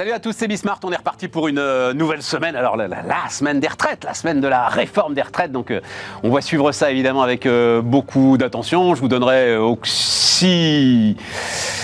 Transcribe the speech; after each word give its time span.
Salut 0.00 0.12
à 0.12 0.18
tous, 0.18 0.32
c'est 0.32 0.48
Bismart. 0.48 0.80
On 0.82 0.92
est 0.92 0.96
reparti 0.96 1.28
pour 1.28 1.46
une 1.46 1.58
euh, 1.58 1.92
nouvelle 1.92 2.22
semaine. 2.22 2.56
Alors, 2.56 2.74
la, 2.78 2.88
semaine 3.28 3.60
des 3.60 3.68
retraites, 3.68 4.02
la 4.02 4.14
semaine 4.14 4.40
de 4.40 4.48
la 4.48 4.66
réforme 4.66 5.12
des 5.12 5.20
retraites. 5.20 5.52
Donc, 5.52 5.70
euh, 5.70 5.82
on 6.22 6.30
va 6.30 6.40
suivre 6.40 6.72
ça 6.72 6.90
évidemment 6.90 7.20
avec 7.20 7.44
euh, 7.44 7.82
beaucoup 7.82 8.38
d'attention. 8.38 8.94
Je 8.94 9.00
vous 9.02 9.08
donnerai 9.08 9.58
aussi, 9.58 11.18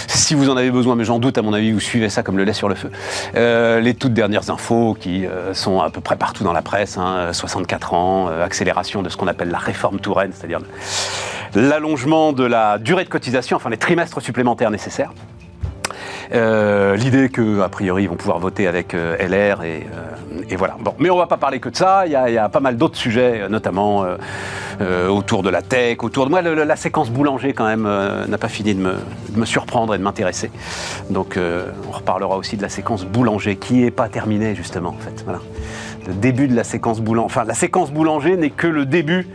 si 0.09 0.35
vous 0.35 0.49
en 0.49 0.57
avez 0.57 0.71
besoin, 0.71 0.95
mais 0.95 1.05
j'en 1.05 1.19
doute, 1.19 1.37
à 1.37 1.43
mon 1.43 1.53
avis, 1.53 1.73
vous 1.73 1.81
suivez 1.81 2.09
ça 2.09 2.23
comme 2.23 2.39
le 2.39 2.45
lait 2.45 2.55
sur 2.55 2.71
le 2.71 2.75
feu. 2.75 2.91
Les 3.35 3.93
toutes 3.93 4.15
dernières 4.15 4.49
infos 4.49 4.97
qui 4.99 5.27
sont 5.53 5.83
à 5.83 5.91
peu 5.91 6.01
près 6.01 6.17
partout 6.17 6.43
dans 6.43 6.55
la 6.55 6.63
presse. 6.63 6.97
hein, 6.97 7.35
64 7.35 7.93
ans, 7.93 8.29
euh, 8.31 8.43
accélération 8.43 9.03
de 9.03 9.11
ce 9.11 9.19
qu'on 9.19 9.29
appelle 9.29 9.51
la 9.51 9.59
réforme 9.59 10.01
Touraine, 10.01 10.31
c'est-à-dire 10.33 10.61
l'allongement 11.55 12.33
de 12.33 12.45
la 12.45 12.79
durée 12.79 13.05
de 13.05 13.11
cotisation, 13.11 13.59
enfin 13.59 13.69
les 13.69 13.77
trimestres 13.77 14.23
supplémentaires 14.23 14.71
nécessaires. 14.71 15.13
Euh, 16.37 16.97
L'idée 16.97 17.29
que, 17.29 17.61
a 17.61 17.69
priori, 17.69 18.05
ils 18.05 18.09
vont 18.09 18.17
pouvoir 18.17 18.39
voter 18.39 18.67
avec 18.67 18.95
euh, 18.95 19.17
LR 19.17 19.63
et, 19.63 19.87
euh, 19.93 20.43
et 20.49 20.57
voilà. 20.57 20.77
Bon, 20.81 20.95
mais 20.99 21.11
on 21.11 21.17
va 21.17 21.27
pas 21.27 21.37
parler 21.37 21.61
que 21.61 21.69
de 21.69 21.77
ça. 21.77 22.07
Il 22.07 22.13
y 22.13 22.17
a, 22.17 22.49
pas 22.49 22.61
mal 22.61 22.77
d'autres 22.77 22.97
sujets, 22.97 23.49
notamment 23.49 24.05
autour 25.09 25.43
de 25.43 25.51
la 25.51 25.63
tech, 25.63 26.03
autour 26.03 26.27
de 26.27 26.31
moi. 26.31 26.43
la 26.43 26.77
séquence 26.77 27.11
boulanger, 27.11 27.53
quand 27.53 27.67
même, 27.67 27.89
n'a 28.29 28.39
pas 28.39 28.49
fini 28.49 28.75
de 28.75 28.81
me, 29.35 29.45
surprendre 29.45 29.95
et 29.95 29.99
de 29.99 30.03
m'intéresser. 30.03 30.51
Donc, 31.11 31.39
on 31.89 31.91
reparlera 31.91 32.37
aussi 32.37 32.57
de 32.57 32.63
la 32.63 32.69
séquence 32.69 33.05
boulanger, 33.05 33.57
qui 33.57 33.85
est 33.85 33.91
pas 33.91 34.09
terminée 34.09 34.55
justement, 34.55 34.91
en 34.91 34.99
fait. 34.99 35.23
Voilà. 35.25 35.41
Le 36.07 36.15
début 36.15 36.47
de 36.49 36.55
la 36.55 36.65
séquence 36.65 37.01
boulanger. 37.01 37.27
Enfin, 37.27 37.45
la 37.45 37.55
séquence 37.55 37.91
boulanger 37.91 38.37
n'est 38.37 38.51
que 38.51 38.69
le 38.69 38.87
début 38.87 39.27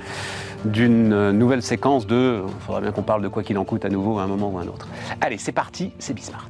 d'une 0.64 1.32
nouvelle 1.32 1.64
séquence 1.64 2.08
de. 2.08 2.42
Il 2.46 2.66
faudra 2.66 2.82
bien 2.82 2.92
qu'on 2.92 3.04
parle 3.04 3.22
de 3.22 3.28
quoi 3.28 3.44
qu'il 3.44 3.58
en 3.58 3.66
coûte 3.66 3.84
à 3.84 3.90
nouveau 3.90 4.20
à 4.20 4.24
un 4.24 4.28
moment 4.28 4.50
ou 4.52 4.58
à 4.60 4.62
un 4.62 4.68
autre. 4.68 4.88
Allez, 5.20 5.38
c'est 5.38 5.52
parti, 5.52 5.92
c'est 6.00 6.14
Bismart. 6.14 6.50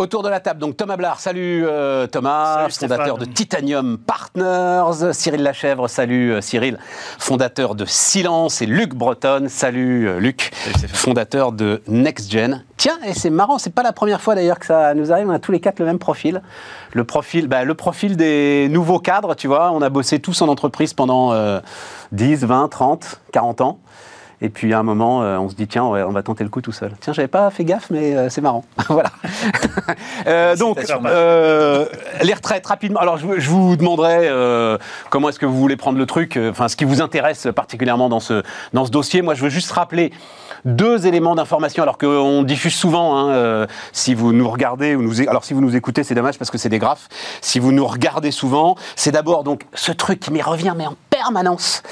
Autour 0.00 0.22
de 0.22 0.28
la 0.28 0.38
table, 0.38 0.60
donc 0.60 0.76
Thomas 0.76 0.96
Blard, 0.96 1.18
salut 1.18 1.66
euh, 1.66 2.06
Thomas, 2.06 2.68
Salut, 2.70 2.92
fondateur 2.92 3.16
Stéphane. 3.16 3.28
de 3.28 3.34
Titanium 3.34 3.98
Partners, 3.98 5.12
Cyril 5.12 5.42
Lachèvre, 5.42 5.90
salut 5.90 6.34
euh, 6.34 6.40
Cyril, 6.40 6.78
fondateur 7.18 7.74
de 7.74 7.84
Silence, 7.84 8.62
et 8.62 8.66
Luc 8.66 8.94
Breton, 8.94 9.46
salut 9.48 10.06
euh, 10.06 10.20
Luc, 10.20 10.52
fondateur 10.92 11.50
de 11.50 11.82
NextGen. 11.88 12.64
Tiens, 12.76 12.96
et 13.04 13.12
c'est 13.12 13.28
marrant, 13.28 13.58
c'est 13.58 13.74
pas 13.74 13.82
la 13.82 13.92
première 13.92 14.20
fois 14.20 14.36
d'ailleurs 14.36 14.60
que 14.60 14.66
ça 14.66 14.94
nous 14.94 15.10
arrive, 15.10 15.28
on 15.28 15.32
a 15.32 15.40
tous 15.40 15.50
les 15.50 15.58
quatre 15.58 15.80
le 15.80 15.86
même 15.86 15.98
profil. 15.98 16.42
Le 16.92 17.02
profil, 17.02 17.48
bah, 17.48 17.64
le 17.64 17.74
profil 17.74 18.16
des 18.16 18.68
nouveaux 18.70 19.00
cadres, 19.00 19.34
tu 19.34 19.48
vois, 19.48 19.72
on 19.72 19.82
a 19.82 19.88
bossé 19.88 20.20
tous 20.20 20.40
en 20.42 20.46
entreprise 20.46 20.94
pendant 20.94 21.32
euh, 21.32 21.58
10, 22.12 22.44
20, 22.44 22.68
30, 22.68 23.20
40 23.32 23.60
ans. 23.62 23.80
Et 24.40 24.50
puis 24.50 24.72
à 24.72 24.78
un 24.78 24.82
moment, 24.84 25.22
euh, 25.22 25.36
on 25.38 25.48
se 25.48 25.54
dit 25.56 25.66
tiens, 25.66 25.84
on 25.84 26.10
va 26.12 26.22
tenter 26.22 26.44
le 26.44 26.50
coup 26.50 26.60
tout 26.60 26.70
seul. 26.72 26.92
Tiens, 27.00 27.12
j'avais 27.12 27.26
pas 27.28 27.50
fait 27.50 27.64
gaffe, 27.64 27.90
mais 27.90 28.14
euh, 28.16 28.28
c'est 28.28 28.40
marrant. 28.40 28.64
voilà. 28.88 29.10
Euh, 30.26 30.54
donc, 30.56 30.78
euh, 31.06 31.86
les 32.22 32.34
retraites 32.34 32.66
rapidement. 32.66 33.00
Alors, 33.00 33.18
je, 33.18 33.26
vous- 33.26 33.38
je 33.40 33.48
vous 33.50 33.76
demanderai 33.76 34.28
euh, 34.28 34.78
comment 35.10 35.28
est-ce 35.28 35.38
que 35.38 35.46
vous 35.46 35.56
voulez 35.58 35.76
prendre 35.76 35.98
le 35.98 36.06
truc. 36.06 36.38
Enfin, 36.50 36.68
ce 36.68 36.76
qui 36.76 36.84
vous 36.84 37.00
intéresse 37.02 37.48
particulièrement 37.54 38.08
dans 38.08 38.20
ce 38.20 38.42
dans 38.72 38.84
ce 38.84 38.90
dossier. 38.90 39.22
Moi, 39.22 39.34
je 39.34 39.42
veux 39.42 39.48
juste 39.50 39.72
rappeler 39.72 40.12
deux 40.64 41.06
éléments 41.06 41.34
d'information, 41.34 41.82
alors 41.82 41.98
qu'on 41.98 42.42
diffuse 42.42 42.74
souvent. 42.74 43.16
hein, 43.16 43.30
euh, 43.30 43.66
si 43.92 44.14
vous 44.14 44.32
nous 44.32 44.48
regardez 44.48 44.94
ou 44.94 45.02
nous, 45.02 45.20
alors 45.28 45.44
si 45.44 45.54
vous 45.54 45.60
nous 45.60 45.76
écoutez, 45.76 46.04
c'est 46.04 46.14
dommage 46.14 46.38
parce 46.38 46.50
que 46.50 46.58
c'est 46.58 46.68
des 46.68 46.78
graphes. 46.78 47.08
Si 47.40 47.58
vous 47.58 47.72
nous 47.72 47.86
regardez 47.86 48.30
souvent, 48.30 48.76
c'est 48.96 49.12
d'abord 49.12 49.44
donc 49.44 49.62
ce 49.74 49.92
truc 49.92 50.20
qui 50.20 50.32
m'y 50.32 50.42
revient, 50.42 50.74
mais 50.76 50.86
en 50.86 50.94
permanence. 51.22 51.82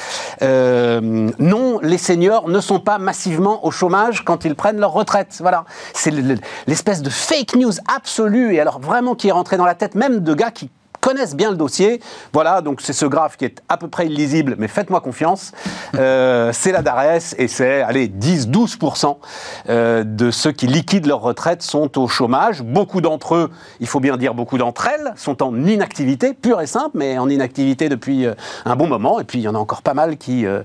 Euh, 0.42 1.30
non, 1.38 1.78
les 1.82 1.98
seniors 1.98 2.48
ne 2.48 2.60
sont 2.60 2.78
pas 2.80 2.98
massivement 2.98 3.64
au 3.66 3.70
chômage 3.70 4.24
quand 4.24 4.44
ils 4.44 4.54
prennent 4.54 4.78
leur 4.78 4.92
retraite. 4.92 5.37
Voilà, 5.41 5.64
c'est 5.94 6.10
le- 6.12 6.22
le- 6.22 6.38
l'espèce 6.66 7.03
de 7.03 7.10
fake 7.10 7.56
news 7.56 7.72
absolue 7.94 8.54
et 8.54 8.60
alors 8.60 8.78
vraiment 8.81 9.14
qui 9.14 9.28
est 9.28 9.32
rentré 9.32 9.56
dans 9.56 9.64
la 9.66 9.75
tête 9.75 9.94
même 9.94 10.20
de 10.20 10.34
gars 10.34 10.50
qui 10.53 10.70
connaissent 11.06 11.37
bien 11.37 11.53
le 11.53 11.56
dossier. 11.56 12.00
Voilà, 12.33 12.61
donc 12.62 12.81
c'est 12.81 12.93
ce 12.93 13.06
graphe 13.06 13.37
qui 13.37 13.44
est 13.44 13.62
à 13.69 13.77
peu 13.77 13.87
près 13.87 14.06
illisible, 14.06 14.56
mais 14.59 14.67
faites-moi 14.67 15.00
confiance. 15.00 15.53
Euh, 15.94 16.50
c'est 16.53 16.72
la 16.72 16.83
DARES 16.83 17.37
et 17.39 17.47
c'est, 17.47 17.83
allez, 17.83 18.09
10-12% 18.09 19.17
euh, 19.69 20.03
de 20.03 20.33
ceux 20.33 20.50
qui 20.50 20.67
liquident 20.67 21.06
leur 21.06 21.21
retraite 21.21 21.62
sont 21.62 21.97
au 21.97 22.09
chômage. 22.09 22.62
Beaucoup 22.62 23.00
d'entre 23.00 23.37
eux, 23.37 23.53
il 23.78 23.87
faut 23.87 24.00
bien 24.00 24.17
dire 24.17 24.34
beaucoup 24.34 24.59
d'entre 24.59 24.89
elles, 24.89 25.12
sont 25.15 25.44
en 25.44 25.55
inactivité, 25.65 26.34
pure 26.34 26.61
et 26.61 26.67
simple, 26.67 26.99
mais 26.99 27.19
en 27.19 27.28
inactivité 27.28 27.88
depuis 27.88 28.27
euh, 28.27 28.34
un 28.65 28.75
bon 28.75 28.88
moment. 28.88 29.21
Et 29.21 29.25
puis 29.25 29.38
il 29.38 29.43
y 29.43 29.49
en 29.49 29.55
a 29.55 29.59
encore 29.59 29.83
pas 29.83 29.94
mal 29.94 30.17
qui, 30.17 30.44
euh, 30.44 30.65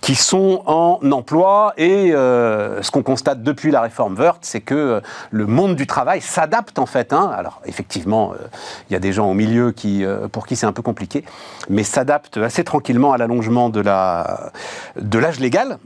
qui 0.00 0.14
sont 0.14 0.62
en 0.66 1.00
emploi. 1.10 1.72
Et 1.76 2.12
euh, 2.12 2.82
ce 2.82 2.90
qu'on 2.90 3.02
constate 3.02 3.42
depuis 3.42 3.70
la 3.70 3.80
réforme 3.80 4.14
Wörth, 4.14 4.40
c'est 4.42 4.60
que 4.60 4.74
euh, 4.74 5.00
le 5.30 5.46
monde 5.46 5.74
du 5.74 5.86
travail 5.86 6.20
s'adapte 6.20 6.78
en 6.78 6.86
fait. 6.86 7.12
hein. 7.12 7.30
Alors 7.36 7.60
effectivement, 7.66 8.32
euh, 8.32 8.46
il 8.88 8.92
y 8.92 8.96
a 8.96 9.00
des 9.00 9.12
gens 9.12 9.28
au 9.30 9.34
milieu 9.34 9.72
qui, 9.72 10.04
euh, 10.04 10.28
pour 10.28 10.46
qui 10.46 10.54
c'est 10.56 10.66
un 10.66 10.72
peu 10.72 10.82
compliqué, 10.82 11.24
mais 11.68 11.82
s'adapte 11.82 12.36
assez 12.36 12.62
tranquillement 12.64 13.12
à 13.12 13.18
l'allongement 13.18 13.68
de 13.68 13.80
la- 13.80 14.52
de 15.00 15.18
l'âge 15.18 15.40
légal. 15.40 15.78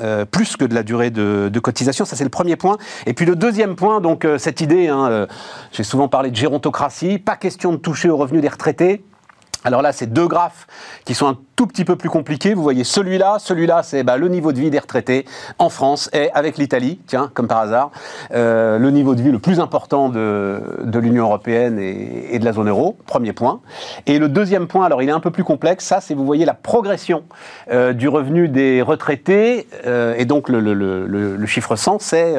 euh, 0.00 0.24
plus 0.24 0.56
que 0.56 0.64
de 0.64 0.76
la 0.76 0.84
durée 0.84 1.10
de, 1.10 1.50
de 1.52 1.58
cotisation, 1.58 2.04
ça 2.04 2.14
c'est 2.14 2.22
le 2.22 2.30
premier 2.30 2.54
point. 2.54 2.76
Et 3.06 3.14
puis 3.14 3.26
le 3.26 3.34
deuxième 3.34 3.74
point, 3.74 4.00
donc 4.00 4.24
euh, 4.24 4.38
cette 4.38 4.60
idée, 4.60 4.86
hein, 4.86 5.08
euh, 5.10 5.26
j'ai 5.72 5.82
souvent 5.82 6.06
parlé 6.06 6.30
de 6.30 6.36
gérontocratie, 6.36 7.18
pas 7.18 7.34
question 7.34 7.72
de 7.72 7.78
toucher 7.78 8.08
aux 8.08 8.16
revenus 8.16 8.40
des 8.40 8.46
retraités. 8.48 9.02
Alors 9.64 9.82
là, 9.82 9.92
c'est 9.92 10.06
deux 10.06 10.28
graphes 10.28 10.66
qui 11.04 11.14
sont 11.14 11.26
un 11.26 11.36
tout 11.56 11.66
petit 11.66 11.84
peu 11.84 11.96
plus 11.96 12.08
compliqués. 12.08 12.54
Vous 12.54 12.62
voyez 12.62 12.84
celui-là, 12.84 13.38
celui-là, 13.40 13.82
c'est 13.82 14.04
bah, 14.04 14.16
le 14.16 14.28
niveau 14.28 14.52
de 14.52 14.60
vie 14.60 14.70
des 14.70 14.78
retraités 14.78 15.24
en 15.58 15.68
France 15.68 16.08
et 16.12 16.30
avec 16.32 16.56
l'Italie, 16.58 17.00
tiens, 17.08 17.30
comme 17.34 17.48
par 17.48 17.58
hasard, 17.58 17.90
euh, 18.32 18.78
le 18.78 18.90
niveau 18.92 19.16
de 19.16 19.22
vie 19.22 19.32
le 19.32 19.40
plus 19.40 19.58
important 19.58 20.08
de, 20.08 20.62
de 20.84 20.98
l'Union 21.00 21.24
européenne 21.24 21.80
et, 21.80 22.38
de 22.38 22.44
la 22.44 22.52
zone 22.52 22.68
euro, 22.68 22.96
premier 23.06 23.32
point. 23.32 23.60
Et 24.06 24.20
le 24.20 24.28
deuxième 24.28 24.68
point, 24.68 24.86
alors 24.86 25.02
il 25.02 25.08
est 25.08 25.12
un 25.12 25.18
peu 25.18 25.32
plus 25.32 25.42
complexe, 25.42 25.84
ça 25.86 26.00
c'est 26.00 26.14
vous 26.14 26.24
voyez 26.24 26.44
la 26.44 26.54
progression 26.54 27.24
euh, 27.72 27.92
du 27.92 28.08
revenu 28.08 28.48
des 28.48 28.80
retraités, 28.80 29.66
euh, 29.84 30.14
et 30.16 30.24
donc 30.24 30.48
le, 30.48 30.60
le- 30.60 31.46
chiffre 31.46 31.74
100, 31.76 31.98
c'est 32.00 32.34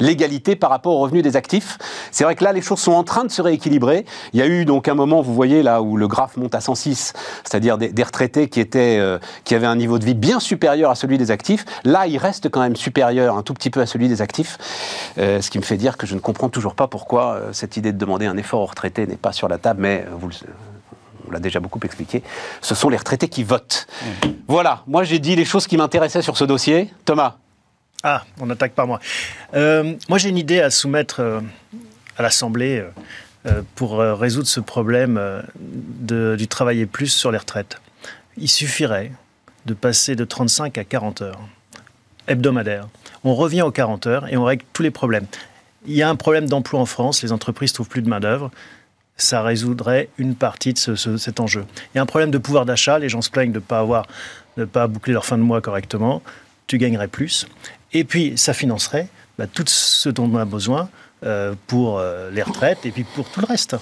l'égalité 0.00 0.54
par 0.54 0.68
rapport 0.68 0.94
au 0.94 0.98
revenu 1.00 1.22
des 1.22 1.34
actifs. 1.34 1.78
C'est 2.10 2.24
vrai 2.24 2.34
que 2.36 2.44
là, 2.44 2.52
les 2.52 2.60
choses 2.60 2.78
sont 2.78 2.92
en 2.92 3.04
train 3.04 3.24
de 3.24 3.30
se 3.30 3.40
rééquilibrer. 3.40 4.04
Il 4.34 4.38
y 4.38 4.42
a 4.42 4.46
eu 4.46 4.66
donc 4.66 4.86
un 4.86 4.94
moment, 4.94 5.22
vous 5.22 5.32
voyez 5.34 5.62
là, 5.62 5.80
où 5.80 5.96
le 5.96 6.06
graphe 6.06 6.36
monte 6.36 6.54
à 6.54 6.59
106, 6.60 7.12
c'est-à-dire 7.44 7.78
des, 7.78 7.88
des 7.88 8.02
retraités 8.02 8.48
qui, 8.48 8.60
étaient, 8.60 8.98
euh, 8.98 9.18
qui 9.44 9.54
avaient 9.54 9.66
un 9.66 9.76
niveau 9.76 9.98
de 9.98 10.04
vie 10.04 10.14
bien 10.14 10.40
supérieur 10.40 10.90
à 10.90 10.94
celui 10.94 11.18
des 11.18 11.30
actifs. 11.30 11.64
Là, 11.84 12.06
il 12.06 12.18
reste 12.18 12.50
quand 12.50 12.60
même 12.60 12.76
supérieur 12.76 13.36
un 13.36 13.42
tout 13.42 13.54
petit 13.54 13.70
peu 13.70 13.80
à 13.80 13.86
celui 13.86 14.08
des 14.08 14.22
actifs, 14.22 14.58
Euh, 15.18 15.40
ce 15.40 15.50
qui 15.50 15.58
me 15.58 15.64
fait 15.64 15.76
dire 15.76 15.96
que 15.96 16.06
je 16.06 16.14
ne 16.14 16.20
comprends 16.20 16.48
toujours 16.48 16.74
pas 16.74 16.86
pourquoi 16.86 17.34
euh, 17.34 17.52
cette 17.52 17.76
idée 17.76 17.92
de 17.92 17.98
demander 17.98 18.26
un 18.26 18.36
effort 18.36 18.60
aux 18.60 18.66
retraités 18.66 19.06
n'est 19.06 19.16
pas 19.16 19.32
sur 19.32 19.48
la 19.48 19.58
table, 19.58 19.80
mais 19.82 20.04
vous 20.12 20.28
le 20.28 20.34
on 21.30 21.32
l'a 21.32 21.40
déjà 21.40 21.60
beaucoup 21.60 21.80
expliqué, 21.84 22.22
ce 22.60 22.74
sont 22.74 22.88
les 22.88 22.96
retraités 22.96 23.28
qui 23.28 23.44
votent. 23.44 23.86
Voilà, 24.48 24.82
moi 24.86 25.04
j'ai 25.04 25.18
dit 25.18 25.36
les 25.36 25.44
choses 25.44 25.66
qui 25.66 25.76
m'intéressaient 25.76 26.22
sur 26.22 26.36
ce 26.36 26.44
dossier. 26.44 26.92
Thomas 27.04 27.36
Ah, 28.02 28.24
on 28.40 28.50
attaque 28.50 28.72
par 28.72 28.86
moi. 28.86 28.98
Euh, 29.54 29.94
moi, 30.08 30.18
j'ai 30.18 30.28
une 30.28 30.38
idée 30.38 30.60
à 30.60 30.70
soumettre 30.70 31.20
euh, 31.20 31.40
à 32.16 32.22
l'Assemblée 32.22 32.78
euh, 32.78 32.90
pour 33.74 34.00
euh, 34.00 34.14
résoudre 34.14 34.46
ce 34.46 34.60
problème 34.60 35.16
euh, 35.18 35.40
de- 35.58 36.36
du 36.38 36.46
travailler 36.48 36.86
plus 36.86 37.08
sur 37.08 37.30
les 37.32 37.38
retraites. 37.38 37.80
Il 38.36 38.48
suffirait 38.48 39.12
de 39.66 39.74
passer 39.74 40.14
de 40.16 40.24
35 40.24 40.78
à 40.78 40.84
40 40.84 41.22
heures 41.22 41.40
hebdomadaires. 42.28 42.88
On 43.24 43.34
revient 43.34 43.62
aux 43.62 43.70
40 43.70 44.06
heures 44.06 44.28
et 44.32 44.36
on 44.36 44.44
règle 44.44 44.64
tous 44.72 44.82
les 44.82 44.90
problèmes. 44.90 45.26
Il 45.86 45.94
y 45.94 46.02
a 46.02 46.08
un 46.08 46.16
problème 46.16 46.46
d'emploi 46.48 46.80
en 46.80 46.86
France, 46.86 47.22
les 47.22 47.32
entreprises 47.32 47.72
trouvent 47.72 47.88
plus 47.88 48.02
de 48.02 48.08
main-d'œuvre. 48.08 48.50
Ça 49.16 49.42
résoudrait 49.42 50.08
une 50.18 50.34
partie 50.34 50.72
de 50.72 50.78
ce- 50.78 50.94
ce- 50.94 51.16
cet 51.16 51.40
enjeu. 51.40 51.64
Il 51.94 51.96
y 51.96 51.98
a 51.98 52.02
un 52.02 52.06
problème 52.06 52.30
de 52.30 52.38
pouvoir 52.38 52.64
d'achat, 52.66 52.98
les 52.98 53.08
gens 53.08 53.20
se 53.22 53.30
plaignent 53.30 53.52
de 53.52 53.58
ne 53.58 53.64
pas 53.64 53.80
avoir, 53.80 54.06
de 54.56 54.64
pas 54.64 54.86
boucler 54.86 55.12
leur 55.12 55.24
fin 55.26 55.36
de 55.38 55.42
mois 55.42 55.60
correctement. 55.60 56.22
Tu 56.66 56.78
gagnerais 56.78 57.08
plus. 57.08 57.46
Et 57.92 58.04
puis, 58.04 58.34
ça 58.36 58.52
financerait 58.54 59.08
bah, 59.38 59.46
tout 59.46 59.64
ce 59.66 60.08
dont 60.08 60.30
on 60.32 60.36
a 60.36 60.44
besoin 60.44 60.82
euh, 60.82 60.86
pour 61.66 61.98
euh, 61.98 62.30
les 62.30 62.42
retraites 62.42 62.86
et 62.86 62.90
puis 62.90 63.04
pour 63.04 63.28
tout 63.28 63.40
le 63.40 63.46
reste. 63.46 63.76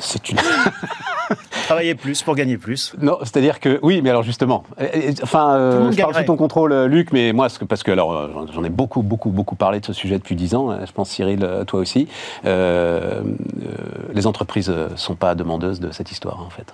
C'est 0.00 0.28
une... 0.30 0.38
Travailler 1.66 1.94
plus 1.94 2.22
pour 2.22 2.34
gagner 2.34 2.58
plus. 2.58 2.92
Non, 3.00 3.18
c'est-à-dire 3.22 3.60
que 3.60 3.78
oui, 3.82 4.00
mais 4.02 4.10
alors 4.10 4.24
justement, 4.24 4.64
euh, 4.80 4.86
euh, 4.92 5.12
enfin, 5.22 5.54
euh, 5.54 5.92
je 5.92 5.96
parle 6.00 6.14
sous 6.16 6.24
ton 6.24 6.36
contrôle, 6.36 6.72
euh, 6.72 6.88
Luc, 6.88 7.12
mais 7.12 7.32
moi, 7.32 7.46
parce 7.68 7.84
que 7.84 7.92
alors, 7.92 8.28
j'en- 8.52 8.64
ai 8.64 8.68
beaucoup, 8.70 9.02
beaucoup, 9.02 9.30
beaucoup 9.30 9.54
parlé 9.54 9.78
de 9.78 9.86
ce 9.86 9.92
sujet 9.92 10.16
depuis 10.18 10.34
dix 10.34 10.56
ans. 10.56 10.76
Je 10.84 10.90
pense 10.90 11.10
Cyril, 11.10 11.46
toi 11.68 11.78
aussi. 11.78 12.08
Euh, 12.44 13.20
euh, 13.22 13.22
les 14.12 14.26
entreprises 14.26 14.72
sont 14.96 15.14
pas 15.14 15.36
demandeuses 15.36 15.78
de 15.78 15.92
cette 15.92 16.10
histoire, 16.10 16.40
en 16.44 16.50
fait. 16.50 16.64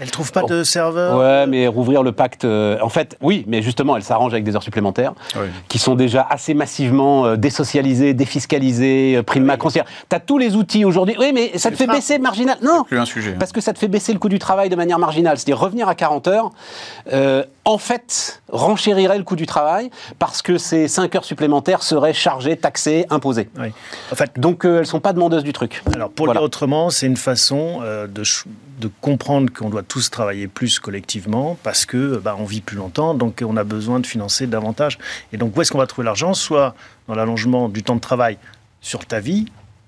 Elles 0.00 0.06
ne 0.06 0.10
trouvent 0.10 0.32
pas 0.32 0.42
de 0.44 0.62
serveur 0.64 1.18
Ouais, 1.18 1.46
mais 1.46 1.68
rouvrir 1.68 2.02
le 2.02 2.12
pacte. 2.12 2.46
en 2.46 2.88
fait, 2.88 3.18
oui, 3.20 3.44
mais 3.46 3.60
justement, 3.60 3.96
elles 3.96 4.02
s'arrangent 4.04 4.32
avec 4.32 4.44
des 4.44 4.56
heures 4.56 4.62
supplémentaires 4.62 5.12
Oui. 5.34 5.48
qui 5.68 5.78
sont 5.78 5.94
déjà 5.94 6.26
assez 6.30 6.54
massivement 6.54 7.36
désocialisées, 7.36 8.14
défiscalisées, 8.14 9.20
de 9.22 9.40
Macron. 9.40 9.68
Tu 9.70 9.80
as 10.10 10.20
tous 10.20 10.38
les 10.38 10.56
outils 10.56 10.84
aujourd'hui. 10.86 11.16
Oui, 11.18 11.32
mais 11.34 11.58
ça 11.58 11.70
te 11.70 11.76
fait 11.76 11.86
baisser 11.86 12.18
marginal. 12.18 12.56
Non, 12.62 12.75
plus 12.84 12.98
un 12.98 13.04
sujet. 13.04 13.32
parce 13.38 13.52
que 13.52 13.60
ça 13.60 13.72
te 13.72 13.78
fait 13.78 13.88
baisser 13.88 14.12
le 14.12 14.18
coût 14.18 14.28
du 14.28 14.38
travail 14.38 14.68
de 14.68 14.76
manière 14.76 14.98
marginale. 14.98 15.36
C'est-à-dire 15.38 15.58
revenir 15.58 15.88
à 15.88 15.94
40 15.94 16.28
heures. 16.28 16.50
euh, 17.12 17.44
en 17.64 17.78
fait, 17.78 18.42
renchérirait 18.48 19.18
le 19.18 19.24
coût 19.24 19.34
du 19.34 19.44
travail 19.46 19.90
parce 20.20 20.40
que 20.40 20.56
ces 20.56 20.86
5 20.86 21.14
heures 21.16 21.24
supplémentaires 21.24 21.82
seraient 21.82 22.12
chargées, 22.14 22.56
taxées, 22.56 23.06
imposées. 23.10 23.48
Oui. 23.58 23.68
En 24.12 24.14
fait, 24.14 24.30
Donc 24.38 24.64
euh, 24.64 24.74
elles 24.76 24.80
ne 24.80 24.84
sont 24.84 25.00
pas 25.00 25.12
demandeuses 25.12 25.42
du 25.42 25.52
truc. 25.52 25.82
alors 25.94 26.10
pour 26.10 26.26
Voilà. 26.26 26.38
le 26.40 26.42
dire 26.42 26.46
autrement, 26.46 26.90
c'est 26.90 27.06
une 27.06 27.16
façon 27.16 27.80
euh, 27.82 28.06
de 28.06 28.88
comprendre 29.00 29.52
qu'on 29.52 29.68
doit 29.70 29.82
tous 29.82 30.10
travailler 30.10 30.46
plus 30.46 30.78
collectivement 30.78 31.56
parce 31.64 31.86
que 31.86 32.18
bah, 32.18 32.36
on 32.38 32.44
vit 32.44 32.60
plus 32.60 32.76
longtemps, 32.76 33.14
donc 33.14 33.42
on 33.44 33.56
a 33.56 33.64
besoin 33.64 33.98
de 33.98 34.06
financer 34.06 34.46
davantage. 34.46 34.98
Et 35.32 35.36
donc 35.36 35.56
où 35.56 35.60
est-ce 35.60 35.72
qu'on 35.72 35.78
va 35.78 35.86
trouver 35.88 36.04
l'argent? 36.06 36.34
Soit 36.34 36.74
dans 37.08 37.14
l'allongement 37.14 37.68
du 37.68 37.82
temps 37.82 37.96
de 37.96 38.00
travail 38.00 38.38
sur 38.80 39.06
ta 39.06 39.18
vie 39.18 39.46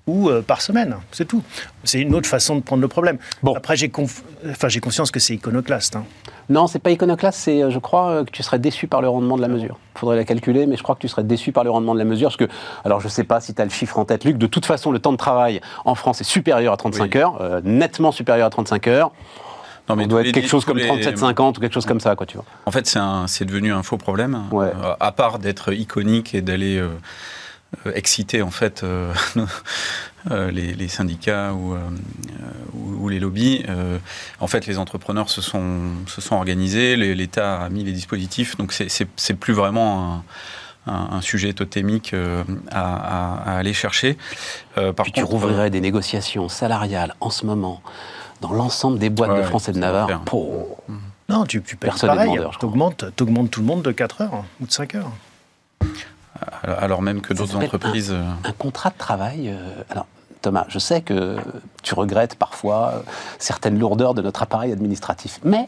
ou 0.09 0.29
euh, 0.29 0.41
par 0.41 0.61
semaine, 0.61 0.95
c'est 1.11 1.25
tout. 1.27 1.43
C'est 1.83 1.99
une 2.01 2.13
autre 2.15 2.27
façon 2.27 2.55
de 2.55 2.61
prendre 2.61 2.81
le 2.81 2.87
problème. 2.87 3.17
Bon. 3.43 3.53
Après, 3.55 3.77
j'ai 3.77 3.87
conf- 3.89 4.21
enfin, 4.49 4.67
j'ai 4.67 4.79
conscience 4.79 5.11
que 5.11 5.19
c'est 5.19 5.35
iconoclaste. 5.35 5.95
hein. 5.95 6.03
Non, 6.49 6.65
c'est 6.65 6.79
pas 6.79 6.89
iconoclaste, 6.89 7.39
c'est, 7.39 7.61
euh, 7.61 7.69
je 7.69 7.77
crois, 7.77 8.09
euh, 8.09 8.23
que 8.25 8.31
tu 8.31 8.41
serais 8.41 8.57
déçu 8.57 8.87
par 8.87 9.01
le 9.01 9.09
rendement 9.09 9.37
de 9.37 9.41
la 9.41 9.47
mesure. 9.47 9.77
Il 9.95 9.99
faudrait 9.99 10.15
la 10.15 10.23
calculer, 10.25 10.65
mais 10.65 10.77
je 10.77 10.83
crois 10.83 10.95
que 10.95 11.01
tu 11.01 11.07
serais 11.07 11.23
déçu 11.23 11.51
par 11.51 11.63
le 11.63 11.69
rendement 11.69 11.93
de 11.93 11.99
la 11.99 12.05
mesure. 12.05 12.29
Parce 12.29 12.37
que, 12.37 12.47
alors 12.83 12.99
je 13.01 13.07
sais 13.07 13.23
pas 13.23 13.39
si 13.39 13.53
tu 13.53 13.61
as 13.61 13.65
le 13.65 13.71
chiffre 13.71 13.99
en 13.99 14.05
tête, 14.05 14.23
Luc, 14.25 14.37
de 14.37 14.47
toute 14.47 14.65
façon, 14.65 14.91
le 14.91 14.97
temps 14.99 15.11
de 15.11 15.17
travail 15.17 15.61
en 15.85 15.93
France 15.93 16.21
est 16.21 16.25
supérieur 16.25 16.73
à 16.73 16.77
35 16.77 17.11
Oui. 17.13 17.19
heures, 17.21 17.37
euh, 17.41 17.61
nettement 17.63 18.11
supérieur 18.11 18.47
à 18.47 18.49
35 18.49 18.87
heures. 18.87 19.11
Non, 19.87 19.95
On 19.95 20.01
tous 20.03 20.07
doit 20.07 20.21
être 20.21 20.31
quelque 20.33 20.47
chose 20.47 20.65
comme 20.65 20.77
les- 20.77 20.87
37-50 20.87 21.57
ou 21.57 21.61
quelque 21.61 21.73
chose 21.73 21.85
comme 21.87 21.99
ça, 21.99 22.15
quoi, 22.15 22.25
tu 22.27 22.37
vois. 22.37 22.45
En 22.67 22.71
fait, 22.71 22.85
c'est 23.27 23.45
devenu 23.45 23.71
un 23.73 23.81
faux 23.83 23.97
problème. 23.97 24.43
Ouais. 24.51 24.67
Euh, 24.67 24.93
à 24.99 25.11
part 25.11 25.39
d'être 25.39 25.73
iconique 25.73 26.35
et 26.35 26.41
d'aller 26.41 26.77
euh, 26.77 26.89
exciter 27.93 28.41
en 28.41 28.49
fait 28.51 28.83
euh, 28.83 29.13
euh, 30.31 30.51
les, 30.51 30.73
les 30.73 30.87
syndicats 30.87 31.53
ou, 31.53 31.73
euh, 31.73 31.77
euh, 31.77 32.43
ou, 32.73 33.05
ou 33.05 33.09
les 33.09 33.19
lobbies, 33.19 33.63
euh, 33.69 33.97
en 34.39 34.47
fait, 34.47 34.65
les 34.67 34.77
entrepreneurs 34.77 35.29
se 35.29 35.41
sont 35.41 35.91
se 36.07 36.19
sont 36.21 36.35
organisés. 36.35 36.95
L'État 36.95 37.61
a 37.61 37.69
mis 37.69 37.83
les 37.83 37.91
dispositifs, 37.93 38.57
donc 38.57 38.73
c'est- 38.73 39.33
plus 39.35 39.53
vraiment 39.53 40.23
un, 40.87 40.91
un- 40.91 41.07
un 41.17 41.21
sujet 41.21 41.53
totémique 41.53 42.13
euh, 42.13 42.43
à, 42.71 42.95
à- 43.43 43.51
à 43.53 43.57
aller 43.57 43.73
chercher. 43.73 44.17
Euh, 44.77 44.91
par 44.91 45.03
Puis 45.03 45.13
tu 45.13 45.21
contre, 45.21 45.33
rouvrirais 45.33 45.69
des 45.69 45.81
négociations 45.81 46.49
salariales 46.49 47.13
en 47.21 47.29
ce 47.29 47.45
moment 47.45 47.81
dans 48.41 48.51
l'ensemble 48.53 48.97
des 48.99 49.09
boîtes 49.09 49.31
Ouais, 49.31 49.37
de 49.39 49.43
France 49.43 49.69
et 49.69 49.73
de 49.73 49.79
Navarre. 49.79 50.07
Non, 51.29 51.43
tu, 51.45 51.61
tu 51.61 51.75
payes 51.75 51.91
Personne 51.91 52.09
n'est 52.09 52.15
pareil. 52.15 52.37
crois. 52.37 52.51
T'augmentes, 52.59 53.05
t'augmentes 53.15 53.51
tout 53.51 53.59
le 53.59 53.67
monde 53.67 53.83
de 53.83 53.91
4 53.91 54.21
heures 54.21 54.43
ou 54.59 54.65
de 54.65 54.71
5 54.71 54.95
heures. 54.95 55.11
Alors 56.63 57.01
même 57.01 57.21
que 57.21 57.33
d'autres 57.33 57.55
entreprises. 57.55 58.11
euh, 58.11 58.23
Un 58.43 58.51
contrat 58.53 58.89
de 58.89 58.97
travail. 58.97 59.49
euh, 59.49 59.55
alors, 59.89 60.07
Thomas, 60.41 60.65
je 60.69 60.79
sais 60.79 61.01
que 61.01 61.35
tu 61.83 61.93
regrettes 61.93 62.35
parfois 62.35 62.91
euh, 62.95 62.99
certaines 63.39 63.77
lourdeurs 63.77 64.13
de 64.13 64.21
notre 64.21 64.41
appareil 64.41 64.71
administratif, 64.71 65.39
mais 65.43 65.67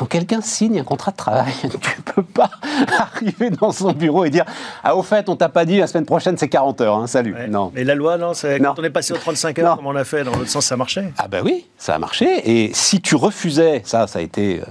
quand 0.00 0.06
quelqu'un 0.06 0.40
signe 0.40 0.80
un 0.80 0.82
contrat 0.84 1.10
de 1.10 1.16
travail, 1.18 1.52
tu 1.60 2.02
peux 2.14 2.22
pas 2.22 2.48
arriver 2.98 3.50
dans 3.50 3.70
son 3.70 3.92
bureau 3.92 4.24
et 4.24 4.30
dire 4.30 4.46
Ah, 4.82 4.96
au 4.96 5.02
fait, 5.02 5.28
on 5.28 5.36
t'a 5.36 5.50
pas 5.50 5.66
dit 5.66 5.76
la 5.78 5.86
semaine 5.86 6.06
prochaine 6.06 6.38
c'est 6.38 6.48
40 6.48 6.80
heures, 6.80 6.96
hein, 6.96 7.06
salut. 7.06 7.34
Ouais. 7.34 7.48
Non. 7.48 7.70
Mais 7.74 7.84
la 7.84 7.94
loi, 7.94 8.16
non, 8.16 8.32
c'est- 8.32 8.58
Non. 8.58 8.70
quand 8.74 8.80
on 8.80 8.84
est 8.84 8.88
passé 8.90 9.12
aux 9.12 9.18
35 9.18 9.58
heures, 9.58 9.70
Non. 9.72 9.76
comme 9.76 9.86
on 9.88 9.92
l'a 9.92 10.04
fait, 10.04 10.24
dans 10.24 10.30
l'autre 10.34 10.48
sens, 10.48 10.64
ça 10.64 10.78
marchait. 10.78 11.12
Ah 11.18 11.28
ben 11.28 11.42
oui, 11.44 11.66
ça 11.76 11.94
a 11.94 11.98
marché. 11.98 12.26
Et 12.50 12.72
si 12.72 13.02
tu 13.02 13.14
refusais, 13.14 13.82
ça, 13.84 14.06
ça 14.06 14.20
a 14.20 14.22
été 14.22 14.60
euh, 14.62 14.64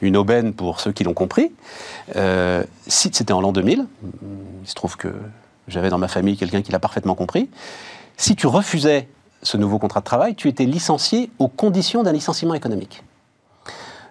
une 0.00 0.16
aubaine 0.16 0.54
pour 0.54 0.80
ceux 0.80 0.92
qui 0.92 1.04
l'ont 1.04 1.12
compris. 1.12 1.52
euh, 2.16 2.64
si 2.86 3.10
c'était 3.12 3.34
en 3.34 3.42
l'an 3.42 3.52
2000, 3.52 3.84
il 4.62 4.68
se 4.68 4.74
trouve 4.74 4.96
que 4.96 5.12
j'avais 5.68 5.90
dans 5.90 5.98
ma 5.98 6.08
famille 6.08 6.38
quelqu'un 6.38 6.62
qui 6.62 6.72
l'a 6.72 6.78
parfaitement 6.78 7.14
compris. 7.14 7.50
Si 8.16 8.34
tu 8.34 8.46
refusais 8.46 9.08
ce 9.42 9.58
nouveau 9.58 9.78
contrat 9.78 10.00
de 10.00 10.06
travail, 10.06 10.34
tu 10.36 10.48
étais 10.48 10.64
licencié 10.64 11.30
aux 11.38 11.48
conditions 11.48 12.02
d'un 12.02 12.12
licenciement 12.12 12.54
économique. 12.54 13.02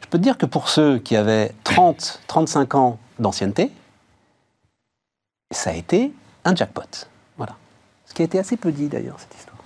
Je 0.09 0.11
peux 0.13 0.17
te 0.17 0.23
dire 0.23 0.39
que 0.39 0.47
pour 0.47 0.69
ceux 0.69 0.97
qui 0.97 1.15
avaient 1.15 1.51
30, 1.65 2.21
35 2.25 2.73
ans 2.73 2.97
d'ancienneté, 3.19 3.69
ça 5.51 5.69
a 5.69 5.73
été 5.73 6.11
un 6.45 6.55
jackpot. 6.55 6.81
Voilà. 7.37 7.55
Ce 8.07 8.15
qui 8.15 8.23
a 8.23 8.25
été 8.25 8.39
assez 8.39 8.57
peu 8.57 8.71
dit 8.71 8.87
d'ailleurs, 8.87 9.19
cette 9.19 9.35
histoire. 9.35 9.59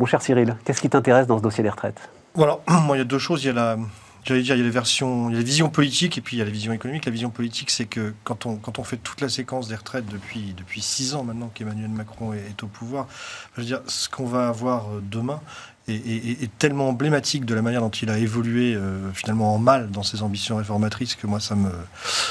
Mon 0.00 0.06
cher 0.06 0.20
Cyril, 0.20 0.56
qu'est-ce 0.64 0.80
qui 0.80 0.90
t'intéresse 0.90 1.28
dans 1.28 1.38
ce 1.38 1.44
dossier 1.44 1.62
des 1.62 1.70
retraites? 1.70 2.08
Voilà, 2.34 2.58
moi 2.68 2.96
il 2.96 2.98
y 2.98 3.02
a 3.02 3.04
deux 3.04 3.20
choses. 3.20 3.44
Il 3.44 3.46
y 3.46 3.50
a 3.50 3.52
la, 3.52 3.78
j'allais 4.24 4.42
dire, 4.42 4.56
il 4.56 4.58
y 4.58 4.62
a 4.62 4.64
les 4.64 4.70
versions, 4.70 5.30
il 5.30 5.34
y 5.34 5.36
a 5.36 5.38
les 5.38 5.44
visions 5.44 5.70
politiques 5.70 6.18
et 6.18 6.20
puis 6.20 6.34
il 6.34 6.40
y 6.40 6.42
a 6.42 6.44
la 6.44 6.50
vision 6.50 6.72
économique. 6.72 7.04
La 7.04 7.12
vision 7.12 7.30
politique, 7.30 7.70
c'est 7.70 7.86
que 7.86 8.14
quand 8.24 8.46
on, 8.46 8.56
quand 8.56 8.80
on 8.80 8.82
fait 8.82 8.96
toute 8.96 9.20
la 9.20 9.28
séquence 9.28 9.68
des 9.68 9.76
retraites 9.76 10.06
depuis, 10.06 10.54
depuis 10.56 10.80
six 10.80 11.14
ans 11.14 11.22
maintenant 11.22 11.52
qu'Emmanuel 11.54 11.90
Macron 11.90 12.32
est, 12.32 12.38
est 12.38 12.64
au 12.64 12.66
pouvoir, 12.66 13.06
je 13.54 13.60
veux 13.60 13.66
dire, 13.68 13.80
ce 13.86 14.08
qu'on 14.08 14.26
va 14.26 14.48
avoir 14.48 14.88
euh, 14.88 15.00
demain 15.00 15.40
est, 15.88 15.92
est- 15.94 16.42
est 16.44 16.50
tellement 16.58 16.88
emblématique 16.88 17.44
de 17.44 17.54
la 17.54 17.60
manière 17.62 17.80
dont 17.82 17.90
il 17.90 18.08
a 18.10 18.18
évolué 18.18 18.74
euh, 18.74 19.10
finalement 19.12 19.54
en 19.54 19.58
mal 19.58 19.90
dans 19.90 20.02
ses 20.02 20.22
ambitions 20.22 20.56
réformatrices 20.56 21.14
que 21.14 21.26
moi 21.26 21.40
ça 21.40 21.54
me, 21.54 21.70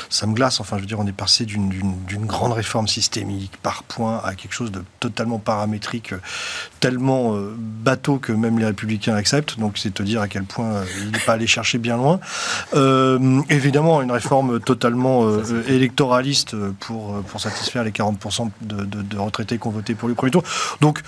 ça 0.10 0.26
me 0.28 0.34
glace. 0.34 0.60
Enfin, 0.60 0.78
je 0.78 0.82
veux 0.82 0.88
dire, 0.88 1.00
on 1.00 1.06
est 1.08 1.12
passé 1.12 1.46
d'une- 1.46 1.70
d'une 1.70 1.94
d'une 2.06 2.26
grande 2.26 2.54
réforme 2.54 2.88
systémique 2.88 3.52
par 3.62 3.84
point 3.84 4.22
à 4.24 4.34
quelque 4.36 4.54
chose 4.54 4.72
de 4.72 4.84
totalement 5.00 5.40
paramétrique, 5.40 6.14
euh, 6.14 6.18
tellement 6.80 7.36
euh, 7.36 7.56
bateau 7.58 8.18
que 8.18 8.32
même 8.32 8.58
les 8.60 8.66
républicains 8.66 9.16
acceptent. 9.16 9.60
Donc, 9.60 9.78
c'est 9.78 9.94
te 9.94 10.04
dire 10.04 10.22
à 10.22 10.28
quel 10.28 10.44
point 10.44 10.66
euh, 10.74 10.86
il 11.02 11.12
n'est 11.12 11.20
pas 11.20 11.34
allé 11.34 11.48
chercher 11.48 11.78
bien 11.78 11.98
loin. 11.98 12.20
Évidemment, 13.50 14.02
une 14.02 14.12
réforme 14.12 14.60
totalement 14.60 15.28
électoraliste 15.68 16.56
pour, 16.80 17.22
pour 17.24 17.40
satisfaire 17.40 17.84
les 17.84 17.92
40% 17.92 18.50
de, 18.62 18.84
de- 18.86 19.02
de 19.02 19.18
retraités 19.18 19.58
qui 19.58 19.68
ont 19.68 19.72
voté 19.72 19.96
pour 19.96 20.08
le 20.08 20.16
premier 20.16 20.32
tour. 20.32 20.44
Donc, 20.82 21.02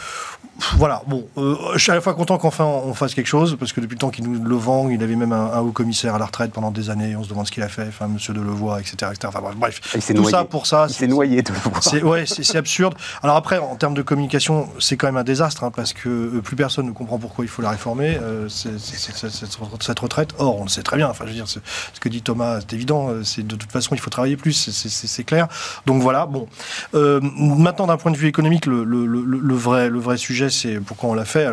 voilà, 0.77 1.03
bon, 1.07 1.27
euh, 1.37 1.55
je 1.73 1.79
suis 1.79 1.91
à 1.91 1.95
la 1.95 2.01
fois 2.01 2.13
content 2.13 2.37
qu'enfin 2.37 2.63
on 2.63 2.93
fasse 2.93 3.13
quelque 3.13 3.27
chose, 3.27 3.57
parce 3.59 3.73
que 3.73 3.81
depuis 3.81 3.95
le 3.95 3.99
temps 3.99 4.09
qu'il 4.09 4.23
nous 4.29 4.41
le 4.41 4.55
vend, 4.55 4.89
il 4.89 5.03
avait 5.03 5.15
même 5.17 5.33
un, 5.33 5.51
un 5.53 5.59
haut 5.59 5.71
commissaire 5.71 6.15
à 6.15 6.19
la 6.19 6.25
retraite 6.25 6.51
pendant 6.53 6.71
des 6.71 6.89
années, 6.89 7.15
on 7.17 7.23
se 7.23 7.29
demande 7.29 7.45
ce 7.45 7.51
qu'il 7.51 7.61
a 7.63 7.67
fait, 7.67 7.85
enfin, 7.89 8.07
monsieur 8.07 8.33
Delevoye, 8.33 8.79
etc. 8.79 9.11
etc. 9.11 9.27
Enfin, 9.27 9.41
bref. 9.57 9.81
Il 9.93 10.01
tout 10.01 10.13
noyé. 10.13 10.31
ça 10.31 10.45
pour 10.45 10.65
ça. 10.65 10.85
Il 10.89 10.93
s'est 10.93 11.07
noyé 11.07 11.41
de 11.41 11.51
le 11.51 11.59
voir. 11.59 11.83
C'est 11.83 12.01
ouais, 12.03 12.25
c'est 12.25 12.43
c'est 12.43 12.57
absurde. 12.57 12.95
Alors 13.21 13.35
après, 13.35 13.57
en 13.57 13.75
termes 13.75 13.95
de 13.95 14.01
communication, 14.01 14.69
c'est 14.79 14.95
quand 14.95 15.07
même 15.07 15.17
un 15.17 15.23
désastre 15.25 15.63
hein, 15.65 15.71
parce 15.75 15.91
que 15.93 16.07
euh, 16.09 16.41
plus 16.41 16.55
personne 16.55 16.85
ne 16.85 16.91
comprend 16.91 17.17
pourquoi 17.17 17.43
il 17.43 17.49
faut 17.49 17.61
la 17.61 17.71
réformer. 17.71 18.17
euh, 18.21 18.47
c'est- 18.47 18.79
c'est- 18.79 18.97
c'est- 18.97 19.11
c'est- 19.17 19.29
cette, 19.29 19.57
cette 19.83 19.99
retraite. 19.99 20.29
Or, 20.39 20.59
on 20.59 20.63
le 20.63 20.69
sait 20.69 20.83
très 20.83 20.95
bien. 20.97 21.09
Enfin, 21.09 21.25
je 21.25 21.29
veux 21.31 21.35
dire, 21.35 21.47
c'est- 21.49 21.61
ce 21.93 21.99
que 21.99 22.07
dit 22.09 22.21
Thomas, 22.21 22.59
c'est 22.61 22.73
évident. 22.73 23.09
euh, 23.09 23.23
C'est 23.23 23.45
de 23.45 23.55
toute 23.55 23.71
façon, 23.71 23.93
il 23.93 23.99
faut 23.99 24.09
travailler 24.09 24.37
plus. 24.37 24.53
c'est- 24.53 24.71
c'est- 24.71 24.89
C'est 24.89 25.07
c'est 25.07 25.23
clair. 25.25 25.47
Donc 25.85 26.01
voilà. 26.01 26.25
Bon. 26.25 26.47
Euh, 26.93 27.19
maintenant, 27.21 27.87
d'un 27.87 27.97
point 27.97 28.11
de 28.11 28.17
vue 28.17 28.27
économique, 28.27 28.65
le, 28.65 28.83
le- 28.85 29.05
le- 29.05 29.23
le 29.39 29.55
vrai, 29.55 29.89
le 29.89 29.99
vrai 29.99 30.15
sujet, 30.17 30.44
c'est 30.49 30.79
pourquoi 30.79 31.09
on 31.09 31.13
l'a 31.13 31.25
fait. 31.25 31.47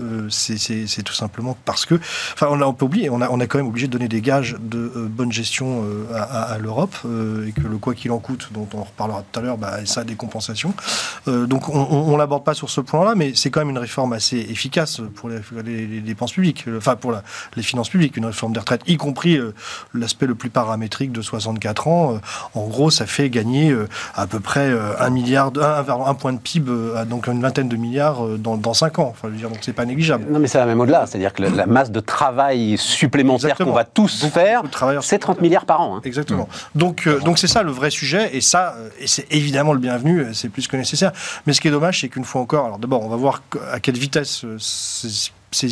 Euh, 0.00 0.28
c'est- 0.30 1.02
tout 1.02 1.12
simplement 1.12 1.56
parce 1.64 1.86
que, 1.86 1.94
enfin, 2.34 2.48
on 2.50 2.60
a, 2.60 2.64
on 2.64 2.72
peut 2.72 2.84
oublier, 2.84 3.10
on 3.10 3.20
a, 3.20 3.28
on 3.30 3.38
a 3.40 3.46
quand 3.46 3.58
même 3.58 3.68
obligé 3.68 3.86
de 3.86 3.92
donner 3.92 4.08
des 4.08 4.20
gages 4.20 4.56
de 4.58 4.92
euh, 4.96 5.06
bonne 5.08 5.30
gestion 5.30 5.84
euh, 5.84 6.04
à, 6.14 6.58
l'Europe 6.58 6.96
et 7.04 7.52
que 7.52 7.66
le 7.66 7.78
quoi 7.78 7.94
qu'il 7.94 8.10
en 8.10 8.18
coûte, 8.18 8.48
dont 8.52 8.68
on 8.74 8.82
reparlera 8.82 9.22
tout 9.30 9.40
à 9.40 9.42
l'heure, 9.42 9.58
bah, 9.58 9.84
ça 9.84 10.00
a 10.00 10.04
des 10.04 10.14
compensations. 10.14 10.74
Donc 11.26 11.68
on, 11.68 11.80
on 11.80 12.16
l'aborde 12.16 12.44
pas 12.44 12.54
sur 12.54 12.70
ce 12.70 12.80
point-là, 12.80 13.14
mais 13.14 13.32
c'est 13.34 13.50
quand 13.50 13.60
même 13.60 13.70
une 13.70 13.78
réforme 13.78 14.12
assez 14.12 14.38
efficace 14.38 15.00
pour 15.14 15.28
les, 15.28 16.00
dépenses 16.00 16.32
publiques, 16.32 16.66
enfin 16.76 16.96
pour 16.96 17.14
les 17.56 17.62
finances 17.62 17.88
publiques, 17.88 18.16
une 18.16 18.26
réforme 18.26 18.52
des 18.52 18.60
retraites, 18.60 18.82
y 18.86 18.96
compris 18.96 19.38
l'aspect 19.94 20.26
le 20.26 20.34
plus 20.34 20.50
paramétrique 20.50 21.12
de 21.12 21.22
64 21.22 21.88
ans. 21.88 22.20
En 22.54 22.66
gros, 22.66 22.90
ça 22.90 23.06
fait 23.06 23.30
gagner 23.30 23.76
à 24.14 24.26
peu 24.26 24.40
près 24.40 24.72
un 24.98 25.10
milliard, 25.10 25.52
un, 25.56 26.14
point 26.14 26.32
de 26.32 26.38
PIB, 26.38 26.70
donc 27.08 27.26
une 27.26 27.42
vingtaine 27.42 27.68
de 27.68 27.76
milliards 27.76 28.26
dans, 28.38 28.56
dans 28.56 28.74
5 28.74 28.98
ans. 28.98 29.08
Enfin, 29.10 29.28
je 29.28 29.32
veux 29.32 29.38
dire, 29.38 29.50
donc 29.50 29.58
c'est 29.62 29.72
pas 29.72 29.85
négligeable. 29.86 30.26
Non, 30.30 30.38
mais 30.38 30.48
ça 30.48 30.58
va 30.58 30.66
même 30.66 30.80
au-delà. 30.80 31.06
C'est-à-dire 31.06 31.32
que 31.32 31.42
la, 31.42 31.66
masse 31.66 31.90
de 31.90 32.00
travail 32.00 32.76
supplémentaire 32.78 33.56
qu'on 33.56 33.72
va 33.72 33.84
tous 33.84 34.20
Beaucoup, 34.20 34.34
faire, 34.34 34.62
c'est 35.02 35.18
30 35.18 35.40
milliards 35.40 35.66
par 35.66 35.80
an. 35.80 35.96
hein. 35.96 36.00
Exactement. 36.04 36.48
Donc, 36.74 37.06
euh, 37.06 37.20
donc 37.20 37.38
c'est 37.38 37.46
ça 37.46 37.62
le 37.62 37.70
vrai 37.70 37.90
sujet, 37.90 38.36
et 38.36 38.40
ça, 38.40 38.74
euh, 38.76 38.88
et 39.00 39.06
c'est 39.06 39.26
évidemment 39.30 39.72
le 39.72 39.78
bienvenu, 39.78 40.20
euh, 40.20 40.32
c'est 40.32 40.48
plus 40.48 40.68
que 40.68 40.76
nécessaire. 40.76 41.12
Mais 41.46 41.52
ce 41.52 41.60
qui 41.60 41.68
est 41.68 41.70
dommage, 41.70 42.00
c'est 42.00 42.08
qu'une 42.08 42.24
fois 42.24 42.40
encore, 42.40 42.66
alors 42.66 42.78
d'abord, 42.78 43.02
on 43.04 43.08
va 43.08 43.16
voir 43.16 43.42
à 43.72 43.80
quelle 43.80 43.98
vitesse 43.98 44.44
ces, 44.58 45.30
ces 45.50 45.66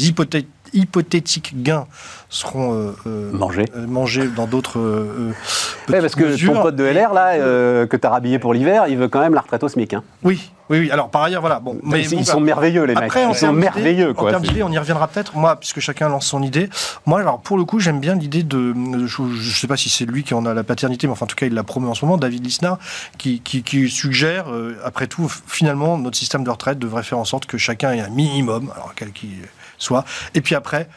hypothétiques 0.74 1.62
gains 1.62 1.86
seront 2.28 2.72
euh, 2.74 2.92
euh, 3.06 3.30
Mangés. 3.32 3.64
euh, 3.76 3.86
mangés 3.86 4.28
dans 4.28 4.46
d'autres 4.46 4.78
euh, 4.80 5.32
Ouais, 5.88 6.00
parce 6.00 6.14
que 6.14 6.24
mesures. 6.24 6.52
ton 6.54 6.62
pote 6.62 6.76
de 6.76 6.84
LR, 6.84 7.12
là, 7.12 7.36
que 7.86 7.96
t'as 7.96 8.10
rhabillé 8.10 8.38
pour 8.38 8.52
l'hiver, 8.54 8.84
il 8.88 8.96
veut 8.98 9.08
quand 9.08 9.20
même 9.20 9.34
la 9.34 9.40
retraite 9.40 9.62
au 9.62 9.68
SMIC. 9.68 9.94
Hein. 9.94 10.02
Oui, 10.22 10.50
oui, 10.70 10.80
oui. 10.80 10.90
Alors 10.90 11.10
par 11.10 11.22
ailleurs, 11.22 11.40
voilà. 11.42 11.60
Bon, 11.60 11.78
Mais 11.82 12.02
ils, 12.02 12.10
bon, 12.16 12.24
sont 12.24 12.40
merveilleux, 12.40 12.84
les 12.84 12.94
mecs. 12.94 13.04
Après, 13.04 13.24
en 13.24 13.30
Ils 13.30 13.34
sont 13.34 13.40
termes 13.46 13.58
merveilleux, 13.58 14.10
En 14.10 14.14
quoi. 14.14 14.30
termes 14.30 14.42
C'est- 14.44 14.50
d'idées, 14.50 14.62
on 14.62 14.70
y 14.72 14.78
reviendra 14.78 15.06
peut-être. 15.08 15.36
Moi, 15.36 15.54
puisque 15.56 15.80
chacun 15.80 16.08
lance 16.08 16.26
son 16.26 16.42
idée. 16.42 16.68
Moi, 17.06 17.20
alors 17.20 17.40
pour 17.40 17.56
le 17.58 17.64
coup, 17.64 17.78
j'aime 17.80 18.00
bien 18.00 18.14
l'idée 18.14 18.42
de. 18.42 18.74
Je 19.06 19.22
ne 19.22 19.40
sais 19.54 19.66
pas 19.68 19.76
si 19.76 19.88
c'est 19.90 20.06
lui 20.06 20.24
qui 20.24 20.34
en 20.34 20.44
a 20.46 20.54
la 20.54 20.64
paternité, 20.64 21.06
mais 21.06 21.12
enfin, 21.12 21.24
en 21.24 21.28
tout 21.28 21.36
cas, 21.36 21.46
il 21.46 21.54
la 21.54 21.62
promeut 21.62 21.88
en 21.88 21.94
ce 21.94 22.04
moment, 22.04 22.16
David 22.16 22.44
Lisnard, 22.44 22.78
qui, 23.18 23.40
qui, 23.40 23.62
qui 23.62 23.88
suggère, 23.90 24.50
euh, 24.50 24.76
après 24.84 25.06
tout, 25.06 25.30
finalement, 25.46 25.98
notre 25.98 26.16
système 26.16 26.42
de 26.44 26.50
retraite 26.50 26.78
devrait 26.78 27.02
faire 27.02 27.18
en 27.18 27.24
sorte 27.24 27.46
que 27.46 27.58
chacun 27.58 27.92
ait 27.92 28.00
un 28.00 28.08
minimum, 28.10 28.70
alors 28.74 28.94
qu'il 28.94 29.28
Et 30.34 30.40
puis 30.40 30.54
après, 30.54 30.88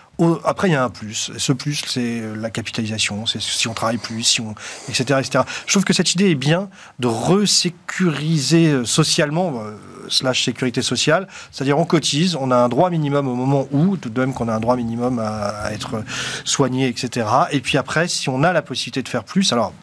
après, 0.45 0.69
il 0.69 0.71
y 0.71 0.75
a 0.75 0.83
un 0.83 0.89
plus. 0.89 1.31
Ce 1.37 1.53
plus, 1.53 1.83
c'est 1.87 2.21
la 2.35 2.49
capitalisation, 2.49 3.25
c'est 3.25 3.41
si 3.41 3.67
on 3.67 3.73
travaille 3.73 3.97
plus, 3.97 4.23
si 4.23 4.41
on, 4.41 4.55
etc., 4.89 5.19
etc. 5.19 5.43
Je 5.65 5.73
trouve 5.73 5.85
que 5.85 5.93
cette 5.93 6.13
idée 6.13 6.31
est 6.31 6.35
bien 6.35 6.69
de 6.99 7.07
resécuriser 7.07 8.85
socialement, 8.85 9.61
euh, 9.61 9.75
slash 10.09 10.45
sécurité 10.45 10.81
sociale, 10.81 11.27
c'est-à-dire 11.51 11.77
on 11.77 11.85
cotise, 11.85 12.37
on 12.39 12.49
a 12.49 12.55
un 12.55 12.69
droit 12.69 12.89
minimum 12.89 13.27
au 13.27 13.35
moment 13.35 13.67
où, 13.71 13.97
tout 13.97 14.09
de 14.09 14.19
même 14.19 14.33
qu'on 14.33 14.47
a 14.47 14.53
un 14.53 14.59
droit 14.59 14.75
minimum 14.75 15.19
à, 15.19 15.49
à 15.49 15.71
être 15.71 16.03
soigné, 16.45 16.87
etc. 16.87 17.27
Et 17.51 17.59
puis 17.59 17.77
après, 17.77 18.07
si 18.07 18.29
on 18.29 18.43
a 18.43 18.53
la 18.53 18.61
possibilité 18.61 19.03
de 19.03 19.09
faire 19.09 19.23
plus, 19.23 19.51
alors 19.53 19.73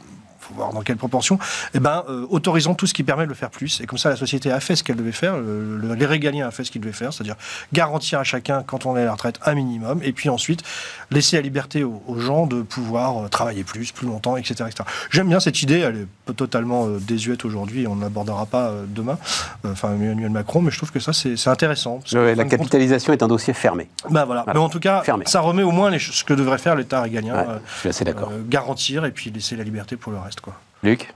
voir 0.55 0.73
dans 0.73 0.83
quelle 0.83 0.97
proportion, 0.97 1.39
eh 1.75 1.81
ben, 1.81 2.05
euh, 2.09 2.27
autorisons 2.31 2.75
tout 2.75 2.87
ce 2.87 2.95
qui 2.95 3.03
permet 3.03 3.25
de 3.25 3.29
le 3.29 3.35
faire 3.35 3.51
plus. 3.51 3.81
Et 3.81 3.87
comme 3.87 3.99
ça, 3.99 4.11
la 4.11 4.17
société 4.17 4.51
a 4.51 4.61
fait 4.61 4.77
ce 4.77 4.85
qu'elle 4.85 4.97
devait 4.97 5.13
faire, 5.13 5.37
les 5.39 6.07
régaliens 6.07 6.49
a 6.49 6.51
fait 6.51 6.65
ce 6.65 6.71
qu'il 6.71 6.81
devait 6.81 6.93
faire, 6.93 7.13
c'est-à-dire 7.13 7.37
garantir 7.73 8.19
à 8.19 8.25
chacun, 8.25 8.63
quand 8.63 8.87
on 8.87 8.97
est 8.97 9.03
à 9.03 9.05
la 9.05 9.13
retraite, 9.13 9.39
un 9.45 9.55
minimum, 9.55 10.01
et 10.03 10.13
puis 10.13 10.29
ensuite 10.29 10.63
laisser 11.11 11.37
la 11.37 11.43
liberté 11.43 11.85
aux, 11.85 12.03
gens 12.19 12.47
de 12.47 12.63
pouvoir 12.63 13.25
euh, 13.25 13.29
travailler 13.29 13.65
plus, 13.65 13.93
plus 13.93 14.07
longtemps, 14.07 14.37
etc. 14.37 14.71
J'aime 15.11 15.29
bien 15.29 15.41
cette 15.41 15.63
idée, 15.63 15.81
elle 15.81 16.07
est 16.29 16.33
totalement 16.35 16.87
euh, 16.87 16.99
désuète 17.01 17.45
aujourd'hui, 17.45 17.87
on 17.87 17.97
n'abordera 17.97 18.47
pas 18.47 18.73
demain, 18.89 19.19
enfin 19.65 19.95
Emmanuel 19.95 20.31
Macron, 20.31 20.63
mais 20.63 20.71
je 20.71 20.77
trouve 20.77 20.93
que 20.93 21.01
ça, 21.01 21.13
c'est 21.13 21.49
intéressant. 21.49 22.01
la 22.13 22.45
capitalisation 22.45 23.13
est 23.13 23.23
un 23.23 23.29
dossier 23.29 23.53
fermé. 23.53 23.89
Ben 24.11 24.25
voilà. 24.25 24.45
Mais 24.47 24.59
en 24.59 24.69
tout 24.69 24.81
cas, 24.81 25.03
ça 25.27 25.41
remet 25.41 25.63
au 25.63 25.71
moins 25.71 25.97
ce 25.99 26.25
que 26.25 26.35
devrait 26.35 26.59
faire 26.59 26.77
l'État 26.77 27.03
régalien. 27.03 27.61
je 27.75 27.81
suis 27.81 27.89
assez 27.89 28.05
d'accord. 28.05 28.31
garantir 28.49 29.05
et 29.05 29.11
puis 29.11 29.31
laisser 29.31 29.57
la 29.57 29.65
liberté 29.65 29.97
pour 29.97 30.13
le 30.13 30.19
reste. 30.19 30.41
Luc 30.85 31.13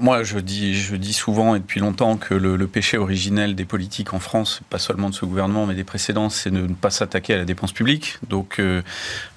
moi, 0.00 0.24
je 0.24 0.38
dis, 0.38 0.74
je 0.74 0.96
dis 0.96 1.12
souvent 1.12 1.54
et 1.54 1.60
depuis 1.60 1.78
longtemps 1.78 2.16
que 2.16 2.34
le, 2.34 2.66
péché 2.66 2.98
originel 2.98 3.54
des 3.54 3.64
politiques 3.64 4.12
en 4.12 4.18
France, 4.18 4.60
pas 4.70 4.78
seulement 4.78 5.08
de 5.08 5.14
ce 5.14 5.24
gouvernement, 5.24 5.66
mais 5.66 5.74
des 5.74 5.84
précédents, 5.84 6.30
c'est 6.30 6.50
de 6.50 6.62
ne 6.62 6.74
pas 6.74 6.90
s'attaquer 6.90 7.34
à 7.34 7.36
la 7.38 7.44
dépense 7.44 7.72
publique. 7.72 8.18
Donc, 8.28 8.58
euh, 8.58 8.82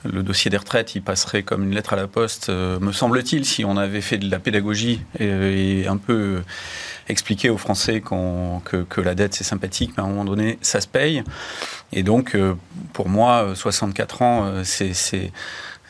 le 0.03 0.23
dossier 0.23 0.49
des 0.49 0.57
retraites, 0.57 0.95
il 0.95 1.01
passerait 1.03 1.43
comme 1.43 1.63
une 1.63 1.75
lettre 1.75 1.93
à 1.93 1.95
la 1.95 2.07
poste, 2.07 2.49
euh, 2.49 2.79
me 2.79 2.91
semble-t-il, 2.91 3.45
si 3.45 3.63
on 3.63 3.77
avait 3.77 4.01
fait 4.01 4.17
de 4.17 4.29
la 4.29 4.39
pédagogie 4.39 5.01
et, 5.19 5.85
un 5.87 5.97
peu 5.97 6.41
expliqué 7.07 7.49
aux 7.49 7.57
Français 7.57 8.01
que, 8.01 8.83
que, 8.83 9.01
la 9.01 9.15
dette, 9.15 9.33
c'est 9.33 9.43
sympathique, 9.43 9.91
mais 9.95 10.03
à 10.03 10.05
un 10.05 10.09
moment 10.09 10.25
donné, 10.25 10.57
ça 10.61 10.81
se 10.81 10.87
paye. 10.87 11.23
Et 11.93 12.03
donc, 12.03 12.35
euh, 12.35 12.55
pour 12.93 13.09
moi, 13.09 13.53
64 13.55 14.21
ans, 14.21 14.51
c'est 14.63 15.31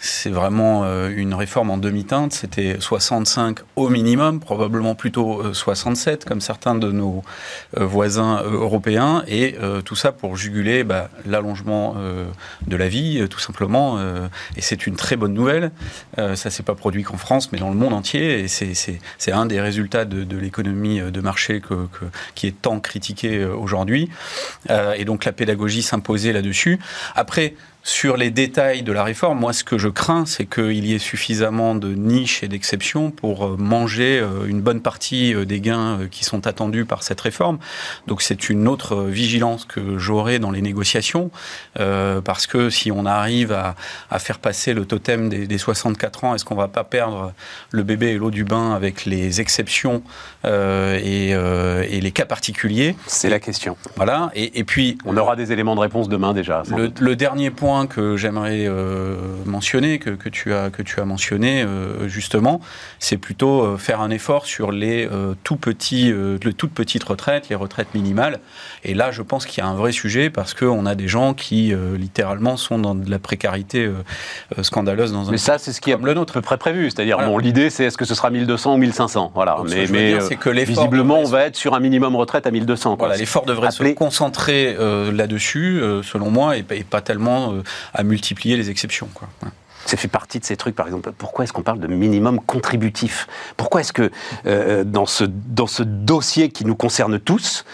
c'est 0.03 0.31
vraiment 0.31 0.83
euh, 0.83 1.13
une 1.15 1.35
réforme 1.35 1.69
en 1.69 1.77
demi-teinte. 1.77 2.33
C'était 2.33 2.77
65 2.79 3.59
au 3.75 3.87
minimum, 3.89 4.39
probablement 4.39 4.95
plutôt 4.95 5.53
67, 5.53 6.23
euh, 6.25 6.27
comme 6.27 6.41
certains 6.41 6.73
de 6.73 6.91
nos 6.91 7.23
euh, 7.77 7.85
voisins 7.85 8.41
européens. 8.41 9.23
Et 9.27 9.55
tout 9.85 9.95
ça 9.95 10.11
pour 10.11 10.35
juguler 10.35 10.83
bah, 10.83 11.09
l'allongement 11.25 11.95
de 12.65 12.75
la 12.75 12.87
vie, 12.87 13.27
tout 13.29 13.39
simplement. 13.39 13.99
et 14.55 14.61
c'est 14.61 14.87
une 14.87 14.95
très 14.95 15.15
bonne 15.15 15.33
nouvelle. 15.33 15.71
ça 16.17 16.49
s'est 16.49 16.63
pas 16.63 16.73
produit 16.73 17.03
qu'en 17.03 17.17
France, 17.17 17.51
mais 17.51 17.59
dans 17.59 17.69
le 17.69 17.75
monde 17.75 17.93
entier. 17.93 18.39
Et 18.39 18.47
c'est 18.47 19.31
un 19.31 19.45
des 19.45 19.61
résultats 19.61 20.05
de, 20.05 20.37
l'économie 20.37 20.99
de 20.99 21.21
marché 21.21 21.61
qui 22.33 22.47
est 22.47 22.61
tant 22.61 22.79
critiqué 22.79 23.45
aujourd'hui. 23.45 24.09
et 24.69 25.05
donc 25.05 25.25
la 25.25 25.31
pédagogie 25.31 25.83
s'imposait 25.83 26.33
là-dessus. 26.33 26.79
Après, 27.15 27.53
sur 27.83 28.15
les 28.15 28.29
détails 28.29 28.83
de 28.83 28.91
la 28.91 29.03
réforme, 29.03 29.39
moi, 29.39 29.53
ce 29.53 29.63
que 29.63 29.79
je 29.79 29.87
crains, 29.87 30.27
c'est 30.27 30.45
qu'il 30.45 30.85
y 30.85 30.93
ait 30.93 30.99
suffisamment 30.99 31.73
de 31.73 31.89
niches 31.95 32.43
et 32.43 32.47
d'exceptions 32.47 33.09
pour 33.09 33.45
euh, 33.45 33.55
manger 33.57 34.19
euh, 34.19 34.45
une 34.45 34.61
bonne 34.61 34.81
partie 34.81 35.33
euh, 35.33 35.45
des 35.45 35.59
gains 35.61 36.07
qui 36.11 36.23
sont 36.23 36.45
attendus 36.45 36.85
par 36.85 37.01
cette 37.01 37.19
réforme. 37.19 37.57
Donc, 38.05 38.21
c'est 38.21 38.49
une 38.49 38.67
autre 38.67 39.01
vigilance 39.05 39.65
que 39.65 39.97
j'aurai 39.97 40.37
dans 40.37 40.51
les 40.51 40.61
négociations, 40.61 41.31
parce 41.75 42.47
que 42.47 42.69
si 42.69 42.91
on 42.91 43.05
arrive 43.05 43.51
à, 43.51 43.75
faire 44.19 44.39
passer 44.39 44.73
le 44.73 44.85
totem 44.85 45.29
des, 45.29 45.57
64 45.57 46.23
ans, 46.23 46.35
est-ce 46.35 46.45
qu'on 46.45 46.55
va 46.55 46.67
pas 46.67 46.83
perdre 46.83 47.33
le 47.71 47.83
bébé 47.83 48.09
et 48.09 48.17
l'eau 48.17 48.31
du 48.31 48.43
bain 48.43 48.73
avec 48.73 49.05
les 49.05 49.41
exceptions 49.41 50.03
et, 50.45 51.33
les 52.01 52.11
cas 52.11 52.25
particuliers? 52.25 52.95
C'est 53.07 53.29
la 53.29 53.39
question. 53.39 53.77
Voilà. 53.95 54.31
Et, 54.35 54.63
puis, 54.63 54.97
on 55.05 55.17
aura 55.17 55.35
des 55.35 55.51
éléments 55.51 55.75
de 55.75 55.81
réponse 55.81 56.09
demain 56.09 56.33
déjà. 56.33 56.63
le 56.69 57.15
dernier 57.15 57.51
point 57.51 57.70
que 57.89 58.17
j'aimerais 58.17 58.65
euh, 58.67 59.15
mentionner, 59.45 59.99
que, 59.99 60.11
que, 60.11 60.29
tu 60.29 60.53
as, 60.53 60.69
que 60.69 60.81
tu 60.81 60.99
as 60.99 61.05
mentionné 61.05 61.63
euh, 61.63 62.07
justement, 62.07 62.61
c'est 62.99 63.17
plutôt 63.17 63.63
euh, 63.63 63.77
faire 63.77 64.01
un 64.01 64.09
effort 64.09 64.45
sur 64.45 64.71
les 64.71 65.09
tout 65.43 65.55
petits, 65.55 66.13
les 66.43 66.53
toutes 66.53 66.73
petites 66.73 67.03
retraites, 67.03 67.49
les 67.49 67.55
retraites 67.55 67.93
minimales. 67.93 68.39
Et 68.83 68.93
là, 68.93 69.11
je 69.11 69.21
pense 69.21 69.45
qu'il 69.45 69.63
y 69.63 69.65
a 69.65 69.69
un 69.69 69.75
vrai 69.75 69.91
sujet 69.91 70.29
parce 70.29 70.53
qu'on 70.53 70.85
a 70.85 70.95
des 70.95 71.07
gens 71.07 71.33
qui 71.33 71.73
littéralement 71.97 72.57
sont 72.57 72.79
dans 72.79 72.95
de 72.95 73.09
la 73.09 73.19
précarité 73.19 73.89
scandaleuse 74.61 75.11
dans 75.11 75.27
un. 75.27 75.31
Mais 75.31 75.37
ça, 75.37 75.57
c'est 75.57 75.73
ce 75.73 75.81
qui 75.81 75.91
est 75.91 75.97
le 76.01 76.13
nôtre 76.13 76.33
peu 76.33 76.41
près 76.41 76.57
prévu. 76.57 76.89
C'est-à-dire, 76.89 77.17
bon, 77.17 77.37
l'idée, 77.37 77.69
c'est 77.69 77.85
est-ce 77.85 77.97
que 77.97 78.05
ce 78.05 78.15
sera 78.15 78.29
1200 78.29 78.75
ou 78.75 78.77
1500 78.77 79.31
Voilà. 79.33 79.57
mais, 79.69 79.87
mais 79.89 80.17
que 80.39 80.49
visiblement, 80.49 81.19
on 81.19 81.25
va 81.25 81.45
être 81.45 81.55
sur 81.55 81.73
un 81.73 81.79
minimum 81.79 82.15
retraite 82.15 82.47
à 82.47 82.51
1200. 82.51 82.95
Voilà, 82.97 83.17
l'effort 83.17 83.45
devrait 83.45 83.71
se 83.71 83.83
concentrer 83.93 84.75
là-dessus, 85.11 85.81
selon 86.03 86.29
moi, 86.29 86.57
et 86.57 86.63
pas 86.63 87.01
tellement 87.01 87.53
à 87.93 88.03
multiplier 88.03 88.57
les 88.57 88.69
exceptions. 88.69 89.09
Ça 89.85 89.97
fait 89.97 90.07
partie 90.07 90.39
de 90.39 90.45
ces 90.45 90.57
trucs, 90.57 90.75
par 90.75 90.85
exemple. 90.85 91.11
Pourquoi 91.17 91.43
est-ce 91.43 91.53
qu'on 91.53 91.63
parle 91.63 91.79
de 91.79 91.87
minimum 91.87 92.39
contributif? 92.39 93.27
Pourquoi 93.57 93.81
est-ce 93.81 93.93
que 93.93 94.11
euh, 94.45 94.83
dans, 94.83 95.07
ce, 95.07 95.23
dans 95.23 95.67
ce 95.67 95.81
dossier 95.83 96.49
qui 96.49 96.65
nous 96.65 96.75
concerne 96.75 97.19
tous, 97.19 97.65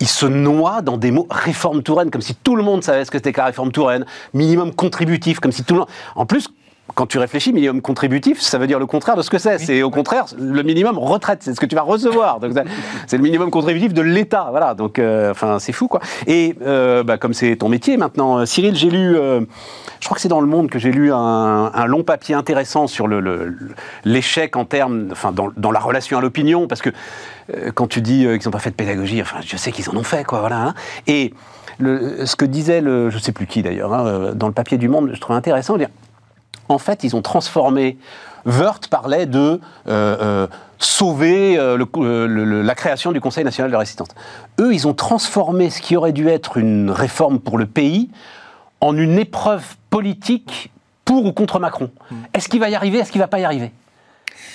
il 0.00 0.08
se 0.08 0.26
noie 0.26 0.82
dans 0.82 0.98
des 0.98 1.10
mots 1.10 1.26
réforme 1.30 1.82
Touraine, 1.82 2.10
comme 2.10 2.20
si 2.20 2.34
tout 2.34 2.56
le 2.56 2.62
monde 2.62 2.84
savait 2.84 3.04
ce 3.04 3.10
que 3.10 3.18
c'était 3.18 3.32
que 3.32 3.40
la 3.40 3.46
réforme 3.46 3.72
Touraine, 3.72 4.04
minimum 4.34 4.74
contributif, 4.74 5.40
comme 5.40 5.52
si 5.52 5.64
tout 5.64 5.74
le 5.74 5.80
monde. 5.80 5.88
En 6.14 6.26
plus, 6.26 6.48
quand 6.94 7.06
tu 7.06 7.18
réfléchis, 7.18 7.52
minimum 7.52 7.82
contributif, 7.82 8.40
ça 8.40 8.58
veut 8.58 8.66
dire 8.66 8.78
le 8.78 8.86
contraire 8.86 9.16
de 9.16 9.22
ce 9.22 9.30
que 9.30 9.38
c'est. 9.38 9.58
C'est 9.58 9.82
au 9.82 9.90
contraire 9.90 10.26
le 10.38 10.62
minimum 10.62 10.98
retraite, 10.98 11.40
c'est 11.42 11.54
ce 11.54 11.60
que 11.60 11.66
tu 11.66 11.74
vas 11.74 11.82
recevoir. 11.82 12.38
c'est 13.06 13.16
le 13.16 13.22
minimum 13.22 13.50
contributif 13.50 13.92
de 13.92 14.02
l'État. 14.02 14.48
Voilà, 14.50 14.74
donc 14.74 14.98
euh, 14.98 15.32
enfin 15.32 15.58
c'est 15.58 15.72
fou 15.72 15.88
quoi. 15.88 16.00
Et 16.26 16.54
euh, 16.62 17.02
bah, 17.02 17.18
comme 17.18 17.34
c'est 17.34 17.56
ton 17.56 17.68
métier 17.68 17.96
maintenant, 17.96 18.38
euh, 18.38 18.46
Cyril, 18.46 18.76
j'ai 18.76 18.90
lu, 18.90 19.14
je 19.14 20.04
crois 20.04 20.14
que 20.14 20.20
c'est 20.20 20.28
dans 20.28 20.40
Le 20.40 20.46
Monde 20.46 20.70
que 20.70 20.78
j'ai 20.78 20.92
lu 20.92 21.12
un, 21.12 21.86
long 21.86 22.04
papier 22.04 22.34
intéressant 22.34 22.86
sur 22.86 23.08
l'échec 24.04 24.54
le, 24.54 24.60
en 24.60 24.64
termes, 24.64 25.08
enfin 25.10 25.32
dans, 25.32 25.50
dans, 25.56 25.72
la 25.72 25.80
relation 25.80 26.18
à 26.18 26.20
l'opinion, 26.20 26.68
parce 26.68 26.82
que 26.82 26.90
quand 27.74 27.88
tu 27.88 28.00
dis 28.00 28.20
qu'ils 28.20 28.46
n'ont 28.46 28.52
pas 28.52 28.58
fait 28.58 28.70
de 28.70 28.76
pédagogie, 28.76 29.20
enfin 29.20 29.38
je 29.44 29.56
sais 29.56 29.72
qu'ils 29.72 29.90
en 29.90 29.96
ont 29.96 30.02
fait 30.02 30.24
quoi, 30.24 30.40
voilà. 30.40 30.68
Hein. 30.68 30.74
Et 31.06 31.34
le, 31.78 32.24
ce 32.24 32.36
que 32.36 32.44
disait 32.44 32.80
le, 32.80 33.10
je 33.10 33.18
sais 33.18 33.32
plus 33.32 33.46
qui 33.46 33.62
d'ailleurs, 33.62 33.92
hein, 33.92 34.32
dans 34.34 34.46
le 34.46 34.54
papier 34.54 34.78
du 34.78 34.88
Monde, 34.88 35.10
je 35.12 35.20
trouvais 35.20 35.36
intéressant, 35.36 35.76
dire 35.76 35.88
en 36.68 36.78
fait, 36.78 37.04
ils 37.04 37.16
ont 37.16 37.22
transformé. 37.22 37.98
Wörth 38.44 38.88
parlait 38.88 39.26
de 39.26 39.60
euh, 39.88 40.16
euh, 40.20 40.46
sauver 40.78 41.58
euh, 41.58 42.62
la 42.62 42.74
création 42.74 43.12
du 43.12 43.20
Conseil 43.20 43.44
national 43.44 43.70
de 43.70 43.76
résistance. 43.76 44.08
Eux, 44.60 44.72
ils 44.72 44.86
ont 44.86 44.94
transformé 44.94 45.70
ce 45.70 45.80
qui 45.80 45.96
aurait 45.96 46.12
dû 46.12 46.28
être 46.28 46.56
une 46.56 46.90
réforme 46.90 47.40
pour 47.40 47.58
le 47.58 47.66
pays 47.66 48.08
en 48.80 48.96
une 48.96 49.18
épreuve 49.18 49.64
politique 49.90 50.70
pour 51.04 51.24
ou 51.24 51.32
contre 51.32 51.58
Macron. 51.58 51.90
Hmm. 52.10 52.16
Est-ce 52.34 52.48
qu'il 52.48 52.60
va 52.60 52.68
y 52.68 52.74
arriver 52.74 52.98
Est-ce 52.98 53.10
qu'il 53.10 53.20
va 53.20 53.28
pas 53.28 53.40
y 53.40 53.44
arriver? 53.44 53.72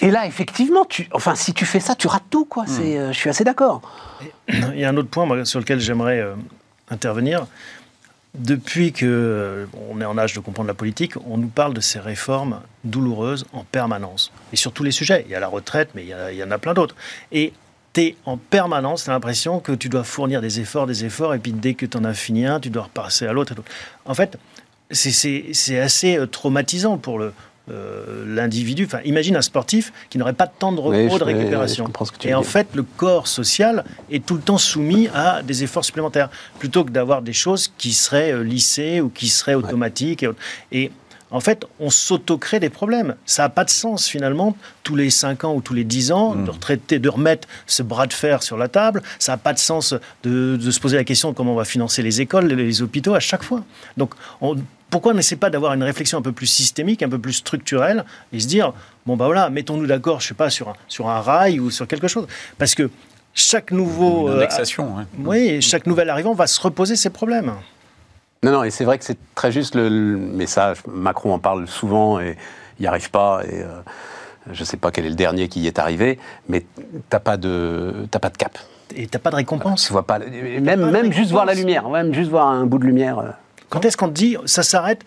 Et 0.02 0.10
là, 0.10 0.26
effectivement, 0.26 0.86
tu, 0.86 1.10
enfin, 1.14 1.36
si 1.36 1.54
tu 1.54 1.66
fais 1.66 1.80
ça, 1.80 1.96
tu 1.96 2.08
rates 2.08 2.24
tout, 2.30 2.46
quoi. 2.46 2.64
Hmm. 2.64 3.12
je 3.12 3.18
suis 3.18 3.30
assez 3.30 3.44
d'accord. 3.44 3.82
Il 4.48 4.80
y 4.80 4.86
a 4.86 4.90
un 4.90 4.98
autre 4.98 5.10
point 5.10 5.46
sur 5.46 5.60
lequel 5.60 5.80
j'aimerais 5.80 6.26
intervenir 6.90 7.46
depuis 8.34 8.94
que 8.94 9.68
on 9.90 10.00
est 10.00 10.06
en 10.06 10.18
âge 10.18 10.34
de 10.34 10.40
comprendre 10.40 10.68
la 10.68 10.74
politique, 10.74 11.14
on 11.28 11.38
nous 11.38 11.50
parle 11.50 11.74
de 11.74 11.82
ces 11.82 12.00
réformes 12.00 12.62
douloureuses 12.84 13.46
en 13.52 13.64
permanence. 13.64 14.32
Et 14.54 14.56
sur 14.56 14.72
tous 14.72 14.84
les 14.84 14.92
sujets. 14.92 15.26
Il 15.28 15.32
y 15.32 15.36
a 15.36 15.40
la 15.40 15.48
retraite, 15.48 15.90
mais 15.96 16.06
il 16.06 16.38
y, 16.38 16.44
en 16.44 16.52
a 16.52 16.58
plein 16.58 16.74
d'autres. 16.74 16.96
Et 17.32 17.54
tu 17.94 18.02
es 18.02 18.16
en 18.26 18.38
permanence, 18.38 19.04
tu 19.04 19.10
l'impression 19.10 19.60
que 19.60 19.74
tu 19.74 19.90
dois 19.90 20.06
fournir 20.06 20.42
des 20.42 20.62
efforts, 20.62 20.88
des 20.88 21.04
efforts, 21.04 21.34
et 21.34 21.40
puis 21.40 21.52
dès 21.52 21.74
que 21.74 21.86
tu 21.86 21.98
en 21.98 22.06
as 22.06 22.14
fini 22.14 22.46
un, 22.46 22.60
tu 22.60 22.70
dois 22.70 22.84
repasser 22.84 23.28
à 23.28 23.34
l'autre. 23.34 23.54
En 24.06 24.14
fait, 24.14 24.38
c'est 24.92 25.80
assez 25.80 26.18
euh, 26.18 26.26
traumatisant 26.26 26.98
pour 26.98 27.20
le, 27.20 27.34
euh, 27.72 28.26
l'individu. 28.28 28.86
Enfin, 28.86 29.00
imagine 29.06 29.36
un 29.36 29.42
sportif 29.42 29.94
qui 30.10 30.18
n'aurait 30.18 30.34
pas 30.34 30.46
de 30.46 30.52
temps 30.58 30.72
de 30.72 30.80
repos, 30.80 31.20
de 31.20 31.24
récupération. 31.24 31.90
et 32.24 32.34
en 32.34 32.44
fait, 32.44 32.68
le 32.74 32.84
corps 32.84 33.28
social 33.28 33.84
est 34.10 34.26
tout 34.26 34.36
le 34.36 34.42
temps 34.42 34.58
soumis 34.58 35.08
à 35.14 35.42
des 35.44 35.64
efforts 35.64 35.86
supplémentaires, 35.86 36.30
plutôt 36.60 36.84
que 36.84 36.92
d'avoir 36.92 37.22
des 37.22 37.34
choses 37.34 37.72
qui 37.78 37.94
seraient 37.94 38.34
euh, 38.34 38.44
lissées 38.44 39.02
ou 39.02 39.10
qui 39.10 39.30
seraient 39.30 39.56
automatiques. 39.56 40.26
Et, 40.72 40.92
en 41.34 41.40
fait, 41.40 41.66
on 41.80 41.90
s'auto-crée 41.90 42.60
des 42.60 42.70
problèmes. 42.70 43.16
Ça 43.26 43.44
n'a 43.44 43.50
pas 43.50 43.64
de 43.64 43.70
sens, 43.70 44.06
finalement, 44.08 44.58
tous 44.84 44.98
les 44.98 45.10
5 45.10 45.46
ans 45.46 45.56
ou 45.56 45.62
tous 45.62 45.74
les 45.74 45.86
10 45.86 46.12
ans, 46.12 46.36
hmm. 46.36 46.44
de 46.44 46.50
retraiter, 46.50 47.00
de 47.00 47.08
remettre 47.08 47.48
ce 47.68 47.84
bras 47.84 48.06
de 48.06 48.12
fer 48.12 48.44
sur 48.44 48.58
la 48.58 48.68
table. 48.68 49.02
Ça 49.18 49.32
n'a 49.32 49.38
pas 49.38 49.54
de 49.54 49.60
sens 49.60 49.94
de, 50.24 50.58
de, 50.58 50.72
se 50.72 50.80
poser 50.82 50.98
la 50.98 51.06
question 51.06 51.32
de 51.32 51.36
comment 51.36 51.54
on 51.54 51.56
va 51.56 51.64
financer 51.64 52.02
les 52.02 52.20
écoles, 52.20 52.48
les 52.48 52.82
hôpitaux 52.82 53.14
à 53.14 53.22
chaque 53.22 53.44
fois. 53.44 53.64
Donc, 53.96 54.14
on, 54.42 54.58
pourquoi 54.92 55.14
on 55.14 55.16
n'essaie 55.16 55.38
pas 55.38 55.50
d'avoir 55.50 55.74
une 55.74 55.82
réflexion 55.84 56.20
un 56.20 56.22
peu 56.22 56.32
plus 56.34 56.46
systémique, 56.46 57.02
un 57.02 57.10
peu 57.10 57.18
plus 57.18 57.34
structurelle, 57.34 58.06
et 58.32 58.40
se 58.40 58.48
dire, 58.48 58.74
bon 59.08 59.18
ben 59.18 59.26
voilà, 59.26 59.50
mettons-nous 59.50 59.88
d'accord, 59.88 60.20
je 60.22 60.28
sais 60.28 60.34
pas, 60.36 60.52
sur 60.52 60.70
un, 60.70 60.74
sur 60.88 61.10
un 61.10 61.22
rail 61.22 61.60
ou 61.60 61.72
sur 61.72 61.88
quelque 61.88 62.08
chose. 62.08 62.28
Parce 62.60 62.76
que 62.76 62.90
chaque 63.34 63.72
nouveau... 63.72 64.28
Une 64.28 64.36
indexation, 64.36 65.00
euh, 65.00 65.04
Oui, 65.18 65.62
chaque 65.62 65.88
nouvel 65.88 66.10
arrivant 66.10 66.34
va 66.34 66.46
se 66.46 66.62
reposer 66.62 66.96
ses 66.96 67.10
problèmes. 67.10 67.54
Non, 68.44 68.52
non, 68.52 68.64
et 68.64 68.70
c'est 68.72 68.84
vrai 68.86 68.98
que 68.98 69.06
c'est 69.06 69.18
très 69.34 69.52
juste, 69.52 69.76
le, 69.76 69.88
le- 69.88 70.18
mais 70.18 70.46
ça, 70.46 70.74
je- 70.74 70.82
Macron 70.92 71.34
en 71.34 71.40
parle 71.40 71.68
souvent 71.68 72.20
et 72.20 72.38
il 72.78 72.82
n'y 72.82 72.88
arrive 72.88 73.10
pas. 73.12 73.42
Et, 73.50 73.62
euh, 73.62 73.68
je 74.52 74.60
ne 74.60 74.66
sais 74.66 74.78
pas 74.78 74.92
quel 74.92 75.06
est 75.06 75.10
le 75.10 75.16
dernier 75.16 75.48
qui 75.48 75.62
y 75.62 75.68
est 75.68 75.78
arrivé, 75.80 76.18
mais 76.50 76.66
t'as 77.10 77.20
pas 77.20 77.38
de, 77.38 78.08
t'as 78.10 78.18
pas 78.20 78.30
de 78.30 78.38
cap. 78.38 78.58
Et 78.96 79.06
t'as 79.08 79.20
pas 79.20 79.30
de 79.30 79.36
récompense. 79.36 79.86
Tu 79.86 79.94
vois 79.94 80.06
pas, 80.06 80.20
même, 80.20 80.90
même 80.90 81.14
juste 81.14 81.32
voir 81.32 81.46
la 81.46 81.54
lumière, 81.54 81.88
même 81.90 82.14
juste 82.14 82.30
voir 82.32 82.48
un 82.48 82.66
bout 82.66 82.80
de 82.80 82.86
lumière. 82.86 83.36
Quand 83.72 83.86
est-ce 83.86 83.96
qu'on 83.98 84.10
te 84.10 84.14
dit 84.14 84.36
ça 84.46 84.64
s'arrête? 84.64 85.04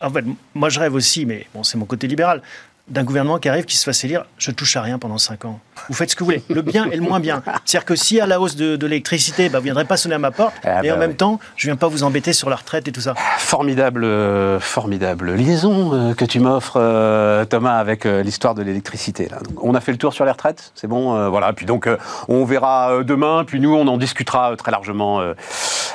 En 0.00 0.10
fait, 0.10 0.24
moi 0.54 0.68
je 0.68 0.78
rêve 0.78 0.94
aussi, 0.94 1.24
mais 1.24 1.46
bon, 1.54 1.62
c'est 1.62 1.78
mon 1.78 1.86
côté 1.86 2.06
libéral, 2.06 2.42
d'un 2.88 3.02
gouvernement 3.02 3.38
qui 3.38 3.48
arrive, 3.48 3.64
qui 3.64 3.76
se 3.76 3.84
fasse 3.84 4.04
élire, 4.04 4.26
je 4.36 4.50
touche 4.50 4.76
à 4.76 4.82
rien 4.82 4.98
pendant 4.98 5.16
5 5.16 5.46
ans. 5.46 5.58
Vous 5.88 5.94
faites 5.94 6.10
ce 6.10 6.14
que 6.14 6.20
vous 6.22 6.26
voulez, 6.26 6.42
le 6.50 6.60
bien 6.60 6.84
et 6.90 6.96
le 6.96 7.00
moins 7.02 7.18
bien. 7.20 7.42
C'est-à-dire 7.64 7.86
que 7.86 7.96
si 7.96 8.20
à 8.20 8.26
la 8.26 8.38
hausse 8.38 8.54
de, 8.54 8.76
de 8.76 8.86
l'électricité, 8.86 9.48
bah, 9.48 9.58
vous 9.58 9.62
ne 9.62 9.68
viendrez 9.68 9.86
pas 9.86 9.96
sonner 9.96 10.14
à 10.14 10.18
ma 10.18 10.30
porte, 10.30 10.54
Ah 10.62 10.84
et 10.84 10.88
bah 10.90 10.94
en 10.94 10.98
même 10.98 11.12
oui. 11.12 11.16
temps, 11.16 11.40
je 11.56 11.66
ne 11.66 11.72
viens 11.72 11.76
pas 11.76 11.88
vous 11.88 12.02
embêter 12.04 12.34
sur 12.34 12.50
la 12.50 12.56
retraite 12.56 12.86
et 12.86 12.92
tout 12.92 13.00
ça. 13.00 13.14
Formidable, 13.38 14.04
euh, 14.04 14.60
formidable 14.60 15.32
liaison 15.34 15.94
euh, 15.94 16.14
que 16.14 16.26
tu 16.26 16.38
m'offres, 16.38 16.76
euh, 16.76 17.46
Thomas, 17.46 17.78
avec 17.78 18.04
l'histoire 18.04 18.54
de 18.54 18.62
l'électricité. 18.62 19.28
on 19.62 19.74
a 19.74 19.80
fait 19.80 19.92
le 19.92 19.98
tour 19.98 20.12
sur 20.12 20.26
les 20.26 20.30
retraites, 20.30 20.70
c'est 20.74 20.86
bon, 20.86 21.30
voilà. 21.30 21.54
Puis 21.54 21.64
donc, 21.64 21.88
on 22.28 22.44
verra 22.44 23.02
demain, 23.02 23.44
puis 23.44 23.58
nous, 23.58 23.74
on 23.74 23.88
en 23.88 23.96
discutera 23.96 24.54
très 24.56 24.70
largement 24.70 25.22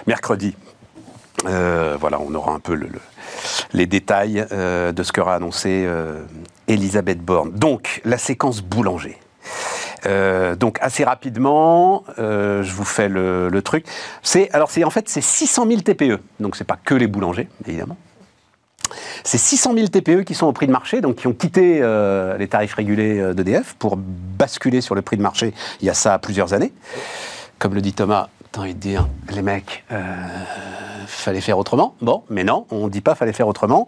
mercredi. 0.08 0.56
Euh, 1.46 1.98
voilà, 2.00 2.20
on 2.20 2.34
aura 2.36 2.52
un 2.54 2.60
peu 2.60 2.74
le- 2.76 2.88
le- 2.88 3.00
les 3.74 3.86
détails 3.86 4.46
euh, 4.52 4.92
de 4.92 5.04
ce 5.04 5.12
qu'aura 5.12 5.36
annoncé 5.36 5.84
euh, 5.88 6.22
Elisabeth 6.68 7.20
Borne. 7.20 7.52
Donc, 7.52 8.02
la 8.06 8.18
séquence 8.18 8.62
boulanger. 8.62 9.18
Donc 10.04 10.78
assez 10.82 11.04
rapidement, 11.04 12.04
je 12.18 12.72
vous 12.72 12.84
fais 12.86 13.08
le, 13.08 13.62
truc. 13.64 13.86
C'est 14.24 14.50
alors 14.52 14.72
c'est 14.72 14.84
en 14.84 14.90
fait 14.90 15.08
c'est 15.10 15.22
600 15.22 15.68
000 15.68 15.82
TPE. 15.82 16.20
Donc 16.40 16.56
c'est 16.56 16.64
pas 16.64 16.78
que 16.84 16.96
les 16.96 17.06
boulangers 17.06 17.48
évidemment. 17.68 17.98
C'est 19.24 19.38
600 19.38 19.76
000 19.76 19.88
TPE 19.90 20.24
qui 20.24 20.34
sont 20.34 20.48
au 20.48 20.54
prix 20.54 20.66
de 20.66 20.72
marché, 20.72 21.02
donc 21.02 21.18
qui 21.18 21.28
ont 21.28 21.34
quitté 21.34 21.82
les 22.40 22.48
tarifs 22.48 22.74
régulés 22.74 23.34
d'EDF 23.36 23.76
pour 23.78 23.96
basculer 23.96 24.82
sur 24.82 24.96
le 24.96 25.04
prix 25.04 25.18
de 25.18 25.22
marché. 25.22 25.54
Il 25.82 25.86
y 25.86 25.90
a 25.92 25.94
ça 25.94 26.18
plusieurs 26.18 26.54
années. 26.54 26.74
Comme 27.60 27.76
le 27.76 27.82
dit 27.82 27.94
Thomas, 27.94 28.30
t'as 28.52 28.62
envie 28.62 28.74
de 28.74 28.80
dire, 28.80 29.08
les 29.34 29.42
mecs, 29.42 29.84
euh, 29.92 30.02
fallait 31.08 31.42
faire 31.42 31.58
autrement. 31.58 31.96
Bon, 32.02 32.24
mais 32.30 32.44
non, 32.44 32.66
on 32.72 32.86
ne 32.86 32.90
dit 32.90 33.02
pas 33.02 33.16
fallait 33.16 33.34
faire 33.34 33.48
autrement. 33.48 33.88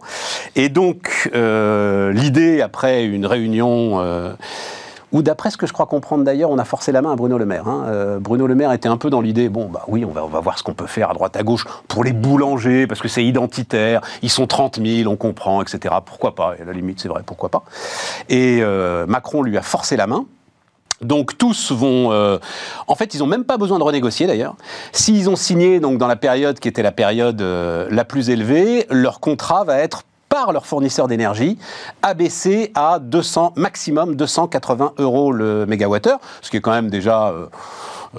Et 0.56 0.68
donc, 0.68 1.30
euh, 1.34 2.12
l'idée, 2.12 2.62
après 2.62 3.04
une 3.04 3.26
réunion, 3.26 4.00
euh, 4.00 4.32
où 5.12 5.22
d'après 5.22 5.50
ce 5.50 5.58
que 5.58 5.66
je 5.66 5.72
crois 5.72 5.86
comprendre 5.86 6.24
d'ailleurs, 6.24 6.50
on 6.50 6.58
a 6.58 6.64
forcé 6.64 6.92
la 6.92 7.02
main 7.02 7.12
à 7.12 7.16
Bruno 7.16 7.36
Le 7.36 7.44
Maire. 7.44 7.68
hein. 7.68 8.18
Bruno 8.20 8.46
Le 8.46 8.54
Maire 8.54 8.72
était 8.72 8.88
un 8.88 8.96
peu 8.96 9.10
dans 9.10 9.20
l'idée, 9.20 9.48
bon, 9.48 9.66
bah 9.66 9.84
oui, 9.86 10.04
on 10.04 10.10
va, 10.10 10.24
on 10.24 10.28
va 10.28 10.40
voir 10.40 10.58
ce 10.58 10.62
qu'on 10.62 10.74
peut 10.74 10.86
faire 10.86 11.10
à 11.10 11.14
droite 11.14 11.36
à 11.36 11.42
gauche 11.42 11.66
pour 11.86 12.02
les 12.02 12.12
boulangers, 12.12 12.86
parce 12.86 13.00
que 13.00 13.08
c'est 13.08 13.24
identitaire, 13.24 14.00
ils 14.22 14.30
sont 14.30 14.46
30 14.46 14.80
000, 14.84 15.10
on 15.12 15.16
comprend, 15.16 15.62
etc. 15.62 15.94
Pourquoi 16.04 16.34
pas 16.34 16.54
Et 16.58 16.62
à 16.62 16.64
la 16.64 16.72
limite, 16.72 17.00
c'est 17.00 17.08
vrai, 17.08 17.22
pourquoi 17.24 17.50
pas 17.50 17.64
Et 18.28 18.62
Macron 19.06 19.42
lui 19.42 19.58
a 19.58 19.62
forcé 19.62 19.96
la 19.96 20.06
main. 20.06 20.24
Donc 21.00 21.36
tous 21.36 21.72
vont, 21.72 22.12
euh, 22.12 22.38
en 22.86 22.94
fait, 22.94 23.14
ils 23.14 23.18
n'ont 23.18 23.26
même 23.26 23.44
pas 23.44 23.56
besoin 23.56 23.78
de 23.78 23.84
renégocier 23.84 24.26
d'ailleurs. 24.26 24.54
S'ils 24.92 25.28
ont 25.28 25.36
signé 25.36 25.80
donc 25.80 25.98
dans 25.98 26.06
la 26.06 26.16
période 26.16 26.58
qui 26.58 26.68
était 26.68 26.82
la 26.82 26.92
période 26.92 27.40
euh, 27.42 27.88
la 27.90 28.04
plus 28.04 28.30
élevée, 28.30 28.86
leur 28.90 29.20
contrat 29.20 29.64
va 29.64 29.78
être 29.78 30.02
par 30.28 30.52
leur 30.52 30.66
fournisseur 30.66 31.06
d'énergie 31.06 31.58
abaissé 32.02 32.72
à 32.74 32.98
200 32.98 33.52
maximum 33.56 34.16
280 34.16 34.94
euros 34.98 35.30
le 35.30 35.64
mégawattheure, 35.66 36.18
ce 36.42 36.50
qui 36.50 36.56
est 36.56 36.60
quand 36.60 36.72
même 36.72 36.90
déjà 36.90 37.28
euh, 37.28 37.46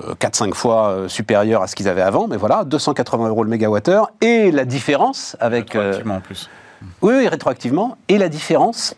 euh, 0.08 0.14
4-5 0.16 0.54
fois 0.54 0.96
supérieur 1.08 1.62
à 1.62 1.68
ce 1.68 1.76
qu'ils 1.76 1.90
avaient 1.90 2.02
avant. 2.02 2.28
Mais 2.28 2.38
voilà, 2.38 2.64
280 2.64 3.30
euros 3.30 3.44
le 3.44 3.50
mégawattheure 3.50 4.12
et 4.22 4.52
la 4.52 4.66
différence 4.66 5.36
avec 5.40 5.74
Rétroactivement, 5.74 6.16
en 6.16 6.22
plus. 6.22 6.50
oui, 7.02 7.14
oui, 7.18 7.28
rétroactivement. 7.28 7.98
Et 8.08 8.18
la 8.18 8.30
différence, 8.30 8.96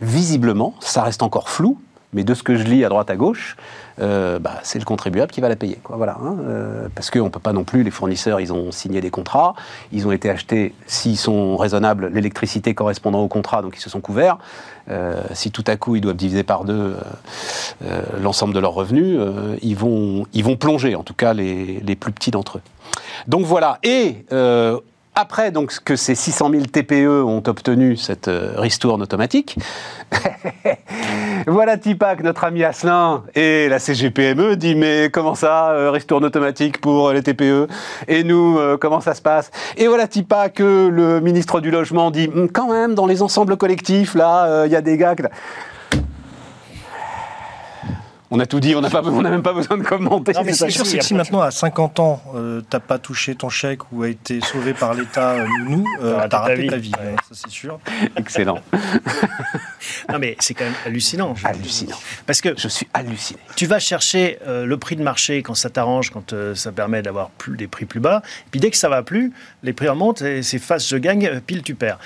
visiblement, 0.00 0.74
ça 0.80 1.02
reste 1.02 1.22
encore 1.22 1.48
flou, 1.48 1.78
mais 2.12 2.24
de 2.24 2.34
ce 2.34 2.42
que 2.42 2.56
je 2.56 2.64
lis 2.64 2.84
à 2.84 2.88
droite 2.88 3.10
à 3.10 3.16
gauche, 3.16 3.56
euh, 4.00 4.38
bah, 4.38 4.54
c'est 4.62 4.78
le 4.78 4.84
contribuable 4.84 5.30
qui 5.30 5.40
va 5.40 5.48
la 5.48 5.56
payer. 5.56 5.78
Voilà, 5.88 6.16
hein, 6.22 6.36
euh, 6.40 6.88
parce 6.94 7.10
qu'on 7.10 7.24
ne 7.24 7.28
peut 7.28 7.40
pas 7.40 7.52
non 7.52 7.64
plus, 7.64 7.82
les 7.82 7.90
fournisseurs, 7.90 8.40
ils 8.40 8.52
ont 8.52 8.72
signé 8.72 9.00
des 9.00 9.10
contrats, 9.10 9.54
ils 9.92 10.06
ont 10.06 10.12
été 10.12 10.30
achetés, 10.30 10.74
s'ils 10.86 11.18
sont 11.18 11.56
raisonnables, 11.56 12.08
l'électricité 12.08 12.74
correspondant 12.74 13.20
au 13.20 13.28
contrat, 13.28 13.62
donc 13.62 13.76
ils 13.76 13.80
se 13.80 13.90
sont 13.90 14.00
couverts. 14.00 14.38
Euh, 14.88 15.22
si 15.34 15.50
tout 15.52 15.64
à 15.66 15.76
coup 15.76 15.94
ils 15.94 16.00
doivent 16.00 16.16
diviser 16.16 16.42
par 16.42 16.64
deux 16.64 16.96
l'ensemble 18.20 18.54
de 18.54 18.58
leurs 18.58 18.72
revenus, 18.72 19.20
ils, 19.62 19.76
vont, 19.76 20.26
ils 20.32 20.42
vont 20.42 20.56
plonger, 20.56 20.96
en 20.96 21.02
tout 21.02 21.14
cas 21.14 21.32
les, 21.32 21.80
les 21.80 21.96
plus 21.96 22.12
petits 22.12 22.30
d'entre 22.30 22.58
eux. 22.58 22.62
Donc 23.28 23.44
voilà, 23.44 23.78
et 23.82 24.24
après 25.14 25.50
donc 25.50 25.72
que 25.84 25.96
ces 25.96 26.14
600 26.14 26.50
000 26.50 26.62
TPE 26.66 27.24
ont 27.24 27.42
obtenu 27.46 27.96
cette 27.96 28.28
euh, 28.28 28.52
ristourne 28.56 29.02
automatique, 29.02 29.56
voilà 31.46 31.76
Tipac, 31.76 32.22
notre 32.22 32.44
ami 32.44 32.64
Asselin, 32.64 33.24
et 33.34 33.68
la 33.68 33.78
CGPME 33.78 34.56
dit 34.56 34.74
mais 34.74 35.10
comment 35.12 35.34
ça, 35.34 35.70
euh, 35.70 35.90
ristourne 35.90 36.24
automatique 36.24 36.80
pour 36.80 37.10
les 37.12 37.22
TPE 37.22 37.66
Et 38.08 38.24
nous, 38.24 38.58
euh, 38.58 38.76
comment 38.76 39.00
ça 39.00 39.14
se 39.14 39.22
passe? 39.22 39.50
Et 39.76 39.88
voilà 39.88 40.06
Tipac, 40.06 40.54
que 40.54 40.88
le 40.88 41.20
ministre 41.20 41.60
du 41.60 41.70
Logement 41.70 42.10
dit 42.10 42.28
Hum, 42.34 42.48
quand 42.50 42.70
même 42.70 42.94
dans 42.94 43.06
les 43.06 43.22
ensembles 43.22 43.56
collectifs, 43.56 44.14
là, 44.14 44.44
euh, 44.46 44.62
il 44.66 44.72
y 44.72 44.76
a 44.76 44.80
des 44.80 44.96
gars... 44.96 45.14
que- 45.14 45.22
On 48.32 48.38
a 48.38 48.46
tout 48.46 48.60
dit, 48.60 48.76
on 48.76 48.80
n'a 48.80 48.88
même 49.30 49.42
pas 49.42 49.52
besoin 49.52 49.76
de 49.76 49.82
commenter. 49.82 50.32
Non, 50.34 50.44
mais 50.44 50.52
C'est 50.52 50.66
ça, 50.66 50.70
sûr, 50.70 50.86
c'est 50.86 50.98
que 50.98 51.04
si 51.04 51.14
maintenant, 51.14 51.40
à 51.40 51.50
50 51.50 51.98
ans, 51.98 52.22
euh, 52.36 52.60
t'as 52.70 52.78
pas 52.78 52.98
touché 52.98 53.34
ton 53.34 53.48
chèque 53.48 53.90
ou 53.90 54.04
a 54.04 54.08
été 54.08 54.40
sauvé 54.40 54.72
par 54.72 54.94
l'État, 54.94 55.30
euh, 55.32 55.46
nous, 55.66 55.84
euh, 56.00 56.26
T'as 56.28 56.38
raté 56.38 56.66
ta 56.68 56.76
vie. 56.76 56.92
ta 56.92 57.00
vie, 57.00 57.06
Ouais. 57.10 57.16
ça 57.28 57.30
c'est 57.32 57.50
sûr. 57.50 57.80
Excellent, 58.16 58.60
Non, 60.12 60.18
mais 60.20 60.36
c'est 60.38 60.54
quand 60.54 60.64
même 60.64 60.74
hallucinant. 60.86 61.34
je- 61.34 61.46
hallucinant. 61.46 61.96
Parce 62.26 62.40
que 62.40 62.50
Je 62.56 62.68
suis 62.68 62.86
halluciné. 62.94 63.40
tu 63.56 63.66
vas 63.66 63.80
chercher 63.80 64.38
euh, 64.46 64.64
le 64.64 64.76
prix 64.76 64.94
de 64.96 65.02
marché 65.02 65.42
quand 65.42 65.54
ça 65.54 65.68
t'arrange, 65.70 66.10
quand 66.10 66.32
euh, 66.32 66.54
ça 66.54 66.70
permet 66.70 67.02
d'avoir 67.02 67.30
plus, 67.30 67.56
des 67.56 67.66
prix 67.66 67.84
plus 67.84 68.00
bas. 68.00 68.22
Puis 68.52 68.60
dès 68.60 68.70
que 68.70 68.76
ça 68.76 68.88
va 68.88 69.02
plus, 69.02 69.32
les 69.64 69.72
prix 69.72 69.88
remontent 69.88 70.24
et 70.24 70.42
c'est 70.44 70.58
face 70.58 70.88
je 70.88 70.96
gagne, 70.96 71.40
pile 71.46 71.62
tu 71.62 71.74
perds. 71.74 71.98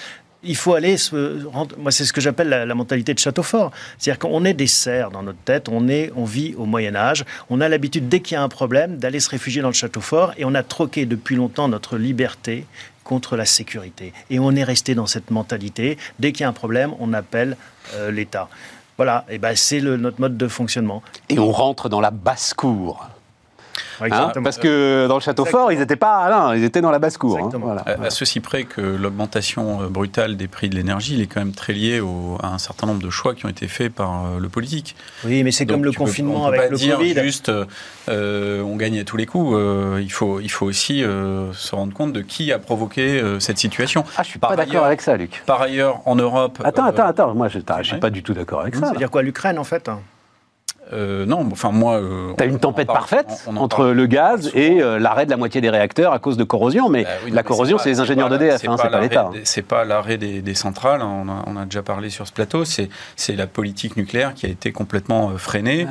Il 0.44 0.56
faut 0.56 0.74
aller 0.74 0.96
se 0.96 1.44
Moi, 1.78 1.90
c'est 1.90 2.04
ce 2.04 2.12
que 2.12 2.20
j'appelle 2.20 2.48
la, 2.48 2.74
mentalité 2.74 3.14
de 3.14 3.18
château 3.18 3.42
fort. 3.42 3.72
C'est-à-dire 3.98 4.18
qu'on 4.18 4.44
est 4.44 4.54
des 4.54 4.66
serfs 4.66 5.10
dans 5.10 5.22
notre 5.22 5.38
tête, 5.38 5.68
on, 5.68 5.88
est, 5.88 6.12
on 6.16 6.24
vit 6.24 6.54
au 6.56 6.66
Moyen-Âge, 6.66 7.24
on 7.50 7.60
a 7.60 7.68
l'habitude, 7.68 8.08
dès 8.08 8.20
qu'il 8.20 8.34
y 8.34 8.38
a 8.38 8.42
un 8.42 8.48
problème, 8.48 8.98
d'aller 8.98 9.20
se 9.20 9.30
réfugier 9.30 9.62
dans 9.62 9.68
le 9.68 9.74
château 9.74 10.00
fort 10.00 10.32
et 10.36 10.44
on 10.44 10.54
a 10.54 10.62
troqué 10.62 11.06
depuis 11.06 11.36
longtemps 11.36 11.68
notre 11.68 11.96
liberté 11.96 12.66
contre 13.04 13.36
la 13.36 13.44
sécurité. 13.44 14.12
Et 14.30 14.38
on 14.38 14.54
est 14.56 14.64
resté 14.64 14.94
dans 14.94 15.06
cette 15.06 15.30
mentalité. 15.30 15.98
Dès 16.18 16.32
qu'il 16.32 16.42
y 16.42 16.44
a 16.44 16.48
un 16.48 16.54
problème, 16.54 16.92
on 16.98 17.12
appelle 17.12 17.56
euh, 17.94 18.10
l'État. 18.10 18.48
Voilà, 18.96 19.24
et 19.28 19.38
ben 19.38 19.56
c'est 19.56 19.80
notre 19.80 20.20
mode 20.20 20.36
de 20.36 20.48
fonctionnement. 20.48 21.02
Et 21.28 21.38
on 21.38 21.50
rentre 21.50 21.88
dans 21.88 22.00
la 22.00 22.10
basse-cour. 22.10 23.08
Hein, 24.00 24.06
Exactement. 24.06 24.44
parce 24.44 24.58
que 24.58 25.06
dans 25.08 25.14
le 25.14 25.20
château 25.20 25.44
fort, 25.44 25.72
ils 25.72 25.78
n'étaient 25.78 25.96
pas 25.96 26.28
là, 26.28 26.54
ils 26.56 26.64
étaient 26.64 26.80
dans 26.80 26.90
la 26.90 26.98
basse-cour. 26.98 27.38
hein, 27.38 27.48
voilà. 27.60 27.82
À, 27.82 28.04
à 28.06 28.10
ceci 28.10 28.40
près 28.40 28.64
que 28.64 28.80
l'augmentation 28.80 29.82
euh, 29.82 29.86
brutale 29.88 30.36
des 30.36 30.48
prix 30.48 30.68
de 30.68 30.74
l'énergie, 30.76 31.14
il 31.14 31.20
est 31.22 31.26
quand 31.26 31.40
même 31.40 31.52
très 31.52 31.72
lié 31.72 32.00
au- 32.00 32.38
à 32.42 32.48
un 32.48 32.58
certain 32.58 32.86
nombre 32.86 33.02
de 33.02 33.10
choix 33.10 33.34
qui 33.34 33.46
ont 33.46 33.48
été 33.48 33.68
faits 33.68 33.92
par 33.94 34.10
euh, 34.26 34.38
le 34.40 34.48
politique. 34.48 34.96
Oui, 35.24 35.42
mais 35.44 35.50
c'est 35.52 35.66
comme 35.66 35.84
le 35.84 35.90
peux- 35.90 35.96
confinement 35.98 36.34
on 36.46 36.48
peut 36.48 36.54
avec 36.54 36.60
pas 36.62 36.68
le 36.70 36.76
dire 36.76 36.96
Covid. 36.98 37.14
juste 37.22 37.50
euh, 38.08 38.62
on 38.62 38.76
gagne 38.76 38.98
à 39.00 39.04
tous 39.04 39.16
les 39.16 39.26
coups. 39.26 39.54
Euh, 39.54 40.00
il, 40.02 40.10
faut, 40.12 40.40
il 40.40 40.50
faut 40.50 40.66
aussi 40.66 41.02
euh, 41.02 41.52
se 41.52 41.74
rendre 41.74 41.92
compte 41.94 42.12
de 42.12 42.20
qui 42.20 42.52
a 42.52 42.58
provoqué 42.58 43.20
euh, 43.20 43.40
cette 43.40 43.58
situation. 43.58 44.04
Ah, 44.16 44.22
je 44.22 44.28
suis 44.30 44.38
Par 44.38 44.50
pas 44.50 44.56
d'accord 44.56 44.84
avec 44.84 45.00
ça, 45.02 45.16
Luc. 45.16 45.42
Par 45.46 45.60
ailleurs, 45.62 46.00
en 46.06 46.14
Europe. 46.16 46.60
Attends, 46.64 46.84
euh, 46.86 46.88
attends, 46.88 47.06
attends. 47.06 47.34
Moi, 47.34 47.48
je 47.48 47.58
ne 47.58 47.82
suis 47.82 47.94
ouais. 47.94 48.00
pas 48.00 48.10
du 48.10 48.22
tout 48.22 48.34
d'accord 48.34 48.60
avec 48.60 48.74
ça. 48.74 48.80
là. 48.82 48.86
C'est-à-dire 48.88 49.10
quoi, 49.10 49.22
l'Ukraine 49.22 49.58
en 49.58 49.64
fait 49.64 49.88
hein? 49.88 50.00
Euh, 50.92 51.24
non, 51.26 51.46
enfin 51.50 51.70
moi. 51.70 51.94
euh, 51.94 52.32
T'as 52.36 52.46
une 52.46 52.58
tempête 52.58 52.86
parle- 52.86 52.98
parfaite 52.98 53.26
on- 53.46 53.52
on 53.52 53.56
en 53.56 53.62
entre 53.64 53.86
le 53.86 54.06
gaz 54.06 54.50
et 54.54 54.82
euh, 54.82 54.98
l'arrêt 54.98 55.24
de 55.24 55.30
la 55.30 55.36
moitié 55.36 55.60
des 55.60 55.70
réacteurs 55.70 56.12
à 56.12 56.18
cause 56.18 56.36
de 56.36 56.44
corrosion. 56.44 56.88
Mais 56.88 57.04
Bah 57.04 57.10
oui, 57.24 57.30
non, 57.30 57.36
la 57.36 57.42
mais 57.42 57.46
corrosion, 57.48 57.78
c'est 57.78 57.88
les 57.90 58.00
ingénieurs 58.00 58.28
d'EDF, 58.28 58.62
hein, 58.68 58.76
c'est 58.80 58.90
pas 58.90 59.00
l'État. 59.00 59.30
C'est 59.44 59.62
pas 59.62 59.84
l'arrêt 59.84 60.18
des, 60.18 60.42
des 60.42 60.54
centrales, 60.54 61.00
hein, 61.00 61.22
on 61.24 61.28
a, 61.28 61.44
on 61.46 61.56
a 61.56 61.64
déjà 61.64 61.82
parlé 61.82 62.10
sur 62.10 62.26
ce 62.26 62.32
plateau, 62.32 62.64
c'est 62.64 62.88
la 63.36 63.46
politique 63.46 63.96
nucléaire 63.96 64.34
qui 64.34 64.46
a 64.46 64.48
été 64.48 64.72
complètement 64.72 65.30
freinée. 65.38 65.84
Non, 65.84 65.90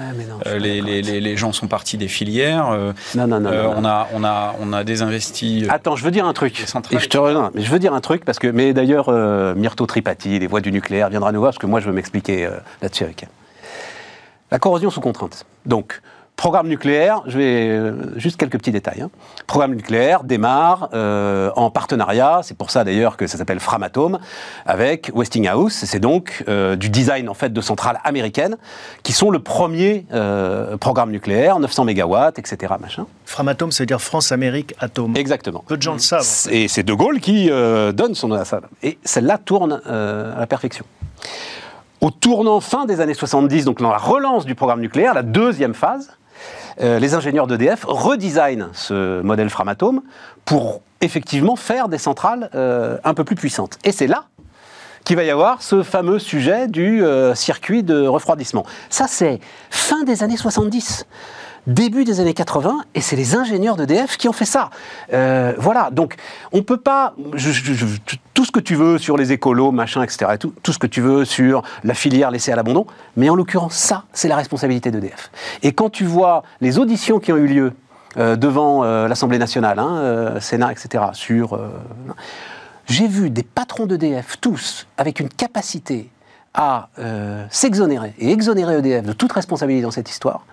les, 0.60 0.80
pas 0.82 0.86
les- 0.88 1.02
les- 1.02 1.22
les 1.22 1.38
gens 1.38 1.52
sont 1.52 1.68
partis 1.68 1.98
des 1.98 2.08
filières. 2.08 2.70
Non, 3.16 3.28
non, 3.28 3.40
non. 3.40 3.50
on, 3.78 3.86
a, 3.86 4.08
on, 4.14 4.24
a, 4.24 4.56
on 4.62 4.74
a 4.74 4.84
désinvesti. 4.84 5.66
Attends, 5.70 5.96
je 5.96 6.04
veux 6.06 6.12
dire 6.12 6.26
un 6.26 6.34
truc. 6.34 6.64
Et 6.92 7.00
je 7.00 7.10
te 7.10 7.18
rejoins. 7.18 7.52
Mais 7.56 7.62
je 7.62 7.72
veux 7.72 7.80
dire 7.80 7.94
un 7.94 8.02
truc 8.02 8.26
parce 8.26 8.40
que, 8.40 8.48
mais 8.48 8.74
d'ailleurs, 8.74 9.10
Myrto 9.56 9.86
Tripati, 9.86 10.40
les 10.40 10.48
voix 10.48 10.62
du 10.62 10.72
nucléaire, 10.72 11.10
viendra 11.10 11.32
nous 11.32 11.40
voir 11.40 11.52
parce 11.52 11.58
que 11.60 11.66
moi, 11.68 11.80
je 11.80 11.88
veux 11.88 11.94
m'expliquer 11.94 12.48
là-dessus 12.82 13.04
avec 13.04 13.24
elle. 13.24 13.30
La 14.54 14.60
corrosion 14.60 14.92
sous 14.92 15.02
contrainte. 15.02 15.48
Donc, 15.66 16.00
Programme 16.36 16.68
nucléaire, 16.68 17.22
je 17.28 17.38
vais 17.38 17.70
euh, 17.70 18.18
juste 18.20 18.38
quelques 18.38 18.58
petits 18.58 18.72
détails. 18.72 19.02
hein. 19.02 19.10
Programme 19.48 19.76
nucléaire 19.76 20.24
démarre 20.24 20.90
euh, 20.94 21.52
en 21.56 21.70
partenariat, 21.70 22.42
c'est 22.44 22.58
pour 22.58 22.72
ça 22.72 22.84
d'ailleurs 22.84 23.18
que 23.18 23.28
ça 23.28 23.38
s'appelle 23.38 23.60
Framatome, 23.60 24.20
avec 24.66 25.12
Westinghouse. 25.14 25.74
C'est 25.74 26.00
donc 26.00 26.44
euh, 26.48 26.76
du 26.76 26.90
design 26.90 27.30
en 27.30 27.34
fait 27.36 27.54
de 27.54 27.62
centrales 27.62 28.00
américaines 28.04 28.58
qui 29.04 29.14
sont 29.14 29.30
le 29.30 29.40
premier 29.40 30.06
euh, 30.12 30.76
programme 30.78 31.12
nucléaire, 31.12 31.60
900 31.60 31.86
mégawatts, 31.86 32.40
etc. 32.40 32.74
Machin. 32.80 33.06
Framatome, 33.26 33.72
ça 33.72 33.84
veut 33.84 33.88
dire 33.88 34.02
France-Amérique 34.02 34.74
Atome. 34.80 35.16
Exactement. 35.16 35.64
Peu 35.68 35.78
de 35.78 35.84
gens 35.84 35.94
le 35.94 36.00
savent. 36.00 36.22
en 36.22 36.24
fait. 36.24 36.56
Et 36.56 36.68
c'est 36.68 36.84
De 36.84 36.94
Gaulle 36.94 37.22
qui 37.22 37.48
donne 37.50 38.16
son 38.16 38.28
nom 38.30 38.36
à 38.36 38.46
ça. 38.46 38.62
Et 38.82 38.98
celle-là 39.04 39.38
tourne 39.38 39.82
à 39.86 40.40
la 40.40 40.48
perfection. 40.48 40.84
Au 42.04 42.12
tournant 42.12 42.60
fin 42.60 42.84
des 42.84 43.00
années 43.00 43.14
70, 43.14 43.64
donc 43.64 43.80
dans 43.80 43.90
la 43.90 43.98
relance 43.98 44.46
du 44.46 44.56
programme 44.56 44.82
nucléaire, 44.82 45.14
la 45.14 45.24
deuxième 45.24 45.74
phase, 45.74 46.18
euh, 46.82 47.00
les 47.00 47.14
ingénieurs 47.14 47.48
d'EDF 47.48 47.86
redesignent 47.88 48.68
ce 48.74 49.22
modèle 49.22 49.50
Framatome 49.50 50.02
pour 50.44 50.82
effectivement 51.00 51.56
faire 51.56 51.88
des 51.88 51.98
centrales 51.98 52.50
euh, 52.56 52.98
un 53.06 53.14
peu 53.14 53.24
plus 53.24 53.38
puissantes. 53.38 53.80
Et 53.86 53.94
c'est 53.94 54.08
là 54.08 54.26
qu'il 55.06 55.16
va 55.16 55.24
y 55.24 55.30
avoir 55.30 55.62
ce 55.62 55.82
fameux 55.82 56.20
sujet 56.20 56.68
du 56.68 57.06
euh, 57.06 57.36
circuit 57.36 57.84
de 57.84 58.06
refroidissement. 58.06 58.66
Ça, 58.90 59.06
c'est 59.08 59.40
fin 59.70 60.04
des 60.04 60.24
années 60.24 60.36
70 60.36 61.06
début 61.68 62.04
des 62.04 62.20
années 62.20 62.34
80, 62.34 62.82
et 62.96 63.02
c'est 63.02 63.16
les 63.16 63.36
ingénieurs 63.36 63.76
d'EDF 63.76 64.18
qui 64.18 64.28
ont 64.28 64.34
fait 64.34 64.46
ça. 64.46 64.70
Euh, 65.14 65.54
voilà, 65.58 65.90
donc 65.92 66.16
on 66.52 66.64
peut 66.64 66.78
pas... 66.78 67.14
tout 68.34 68.46
ce 68.46 68.52
que 68.52 68.60
tu 68.60 68.76
veux 68.76 68.98
sur 68.98 69.18
les 69.18 69.32
écolos, 69.32 69.72
machin, 69.72 70.04
etc., 70.04 70.32
et 70.34 70.38
tout, 70.38 70.54
ce 70.66 70.78
que 70.78 70.88
tu 70.88 71.02
veux 71.02 71.26
sur 71.26 71.64
la 71.84 71.94
filière 71.94 72.32
laissée 72.32 72.52
à 72.52 72.56
l'abandon, 72.56 72.86
mais 73.16 73.30
en 73.30 73.36
l'occurrence, 73.36 73.76
ça, 73.76 74.04
c'est 74.14 74.28
la 74.28 74.36
responsabilité 74.36 74.92
d'EDF. 74.92 75.32
Et 75.62 75.72
quand 75.72 75.90
tu 75.90 76.06
vois 76.06 76.44
les 76.62 76.80
auditions 76.80 77.20
qui 77.20 77.32
ont 77.32 77.38
eu 77.38 77.48
lieu 77.48 77.74
euh, 78.18 78.36
devant 78.36 78.84
euh, 78.84 79.08
l'Assemblée 79.08 79.40
nationale, 79.40 79.80
hein, 79.80 80.40
Sénat, 80.40 80.72
etc., 80.72 81.06
sur... 81.14 81.60
j'ai 82.88 83.08
vu 83.08 83.30
des 83.30 83.44
patrons 83.44 83.86
d'EDF, 83.86 84.38
tous, 84.42 84.88
avec 84.98 85.20
une 85.20 85.30
capacité 85.30 86.10
à 86.54 86.90
euh, 87.00 87.46
s'exonérer 87.50 88.14
et 88.20 88.32
exonérer 88.32 88.78
EDF 88.78 89.06
de 89.06 89.14
toute 89.14 89.32
responsabilité 89.32 89.84
dans 89.84 89.92
cette 89.92 90.10
histoire, 90.10 90.46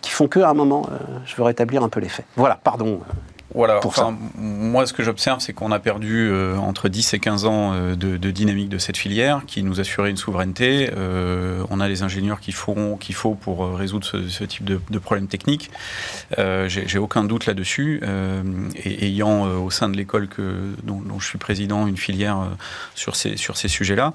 qui 0.00 0.10
font 0.10 0.28
qu'à 0.28 0.48
un 0.48 0.54
moment, 0.54 0.86
euh, 0.90 0.96
je 1.26 1.34
veux 1.36 1.42
rétablir 1.42 1.82
un 1.82 1.88
peu 1.88 2.00
les 2.00 2.08
faits. 2.08 2.26
Voilà, 2.36 2.58
pardon. 2.62 3.00
Voilà, 3.54 3.80
pour 3.80 3.90
enfin, 3.90 4.16
moi 4.36 4.86
ce 4.86 4.92
que 4.92 5.02
j'observe, 5.02 5.40
c'est 5.40 5.52
qu'on 5.52 5.72
a 5.72 5.80
perdu 5.80 6.28
euh, 6.30 6.56
entre 6.56 6.88
10 6.88 7.14
et 7.14 7.18
15 7.18 7.44
ans 7.46 7.72
euh, 7.74 7.96
de, 7.96 8.16
de 8.16 8.30
dynamique 8.30 8.68
de 8.68 8.78
cette 8.78 8.96
filière 8.96 9.42
qui 9.46 9.62
nous 9.64 9.80
assurait 9.80 10.10
une 10.10 10.16
souveraineté. 10.16 10.90
Euh, 10.96 11.64
on 11.68 11.80
a 11.80 11.88
les 11.88 12.02
ingénieurs 12.02 12.38
qu'il 12.40 12.54
faut, 12.54 12.96
qu'il 13.00 13.14
faut 13.14 13.34
pour 13.34 13.76
résoudre 13.76 14.06
ce, 14.06 14.28
ce 14.28 14.44
type 14.44 14.64
de, 14.64 14.80
de 14.90 14.98
problèmes 15.00 15.26
techniques. 15.26 15.70
Euh, 16.38 16.68
J'ai 16.68 16.98
aucun 16.98 17.24
doute 17.24 17.46
là-dessus. 17.46 18.00
Et 18.84 19.06
ayant 19.06 19.46
au 19.46 19.70
sein 19.70 19.88
de 19.88 19.96
l'école 19.96 20.28
dont, 20.84 21.00
dont 21.00 21.18
je 21.18 21.26
suis 21.26 21.38
président 21.38 21.86
une 21.86 21.96
filière 21.96 22.38
sur 22.94 23.16
ces, 23.16 23.36
sur 23.36 23.56
ces 23.56 23.68
sujets-là. 23.68 24.12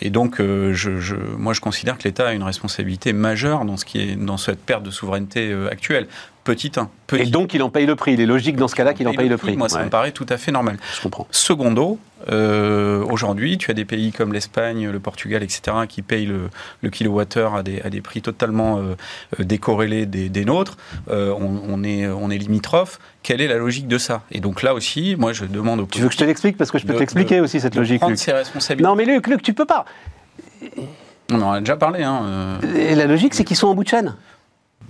Et 0.00 0.10
donc, 0.10 0.36
je, 0.38 0.72
je- 1.00 1.16
moi 1.36 1.52
je 1.54 1.60
considère 1.60 1.98
que 1.98 2.04
l'État 2.04 2.28
a 2.28 2.32
une 2.32 2.42
responsabilité 2.42 3.12
majeure 3.12 3.64
dans, 3.64 3.76
ce 3.76 3.84
qui 3.84 3.98
est, 4.00 4.16
dans 4.16 4.36
cette 4.36 4.60
perte 4.60 4.82
de 4.84 4.90
souveraineté 4.90 5.52
actuelle. 5.70 6.06
Petit 6.46 6.70
1. 6.76 6.88
Petit 7.08 7.22
Et 7.22 7.26
donc, 7.26 7.54
il 7.54 7.62
en 7.64 7.70
paye 7.70 7.86
le 7.86 7.96
prix. 7.96 8.12
Il 8.12 8.20
est 8.20 8.26
logique 8.26 8.54
dans 8.56 8.68
ce 8.68 8.76
cas-là 8.76 8.94
qu'il 8.94 9.06
en 9.08 9.12
paye 9.12 9.28
le 9.28 9.36
prix. 9.36 9.56
moi, 9.56 9.68
ça 9.68 9.78
Ouais, 9.80 9.84
me 9.84 9.90
paraît 9.90 10.12
tout 10.12 10.24
à 10.28 10.36
fait 10.36 10.52
normal. 10.52 10.78
Je 10.96 11.02
comprends. 11.02 11.26
Secondo, 11.32 11.98
euh, 12.30 13.04
aujourd'hui, 13.10 13.58
tu 13.58 13.68
as 13.72 13.74
des 13.74 13.84
pays 13.84 14.12
comme 14.12 14.32
l'Espagne, 14.32 14.88
le 14.88 15.00
Portugal, 15.00 15.42
etc., 15.42 15.76
qui 15.88 16.02
payent 16.02 16.26
le, 16.26 16.48
le 16.82 16.90
kilowattheure 16.90 17.56
à 17.56 17.62
des, 17.64 17.80
à 17.82 17.90
des 17.90 18.00
prix 18.00 18.22
totalement 18.22 18.78
euh, 18.78 18.94
euh, 19.40 19.44
décorrélés 19.44 20.06
des, 20.06 20.28
des 20.28 20.44
nôtres. 20.44 20.76
Euh, 21.10 21.34
on, 21.36 21.60
on 21.68 21.82
est, 21.82 22.06
on 22.06 22.30
est 22.30 22.38
limitrophe. 22.38 23.00
Quelle 23.24 23.40
est 23.40 23.48
la 23.48 23.58
logique 23.58 23.88
de 23.88 23.98
ça? 23.98 24.22
Et 24.30 24.38
donc 24.38 24.62
là 24.62 24.72
aussi, 24.72 25.16
moi, 25.18 25.32
je 25.32 25.44
demande 25.46 25.80
aux 25.80 25.86
Tu 25.86 26.00
veux 26.00 26.06
que 26.06 26.14
je 26.14 26.18
te 26.18 26.24
l'explique? 26.24 26.56
Parce 26.56 26.70
que 26.70 26.78
je 26.78 26.86
peux 26.86 26.94
t'expliquer 26.94 27.40
aussi 27.40 27.60
cette 27.60 27.72
de 27.74 27.78
logique, 27.80 27.98
prendre 27.98 28.12
Luc. 28.12 28.20
ses 28.20 28.32
responsabilités. 28.32 28.88
Non, 28.88 28.94
mais 28.94 29.04
Luc, 29.04 29.26
Luc, 29.26 29.42
tu 29.42 29.52
peux 29.52 29.66
pas. 29.66 29.84
On 31.32 31.42
en 31.42 31.50
a 31.50 31.58
déjà 31.58 31.76
parlé. 31.76 32.04
Hein. 32.04 32.58
Et 32.76 32.94
la 32.94 33.06
logique, 33.06 33.34
c'est 33.34 33.42
qu'ils 33.42 33.56
sont 33.56 33.66
en 33.66 33.74
bout 33.74 33.82
de 33.82 33.88
chaîne. 33.88 34.14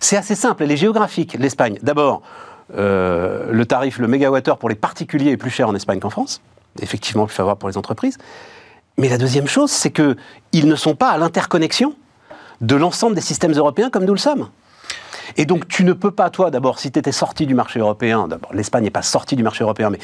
C'est 0.00 0.16
assez 0.16 0.34
simple, 0.34 0.62
elle 0.62 0.72
est 0.72 0.76
géographique. 0.76 1.36
L'Espagne, 1.38 1.78
d'abord, 1.82 2.22
euh, 2.76 3.50
le 3.50 3.66
tarif, 3.66 3.98
le 3.98 4.08
mégawattheure 4.08 4.58
pour 4.58 4.68
les 4.68 4.74
particuliers 4.74 5.32
est 5.32 5.36
plus 5.36 5.50
cher 5.50 5.68
en 5.68 5.74
Espagne 5.74 6.00
qu'en 6.00 6.10
France. 6.10 6.40
Effectivement, 6.80 7.26
plus 7.26 7.34
favorable 7.34 7.58
pour 7.58 7.68
les 7.68 7.78
entreprises. 7.78 8.18
Mais 8.98 9.08
la 9.08 9.18
deuxième 9.18 9.46
chose, 9.46 9.70
c'est 9.70 9.90
qu'ils 9.90 10.68
ne 10.68 10.76
sont 10.76 10.94
pas 10.94 11.10
à 11.10 11.18
l'interconnexion 11.18 11.94
de 12.60 12.76
l'ensemble 12.76 13.14
des 13.14 13.20
systèmes 13.20 13.52
européens 13.52 13.90
comme 13.90 14.04
nous 14.04 14.14
le 14.14 14.18
sommes. 14.18 14.48
Et 15.36 15.44
donc, 15.44 15.68
tu 15.68 15.84
ne 15.84 15.92
peux 15.92 16.10
pas, 16.10 16.30
toi, 16.30 16.50
d'abord, 16.50 16.78
si 16.78 16.90
tu 16.90 16.98
étais 16.98 17.12
sorti 17.12 17.46
du 17.46 17.54
marché 17.54 17.80
européen, 17.80 18.28
d'abord, 18.28 18.54
l'Espagne 18.54 18.84
n'est 18.84 18.90
pas 18.90 19.02
sortie 19.02 19.36
du 19.36 19.42
marché 19.42 19.64
européen, 19.64 19.90
mais 19.90 19.98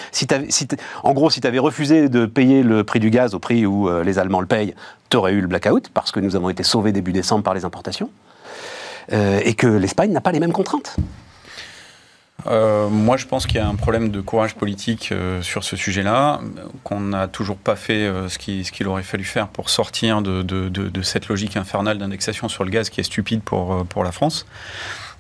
en 1.05 1.13
gros, 1.13 1.31
si 1.31 1.41
tu 1.41 1.59
refusé 1.59 2.09
de 2.09 2.27
payer 2.27 2.63
le 2.63 2.85
prix 2.85 3.01
du 3.01 3.11
gaz 3.11 3.35
au 3.35 3.39
prix 3.39 3.65
où 3.65 3.89
euh, 3.89 4.03
les 4.03 4.19
Allemands 4.19 4.41
le 4.41 4.47
payent, 4.47 4.75
tu 5.11 5.17
aurais 5.17 5.33
eu 5.33 5.41
le 5.41 5.47
blackout, 5.47 5.91
parce 5.95 6.11
que 6.11 6.21
nous 6.21 6.37
avons 6.37 6.51
été 6.51 6.63
sauvés 6.63 6.93
début 6.93 7.13
décembre 7.13 7.45
par 7.45 7.55
les 7.55 7.65
importations, 7.65 8.11
et 9.11 9.55
que 9.55 9.67
l'Espagne 9.67 10.13
n'a 10.13 10.21
pas 10.21 10.33
les 10.33 10.41
mêmes 10.41 10.53
contraintes. 10.53 10.97
Euh, 12.47 12.89
moi, 12.89 13.17
je 13.17 13.27
pense 13.27 13.47
qu'il 13.47 13.57
y 13.57 13.61
a 13.61 13.69
un 13.69 13.75
problème 13.75 14.11
de 14.11 14.21
courage 14.21 14.55
politique 14.55 15.11
euh, 15.13 15.43
sur 15.43 15.65
ce 15.65 15.77
sujet-là, 15.77 16.41
qu'on 16.85 17.01
n'a 17.01 17.29
toujours 17.29 17.57
pas 17.57 17.77
fait 17.77 18.05
euh, 18.07 18.29
ce 18.29 18.39
qu'il 18.39 18.89
aurait 18.89 19.03
fallu 19.03 19.25
faire 19.25 19.49
pour 19.49 19.71
sortir 19.71 20.23
de, 20.23 21.03
cette 21.03 21.29
logique 21.29 21.57
infernale 21.57 21.99
d'indexation 21.99 22.49
sur 22.49 22.65
le 22.65 22.71
gaz 22.71 22.91
qui 22.91 23.01
est 23.01 23.05
stupide 23.05 23.43
pour, 23.43 23.75
euh, 23.75 24.05
la 24.05 24.13
France. 24.13 24.47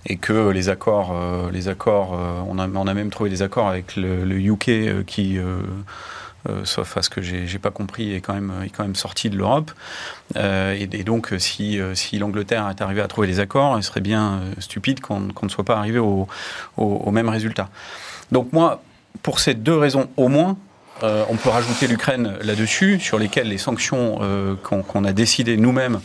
Et 0.05 0.17
que 0.17 0.49
les 0.51 0.69
accords, 0.69 1.13
euh, 1.15 1.51
les 1.53 1.69
accords 1.69 2.15
euh, 2.15 2.43
on, 2.49 2.59
a, 2.59 2.95
même 2.95 3.11
trouvé 3.11 3.31
des 3.31 3.43
accords 3.43 3.69
avec 3.69 3.95
le, 3.95 4.37
UK 4.37 4.69
euh, 4.69 5.03
qui, 5.05 5.39
euh, 6.49 6.65
sauf 6.65 6.97
à 6.97 7.03
ce 7.03 7.11
que 7.11 7.23
j'ai 7.23 7.59
pas 7.59 7.71
compris, 7.71 8.15
est 8.15 8.21
quand 8.21 8.35
même, 8.35 8.53
est 8.65 8.71
quand 8.71 8.83
même 8.83 8.97
sorti 8.97 9.31
de 9.31 9.37
l'Europe. 9.37 9.71
Euh, 10.37 10.77
et, 10.79 11.05
donc, 11.05 11.33
euh, 11.33 11.39
si, 11.39 11.81
euh, 11.81 11.95
si 11.95 12.19
l'Angleterre 12.19 12.69
est 12.69 12.81
arrivée 12.83 13.03
à 13.03 13.09
trouver 13.09 13.27
des 13.27 13.41
accords, 13.41 13.77
il 13.79 13.83
serait 13.83 14.01
bien 14.01 14.41
stupide 14.59 15.01
qu'on 15.01 15.29
qu'on 15.29 15.47
ne 15.47 15.51
soit 15.51 15.65
pas 15.65 15.77
arrivé 15.77 15.99
au, 15.99 16.27
même 17.11 17.29
résultat. 17.29 17.69
Donc 18.33 18.53
moi, 18.53 18.83
pour 19.23 19.41
ces 19.41 19.55
deux 19.55 19.77
raisons 19.77 20.09
au 20.17 20.29
moins, 20.29 20.57
on 21.03 21.37
peut 21.37 21.51
rajouter 21.51 21.89
l'Ukraine 21.89 22.37
là-dessus, 22.43 23.01
sur 23.01 23.19
lesquelles 23.19 23.49
les 23.49 23.59
sanctions 23.59 24.21
qu'on 24.63 25.05
a 25.05 25.13
décidées 25.13 25.57
nous-mêmes 25.57 26.01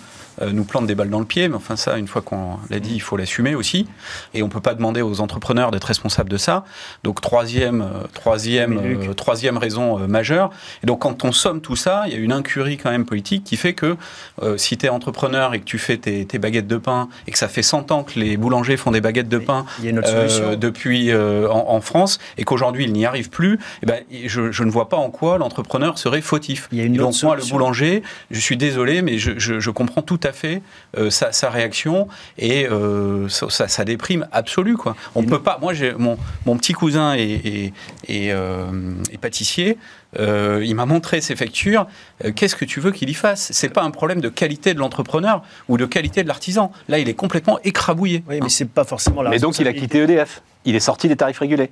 nous 0.51 0.63
plantent 0.63 0.87
des 0.87 0.95
balles 0.95 1.09
dans 1.09 1.19
le 1.19 1.25
pied, 1.25 1.47
mais 1.47 1.55
enfin 1.55 1.75
ça, 1.75 1.97
une 1.97 2.07
fois 2.07 2.21
qu'on 2.21 2.57
l'a 2.69 2.79
dit, 2.79 2.93
il 2.93 2.99
faut 3.01 3.17
l'assumer 3.17 3.55
aussi, 3.55 3.87
et 4.33 4.43
on 4.43 4.49
peut 4.49 4.59
pas 4.61 4.75
demander 4.75 5.01
aux 5.01 5.19
entrepreneurs 5.21 5.71
d'être 5.71 5.85
responsables 5.85 6.29
de 6.29 6.37
ça. 6.37 6.63
Donc 7.03 7.21
troisième, 7.21 7.81
euh, 7.81 8.07
troisième, 8.13 8.77
euh, 8.77 9.13
troisième 9.13 9.57
raison 9.57 9.99
euh, 9.99 10.07
majeure. 10.07 10.49
Et 10.83 10.85
donc 10.85 10.99
quand 10.99 11.23
on 11.25 11.31
somme 11.31 11.61
tout 11.61 11.75
ça, 11.75 12.03
il 12.07 12.13
y 12.13 12.15
a 12.15 12.19
une 12.19 12.31
incurie 12.31 12.77
quand 12.77 12.91
même 12.91 13.05
politique 13.05 13.43
qui 13.43 13.57
fait 13.57 13.73
que 13.73 13.97
euh, 14.43 14.57
si 14.57 14.77
tu 14.77 14.85
es 14.85 14.89
entrepreneur 14.89 15.53
et 15.53 15.59
que 15.59 15.65
tu 15.65 15.77
fais 15.77 15.97
tes, 15.97 16.25
tes 16.25 16.39
baguettes 16.39 16.67
de 16.67 16.77
pain 16.77 17.09
et 17.27 17.31
que 17.31 17.37
ça 17.37 17.47
fait 17.47 17.63
100 17.63 17.91
ans 17.91 18.03
que 18.03 18.19
les 18.19 18.37
boulangers 18.37 18.77
font 18.77 18.91
des 18.91 19.01
baguettes 19.01 19.29
de 19.29 19.37
pain 19.39 19.65
Il 19.79 19.85
y 19.85 19.87
a 19.87 19.91
une 19.91 19.99
autre 19.99 20.09
euh, 20.13 20.27
solution. 20.29 20.55
depuis 20.57 21.11
euh, 21.11 21.49
en, 21.49 21.69
en 21.69 21.81
France 21.81 22.19
et 22.37 22.43
qu'aujourd'hui 22.43 22.83
il 22.85 22.93
n'y 22.93 23.05
arrive 23.05 23.29
plus, 23.29 23.59
eh 23.81 23.85
ben, 23.85 24.01
je, 24.25 24.51
je 24.51 24.63
ne 24.63 24.69
vois 24.71 24.89
pas 24.89 24.97
en 24.97 25.09
quoi 25.09 25.37
l'entrepreneur 25.37 25.97
serait 25.97 26.21
fautif. 26.21 26.67
Il 26.71 26.77
y 26.77 26.81
a 26.81 26.83
une 26.83 26.95
Et 26.95 26.97
donc 26.97 27.13
moi, 27.23 27.35
le 27.35 27.43
boulanger, 27.49 28.03
je 28.31 28.39
suis 28.39 28.57
désolé, 28.57 29.01
mais 29.01 29.17
je, 29.17 29.37
je- 29.37 29.59
je 29.59 29.69
comprends 29.71 30.01
tout 30.01 30.19
à 30.23 30.26
fait 30.31 30.61
euh, 30.97 31.09
sa, 31.09 31.31
sa 31.31 31.49
réaction 31.49 32.07
et 32.37 32.67
euh, 32.67 33.27
ça, 33.29 33.49
ça- 33.49 33.67
ça 33.67 33.85
déprime 33.85 34.27
absolu 34.31 34.77
quoi. 34.77 34.95
On 35.15 35.21
Une- 35.23 35.29
peut 35.29 35.41
pas. 35.41 35.57
Moi, 35.61 35.73
j'ai 35.73 35.93
mon, 35.93 36.17
mon 36.45 36.57
petit 36.57 36.73
cousin 36.73 37.13
est, 37.13 37.21
est- 37.23 37.73
est, 38.07 38.31
euh, 38.31 38.65
est 39.11 39.17
pâtissier. 39.17 39.77
Euh, 40.19 40.61
il 40.65 40.73
m'a 40.75 40.85
montré 40.85 41.19
ses 41.21 41.35
factures. 41.35 41.85
Euh, 42.23 42.31
Qu'est-ce 42.33 42.55
que 42.55 42.65
tu 42.65 42.79
veux 42.79 42.91
qu'il 42.91 43.09
y 43.09 43.13
fasse? 43.13 43.49
C'est 43.51 43.69
pas 43.69 43.83
un 43.83 43.91
problème 43.91 44.21
de 44.21 44.29
qualité 44.29 44.73
de 44.73 44.79
l'entrepreneur 44.79 45.43
ou 45.67 45.77
de 45.77 45.85
qualité 45.85 46.23
de 46.23 46.27
l'artisan. 46.29 46.71
Là, 46.87 46.97
il 46.99 47.09
est 47.09 47.13
complètement 47.13 47.59
écrabouillé. 47.63 48.23
Oui, 48.29 48.39
mais 48.41 48.49
c'est 48.49 48.69
pas 48.69 48.85
forcément 48.85 49.21
la 49.21 49.29
Mais 49.29 49.39
donc, 49.39 49.59
il 49.59 49.67
a 49.67 49.73
quitté 49.73 49.99
EDF. 50.03 50.41
Il 50.65 50.75
est 50.75 50.79
sorti 50.81 51.07
des 51.07 51.15
tarifs 51.15 51.39
régulés. 51.39 51.71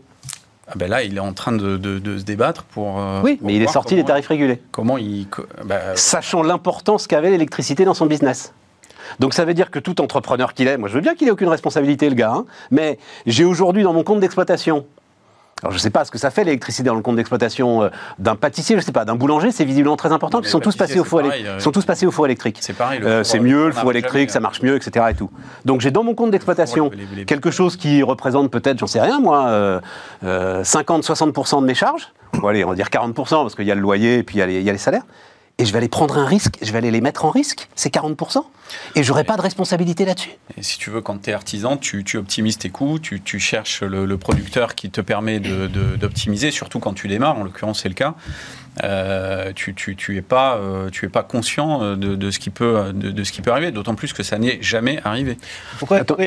Ah 0.67 0.73
ben 0.75 0.89
là, 0.89 1.03
il 1.03 1.15
est 1.17 1.19
en 1.19 1.33
train 1.33 1.51
de, 1.51 1.77
de- 1.77 1.99
de 1.99 2.17
se 2.17 2.23
débattre 2.23 2.63
pour. 2.63 2.99
euh, 2.99 3.21
Oui, 3.23 3.35
pour 3.35 3.47
mais 3.47 3.55
il 3.55 3.61
est 3.61 3.67
sorti 3.67 3.89
comment- 3.89 4.01
des 4.01 4.07
tarifs 4.07 4.27
régulés. 4.27 4.61
Comment 4.71 4.97
il. 4.97 5.27
bah, 5.63 5.95
Sachant 5.95 6.41
l'importance 6.41 7.05
qu'avait 7.07 7.29
l'électricité 7.29 7.85
dans 7.85 7.93
son 7.93 8.07
business. 8.07 8.51
Donc 9.19 9.35
ça 9.35 9.45
veut 9.45 9.53
dire 9.53 9.69
que 9.69 9.77
tout 9.77 10.01
entrepreneur 10.01 10.55
qu'il 10.55 10.67
est, 10.67 10.77
moi 10.77 10.89
je 10.89 10.95
veux 10.95 11.01
bien 11.01 11.13
qu'il 11.13 11.27
ait 11.27 11.31
aucune 11.31 11.47
responsabilité 11.49 12.09
le 12.09 12.15
gars, 12.15 12.31
hein, 12.33 12.45
mais 12.71 12.97
j'ai 13.27 13.45
aujourd'hui 13.45 13.83
dans 13.83 13.93
mon 13.93 14.03
compte 14.03 14.19
d'exploitation, 14.19 14.87
alors 15.65 15.71
je 15.71 15.77
ne 15.77 15.81
sais 15.81 15.89
pas 15.89 16.05
ce 16.05 16.11
que 16.11 16.19
ça 16.19 16.29
fait 16.29 16.43
l'électricité 16.43 16.83
dans 16.83 16.93
le 16.93 17.01
compte 17.01 17.15
d'exploitation 17.15 17.81
euh, 17.81 17.89
d'un 18.19 18.35
pâtissier, 18.35 18.75
je 18.75 18.81
ne 18.81 18.85
sais 18.85 18.91
pas, 18.91 19.03
d'un 19.03 19.15
boulanger, 19.15 19.49
c'est 19.49 19.65
visiblement 19.65 19.97
très 19.97 20.11
important, 20.11 20.39
ils 20.41 20.47
sont 20.47 20.59
tous 20.59 20.75
passés 20.75 20.99
au 20.99 21.03
four, 21.03 21.23
pareil, 21.23 21.47
euh, 21.47 21.59
sont 21.59 21.71
tous 21.71 21.85
passés 21.85 22.05
au 22.05 22.11
four 22.11 22.27
électrique. 22.27 22.57
c'est 22.61 22.73
pareil. 22.73 23.01
Euh, 23.03 23.23
c'est 23.23 23.39
euh, 23.39 23.41
mieux, 23.41 23.65
le 23.65 23.71
four 23.71 23.89
électrique, 23.89 24.29
jamais, 24.29 24.33
ça 24.33 24.37
euh, 24.37 24.41
marche 24.41 24.61
mieux, 24.61 24.75
etc. 24.75 25.07
Et 25.09 25.15
tout. 25.15 25.31
Donc 25.65 25.81
j'ai 25.81 25.89
dans 25.89 26.03
mon 26.03 26.13
compte 26.13 26.29
d'exploitation 26.29 26.91
quelque 27.25 27.49
chose 27.49 27.77
qui 27.77 28.03
représente 28.03 28.51
peut-être, 28.51 28.77
j'en 28.77 28.85
sais 28.85 29.01
rien 29.01 29.19
moi, 29.19 29.47
euh, 29.47 29.79
euh, 30.23 30.61
50-60% 30.61 31.61
de 31.61 31.65
mes 31.65 31.73
charges. 31.73 32.09
Bon, 32.33 32.47
allez, 32.47 32.63
on 32.63 32.69
va 32.69 32.75
dire 32.75 32.89
40% 32.89 33.13
parce 33.13 33.55
qu'il 33.55 33.65
y 33.65 33.71
a 33.71 33.75
le 33.75 33.81
loyer 33.81 34.19
et 34.19 34.23
puis 34.23 34.35
il 34.35 34.39
y 34.39 34.43
a 34.43 34.45
les, 34.45 34.59
il 34.59 34.63
y 34.63 34.69
a 34.69 34.73
les 34.73 34.77
salaires. 34.77 35.03
Et 35.57 35.65
je 35.65 35.71
vais 35.71 35.77
aller 35.77 35.87
prendre 35.87 36.17
un 36.17 36.25
risque, 36.25 36.57
je 36.61 36.71
vais 36.71 36.77
aller 36.77 36.91
les 36.91 37.01
mettre 37.01 37.23
en 37.25 37.29
risque, 37.29 37.69
c'est 37.75 37.93
40%, 37.93 38.43
et 38.95 39.03
j'aurai 39.03 39.23
pas 39.23 39.37
de 39.37 39.41
responsabilité 39.41 40.03
là-dessus. 40.03 40.31
Et 40.57 40.63
si 40.63 40.77
tu 40.77 40.89
veux, 40.89 41.01
quand 41.01 41.21
tu 41.21 41.29
es 41.29 41.33
artisan, 41.33 41.77
tu, 41.77 42.03
tu, 42.03 42.17
optimises 42.17 42.57
tes 42.57 42.69
coûts, 42.69 42.99
tu, 42.99 43.21
tu 43.21 43.39
cherches 43.39 43.81
le, 43.81 44.05
le, 44.05 44.17
producteur 44.17 44.75
qui 44.75 44.89
te 44.89 44.99
permet 45.01 45.39
d'optimiser, 45.39 46.47
de, 46.47 46.51
surtout 46.51 46.79
quand 46.79 46.93
tu 46.93 47.07
démarres, 47.07 47.37
en 47.37 47.43
l'occurrence 47.43 47.81
c'est 47.83 47.89
le 47.89 47.95
cas. 47.95 48.15
Euh, 48.83 49.53
tu, 49.55 49.73
tu, 49.73 49.95
tu, 49.95 50.17
es 50.17 50.21
pas, 50.21 50.57
euh, 50.57 50.89
tu 50.89 51.05
es 51.05 51.09
pas 51.09 51.23
conscient 51.23 51.81
euh, 51.81 51.95
de, 51.95 52.15
de 52.15 52.29
ce 52.31 52.39
qui 52.39 52.49
peut, 52.49 52.91
de, 52.93 53.11
de 53.11 53.23
ce 53.23 53.31
qui 53.31 53.41
peut 53.41 53.51
arriver, 53.51 53.71
d'autant 53.71 53.95
plus 53.95 54.11
que 54.11 54.21
ça 54.23 54.37
n'est 54.37 54.61
jamais 54.61 54.99
arrivé. 55.05 55.37
Pourquoi 55.79 55.97
Attends, 55.97 56.17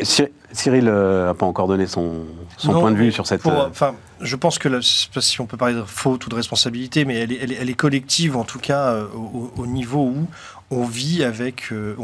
Cyril 0.52 0.84
n'a 0.86 1.34
pas 1.34 1.44
encore 1.44 1.68
donné 1.68 1.86
son, 1.86 2.24
son 2.56 2.72
Non, 2.72 2.80
point 2.80 2.90
de 2.90 2.96
vue 2.96 3.12
sur 3.12 3.26
cette. 3.26 3.42
pour- 3.42 3.52
euh, 3.52 3.68
Enfin, 3.68 3.94
je 4.20 4.36
pense 4.36 4.58
que, 4.58 4.68
la- 4.68 4.80
je 4.80 4.86
sais 4.88 5.08
pas 5.12 5.20
si 5.20 5.40
on 5.40 5.46
peut 5.46 5.56
parler 5.56 5.74
de 5.74 5.82
faute 5.84 6.26
ou 6.26 6.28
de 6.28 6.34
responsabilité, 6.34 7.04
mais 7.04 7.16
elle 7.16 7.32
est, 7.70 7.74
collective, 7.74 8.36
en 8.36 8.44
tout 8.44 8.58
cas, 8.58 8.92
euh, 8.92 9.06
au, 9.14 9.52
au 9.56 9.66
niveau 9.66 10.04
où 10.06 10.26
on 10.70 10.84
vit 10.84 11.24
avec 11.24 11.72
euh, 11.72 11.94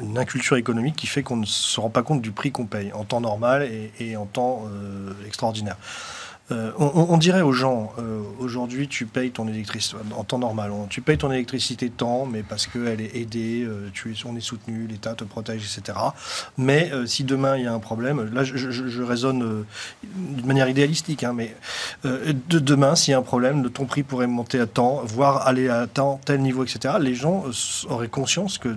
une 0.00 0.18
inculture 0.18 0.56
économique 0.56 0.96
qui 0.96 1.06
fait 1.06 1.22
qu'on 1.22 1.36
ne 1.36 1.46
se 1.46 1.78
rend 1.80 1.90
pas 1.90 2.02
compte 2.02 2.22
du 2.22 2.32
prix 2.32 2.50
qu'on 2.52 2.66
paye 2.66 2.92
en 2.92 3.04
temps 3.04 3.20
normal 3.20 3.62
et, 3.62 3.92
et 4.00 4.16
en 4.16 4.26
temps 4.26 4.64
euh, 4.66 5.12
extraordinaire. 5.26 5.76
Euh, 6.50 6.72
on, 6.78 7.16
dirait 7.16 7.42
aux 7.42 7.52
gens, 7.52 7.92
euh, 7.98 8.22
aujourd'hui 8.40 8.88
tu 8.88 9.06
payes 9.06 9.30
ton 9.30 9.46
électricité 9.46 9.96
en 10.16 10.24
temps 10.24 10.38
normal, 10.38 10.72
on- 10.72 10.86
tu 10.86 11.00
payes 11.00 11.18
ton 11.18 11.30
électricité 11.30 11.90
tant, 11.90 12.26
mais 12.26 12.42
parce 12.42 12.66
qu'elle 12.66 13.00
est 13.00 13.16
aidée, 13.16 13.62
euh, 13.62 13.88
tu 13.92 14.10
es, 14.12 14.14
on 14.26 14.34
est 14.36 14.40
soutenu, 14.40 14.86
l'État 14.88 15.14
te 15.14 15.24
protège, 15.24 15.62
etc. 15.62 15.98
Mais 16.58 16.90
si 17.06 17.24
demain 17.24 17.56
il 17.56 17.64
y 17.64 17.66
a 17.66 17.72
un 17.72 17.78
problème, 17.78 18.30
là 18.32 18.42
je, 18.42 19.02
raisonne 19.02 19.64
d'une 20.02 20.46
manière 20.46 20.68
idéalistique, 20.68 21.24
hein, 21.24 21.32
mais 21.34 21.54
de 22.04 22.58
demain 22.58 22.94
s'il 22.96 23.12
y 23.12 23.14
a 23.14 23.18
un 23.18 23.22
problème, 23.22 23.68
ton 23.70 23.86
prix 23.86 24.02
pourrait 24.02 24.26
monter 24.26 24.58
à 24.60 24.66
temps, 24.66 25.02
voire 25.04 25.46
aller 25.46 25.68
à 25.68 25.86
temps, 25.86 26.20
tel 26.24 26.40
niveau, 26.40 26.64
etc. 26.64 26.94
Les 27.00 27.14
gens 27.14 27.44
auraient 27.88 28.08
conscience 28.08 28.58
que, 28.58 28.76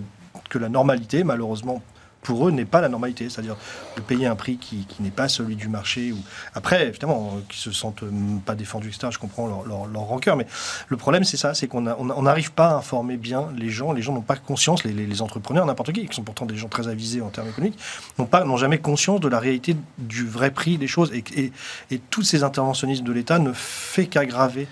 que 0.49 0.59
la 0.59 0.69
normalité, 0.69 1.23
malheureusement, 1.23 1.81
pour 2.23 2.47
eux, 2.47 2.51
n'est 2.51 2.65
pas 2.65 2.81
la 2.81 2.89
normalité, 2.89 3.29
c'est-à-dire 3.29 3.57
de 3.95 4.01
payer 4.01 4.25
un 4.27 4.35
prix 4.35 4.57
qui, 4.57 4.85
qui 4.85 5.03
n'est 5.03 5.11
pas 5.11 5.27
celui 5.27 5.55
du 5.55 5.67
marché. 5.67 6.11
Ou... 6.11 6.17
Après, 6.55 6.87
évidemment, 6.87 7.33
euh, 7.35 7.41
qui 7.49 7.59
se 7.59 7.71
sentent 7.71 8.03
euh, 8.03 8.11
pas 8.45 8.55
défendus, 8.55 8.87
etc., 8.89 9.09
je 9.11 9.19
comprends 9.19 9.47
leur, 9.47 9.87
leur, 9.87 10.01
rancœur, 10.01 10.35
mais 10.35 10.47
le 10.87 10.97
problème, 10.97 11.23
c'est 11.23 11.37
ça, 11.37 11.53
c'est 11.53 11.67
qu'on 11.67 11.81
n'arrive 11.81 12.51
pas 12.53 12.69
à 12.69 12.75
informer 12.75 13.17
bien 13.17 13.49
les 13.55 13.69
gens, 13.69 13.91
les 13.91 14.01
gens 14.01 14.13
n'ont 14.13 14.21
pas 14.21 14.35
conscience, 14.35 14.83
les, 14.83 14.93
les- 14.93 15.21
entrepreneurs, 15.21 15.65
n'importe 15.65 15.93
qui, 15.93 16.07
qui 16.07 16.15
sont 16.15 16.23
pourtant 16.23 16.45
des 16.45 16.57
gens 16.57 16.67
très 16.67 16.87
avisés 16.87 17.21
en 17.21 17.29
termes 17.29 17.47
économiques, 17.47 17.77
n'ont 18.17 18.57
jamais 18.57 18.79
conscience 18.79 19.19
de 19.19 19.27
la 19.27 19.39
réalité 19.39 19.75
du 19.99 20.25
vrai 20.25 20.49
prix 20.49 20.77
des 20.77 20.87
choses. 20.87 21.13
Et, 21.13 21.23
et, 21.35 21.51
et 21.91 21.99
tous 21.99 22.23
ces 22.23 22.43
interventionnistes 22.43 23.03
de 23.03 23.11
l'État 23.11 23.37
ne 23.37 23.53
fait 23.53 24.07
qu'aggraver 24.07 24.67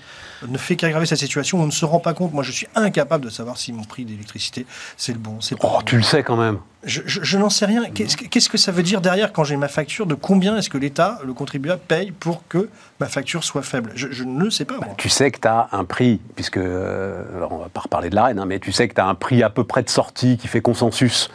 ne 0.47 0.57
fait 0.57 0.75
qu'aggraver 0.75 1.05
cette 1.05 1.19
situation. 1.19 1.59
On 1.61 1.65
ne 1.65 1.71
se 1.71 1.85
rend 1.85 1.99
pas 1.99 2.13
compte. 2.13 2.33
Moi, 2.33 2.43
je 2.43 2.51
suis 2.51 2.67
incapable 2.75 3.23
de 3.25 3.29
savoir 3.29 3.57
si 3.57 3.73
mon 3.73 3.83
prix 3.83 4.05
d'électricité, 4.05 4.65
c'est 4.97 5.13
le 5.13 5.19
bon. 5.19 5.39
C'est 5.41 5.55
Oh, 5.63 5.79
tu 5.85 5.97
le 5.97 6.03
sais 6.03 6.23
quand 6.23 6.37
même. 6.37 6.59
je, 6.83 7.01
je- 7.05 7.21
je 7.23 7.37
n'en 7.37 7.49
sais 7.49 7.65
rien. 7.65 7.83
Qu'est-ce 7.93 8.17
que, 8.17 8.25
qu'est-ce 8.25 8.49
que 8.49 8.57
ça 8.57 8.71
veut 8.71 8.83
dire 8.83 9.01
derrière 9.01 9.31
quand 9.33 9.43
j'ai 9.43 9.55
ma 9.57 9.67
facture 9.67 10.05
De 10.05 10.15
combien 10.15 10.57
est-ce 10.57 10.69
que 10.69 10.77
l'État, 10.77 11.19
le 11.25 11.33
contribuable, 11.33 11.81
paye 11.87 12.11
pour 12.11 12.47
que 12.47 12.69
ma 12.99 13.07
facture 13.07 13.43
soit 13.43 13.61
faible? 13.61 13.91
Je, 13.95 14.07
je 14.11 14.23
ne 14.23 14.43
le 14.43 14.49
sais 14.51 14.65
pas, 14.65 14.75
moi. 14.77 14.87
Tu 14.97 15.09
sais 15.09 15.31
que 15.31 15.39
tu 15.39 15.47
as 15.47 15.69
un 15.71 15.85
prix, 15.85 16.19
puisque, 16.35 16.57
euh, 16.57 17.23
alors 17.37 17.51
on 17.51 17.57
va 17.57 17.69
pas 17.69 17.81
reparler 17.81 18.09
de 18.09 18.15
la 18.15 18.25
reine, 18.25 18.39
hein, 18.39 18.45
mais 18.45 18.59
tu 18.59 18.71
sais 18.71 18.87
que 18.87 18.93
tu 18.95 19.01
as 19.01 19.07
un 19.07 19.15
prix 19.15 19.43
à 19.43 19.49
peu 19.49 19.63
près 19.63 19.83
de 19.83 19.89
sortie 19.89 20.37
qui 20.37 20.47
fait 20.47 20.61
consensus 20.61 21.29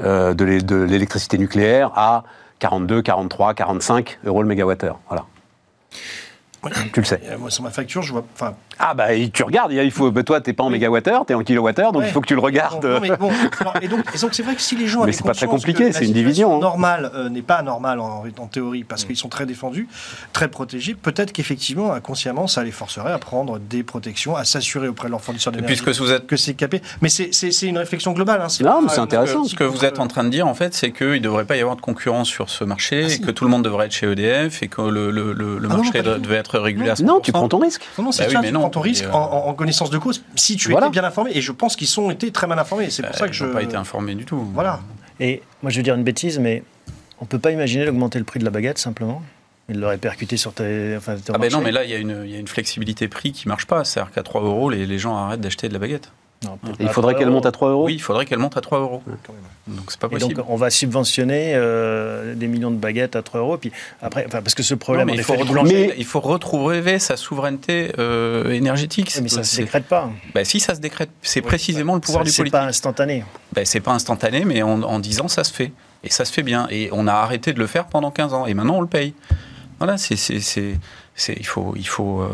euh, 0.00 0.34
de 0.34 0.44
l'é- 0.44 0.62
de 0.62 0.76
l'électricité 0.76 1.38
nucléaire 1.38 1.90
à 1.96 2.24
42, 2.58 3.02
43, 3.02 3.54
45 3.54 4.18
euros 4.24 4.42
le 4.42 4.48
mégawattheure. 4.48 4.98
Voilà. 5.08 5.26
Tu 6.92 7.00
le 7.00 7.04
sais. 7.06 7.20
Euh, 7.24 7.38
Moi, 7.38 7.50
sur 7.50 7.64
ma 7.64 7.70
facture, 7.70 8.02
je 8.02 8.12
vois. 8.12 8.24
Enfin, 8.34 8.54
Ah 8.78 8.94
bah 8.94 9.08
tu 9.32 9.42
regardes, 9.42 9.72
il 9.72 9.90
faut, 9.90 10.10
bah, 10.10 10.22
toi 10.22 10.40
t'es 10.40 10.52
pas 10.52 10.62
en 10.62 10.66
Oui. 10.66 10.72
mégawattheure, 10.74 11.26
t'es 11.26 11.34
en 11.34 11.42
kilowattheure, 11.42 11.92
donc 11.92 12.02
Ouais. 12.02 12.08
il 12.08 12.12
faut 12.12 12.20
que 12.20 12.26
tu 12.26 12.34
le 12.34 12.40
regardes. 12.40 12.84
non, 12.84 13.00
mais 13.00 13.10
bon, 13.16 13.30
et 13.80 13.88
donc, 13.88 14.04
c'est 14.14 14.42
vrai 14.42 14.54
que 14.54 14.60
si 14.60 14.76
les 14.76 14.86
gens 14.86 15.00
Mais 15.00 15.04
avaient 15.04 15.12
c'est 15.12 15.24
pas 15.24 15.34
très 15.34 15.46
compliqué, 15.46 15.92
c'est 15.92 16.04
une 16.06 16.12
division, 16.12 16.56
hein. 16.56 16.60
Normale 16.60 17.10
euh, 17.14 17.28
n'est 17.28 17.42
pas 17.42 17.62
normale 17.62 17.98
en, 18.00 18.24
en 18.38 18.46
théorie 18.46 18.84
parce 18.84 19.04
qu'ils 19.04 19.16
sont 19.16 19.28
très 19.28 19.46
défendus, 19.46 19.88
très 20.32 20.48
protégés. 20.48 20.94
Peut-être 20.94 21.32
qu'effectivement, 21.32 21.92
inconsciemment, 21.92 22.46
ça 22.46 22.62
les 22.62 22.70
forcerait 22.72 23.12
à 23.12 23.18
prendre 23.18 23.58
des 23.58 23.82
protections, 23.82 24.36
à 24.36 24.44
s'assurer 24.44 24.88
auprès 24.88 25.08
de 25.08 25.12
leur 25.12 25.20
fournisseur 25.20 25.52
d'énergie 25.52 25.80
Puisque 25.82 26.00
vous 26.00 26.10
êtes 26.12 26.26
que 26.26 26.36
c'est 26.36 26.54
capé. 26.54 26.80
Mais 27.00 27.08
c'est- 27.08 27.30
une 27.62 27.78
réflexion 27.78 28.12
globale. 28.12 28.40
Hein, 28.40 28.46
Non, 28.64 28.82
mais 28.82 28.88
c'est 28.88 28.98
intéressant. 29.00 29.44
Ce 29.44 29.54
que 29.54 29.64
vous 29.64 29.84
êtes 29.84 29.98
en 30.00 30.06
train 30.08 30.24
de 30.24 30.28
dire, 30.30 30.46
en 30.48 30.54
fait, 30.54 30.74
c'est 30.74 30.90
qu'il 30.92 31.06
ne 31.12 31.18
devrait 31.18 31.44
pas 31.44 31.56
y 31.56 31.60
avoir 31.60 31.76
de 31.76 31.80
concurrence 31.80 32.28
sur 32.28 32.50
ce 32.50 32.64
marché, 32.64 33.02
Ah, 33.04 33.06
et 33.06 33.10
si. 33.10 33.20
que 33.20 33.30
tout 33.30 33.44
le 33.44 33.50
monde 33.50 33.62
devrait 33.64 33.86
être 33.86 33.92
chez 33.92 34.06
EDF, 34.10 34.62
et 34.62 34.68
que 34.68 34.80
le, 34.82 35.10
le- 35.10 35.32
le- 35.32 35.58
le 35.58 35.68
Ah 35.70 35.76
marché 35.76 36.02
devait 36.02 36.36
être 36.36 36.51
à 36.54 36.94
100%. 36.94 37.02
Non, 37.04 37.20
tu 37.20 37.32
prends 37.32 37.48
ton 37.48 37.58
risque. 37.58 37.82
Non, 37.98 38.04
non, 38.04 38.12
c'est 38.12 38.22
Bah 38.24 38.28
oui, 38.28 38.34
ça, 38.34 38.40
mais 38.42 38.48
tu 38.48 38.54
non. 38.54 38.60
prends 38.60 38.70
ton 38.70 38.80
risque 38.80 39.04
euh, 39.04 39.12
en, 39.12 39.54
connaissance 39.54 39.90
de 39.90 39.98
cause, 39.98 40.22
si 40.36 40.56
tu 40.56 40.70
Voilà. 40.70 40.86
étais 40.86 40.92
bien 40.92 41.04
informé. 41.04 41.30
Et 41.34 41.40
je 41.40 41.52
pense 41.52 41.76
qu'ils 41.76 42.00
ont 42.00 42.10
été 42.10 42.30
très 42.30 42.46
mal 42.46 42.58
informés. 42.58 42.90
C'est 42.90 43.02
pour 43.02 43.14
Euh, 43.14 43.18
ça 43.18 43.26
que 43.26 43.32
ils 43.32 43.36
je. 43.36 43.44
n'ont 43.44 43.52
pas 43.52 43.62
été 43.62 43.76
informés 43.76 44.14
du 44.14 44.24
tout. 44.24 44.46
Voilà. 44.54 44.80
Et 45.20 45.42
moi, 45.62 45.70
je 45.70 45.76
vais 45.76 45.82
dire 45.82 45.94
une 45.94 46.04
bêtise, 46.04 46.38
mais 46.38 46.62
on 47.20 47.24
peut 47.26 47.38
pas 47.38 47.50
imaginer 47.52 47.84
d'augmenter 47.84 48.18
le 48.18 48.24
prix 48.24 48.40
de 48.40 48.44
la 48.44 48.50
baguette 48.50 48.78
simplement 48.78 49.22
et 49.68 49.72
de 49.74 49.78
le 49.78 49.86
répercuter 49.86 50.36
sur 50.36 50.52
tes. 50.52 50.94
Enfin, 50.96 51.16
Ah 51.32 51.38
ben 51.38 51.50
non, 51.52 51.60
mais 51.60 51.70
là, 51.70 51.84
il 51.84 51.90
y, 51.90 51.94
a 51.94 51.98
une- 51.98 52.22
il 52.24 52.30
y 52.30 52.34
a 52.36 52.38
une 52.38 52.48
flexibilité 52.48 53.06
prix 53.08 53.30
qui 53.32 53.46
marche 53.48 53.66
pas. 53.66 53.84
C'est-à-dire 53.84 54.12
qu'à 54.12 54.22
3 54.22 54.42
euros, 54.42 54.70
les, 54.70 54.86
les 54.86 54.98
gens 54.98 55.16
arrêtent 55.16 55.40
d'acheter 55.40 55.68
de 55.68 55.72
la 55.72 55.78
baguette. 55.78 56.10
Non, 56.44 56.58
Il 56.80 56.88
faudrait 56.88 57.12
3 57.12 57.14
qu'elle 57.14 57.30
monte 57.30 57.46
à 57.46 57.52
3 57.52 57.70
euros. 57.70 57.84
Oui, 57.86 57.94
il 57.94 58.00
faudrait 58.02 58.26
qu'elle 58.26 58.38
monte 58.38 58.56
à 58.56 58.60
3 58.60 58.78
euros. 58.80 59.02
Donc 59.68 59.90
c'est 59.90 59.98
pas 60.00 60.08
Et 60.08 60.10
possible. 60.10 60.34
donc, 60.34 60.46
on 60.48 60.56
va 60.56 60.70
subventionner 60.70 61.52
euh, 61.54 62.34
des 62.34 62.48
millions 62.48 62.70
de 62.70 62.76
baguettes 62.76 63.14
à 63.16 63.22
3 63.22 63.40
euros. 63.40 63.56
Puis 63.58 63.70
après, 64.00 64.24
enfin, 64.26 64.42
parce 64.42 64.54
que 64.54 64.62
ce 64.62 64.74
Non, 64.74 64.78
problème, 64.78 65.06
mais 65.06 65.14
il, 65.14 65.22
faut 65.22 65.36
boulangers- 65.44 65.94
il 65.96 66.04
faut 66.04 66.20
retrouver 66.20 66.98
sa 66.98 67.16
souveraineté 67.16 67.92
euh, 67.98 68.50
énergétique. 68.50 69.12
mais 69.22 69.28
ça 69.28 69.38
ne 69.40 69.44
se 69.44 69.54
C'est- 69.56 69.62
décrète 69.62 69.84
pas. 69.84 70.10
bah, 70.34 70.44
si 70.44 70.58
ça 70.60 70.74
se 70.74 70.80
décrète, 70.80 71.10
c'est 71.22 71.42
précisément 71.42 71.94
le 71.94 72.00
pouvoir 72.00 72.22
Ça, 72.22 72.24
du 72.24 72.30
C'est 72.32 72.38
politique. 72.38 72.52
pas 72.58 72.64
instantané. 72.66 73.24
Ben, 73.52 73.64
c'est 73.64 73.80
pas 73.80 73.92
instantané, 73.92 74.44
mais 74.44 74.62
en, 74.62 74.82
en 74.82 74.98
10 74.98 75.20
ans, 75.20 75.28
ça 75.28 75.44
se 75.44 75.52
fait. 75.52 75.72
Et 76.04 76.10
ça 76.10 76.24
se 76.24 76.32
fait 76.32 76.42
bien. 76.42 76.66
Et 76.70 76.88
on 76.92 77.06
a 77.06 77.12
arrêté 77.12 77.52
de 77.52 77.58
le 77.60 77.66
faire 77.68 77.86
pendant 77.86 78.10
15 78.10 78.34
ans. 78.34 78.46
Et 78.46 78.54
maintenant, 78.54 78.78
on 78.78 78.80
le 78.80 78.88
paye. 78.88 79.14
Voilà, 79.78 79.96
c'est, 79.98 80.16
c'est, 80.16 80.40
c'est, 80.40 80.78
c'est- 81.14 81.36
il, 81.38 81.46
faut, 81.46 81.74
il, 81.76 81.86
faut, 81.86 82.20
euh, 82.22 82.28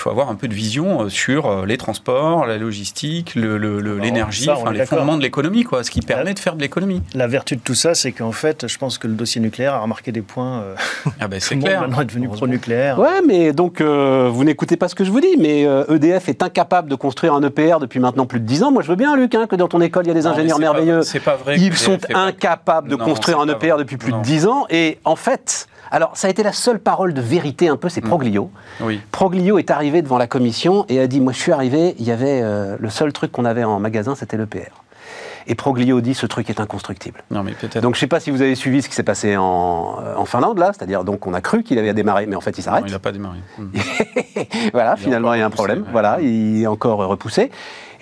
faut 0.00 0.10
avoir 0.10 0.30
un 0.30 0.34
peu 0.34 0.48
de 0.48 0.54
vision 0.54 1.02
euh, 1.02 1.08
sur 1.08 1.46
euh, 1.46 1.66
les 1.66 1.76
transports, 1.76 2.46
la 2.46 2.56
logistique, 2.58 3.34
le, 3.34 3.58
le- 3.58 3.80
le- 3.80 3.98
l'énergie, 3.98 4.48
enfin, 4.50 4.72
les 4.72 4.86
fondements 4.86 5.16
de 5.16 5.22
l'économie, 5.22 5.64
quoi, 5.64 5.84
ce 5.84 5.90
qui 5.90 6.00
permet 6.00 6.34
de 6.34 6.38
faire 6.38 6.54
de 6.56 6.60
l'économie. 6.60 7.02
La 7.14 7.26
vertu 7.26 7.56
de 7.56 7.60
tout 7.60 7.74
ça, 7.74 7.94
c'est 7.94 8.12
qu'en 8.12 8.32
fait, 8.32 8.66
je 8.66 8.78
pense 8.78 8.98
que 8.98 9.06
le 9.06 9.14
dossier 9.14 9.40
nucléaire 9.40 9.74
a 9.74 9.80
remarqué 9.80 10.12
des 10.12 10.22
points. 10.22 10.60
euh, 10.60 10.74
Ah 11.20 11.28
ben, 11.28 11.38
c'est 11.40 11.56
clair. 11.58 11.80
maintenant 11.82 12.00
est 12.00 12.04
devenu 12.06 12.28
pro-nucléaire. 12.28 12.98
Ouais, 12.98 13.20
mais 13.26 13.52
donc 13.52 13.80
euh, 13.80 14.28
vous 14.32 14.44
n'écoutez 14.44 14.76
pas 14.76 14.88
ce 14.88 14.94
que 14.94 15.04
je 15.04 15.10
vous 15.10 15.20
dis, 15.20 15.36
mais 15.38 15.66
euh, 15.66 15.84
EDF 15.94 16.28
est 16.28 16.42
incapable 16.42 16.88
de 16.88 16.94
construire 16.94 17.34
un 17.34 17.42
EPR 17.42 17.78
depuis 17.80 18.00
maintenant 18.00 18.26
plus 18.26 18.40
de 18.40 18.46
10 18.46 18.62
ans. 18.64 18.72
Moi, 18.72 18.82
je 18.82 18.88
veux 18.88 18.96
bien, 18.96 19.16
Luc, 19.16 19.34
hein, 19.34 19.46
que 19.48 19.56
dans 19.56 19.68
ton 19.68 19.80
école, 19.80 20.04
il 20.06 20.08
y 20.08 20.10
a 20.12 20.14
des 20.14 20.22
Non, 20.22 20.30
ingénieurs 20.30 20.58
merveilleux. 20.58 21.02
C'est 21.02 21.20
pas 21.20 21.36
vrai. 21.36 21.56
Ils 21.58 21.66
EDF 21.66 21.78
sont 21.78 21.98
pas- 21.98 22.18
incapables 22.18 22.88
de 22.88 22.96
Non, 22.96 23.04
construire 23.04 23.40
un 23.40 23.48
EPR 23.48 23.68
vrai. 23.74 23.78
depuis 23.78 23.96
plus 23.96 24.12
Non. 24.12 24.18
de 24.18 24.24
10 24.24 24.46
ans. 24.46 24.66
Et 24.70 24.98
en 25.04 25.16
fait, 25.16 25.66
alors 25.90 26.16
ça 26.16 26.28
a 26.28 26.30
été 26.30 26.42
la 26.42 26.52
seule 26.52 26.78
parole 26.78 27.14
de 27.14 27.20
vérité 27.20 27.68
un 27.68 27.76
peu, 27.76 27.88
c'est 27.88 28.00
Proglio. 28.00 28.50
Oui. 28.80 29.00
Proglio 29.10 29.58
est 29.58 29.70
arrivé 29.70 30.02
devant 30.02 30.18
la 30.18 30.26
commission 30.26 30.84
et 30.88 31.00
a 31.00 31.06
dit 31.06 31.20
Moi, 31.20 31.32
je 31.32 31.38
suis 31.38 31.52
arrivé, 31.52 31.94
il 31.98 32.04
y 32.04 32.12
avait 32.12 32.40
euh, 32.42 32.76
le 32.78 32.90
seul 32.90 33.12
truc 33.12 33.32
qu'on 33.32 33.44
avait 33.44 33.64
en 33.64 33.78
magasin, 33.80 34.14
c'était 34.14 34.36
l'EPR. 34.36 34.70
Et 35.46 35.54
Proglio 35.54 36.00
dit 36.00 36.14
Ce 36.14 36.26
truc 36.26 36.48
est 36.50 36.60
inconstructible. 36.60 37.24
Non, 37.30 37.42
mais 37.42 37.52
peut-être. 37.52 37.80
Donc, 37.82 37.94
je 37.94 37.98
ne 37.98 38.00
sais 38.00 38.06
pas 38.06 38.20
si 38.20 38.30
vous 38.30 38.42
avez 38.42 38.54
suivi 38.54 38.82
ce 38.82 38.88
qui 38.88 38.94
s'est 38.94 39.02
passé 39.02 39.36
en, 39.36 39.96
euh, 40.04 40.14
en 40.14 40.24
Finlande, 40.26 40.58
là, 40.58 40.70
c'est-à-dire, 40.76 41.02
donc, 41.02 41.26
on 41.26 41.34
a 41.34 41.40
cru 41.40 41.62
qu'il 41.64 41.78
avait 41.78 41.94
démarré, 41.94 42.26
mais 42.26 42.36
en 42.36 42.40
fait, 42.40 42.56
il 42.56 42.60
Non, 42.60 42.64
s'arrête. 42.66 42.84
il 42.86 42.92
n'a 42.92 42.98
pas 42.98 43.10
démarré. 43.12 43.38
Hmm. 43.58 43.68
voilà, 44.72 44.94
Il 44.98 45.02
finalement, 45.02 45.34
il 45.34 45.40
y 45.40 45.42
a 45.42 45.46
un 45.46 45.50
problème. 45.50 45.80
ouais. 45.82 45.88
Voilà, 45.92 46.18
il 46.20 46.62
est 46.62 46.66
encore 46.66 46.98
repoussé. 46.98 47.50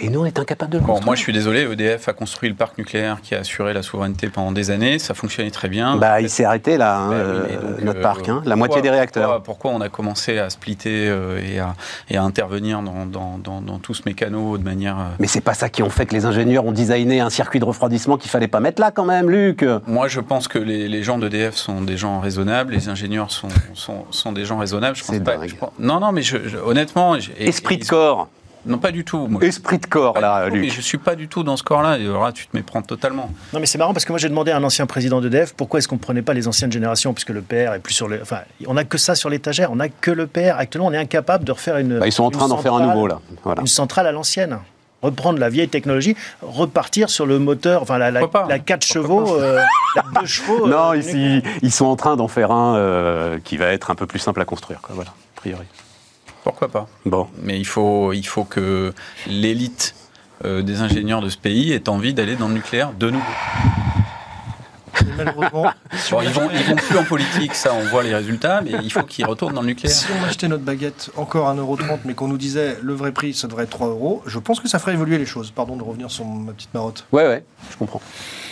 Et 0.01 0.11
nous, 0.11 0.21
on 0.21 0.25
est 0.25 0.39
incapable 0.39 0.73
de 0.73 0.79
le 0.79 0.83
Bon, 0.83 0.93
construire. 0.93 1.07
moi, 1.07 1.15
je 1.17 1.21
suis 1.23 1.33
désolé. 1.33 1.63
EDF 1.73 2.09
a 2.09 2.13
construit 2.13 2.49
le 2.49 2.55
parc 2.55 2.79
nucléaire 2.79 3.19
qui 3.23 3.35
a 3.35 3.39
assuré 3.41 3.73
la 3.75 3.83
souveraineté 3.83 4.29
pendant 4.29 4.53
des 4.53 4.71
années. 4.71 4.99
Ça 5.01 5.13
fonctionnait 5.15 5.51
très 5.51 5.69
bien. 5.69 5.97
Bah, 5.97 6.21
il 6.21 6.31
s'est 6.31 6.45
arrêté, 6.45 6.77
là, 6.77 6.99
hein, 6.99 7.09
Bah 7.11 7.15
euh, 7.17 7.73
donc, 7.75 7.81
notre 7.85 7.99
euh, 7.99 8.03
parc, 8.03 8.29
hein, 8.29 8.43
la 8.45 8.55
moitié 8.57 8.81
des 8.81 8.91
réacteurs. 8.91 9.43
Pourquoi, 9.43 9.43
pourquoi 9.45 9.71
on 9.73 9.81
a 9.81 9.89
commencé 9.89 10.39
à 10.39 10.51
splitter 10.51 11.09
euh, 11.09 11.41
et, 11.45 11.59
à, 11.59 11.75
et 12.11 12.17
à 12.17 12.23
intervenir 12.23 12.81
dans, 12.83 13.07
dans, 13.07 13.39
dans, 13.39 13.61
dans 13.61 13.79
tout 13.79 13.93
ce 13.95 14.03
mécano 14.07 14.57
de 14.57 14.63
manière. 14.65 14.97
Mais 15.19 15.27
c'est 15.27 15.41
pas 15.41 15.55
ça 15.55 15.69
qui 15.69 15.83
ont 15.83 15.91
fait 15.91 16.07
que 16.07 16.15
les 16.15 16.27
ingénieurs 16.27 16.65
ont 16.65 16.73
designé 16.73 17.21
un 17.21 17.31
circuit 17.31 17.59
de 17.59 17.65
refroidissement 17.65 18.17
qu'il 18.19 18.31
fallait 18.31 18.47
pas 18.49 18.61
mettre 18.61 18.81
là, 18.81 18.91
quand 18.93 19.05
même, 19.05 19.29
Luc. 19.31 19.65
Moi, 19.87 20.07
je 20.09 20.21
pense 20.21 20.47
que 20.47 20.59
les, 20.59 20.89
les 20.89 21.03
gens 21.03 21.19
d'EDF 21.19 21.57
sont 21.57 21.81
des 21.83 21.97
gens 21.97 22.21
raisonnables, 22.21 22.73
les 22.73 22.89
ingénieurs 22.89 23.33
sont, 23.33 23.49
sont, 23.75 24.05
sont 24.11 24.31
des 24.33 24.45
gens 24.45 24.59
raisonnables. 24.59 24.97
Je 24.97 25.05
pense 25.05 25.19
pas, 25.21 25.45
je 25.47 25.55
pense- 25.57 25.71
non, 25.81 25.99
non, 25.99 26.13
mais 26.13 26.23
je, 26.23 26.37
je- 26.47 26.57
honnêtement. 26.59 27.17
Esprit 27.39 27.79
de 27.79 27.85
corps. 27.85 28.29
Non, 28.69 28.79
pas 28.79 28.91
du 28.93 29.05
tout. 29.05 29.27
moi. 29.27 29.43
Esprit 29.43 29.79
de 29.79 29.87
corps, 29.87 30.13
Pas 30.15 30.21
là, 30.21 30.49
Luc. 30.49 30.71
je 30.73 30.81
suis 30.81 30.99
pas 30.99 31.15
du 31.15 31.27
tout 31.29 31.43
dans 31.43 31.57
ce 31.57 31.63
corps-là. 31.63 31.99
Et 31.99 32.03
alors 32.07 32.25
là, 32.25 32.33
tu 32.33 32.47
te 32.47 32.57
méprends 32.57 32.83
totalement. 32.83 33.31
Non, 33.53 33.61
mais 33.61 33.67
c'est 33.67 33.79
marrant 33.79 33.93
parce 33.93 34.05
que 34.05 34.13
moi 34.13 34.19
j'ai 34.19 34.29
demandé 34.29 34.51
à 34.51 34.57
un 34.57 34.63
ancien 34.65 34.87
président 34.87 35.21
d'EDF 35.21 35.55
pourquoi 35.55 35.79
est-ce 35.79 35.89
qu'on 35.89 35.97
ne 35.97 36.01
prenait 36.01 36.23
pas 36.23 36.35
les 36.35 36.47
anciennes 36.49 36.71
générations, 36.73 37.13
puisque 37.15 37.31
le 37.31 37.41
PR 37.43 37.75
est 37.75 37.81
plus 37.81 37.95
sur 37.95 38.09
le. 38.09 38.21
Enfin, 38.23 38.41
on 38.67 38.75
n'a 38.75 38.85
que 38.85 38.99
ça 38.99 39.15
sur 39.15 39.31
l'étagère, 39.31 39.73
on 39.73 39.77
n'a 39.77 39.89
que 39.89 40.11
le 40.11 40.27
PR. 40.27 40.57
Actuellement, 40.59 40.89
on 40.89 40.93
est 40.93 40.99
incapable 40.99 41.45
de 41.45 41.53
refaire 41.53 41.79
une. 41.79 41.99
Bah, 41.99 42.07
ils 42.07 42.13
sont 42.13 42.25
en 42.25 42.31
une 42.31 42.37
train 42.37 42.49
d'en 42.49 42.59
faire 42.59 42.75
un 42.75 42.79
centrale- 42.79 42.95
nouveau, 42.97 43.07
là. 43.07 43.21
Voilà. 43.45 43.61
Une 43.61 43.67
centrale 43.67 44.07
à 44.07 44.13
l'ancienne. 44.13 44.59
Reprendre 45.01 45.39
la 45.39 45.49
vieille 45.49 45.69
technologie, 45.69 46.17
repartir 46.43 47.09
sur 47.09 47.25
le 47.25 47.39
moteur, 47.39 47.83
enfin 47.83 47.99
la, 47.99 48.11
la, 48.11 48.19
Pourquoi 48.19 48.43
pas 48.43 48.49
la 48.49 48.59
4 48.59 48.85
chevaux, 48.85 49.37
euh, 49.37 49.61
la 49.95 50.21
2 50.21 50.27
chevaux. 50.27 50.67
euh, 50.67 50.71
Non, 50.71 50.93
ici, 50.93 51.41
ils 51.63 51.71
sont 51.71 51.85
en 51.87 51.95
train 51.95 52.17
d'en 52.17 52.27
faire 52.27 52.51
un 52.51 52.75
euh, 52.77 53.39
qui 53.45 53.57
va 53.59 53.67
être 53.67 53.93
un 53.93 53.95
peu 53.95 54.07
plus 54.07 54.19
simple 54.19 54.41
à 54.41 54.45
construire, 54.45 54.81
quoi, 54.81 54.97
voilà, 54.97 55.11
a 55.11 55.37
priori. 55.41 55.63
Pourquoi 56.49 56.69
pas 56.69 56.89
Bon. 57.05 57.29
Mais 57.43 57.59
il 57.59 57.67
faut, 57.67 58.15
il 58.15 58.27
faut 58.27 58.45
que 58.45 58.95
l'élite 59.27 59.95
euh, 60.47 60.63
des 60.63 60.81
ingénieurs 60.81 61.21
de 61.21 61.29
ce 61.29 61.37
pays 61.37 61.73
ait 61.73 61.91
envie 61.91 62.15
d'aller 62.15 62.37
dans 62.37 62.49
le 62.49 62.55
nucléaire 62.55 62.93
de 62.99 63.11
nouveau. 63.11 63.27
Et 65.03 65.05
malheureusement, 65.17 65.65
Bon, 66.11 66.21
ils 66.23 66.29
vont, 66.31 66.49
ils 66.53 66.65
vont 66.65 66.77
plus 66.77 66.97
en 66.99 67.05
politique, 67.05 67.55
ça, 67.55 67.73
on 67.75 67.83
voit 67.85 68.03
les 68.03 68.15
résultats, 68.15 68.61
mais 68.63 68.73
il 68.83 68.93
faut 68.93 69.03
qu'ils 69.03 69.27
retournent 69.27 69.55
dans 69.55 69.61
le 69.63 69.69
nucléaire. 69.69 69.95
si 69.95 70.07
on 70.21 70.27
achetait 70.27 70.49
notre 70.49 70.65
baguette 70.65 71.11
encore 71.17 71.49
à 71.49 71.55
1,30€, 71.55 71.99
mais 72.05 72.15
qu'on 72.15 72.29
nous 72.29 72.37
disait 72.39 72.77
le 72.83 72.95
vrai 72.95 73.13
prix, 73.13 73.35
ça 73.35 73.47
devrait 73.47 73.65
être 73.65 73.71
3 73.71 73.89
euros, 73.89 74.23
je 74.27 74.39
pense 74.39 74.61
que 74.61 74.69
ça 74.69 74.79
ferait 74.79 74.93
évoluer 74.93 75.19
les 75.19 75.27
choses. 75.27 75.51
Pardon 75.51 75.77
de 75.77 75.83
revenir 75.83 76.11
sur 76.11 76.25
ma 76.25 76.53
petite 76.53 76.73
marotte. 76.75 77.05
Ouais, 77.13 77.27
ouais, 77.27 77.45
je 77.71 77.77
comprends. 77.77 78.01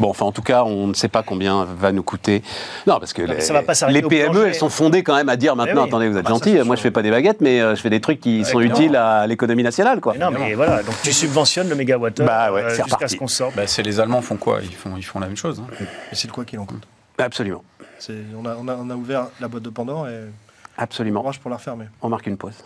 Bon, 0.01 0.11
enfin, 0.11 0.27
en 0.27 0.33
tout 0.33 0.43
cas, 0.43 0.65
on 0.65 0.87
ne 0.89 0.95
sait 0.95 1.09
pas 1.09 1.23
combien 1.23 1.65
va 1.65 1.93
nous 1.93 2.03
coûter. 2.03 2.43
Non, 2.87 2.99
parce 2.99 3.13
que 3.13 3.23
Non, 3.23 3.35
les, 3.35 3.41
ça 3.41 3.53
va 3.53 3.63
pas 3.63 3.75
s'arrêter 3.75 4.01
les 4.01 4.05
au 4.05 4.09
PME, 4.09 4.47
elles 4.49 4.55
sont 4.55 4.69
fondées 4.69 5.03
quand 5.03 5.15
même 5.17 5.29
à 5.29 5.37
dire 5.37 5.57
maintenant, 5.57 5.73
Eh 5.83 5.83
oui. 5.85 5.89
attendez, 5.89 6.09
vous 6.09 6.17
êtes 6.19 6.27
Ah 6.27 6.33
bah, 6.33 6.39
c'est 6.43 6.65
moi 6.65 6.77
je 6.77 6.81
fais 6.81 6.91
pas 6.91 7.03
des 7.03 7.11
baguettes, 7.11 7.41
mais 7.41 7.61
euh, 7.61 7.75
je 7.75 7.81
fais 7.81 7.91
des 7.91 8.01
trucs 8.01 8.21
qui 8.21 8.45
sont 8.45 8.61
utiles 8.61 8.97
à 8.97 9.27
l'économie 9.27 9.63
nationale, 9.63 10.01
quoi. 10.01 10.13
Mais 10.15 10.19
non, 10.25 10.31
mais 10.31 10.55
voilà, 10.55 10.83
donc 10.83 10.95
tu 11.03 11.13
subventionnes 11.13 11.69
le 11.69 11.75
mégawattheure 11.75 12.27
Bah 12.27 12.53
ouais, 12.53 12.63
euh, 12.65 12.71
jusqu'à 12.85 13.09
ce 13.09 13.17
qu'on 13.17 13.29
sorte. 13.29 13.57
Bah, 13.57 13.67
c'est 13.67 13.83
les 13.83 14.01
Allemands 14.01 14.23
font 14.23 14.37
quoi? 14.37 14.59
Ils 14.63 14.75
font, 14.75 14.97
ils 14.97 15.03
font 15.03 15.21
la 15.21 15.27
même 15.27 15.37
chose. 15.37 15.61
hein. 15.61 15.85
Et 16.13 16.15
c'est 16.15 16.27
le 16.29 16.33
quoi 16.37 16.45
qu'il 16.45 16.59
en 16.61 16.67
coûte. 16.67 16.87
Absolument, 17.19 17.65
C'est- 17.99 18.25
On 18.37 18.45
a, 18.45 18.55
on, 18.57 18.69
a, 18.69 18.77
on 18.77 18.91
a 18.91 18.95
ouvert 18.95 19.29
la 19.41 19.49
boîte 19.49 19.63
de 19.65 19.71
Pandore 19.71 20.07
et 20.09 20.27
absolument. 20.77 21.21
courage 21.21 21.41
pour 21.41 21.51
la 21.51 21.57
refermer. 21.57 21.87
On 22.03 22.09
marque 22.11 22.27
une 22.27 22.37
pause. 22.37 22.63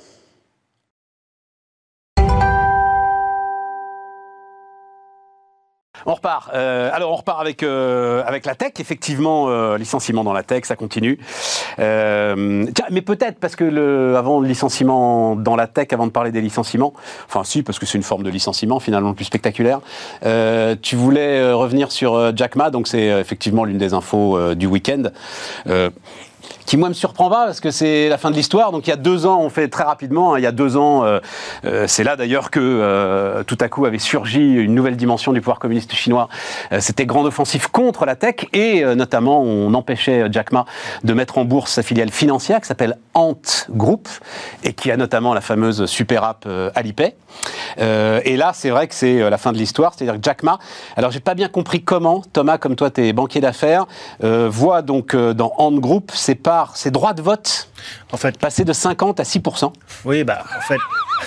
On 6.07 6.15
repart. 6.15 6.51
Euh, 6.55 6.91
alors 6.93 7.13
on 7.13 7.17
repart 7.17 7.41
avec 7.41 7.63
euh, 7.63 8.23
avec 8.27 8.47
la 8.47 8.55
tech. 8.55 8.73
Effectivement, 8.79 9.47
euh, 9.49 9.79
licenciement 9.79 10.25
dans 10.25 10.33
la 10.33 10.43
tech, 10.43 10.65
ça 10.65 10.77
continue. 10.77 11.19
Euh, 11.79 12.67
tiens, 12.75 12.87
mais 12.91 13.03
peut-être 13.03 13.39
parce 13.39 13.57
que 13.57 13.65
le, 13.65 14.17
avant 14.17 14.41
le 14.41 14.49
licenciement 14.49 15.37
dans 15.37 15.57
la 15.57 15.67
tech, 15.67 15.89
avant 15.93 16.07
de 16.07 16.13
parler 16.13 16.31
des 16.31 16.41
licenciements, 16.41 16.93
enfin 17.27 17.45
si, 17.45 17.63
parce 17.63 17.79
que 17.79 17.87
c'est 17.87 17.99
une 17.99 18.05
forme 18.05 18.23
de 18.23 18.31
licenciement 18.31 18.81
finalement 18.81 19.15
plus 19.15 19.25
spectaculaire. 19.27 19.81
euh, 20.25 20.77
tu 20.81 20.97
voulais 20.97 21.39
euh, 21.39 21.55
revenir 21.57 21.93
sur 21.93 22.37
Jack 22.37 22.57
Ma, 22.57 22.71
donc 22.71 22.89
c'est 22.89 23.07
effectivement 23.07 23.65
l'une 23.65 23.79
des 23.79 23.95
infos 23.95 24.55
du 24.55 24.67
week-end. 24.67 25.05
Qui 26.67 26.77
moi 26.77 26.89
me 26.89 26.95
surprend 26.95 27.29
pas 27.29 27.47
parce 27.47 27.61
que 27.61 27.71
c'est 27.71 28.09
la 28.09 28.19
fin 28.19 28.31
de 28.31 28.37
l'histoire. 28.37 28.73
Donc 28.73 28.87
il 28.87 28.91
y 28.91 28.93
a 28.93 28.97
deux 28.97 29.27
ans, 29.27 29.41
on 29.41 29.51
fait 29.51 29.69
très 29.69 29.85
rapidement. 29.85 30.35
hein, 30.35 30.39
il 30.39 30.43
y 30.43 30.47
a 30.47 30.53
deux 30.53 30.77
ans, 30.77 31.05
euh, 31.05 31.19
euh, 31.65 31.87
c'est 31.87 32.05
là 32.05 32.17
d'ailleurs 32.17 32.51
que 32.51 32.61
euh, 32.61 33.43
tout 33.43 33.59
à 33.61 33.69
coup 33.69 33.87
avait 33.87 33.99
surgi 33.99 34.41
une 34.41 34.75
nouvelle 34.75 34.97
dimension 34.97 35.33
du 35.33 35.41
pouvoir 35.41 35.59
communiste 35.59 35.93
chinois. 35.93 36.29
C'était 36.79 37.07
grande 37.07 37.27
offensive 37.27 37.71
contre 37.71 38.05
la 38.05 38.17
tech 38.17 38.47
et 38.53 38.85
notamment 38.95 39.43
on 39.43 39.75
empêchait 39.75 40.27
Jack 40.31 40.53
Ma 40.53 40.65
de 41.05 41.13
mettre 41.13 41.39
en 41.39 41.45
bourse 41.45 41.73
sa 41.73 41.83
filiale 41.83 42.11
financière 42.11 42.61
qui 42.61 42.67
s'appelle 42.67 42.99
Ant 43.15 43.41
Group 43.71 44.09
et 44.65 44.73
qui 44.73 44.91
a 44.91 44.97
notamment 44.97 45.35
la 45.35 45.41
fameuse 45.41 45.87
super 45.87 46.25
app 46.25 46.47
Alipay. 46.75 47.17
Et 47.79 48.37
là, 48.37 48.53
c'est 48.55 48.71
vrai 48.71 48.89
que 48.89 48.95
c'est 48.95 49.29
la 49.29 49.39
fin 49.39 49.53
de 49.53 49.59
l'histoire. 49.59 49.95
C'est-à-dire 49.95 50.15
que 50.15 50.23
Jack 50.23 50.43
Ma, 50.43 50.59
alors 50.97 51.11
j'ai 51.11 51.21
pas 51.21 51.35
bien 51.35 51.49
compris 51.49 51.83
comment, 51.83 52.23
Thomas, 52.33 52.59
comme 52.59 52.77
toi, 52.77 52.91
tu 52.91 53.07
es 53.07 53.13
banquier 53.13 53.41
d'affaires, 53.41 53.87
voit 54.21 54.83
donc 54.83 55.17
dans 55.17 55.53
Ant 55.59 55.73
Group 55.73 56.11
ses 56.15 56.35
parts, 56.41 56.77
ses 56.77 56.91
droits 56.91 57.13
de 57.13 57.23
vote 57.23 57.69
En 58.13 58.17
fait, 58.17 58.39
passer 58.39 58.65
de 58.65 58.73
50 58.73 59.21
à 59.21 59.23
6% 59.23 59.73
oui, 60.05 60.25
bah, 60.25 60.45
en 60.57 60.61
fait, 60.61 60.79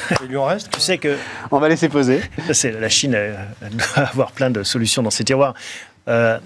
Il 0.21 0.27
lui 0.27 0.37
en 0.37 0.45
reste. 0.45 0.71
Tu 0.71 0.79
sais 0.79 0.97
que 0.97 1.17
On 1.51 1.59
va 1.59 1.69
laisser 1.69 1.89
c'est 2.53 2.71
la 2.71 2.89
Chine, 2.89 3.13
elle 3.13 3.75
doit 3.75 3.87
avoir 3.95 4.31
plein 4.31 4.49
de 4.49 4.63
solutions 4.63 5.03
dans 5.03 5.09
ses 5.09 5.23
tiroirs. 5.23 5.53
Euh, 6.09 6.37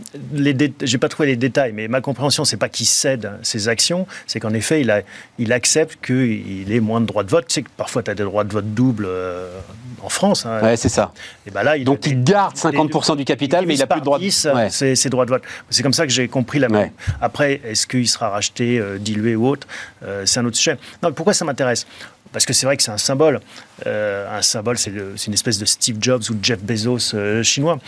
j'ai 0.83 0.97
pas 0.97 1.09
trouvé 1.09 1.29
les 1.29 1.35
détails, 1.35 1.71
mais 1.73 1.87
ma 1.87 2.01
compréhension, 2.01 2.45
c'est 2.45 2.57
pas 2.57 2.69
qu'il 2.69 2.85
cède 2.85 3.31
ses 3.41 3.67
actions, 3.69 4.05
c'est 4.27 4.39
qu'en 4.39 4.53
effet, 4.53 4.81
il, 4.81 4.91
a, 4.91 5.01
il 5.39 5.51
accepte 5.51 6.05
qu'il 6.05 6.71
ait 6.71 6.79
moins 6.79 7.01
de 7.01 7.05
droits 7.07 7.23
de 7.23 7.29
vote. 7.29 7.47
Tu 7.47 7.55
sais 7.55 7.61
que 7.63 7.69
parfois, 7.75 8.03
tu 8.03 8.11
as 8.11 8.15
des 8.15 8.23
droits 8.23 8.43
de 8.43 8.53
vote 8.53 8.73
doubles 8.73 9.05
euh, 9.07 9.59
en 10.03 10.09
France. 10.09 10.45
hein. 10.45 10.61
Ouais, 10.61 10.77
c'est 10.77 10.89
ça. 10.89 11.11
Et 11.47 11.51
ben 11.51 11.63
là, 11.63 11.75
il 11.77 11.85
Donc 11.85 12.05
il 12.05 12.23
garde 12.23 12.55
50% 12.55 13.17
du 13.17 13.25
capital, 13.25 13.65
mais 13.65 13.73
il 13.75 13.81
a 13.81 13.87
plus 13.87 13.99
de 13.99 14.05
droits 14.05 14.19
de 14.19 14.23
divise 14.23 14.45
ouais. 14.45 14.51
par 14.53 14.65
10, 14.67 14.71
ses, 14.73 14.95
ses 14.95 15.09
droits 15.09 15.25
de 15.25 15.31
vote. 15.31 15.43
C'est 15.71 15.81
comme 15.83 15.93
ça 15.93 16.05
que 16.05 16.11
j'ai 16.11 16.27
compris 16.27 16.59
la 16.59 16.69
même. 16.69 16.81
Ouais. 16.81 16.91
Après, 17.21 17.59
est-ce 17.65 17.87
qu'il 17.87 18.07
sera 18.07 18.29
racheté, 18.29 18.77
euh, 18.79 18.97
dilué 18.99 19.35
ou 19.35 19.47
autre? 19.47 19.67
Euh, 20.03 20.25
C'est 20.25 20.39
un 20.39 20.45
autre 20.45 20.57
sujet. 20.57 20.77
Non, 21.01 21.11
pourquoi 21.11 21.33
ça 21.33 21.45
m'intéresse? 21.45 21.87
Parce 22.31 22.45
que 22.45 22.53
c'est 22.53 22.65
vrai 22.65 22.77
que 22.77 22.83
c'est 22.83 22.91
un 22.91 22.97
symbole. 22.97 23.39
Euh, 23.87 24.37
un 24.37 24.41
symbole, 24.41 24.77
c'est 24.77 24.91
une 24.91 25.33
espèce 25.33 25.57
de 25.57 25.65
Steve 25.65 25.97
Jobs 26.01 26.21
ou 26.29 26.35
Jeff 26.43 26.59
Bezos 26.61 27.13
euh, 27.15 27.41
chinois. 27.41 27.79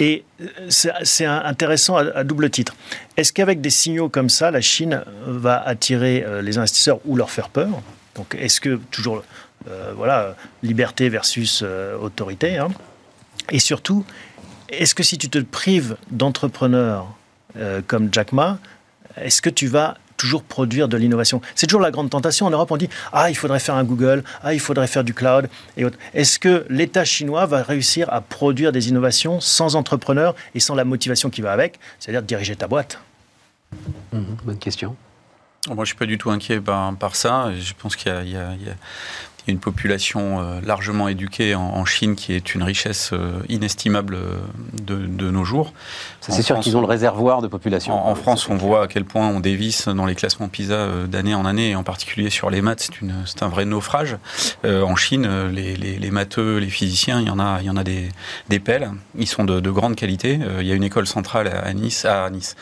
Et 0.00 0.24
euh, 0.40 0.46
c'est 0.68 1.24
intéressant 1.24 1.96
à, 1.96 2.24
double 2.24 2.50
titre. 2.50 2.74
Est-ce 3.16 3.32
qu'avec 3.32 3.60
des 3.60 3.70
signaux 3.70 4.08
comme 4.08 4.28
ça, 4.28 4.50
la 4.50 4.60
Chine 4.60 5.04
va 5.26 5.62
attirer 5.62 6.24
euh, 6.26 6.42
les 6.42 6.58
investisseurs 6.58 6.98
ou 7.04 7.14
leur 7.14 7.30
faire 7.30 7.50
peur? 7.50 7.68
Donc, 8.16 8.34
est-ce 8.38 8.60
que 8.60 8.80
toujours, 8.90 9.22
euh, 9.68 9.92
voilà, 9.94 10.34
liberté 10.62 11.08
versus 11.08 11.62
euh, 11.62 11.96
autorité 11.98 12.58
hein? 12.58 12.68
Et 13.50 13.58
surtout, 13.58 14.04
est-ce 14.68 14.94
que 14.94 15.02
si 15.02 15.18
tu 15.18 15.28
te 15.28 15.38
prives 15.38 15.96
d'entrepreneurs 16.10 17.06
euh, 17.56 17.80
comme 17.86 18.08
Jack 18.12 18.32
Ma, 18.32 18.58
est-ce 19.16 19.42
que 19.42 19.50
tu 19.50 19.66
vas 19.66 19.96
toujours 20.20 20.42
produire 20.42 20.86
de 20.86 20.96
l'innovation 20.98 21.40
C'est 21.54 21.66
toujours 21.66 21.80
la 21.80 21.90
grande 21.90 22.10
tentation. 22.10 22.44
En 22.46 22.50
Europe, 22.50 22.70
on 22.70 22.76
dit 22.76 22.88
Ah, 23.12 23.30
il 23.30 23.34
faudrait 23.34 23.58
faire 23.58 23.74
un 23.74 23.84
Google, 23.84 24.22
ah, 24.42 24.52
il 24.52 24.60
faudrait 24.60 24.86
faire 24.86 25.02
du 25.02 25.14
cloud 25.14 25.48
et 25.78 25.84
autres. 25.86 25.98
Est-ce 26.14 26.38
que 26.38 26.66
l'État 26.68 27.04
chinois 27.04 27.46
va 27.46 27.62
réussir 27.62 28.12
à 28.12 28.20
produire 28.20 28.70
des 28.72 28.88
innovations 28.90 29.40
sans 29.40 29.76
entrepreneurs 29.76 30.34
et 30.54 30.60
sans 30.60 30.74
la 30.74 30.84
motivation 30.84 31.30
qui 31.30 31.40
va 31.40 31.52
avec, 31.52 31.80
c'est-à-dire 31.98 32.22
diriger 32.22 32.54
ta 32.54 32.68
boîte? 32.68 32.98
Mhm, 34.12 34.36
bonne 34.44 34.58
question. 34.58 34.94
Moi, 35.68 35.84
je 35.84 35.90
suis 35.90 35.96
pas 35.96 36.06
du 36.06 36.16
tout 36.18 36.30
inquiet 36.30 36.58
par, 36.60 36.94
par 36.96 37.14
ça. 37.16 37.50
Je 37.58 37.72
pense 37.78 37.94
qu'il 37.94 38.10
y 38.24 38.30
y 38.30 38.32
y 38.32 38.36
a- 38.36 38.54
il 39.46 39.48
y 39.48 39.50
a 39.50 39.52
une 39.52 39.60
population 39.60 40.40
euh, 40.40 40.60
largement 40.64 41.08
éduquée 41.08 41.54
en, 41.54 41.62
en 41.62 41.84
Chine 41.84 42.16
qui 42.16 42.32
est 42.32 42.54
une 42.54 42.62
richesse 42.62 43.10
euh, 43.12 43.40
inestimable 43.48 44.14
euh, 44.14 44.38
de, 44.82 44.96
de 44.96 45.30
nos 45.30 45.44
jours. 45.44 45.72
C'est 46.20 46.42
sûr 46.42 46.60
qu'ils 46.60 46.76
ont 46.76 46.80
le 46.80 46.86
réservoir 46.86 47.42
de 47.42 47.48
population. 47.48 47.94
En, 47.94 48.10
en 48.10 48.14
France, 48.14 48.48
on 48.48 48.56
voit 48.56 48.84
à 48.84 48.86
quel 48.86 49.04
point 49.04 49.28
on 49.28 49.40
dévisse 49.40 49.88
dans 49.88 50.06
les 50.06 50.14
classements 50.14 50.48
PISA 50.48 51.06
d'année 51.06 51.34
en 51.34 51.46
année, 51.46 51.70
et 51.70 51.76
en 51.76 51.82
particulier 51.82 52.30
sur 52.30 52.50
les 52.50 52.60
maths, 52.60 52.90
c'est, 53.26 53.42
un 53.42 53.48
vrai 53.48 53.64
naufrage. 53.64 54.16
Euh, 54.64 54.82
en 54.82 54.96
Chine, 54.96 55.48
les, 55.50 55.76
les, 55.76 55.98
les 55.98 56.10
matheux, 56.10 56.58
les 56.58 56.68
physiciens, 56.68 57.20
il 57.20 57.26
y 57.26 57.30
en 57.30 57.38
a, 57.38 57.58
il 57.60 57.66
y 57.66 57.70
en 57.70 57.76
a 57.76 57.84
des, 57.84 58.08
des 58.48 58.58
pelles. 58.60 58.90
Ils 59.18 59.26
sont 59.26 59.44
de, 59.44 59.60
de 59.60 59.70
grande 59.70 59.96
qualité. 59.96 60.38
Euh, 60.42 60.58
il 60.60 60.68
y 60.68 60.72
a 60.72 60.74
une 60.74 60.84
école 60.84 61.06
centrale 61.06 61.48
à 61.48 61.72
Nice, 61.72 62.04
à 62.04 62.28
Nice, 62.30 62.56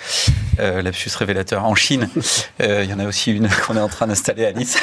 euh, 0.61 0.83
lapsus 0.83 1.11
révélateur. 1.17 1.65
En 1.65 1.75
Chine, 1.75 2.09
il 2.61 2.85
y 2.85 2.93
en 2.93 2.99
a 2.99 3.07
aussi 3.07 3.33
une 3.33 3.49
qu'on 3.67 3.77
est 3.77 3.81
en 3.81 3.89
train 3.89 4.07
d'installer 4.07 4.47
à 4.47 4.53
Nice. 4.53 4.79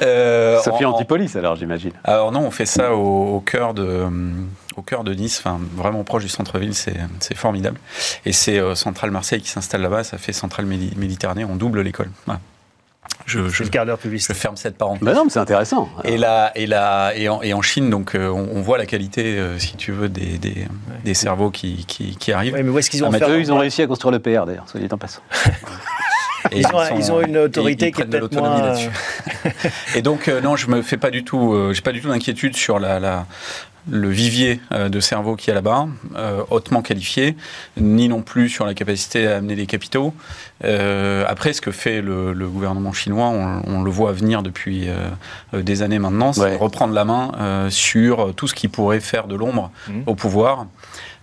Sophie 0.64 0.85
en- 0.86 0.94
Antipolis, 0.94 1.36
alors 1.36 1.56
j'imagine. 1.56 1.92
alors 2.04 2.32
non, 2.32 2.40
on 2.40 2.50
fait 2.50 2.66
ça 2.66 2.94
au, 2.94 3.36
au 3.36 3.40
cœur 3.40 3.74
de 3.74 4.06
au 4.76 4.82
cœur 4.82 5.04
de 5.04 5.14
Nice, 5.14 5.38
enfin 5.44 5.58
vraiment 5.74 6.04
proche 6.04 6.22
du 6.24 6.28
centre-ville, 6.28 6.74
c'est 6.74 6.96
c'est 7.20 7.36
formidable. 7.36 7.78
Et 8.24 8.32
c'est 8.32 8.58
euh, 8.58 8.74
Centrale 8.74 9.10
Marseille 9.10 9.40
qui 9.40 9.48
s'installe 9.50 9.80
là-bas, 9.82 10.04
ça 10.04 10.18
fait 10.18 10.32
Centrale 10.32 10.66
Médi- 10.66 10.96
Méditerranée, 10.96 11.44
on 11.44 11.56
double 11.56 11.80
l'école. 11.80 12.10
Voilà. 12.26 12.40
Je, 13.24 13.48
je, 13.48 13.64
je 13.64 14.32
ferme 14.34 14.56
cette 14.56 14.76
parenthèse. 14.78 15.02
Ben 15.02 15.14
non, 15.14 15.24
mais 15.24 15.30
c'est 15.30 15.38
intéressant. 15.40 15.88
Et, 16.04 16.16
là, 16.16 16.52
et, 16.54 16.66
là, 16.66 17.12
et, 17.16 17.28
en, 17.28 17.40
et 17.42 17.54
en 17.54 17.62
Chine, 17.62 17.88
donc, 17.90 18.14
euh, 18.14 18.28
on, 18.28 18.48
on 18.56 18.62
voit 18.62 18.78
la 18.78 18.86
qualité, 18.86 19.36
euh, 19.38 19.58
si 19.58 19.76
tu 19.76 19.90
veux, 19.90 20.08
des, 20.08 20.38
des, 20.38 20.66
des 21.04 21.14
cerveaux 21.14 21.50
qui, 21.50 21.84
qui, 21.86 22.16
qui 22.16 22.32
arrivent. 22.32 22.54
Mais 22.54 22.68
où 22.68 22.78
est-ce 22.78 22.90
qu'ils 22.90 23.02
ont 23.04 23.10
Ah, 23.12 23.18
fait 23.18 23.28
Eux, 23.28 23.40
ils 23.40 23.52
ont 23.52 23.58
réussi 23.58 23.82
à 23.82 23.86
construire 23.88 24.12
le 24.12 24.18
PR 24.20 24.44
d'ailleurs, 24.46 24.68
soit 24.68 24.78
dit 24.80 24.88
en 24.92 24.98
passant. 24.98 25.22
Et 26.52 26.60
Ils 26.60 26.66
ont- 26.66 26.96
ils 26.98 27.12
ont 27.12 27.20
une 27.20 27.36
autorité 27.38 27.86
ils- 27.86 27.88
ils 27.88 27.94
qui 27.94 28.02
est 28.02 28.04
peut-être 28.06 28.32
moins, 28.34 28.60
là-dessus. 28.62 28.90
et 29.96 30.02
donc 30.02 30.28
euh, 30.28 30.40
non, 30.40 30.56
je 30.56 30.68
me 30.68 30.82
fais 30.82 30.96
pas 30.96 31.10
du 31.10 31.24
tout, 31.24 31.52
euh, 31.54 31.72
j'ai 31.72 31.82
pas 31.82 31.92
du 31.92 32.00
tout 32.00 32.08
d'inquiétude 32.08 32.56
sur 32.56 32.78
la, 32.78 33.00
la- 33.00 33.26
le 33.88 34.08
vivier 34.08 34.60
euh, 34.72 34.88
de 34.88 34.98
cerveau 34.98 35.36
qui 35.36 35.50
est 35.50 35.54
là-bas, 35.54 35.86
euh, 36.16 36.42
hautement 36.50 36.82
qualifié, 36.82 37.36
ni 37.76 38.08
non 38.08 38.20
plus 38.22 38.48
sur 38.48 38.66
la 38.66 38.74
capacité 38.74 39.28
à 39.28 39.36
amener 39.36 39.54
des 39.54 39.66
capitaux. 39.66 40.12
Euh, 40.64 41.24
après, 41.28 41.52
ce 41.52 41.60
que 41.60 41.70
fait 41.70 42.00
le, 42.02 42.32
le 42.32 42.48
gouvernement 42.48 42.92
chinois, 42.92 43.26
on, 43.28 43.62
on 43.64 43.82
le 43.82 43.90
voit 43.92 44.10
venir 44.12 44.42
depuis 44.42 44.88
euh, 44.88 44.94
euh, 45.54 45.62
des 45.62 45.82
années 45.82 46.00
maintenant, 46.00 46.32
c'est 46.32 46.40
Ouais. 46.40 46.56
reprendre 46.56 46.94
la 46.94 47.04
main 47.04 47.30
euh, 47.38 47.70
sur 47.70 48.34
tout 48.34 48.48
ce 48.48 48.54
qui 48.54 48.66
pourrait 48.66 48.98
faire 49.00 49.28
de 49.28 49.36
l'ombre 49.36 49.70
Mhm. 49.88 50.02
au 50.06 50.14
pouvoir. 50.16 50.66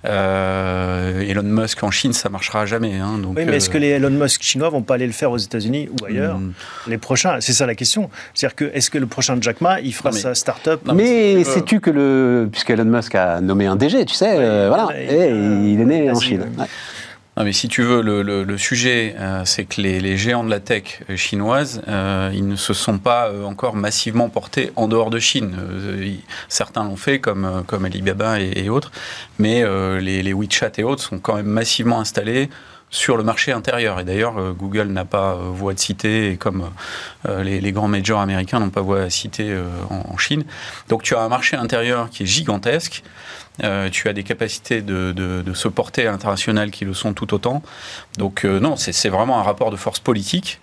Euh, 0.05 1.21
Elon 1.21 1.43
Musk 1.43 1.81
en 1.83 1.91
Chine, 1.91 2.13
ça 2.13 2.29
marchera 2.29 2.65
jamais. 2.65 2.95
hein, 2.95 3.17
donc, 3.19 3.37
Oui, 3.37 3.45
mais 3.45 3.55
est-ce 3.55 3.69
euh, 3.69 3.73
que 3.73 3.77
les 3.77 3.87
Elon 3.89 4.09
Musk 4.09 4.41
chinois 4.43 4.69
vont 4.69 4.81
pas 4.81 4.95
aller 4.95 5.07
le 5.07 5.13
faire 5.13 5.31
aux 5.31 5.37
États-Unis 5.37 5.89
ou 5.89 6.05
ailleurs 6.05 6.37
hmm, 6.37 6.53
Les 6.87 6.97
prochains, 6.97 7.39
c'est 7.39 7.53
ça 7.53 7.65
la 7.65 7.75
question. 7.75 8.09
C'est-à-dire 8.33 8.55
que 8.55 8.65
est-ce 8.73 8.89
que 8.89 8.97
le 8.97 9.07
prochain 9.07 9.37
Jack 9.39 9.61
Ma, 9.61 9.79
il 9.79 9.93
fera 9.93 10.09
Non, 10.09 10.15
mais- 10.15 10.21
sa 10.21 10.35
start-up 10.35 10.81
Non, 10.85 10.93
mais 10.93 11.43
sais-tu 11.43 11.79
que 11.79 11.89
le. 11.89 12.49
Puisque 12.51 12.69
Elon 12.71 12.85
Musk 12.85 13.15
a 13.15 13.39
nommé 13.39 13.65
un 13.65 13.75
DG, 13.75 14.05
tu 14.05 14.13
sais, 14.13 14.35
euh, 14.37 14.67
voilà, 14.67 14.89
et 14.99 15.31
euh, 15.31 15.61
il 15.65 15.79
est 15.79 15.85
né 15.85 16.11
en 16.11 16.19
Chine. 16.19 16.45
ouais. 16.57 16.65
Non, 17.35 17.45
mais 17.45 17.53
si 17.53 17.67
tu 17.67 17.81
veux, 17.81 18.03
le, 18.03 18.21
le- 18.21 18.43
le 18.43 18.57
sujet, 18.59 19.15
euh, 19.17 19.41
c'est 19.43 19.65
que 19.65 19.81
les, 19.81 19.99
les 19.99 20.17
géants 20.17 20.43
de 20.43 20.51
la 20.51 20.59
tech 20.59 21.01
euh, 21.09 21.15
chinoise, 21.17 21.81
euh, 21.87 22.29
ils 22.31 22.47
ne 22.47 22.55
se 22.55 22.73
sont 22.73 22.99
pas 22.99 23.29
euh, 23.29 23.43
encore 23.45 23.75
massivement 23.75 24.29
portés 24.29 24.71
en 24.75 24.87
dehors 24.87 25.09
de 25.09 25.17
Chine. 25.17 25.55
Euh, 25.59 26.11
certains 26.47 26.83
l'ont 26.83 26.95
fait, 26.95 27.19
comme, 27.19 27.63
comme 27.65 27.85
Alibaba 27.85 28.39
et, 28.39 28.69
autres, 28.69 28.91
mais 29.39 29.63
les, 29.99 30.21
les 30.21 30.33
WeChat 30.33 30.71
et 30.77 30.83
autres 30.83 31.01
sont 31.01 31.17
quand 31.19 31.35
même 31.35 31.47
massivement 31.47 31.99
installés 31.99 32.49
sur 32.93 33.17
le 33.17 33.23
marché 33.23 33.51
intérieur. 33.51 33.99
Et 33.99 34.03
d'ailleurs, 34.03 34.37
euh, 34.37 34.53
Google 34.53 34.89
n'a 34.89 35.03
pas 35.03 35.33
euh, 35.33 35.49
voix 35.51 35.73
de 35.73 35.79
citer, 35.79 36.31
et 36.31 36.37
comme 36.37 36.69
euh, 37.27 37.43
les, 37.43 37.71
grands 37.71 37.87
majors 37.87 38.21
américains 38.21 38.59
n'ont 38.59 38.69
pas 38.69 38.81
voix 38.81 39.05
de 39.05 39.09
citer 39.09 39.57
en, 39.89 40.15
Chine. 40.17 40.45
Donc 40.89 41.01
tu 41.01 41.15
as 41.15 41.21
un 41.21 41.27
marché 41.27 41.57
intérieur 41.57 42.09
qui 42.11 42.23
est 42.23 42.25
gigantesque. 42.27 43.01
tu 43.91 44.09
as 44.09 44.13
des 44.13 44.23
capacités 44.23 44.81
de, 44.83 45.43
se 45.55 45.67
porter 45.67 46.05
à 46.05 46.11
l'international 46.11 46.69
qui 46.69 46.85
le 46.85 46.93
sont 46.93 47.13
tout 47.13 47.33
autant. 47.33 47.63
Donc 48.19 48.43
non, 48.43 48.75
c'est 48.75 49.09
vraiment 49.09 49.39
un 49.39 49.43
rapport 49.43 49.71
de 49.71 49.75
force 49.75 49.99
politique. 49.99 50.61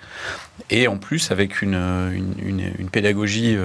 Et 0.71 0.87
en 0.87 0.99
plus, 0.99 1.33
avec 1.33 1.63
une, 1.63 2.33
une 2.79 2.89
pédagogie 2.91 3.57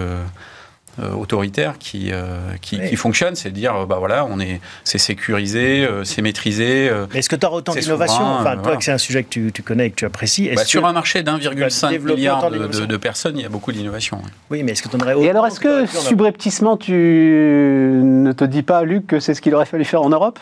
autoritaire 1.04 1.78
qui, 1.78 2.12
euh, 2.12 2.26
qui, 2.62 2.96
fonctionne, 2.96 3.36
c'est 3.36 3.50
de 3.50 3.56
dire, 3.56 3.76
euh, 3.76 3.86
bah 3.86 3.98
voilà, 4.00 4.26
on 4.26 4.40
est, 4.40 4.62
c'est 4.84 4.98
sécurisé, 4.98 5.88
c'est 6.04 6.22
maîtrisé. 6.22 6.92
Est-ce 7.14 7.30
que 7.30 7.36
tu 7.36 7.46
as 7.46 7.52
autant 7.52 7.74
d'innovation 7.74 8.24
Enfin, 8.24 8.58
toi, 8.58 8.78
que 8.78 8.84
c'est 8.84 8.92
un 8.92 8.98
sujet 8.98 9.24
que 9.24 9.30
tu, 9.30 9.52
tu, 9.52 9.64
connais 9.64 9.88
et 9.88 9.90
que 9.92 9.96
tu 9.96 10.06
apprécies. 10.06 10.50
Bah, 10.56 10.66
sur 10.66 10.86
un 10.86 10.94
marché 10.94 11.24
d'1,5 11.24 12.00
milliard 12.00 12.50
de, 12.50 12.86
de, 12.86 12.98
personnes, 12.98 13.38
il 13.38 13.44
y 13.44 13.46
a 13.46 13.50
beaucoup 13.50 13.72
d'innovation. 13.72 14.22
Oui. 14.50 14.64
mais 14.64 14.74
est-ce 14.74 14.84
que 14.84 14.90
tu 14.90 14.96
en 14.96 15.00
aurais 15.00 15.20
Et 15.20 15.30
alors, 15.30 15.48
est-ce 15.48 15.60
que 15.60 15.86
subrepticement, 15.86 16.78
tu 16.78 16.94
ne 16.94 18.32
te 18.32 18.44
dis 18.44 18.64
pas, 18.64 18.84
Luc, 18.84 19.08
que 19.08 19.20
c'est 19.20 19.34
ce 19.34 19.42
qu'il 19.42 19.54
aurait 19.56 19.66
fallu 19.66 19.86
faire 19.86 20.02
en 20.02 20.10
Europe? 20.10 20.40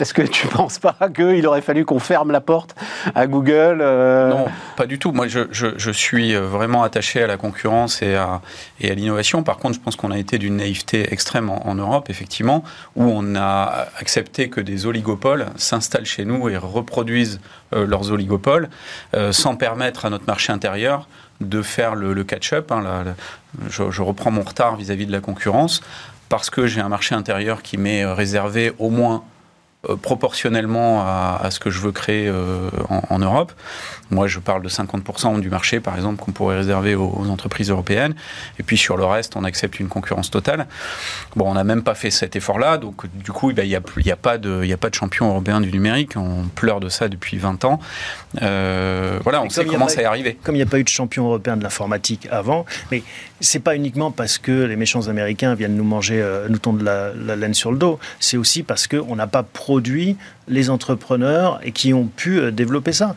Est-ce 0.00 0.14
que 0.14 0.22
tu 0.22 0.46
ne 0.46 0.52
penses 0.56 0.78
pas 0.78 0.96
qu'il 1.14 1.46
aurait 1.46 1.62
fallu 1.62 1.84
qu'on 1.84 1.98
ferme 1.98 2.30
la 2.30 2.40
porte 2.40 2.74
à 3.14 3.26
Google 3.26 3.80
euh 3.80 4.30
Non, 4.30 4.46
pas 4.76 4.86
du 4.86 4.98
tout. 4.98 5.12
Moi, 5.12 5.26
je, 5.28 5.90
suis 5.90 6.34
vraiment 6.34 6.82
attaché 6.82 7.22
à 7.22 7.26
la 7.26 7.36
concurrence 7.36 8.02
et 8.02 8.14
à, 8.14 8.40
à 8.82 8.94
l'innovation. 8.94 9.42
Par 9.42 9.58
contre, 9.58 9.74
je 9.74 9.80
pense 9.80 9.96
qu'on 9.96 10.10
a 10.10 10.18
été 10.18 10.38
d'une 10.38 10.56
naïveté 10.56 11.12
extrême 11.12 11.50
en, 11.50 11.74
Europe, 11.74 12.10
effectivement, 12.10 12.64
où 12.96 13.04
on 13.04 13.34
a 13.36 13.88
accepté 13.98 14.48
que 14.48 14.60
des 14.60 14.86
oligopoles 14.86 15.46
s'installent 15.56 16.06
chez 16.06 16.24
nous 16.24 16.48
et 16.48 16.56
reproduisent 16.56 17.40
euh, 17.72 17.86
leurs 17.86 18.10
oligopoles 18.12 18.68
euh, 19.14 19.32
sans 19.32 19.56
permettre 19.56 20.06
à 20.06 20.10
notre 20.10 20.26
marché 20.26 20.52
intérieur 20.52 21.08
de 21.40 21.62
faire 21.62 21.94
le, 21.94 22.22
catch-up. 22.24 22.70
Hein, 22.72 23.14
je, 23.68 24.02
reprends 24.02 24.30
mon 24.30 24.42
retard 24.42 24.76
vis-à-vis 24.76 25.04
-vis 25.04 25.08
de 25.08 25.12
la 25.12 25.20
concurrence 25.20 25.80
parce 26.28 26.50
que 26.50 26.66
j'ai 26.66 26.80
un 26.80 26.88
marché 26.88 27.14
intérieur 27.14 27.62
qui 27.62 27.76
m'est 27.76 28.04
réservé 28.04 28.72
au 28.78 28.90
moins 28.90 29.16
euh, 29.16 29.29
proportionnellement 29.82 31.00
à, 31.00 31.48
ce 31.50 31.58
que 31.58 31.70
je 31.70 31.80
veux 31.80 31.92
créer 31.92 32.28
euh, 32.28 32.68
en, 32.88 33.18
Europe. 33.18 33.52
Moi, 34.10 34.26
je 34.26 34.38
parle 34.38 34.62
de 34.62 34.68
50% 34.68 35.40
du 35.40 35.48
marché, 35.48 35.80
par 35.80 35.94
exemple, 35.94 36.22
qu'on 36.22 36.32
pourrait 36.32 36.56
réserver 36.56 36.94
aux, 36.94 37.26
entreprises 37.30 37.70
européennes. 37.70 38.14
Et 38.58 38.62
puis 38.62 38.76
sur 38.76 38.98
le 38.98 39.04
reste, 39.04 39.36
on 39.36 39.44
accepte 39.44 39.80
une 39.80 39.88
concurrence 39.88 40.30
totale. 40.30 40.66
Bon, 41.34 41.50
on 41.50 41.54
n'a 41.54 41.64
même 41.64 41.82
pas 41.82 41.94
fait 41.94 42.10
cet 42.10 42.36
effort-là. 42.36 42.76
Donc, 42.76 43.06
du 43.14 43.32
coup, 43.32 43.50
il 43.50 43.64
n'y 43.64 43.74
a, 43.74 43.78
a, 43.78 44.16
pas 44.16 44.36
de, 44.36 44.70
a 44.70 44.76
pas 44.76 44.90
de 44.90 44.94
champion 44.94 45.30
européen 45.30 45.62
du 45.62 45.72
numérique. 45.72 46.16
On 46.16 46.44
pleure 46.54 46.80
de 46.80 46.90
ça 46.90 47.08
depuis 47.08 47.38
20 47.38 47.64
ans. 47.64 47.80
Euh, 48.42 49.18
voilà, 49.22 49.42
on 49.42 49.48
sait 49.48 49.64
comment 49.64 49.88
ça 49.88 50.02
est 50.02 50.06
arrivé. 50.06 50.38
Comme 50.42 50.56
il 50.56 50.58
n'y 50.58 50.64
a 50.64 50.66
pas 50.66 50.78
eu 50.78 50.84
de 50.84 50.88
champion 50.88 51.26
européen 51.26 51.56
de 51.56 51.62
l'informatique 51.62 52.28
avant, 52.30 52.66
mais 52.90 53.02
c'est 53.40 53.60
pas 53.60 53.74
uniquement 53.76 54.10
parce 54.10 54.36
que 54.36 54.64
les 54.64 54.76
méchants 54.76 55.08
américains 55.08 55.54
viennent 55.54 55.76
nous 55.76 55.84
manger, 55.84 56.22
nous 56.50 56.58
tondre 56.58 56.84
la, 56.84 57.12
la 57.14 57.36
laine 57.36 57.54
sur 57.54 57.72
le 57.72 57.78
dos. 57.78 57.98
C'est 58.18 58.36
aussi 58.36 58.62
parce 58.62 58.86
qu'on 58.86 59.16
n'a 59.16 59.26
pas 59.26 59.42
produit 59.70 60.16
les 60.48 60.68
entrepreneurs 60.68 61.60
et 61.62 61.70
qui 61.70 61.94
ont 61.94 62.06
pu 62.06 62.40
euh, 62.40 62.50
développer 62.50 62.92
ça. 62.92 63.14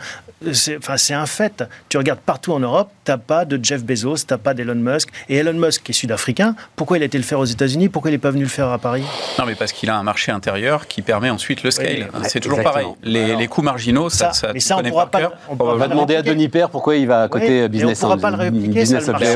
C'est 0.52 1.14
un 1.14 1.26
fait. 1.26 1.64
Tu 1.89 1.98
regardes 1.98 2.20
partout 2.20 2.54
en 2.54 2.60
Europe, 2.60 2.89
tu 3.06 3.12
n'as 3.12 3.18
pas 3.18 3.46
de 3.46 3.64
Jeff 3.64 3.84
Bezos, 3.84 4.18
tu 4.18 4.26
n'as 4.32 4.38
pas 4.38 4.54
d'Elon 4.54 4.76
Musk. 4.76 5.10
Et 5.30 5.38
Elon 5.38 5.54
Musk, 5.54 5.84
qui 5.84 5.91
est 5.91 5.96
sud-africain, 5.96 6.56
pourquoi 6.76 6.98
il 6.98 7.04
a 7.04 7.06
été 7.06 7.18
le 7.18 7.24
faire 7.24 7.39
aux 7.39 7.46
États-Unis? 7.46 7.89
Pourquoi 7.89 8.12
il 8.12 8.14
n'est 8.14 8.20
pas 8.20 8.32
venu 8.32 8.44
le 8.44 8.50
faire 8.50 8.70
à 8.70 8.78
Paris? 8.78 9.04
Non, 9.39 9.46
mais 9.46 9.56
parce 9.56 9.72
qu'il 9.72 9.89
a 9.89 9.98
un 9.98 10.04
marché 10.04 10.32
intérieur 10.32 10.88
qui 10.88 11.02
permet 11.02 11.30
ensuite 11.30 11.64
le 11.64 11.72
scale. 11.72 12.10
c'est 12.24 12.39
toujours 12.39 12.62
pareil. 12.62 12.88
Les, 13.04 13.48
coûts 13.48 13.62
marginaux, 13.62 14.10
ça, 14.10 14.34
ça, 14.34 14.52
mais 14.54 14.60
ça 14.60 14.78
on 14.78 14.84
pourra 14.84 15.08
pas, 15.08 15.32
on, 15.50 15.56
va 15.56 15.88
demander 15.88 16.16
à 16.16 16.22
Denis 16.22 16.50
Père 16.50 16.70
pourquoi 16.70 16.96
il 16.96 17.08
va 17.08 17.24
à 17.24 17.28
côté 17.28 17.68
business. 17.68 18.04
on 18.04 18.08
ne 18.08 18.16
pourra 18.16 18.32
pas 18.32 18.32
le 18.32 18.38
répliquer. 18.38 18.84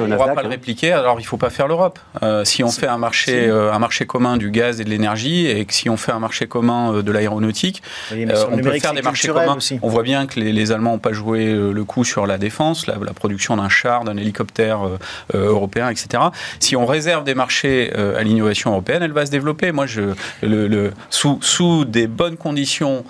on 0.02 0.08
ne 0.08 0.16
pourra 0.16 0.34
pas 0.34 0.44
le 0.44 0.50
répliquer. 0.50 0.92
Alors, 0.94 1.20
il 1.20 1.24
ne 1.24 1.28
faut 1.28 1.38
pas 1.38 1.50
faire 1.50 1.68
l'Europe. 1.68 2.00
Euh, 2.24 2.44
si 2.46 2.64
on 2.64 2.70
fait 2.70 2.88
un 2.88 2.98
marché, 2.98 3.48
euh, 3.48 3.74
un 3.74 3.80
marché 3.80 4.06
commun 4.06 4.38
du 4.38 4.52
gaz 4.52 4.82
et 4.82 4.84
de 4.84 4.90
l'énergie, 4.90 5.48
et 5.48 5.66
que 5.66 5.74
si 5.74 5.90
on 5.90 5.98
fait 5.98 6.12
un 6.12 6.20
marché 6.20 6.48
commun 6.48 7.02
de 7.02 7.12
l'aéronautique, 7.12 7.84
on 8.12 8.58
peut 8.58 8.80
faire 8.80 8.94
des 8.94 9.02
marchés 9.02 9.28
communs. 9.28 9.58
On 9.82 9.90
voit 9.90 10.04
bien 10.04 10.26
que 10.26 10.40
les, 10.40 10.68
Allemands 10.72 10.97
pas 10.98 11.14
joué 11.14 11.48
euh, 11.48 11.72
le 11.72 11.84
coup 11.84 12.04
sur 12.04 12.28
la 12.28 12.38
défense, 12.38 12.88
la, 12.88 12.96
production 13.14 13.58
d'un 13.58 13.70
char, 13.70 14.04
d'un 14.04 14.18
hélicoptère 14.18 14.86
euh, 14.86 14.98
euh, 15.36 15.50
européen, 15.50 15.90
etc. 15.90 16.24
Si 16.60 16.76
on 16.76 16.86
réserve 16.86 17.24
des 17.24 17.36
marchés 17.36 17.92
à 17.94 18.24
l'innovation 18.24 18.72
européenne, 18.72 19.04
elle 19.04 19.12
va 19.12 19.26
se 19.26 19.32
développer. 19.32 19.72
Moi, 19.72 19.86
je, 19.86 20.14
le, 20.42 20.92
sous, 21.10 21.40
sous 21.42 21.86
des 21.86 22.08
bonnes 22.08 22.38
conditions 22.38 23.04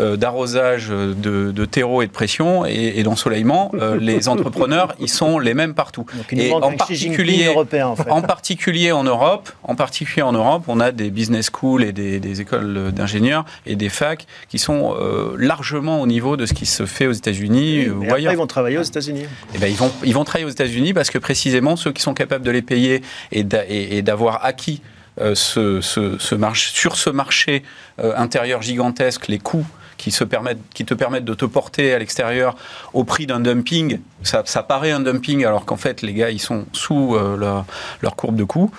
euh, 0.00 0.16
d'arrosage, 0.16 0.88
de, 0.88 1.14
de, 1.52 1.64
terreau 1.64 2.02
et 2.02 2.08
de 2.08 2.10
pression 2.10 2.66
et, 2.66 3.00
d'ensoleillement, 3.04 3.70
euh, 3.74 3.96
les 3.96 4.28
entrepreneurs, 4.28 4.92
ils 4.98 5.08
sont 5.08 5.38
les 5.38 5.54
mêmes 5.54 5.72
partout. 5.72 6.04
et 6.32 6.50
en 6.50 6.72
particulier, 6.72 7.44
européen, 7.44 7.86
en, 7.86 7.94
fait. 7.94 8.10
en, 8.10 8.20
particulier 8.20 8.90
en 8.90 9.04
Europe, 9.04 9.52
en 9.62 9.76
particulier 9.76 10.22
en 10.22 10.32
Europe, 10.32 10.64
on 10.66 10.80
a 10.80 10.90
des 10.90 11.10
business 11.10 11.48
schools 11.48 11.84
et 11.84 11.92
des, 11.92 12.40
écoles 12.40 12.90
d'ingénieurs 12.90 13.44
et 13.66 13.76
des 13.76 13.88
facs 13.88 14.26
qui 14.48 14.58
sont 14.58 14.96
euh, 14.98 15.36
largement 15.38 16.00
au 16.00 16.08
niveau 16.08 16.36
de 16.36 16.44
ce 16.44 16.54
qui 16.54 16.66
se 16.66 16.86
fait 16.86 17.06
aux 17.06 17.12
États-Unis 17.12 17.88
ou 17.88 18.12
ailleurs. 18.12 18.32
ils 18.32 18.36
vont 18.36 18.48
travailler 18.48 18.78
aux 18.78 18.82
États-Unis. 18.82 19.26
Eh 19.54 19.58
ben, 19.58 19.68
ils 19.68 19.76
vont 19.76 19.92
ils 20.02 20.14
vont 20.14 20.24
travailler 20.24 20.46
aux 20.46 20.52
États-Unis 20.52 20.92
parce 20.92 21.10
que 21.10 21.18
précisément 21.18 21.76
ceux 21.76 21.92
qui 21.92 22.02
sont 22.02 22.14
capables 22.14 22.44
de 22.44 22.50
les 22.50 22.62
payer 22.62 23.02
et 23.30 23.44
d'avoir 23.44 24.44
acquis 24.44 24.82
ce, 25.20 25.80
ce, 25.80 26.18
ce 26.18 26.36
sur 26.54 26.96
ce 26.96 27.10
marché 27.10 27.62
intérieur 27.98 28.60
gigantesque 28.60 29.28
les 29.28 29.38
coûts 29.38 29.66
qui, 30.04 30.10
se 30.10 30.22
permettent, 30.22 30.60
qui 30.74 30.84
te 30.84 30.92
permettent 30.92 31.24
de 31.24 31.32
te 31.32 31.46
porter 31.46 31.94
à 31.94 31.98
l'extérieur 31.98 32.56
au 32.92 33.04
prix 33.04 33.26
d'un 33.26 33.40
dumping, 33.40 34.00
ça, 34.22 34.42
ça, 34.44 34.62
paraît 34.62 34.90
un 34.90 35.00
dumping 35.00 35.46
alors 35.46 35.64
qu'en 35.64 35.78
fait 35.78 36.02
les 36.02 36.12
gars 36.12 36.28
ils 36.28 36.40
sont 36.40 36.66
sous 36.72 37.14
euh, 37.14 37.38
leur, 37.38 37.64
leur, 38.02 38.14
courbe 38.14 38.36
de 38.36 38.44
coût, 38.44 38.70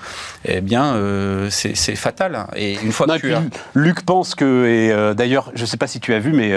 eh 0.46 0.62
bien 0.62 0.94
euh, 0.94 1.50
c'est 1.50 1.96
fatal. 1.96 2.46
Et 2.56 2.76
une 2.76 2.92
fois 2.92 3.08
que 3.08 3.18
tu 3.18 3.34
as... 3.34 3.42
Luc 3.74 4.06
pense 4.06 4.36
que, 4.36 4.66
et 4.68 4.92
euh, 4.92 5.16
d'ailleurs 5.16 5.52
je 5.56 5.62
ne 5.62 5.66
sais 5.66 5.78
pas 5.78 5.88
si 5.88 6.00
tu 6.00 6.14
as 6.14 6.20
vu, 6.20 6.32
mais 6.32 6.54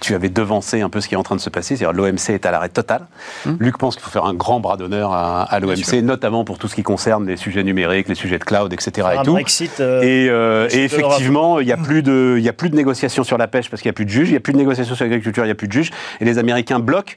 tu 0.00 0.16
avais 0.16 0.30
devancé 0.30 0.80
un 0.80 0.90
peu 0.90 1.00
ce 1.00 1.06
qui 1.06 1.14
est 1.14 1.18
en 1.18 1.22
train 1.22 1.36
de 1.36 1.40
se 1.40 1.50
passer, 1.50 1.76
c'est-à-dire 1.76 1.92
l'OMC 1.92 2.30
est 2.30 2.44
à 2.44 2.50
l'arrêt 2.50 2.70
total. 2.70 3.06
Hum. 3.46 3.56
Luc 3.60 3.78
pense 3.78 3.94
qu'il 3.94 4.02
faut 4.02 4.10
faire 4.10 4.24
un 4.24 4.34
grand 4.34 4.58
bras 4.58 4.76
d'honneur 4.76 5.12
à, 5.12 5.44
à 5.44 5.60
l'OMC, 5.60 6.02
notamment 6.02 6.44
pour 6.44 6.58
tout 6.58 6.66
ce 6.66 6.74
qui 6.74 6.82
concerne 6.82 7.24
les 7.24 7.36
sujets 7.36 7.62
numériques, 7.62 8.08
les 8.08 8.16
sujets 8.16 8.40
de 8.40 8.44
cloud, 8.44 8.72
etc. 8.72 9.08
et, 9.20 9.22
tout. 9.24 9.38
et, 9.38 10.24
et 10.24 10.84
effectivement, 10.84 11.60
il 11.60 11.66
n'y 11.66 11.72
a, 11.72 11.76
plus 11.76 12.02
de, 12.02 12.34
il 12.36 12.42
y 12.42 12.48
a 12.48 12.52
plus 12.52 12.70
de 12.70 12.74
négociations 12.74 13.22
sur 13.28 13.38
la 13.38 13.46
pêche 13.46 13.70
parce 13.70 13.80
qu'il 13.80 13.88
n'y 13.88 13.94
a 13.94 13.94
plus 13.94 14.06
de 14.06 14.10
juges, 14.10 14.28
il 14.28 14.32
n'y 14.32 14.36
a 14.36 14.40
plus 14.40 14.52
de 14.52 14.58
négociations 14.58 14.96
sur 14.96 15.04
l'agriculture, 15.04 15.44
il 15.44 15.48
n'y 15.48 15.52
a 15.52 15.54
plus 15.54 15.68
de 15.68 15.72
juges, 15.72 15.90
et 16.20 16.24
les 16.24 16.38
Américains 16.38 16.80
bloquent 16.80 17.14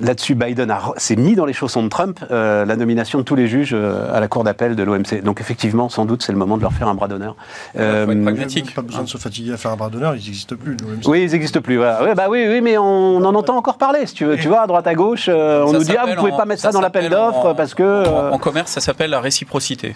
Là-dessus, 0.00 0.34
Biden 0.34 0.74
s'est 0.96 1.16
mis 1.16 1.34
dans 1.34 1.44
les 1.44 1.52
chaussons 1.52 1.82
de 1.82 1.88
Trump 1.88 2.20
euh, 2.30 2.64
la 2.64 2.76
nomination 2.76 3.18
de 3.18 3.24
tous 3.24 3.34
les 3.34 3.48
juges 3.48 3.72
euh, 3.72 4.14
à 4.14 4.20
la 4.20 4.28
cour 4.28 4.44
d'appel 4.44 4.76
de 4.76 4.82
l'OMC. 4.82 5.22
Donc 5.22 5.40
effectivement, 5.40 5.88
sans 5.88 6.04
doute, 6.04 6.22
c'est 6.22 6.32
le 6.32 6.38
moment 6.38 6.56
de 6.56 6.62
leur 6.62 6.72
faire 6.72 6.88
un 6.88 6.94
bras 6.94 7.08
d'honneur. 7.08 7.36
Euh, 7.76 8.06
pragmatique. 8.06 8.74
Pas 8.74 8.82
besoin 8.82 9.02
de 9.02 9.08
se 9.08 9.18
fatiguer 9.18 9.52
à 9.52 9.56
faire 9.56 9.72
un 9.72 9.76
bras 9.76 9.90
d'honneur, 9.90 10.14
ils 10.14 10.24
n'existent 10.24 10.56
plus. 10.56 10.76
Oui, 11.06 11.24
ils 11.24 11.32
n'existent 11.32 11.60
plus. 11.60 11.78
bah 11.78 12.26
oui, 12.28 12.46
oui, 12.48 12.60
mais 12.60 12.78
on, 12.78 13.16
en 13.16 13.34
entend 13.34 13.56
encore 13.56 13.78
parler. 13.78 14.06
Si 14.06 14.14
tu 14.14 14.24
veux, 14.24 14.36
tu 14.36 14.48
vois, 14.48 14.62
à 14.62 14.66
droite 14.66 14.86
à 14.86 14.94
gauche, 14.94 15.28
on 15.28 15.72
nous 15.72 15.84
dit 15.84 15.96
ah, 15.98 16.06
vous 16.06 16.14
pouvez 16.14 16.32
pas 16.32 16.44
mettre 16.44 16.62
ça, 16.62 16.70
dans 16.70 16.80
l'appel 16.80 17.10
d'offres 17.10 17.54
parce 17.54 17.74
que. 17.74 18.08
En, 18.32 18.38
commerce, 18.38 18.70
ça 18.70 18.80
s'appelle 18.80 19.10
la 19.10 19.20
réciprocité. 19.20 19.94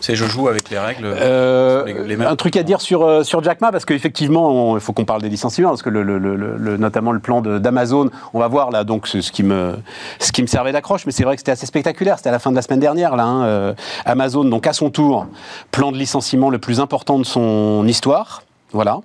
C'est 0.00 0.16
je 0.16 0.24
joue 0.24 0.48
avec 0.48 0.68
les 0.70 0.78
règles. 0.78 1.06
un 1.06 2.36
truc 2.36 2.56
à 2.56 2.62
dire 2.62 2.80
sur, 2.80 3.24
sur 3.24 3.42
Jack 3.42 3.60
Ma, 3.60 3.70
parce 3.70 3.84
qu'effectivement, 3.84 4.76
il 4.76 4.80
faut 4.80 4.92
qu'on 4.92 5.04
parle 5.04 5.22
des 5.22 5.28
licenciements, 5.28 5.70
parce 5.70 5.82
que 5.82 5.90
le, 5.90 6.76
notamment 6.76 7.12
le 7.12 7.20
plan 7.20 7.40
d'Amazon, 7.40 8.10
on 8.34 8.40
va 8.40 8.48
voir 8.48 8.70
là, 8.70 8.84
donc 8.84 9.06
ce 9.20 9.32
qui 9.32 9.42
me, 9.42 9.76
ce 10.18 10.32
qui 10.32 10.42
me 10.42 10.46
servait 10.46 10.72
d'accroche, 10.72 11.06
mais 11.06 11.12
c'est 11.12 11.24
vrai 11.24 11.36
que 11.36 11.40
c'était 11.40 11.52
assez 11.52 11.66
spectaculaire. 11.66 12.16
C'était 12.16 12.30
à 12.30 12.32
la 12.32 12.38
fin 12.38 12.50
de 12.50 12.56
la 12.56 12.62
semaine 12.62 12.80
dernière, 12.80 13.16
là. 13.16 13.24
Hein, 13.24 13.44
euh, 13.44 13.74
Amazon, 14.04 14.44
donc 14.44 14.66
à 14.66 14.72
son 14.72 14.90
tour, 14.90 15.26
plan 15.70 15.92
de 15.92 15.98
licenciement 15.98 16.50
le 16.50 16.58
plus 16.58 16.80
important 16.80 17.18
de 17.18 17.24
son 17.24 17.86
histoire. 17.86 18.42
Voilà. 18.72 19.00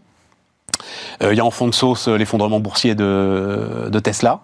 Euh, 1.24 1.34
il 1.34 1.38
y 1.38 1.40
a 1.40 1.46
en 1.46 1.52
fond 1.52 1.68
de 1.68 1.74
sauce 1.74 2.08
euh, 2.08 2.16
l'effondrement 2.16 2.60
boursier 2.60 2.96
de, 2.96 4.00
Tesla. 4.04 4.42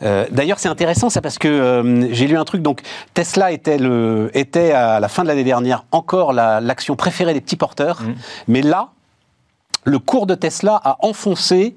D'ailleurs, 0.00 0.60
c'est 0.60 0.68
intéressant 0.68 1.10
ça 1.10 1.20
parce 1.20 1.38
que 1.38 2.08
j'ai 2.12 2.28
lu 2.28 2.36
un 2.36 2.44
truc. 2.44 2.62
Donc, 2.62 2.82
Tesla 3.14 3.50
était, 3.50 3.78
le, 3.78 4.30
était 4.32 4.70
à 4.70 5.00
la 5.00 5.08
fin 5.08 5.24
de 5.24 5.28
l'année 5.28 5.42
dernière 5.42 5.84
encore 5.90 6.32
l'action 6.32 6.94
préférée 6.94 7.34
des 7.34 7.40
petits 7.40 7.56
porteurs, 7.56 8.02
mmh. 8.02 8.14
mais 8.46 8.62
là, 8.62 8.90
le 9.84 9.98
cours 9.98 10.26
de 10.26 10.34
Tesla 10.34 10.80
a 10.84 10.96
enfoncé 11.00 11.74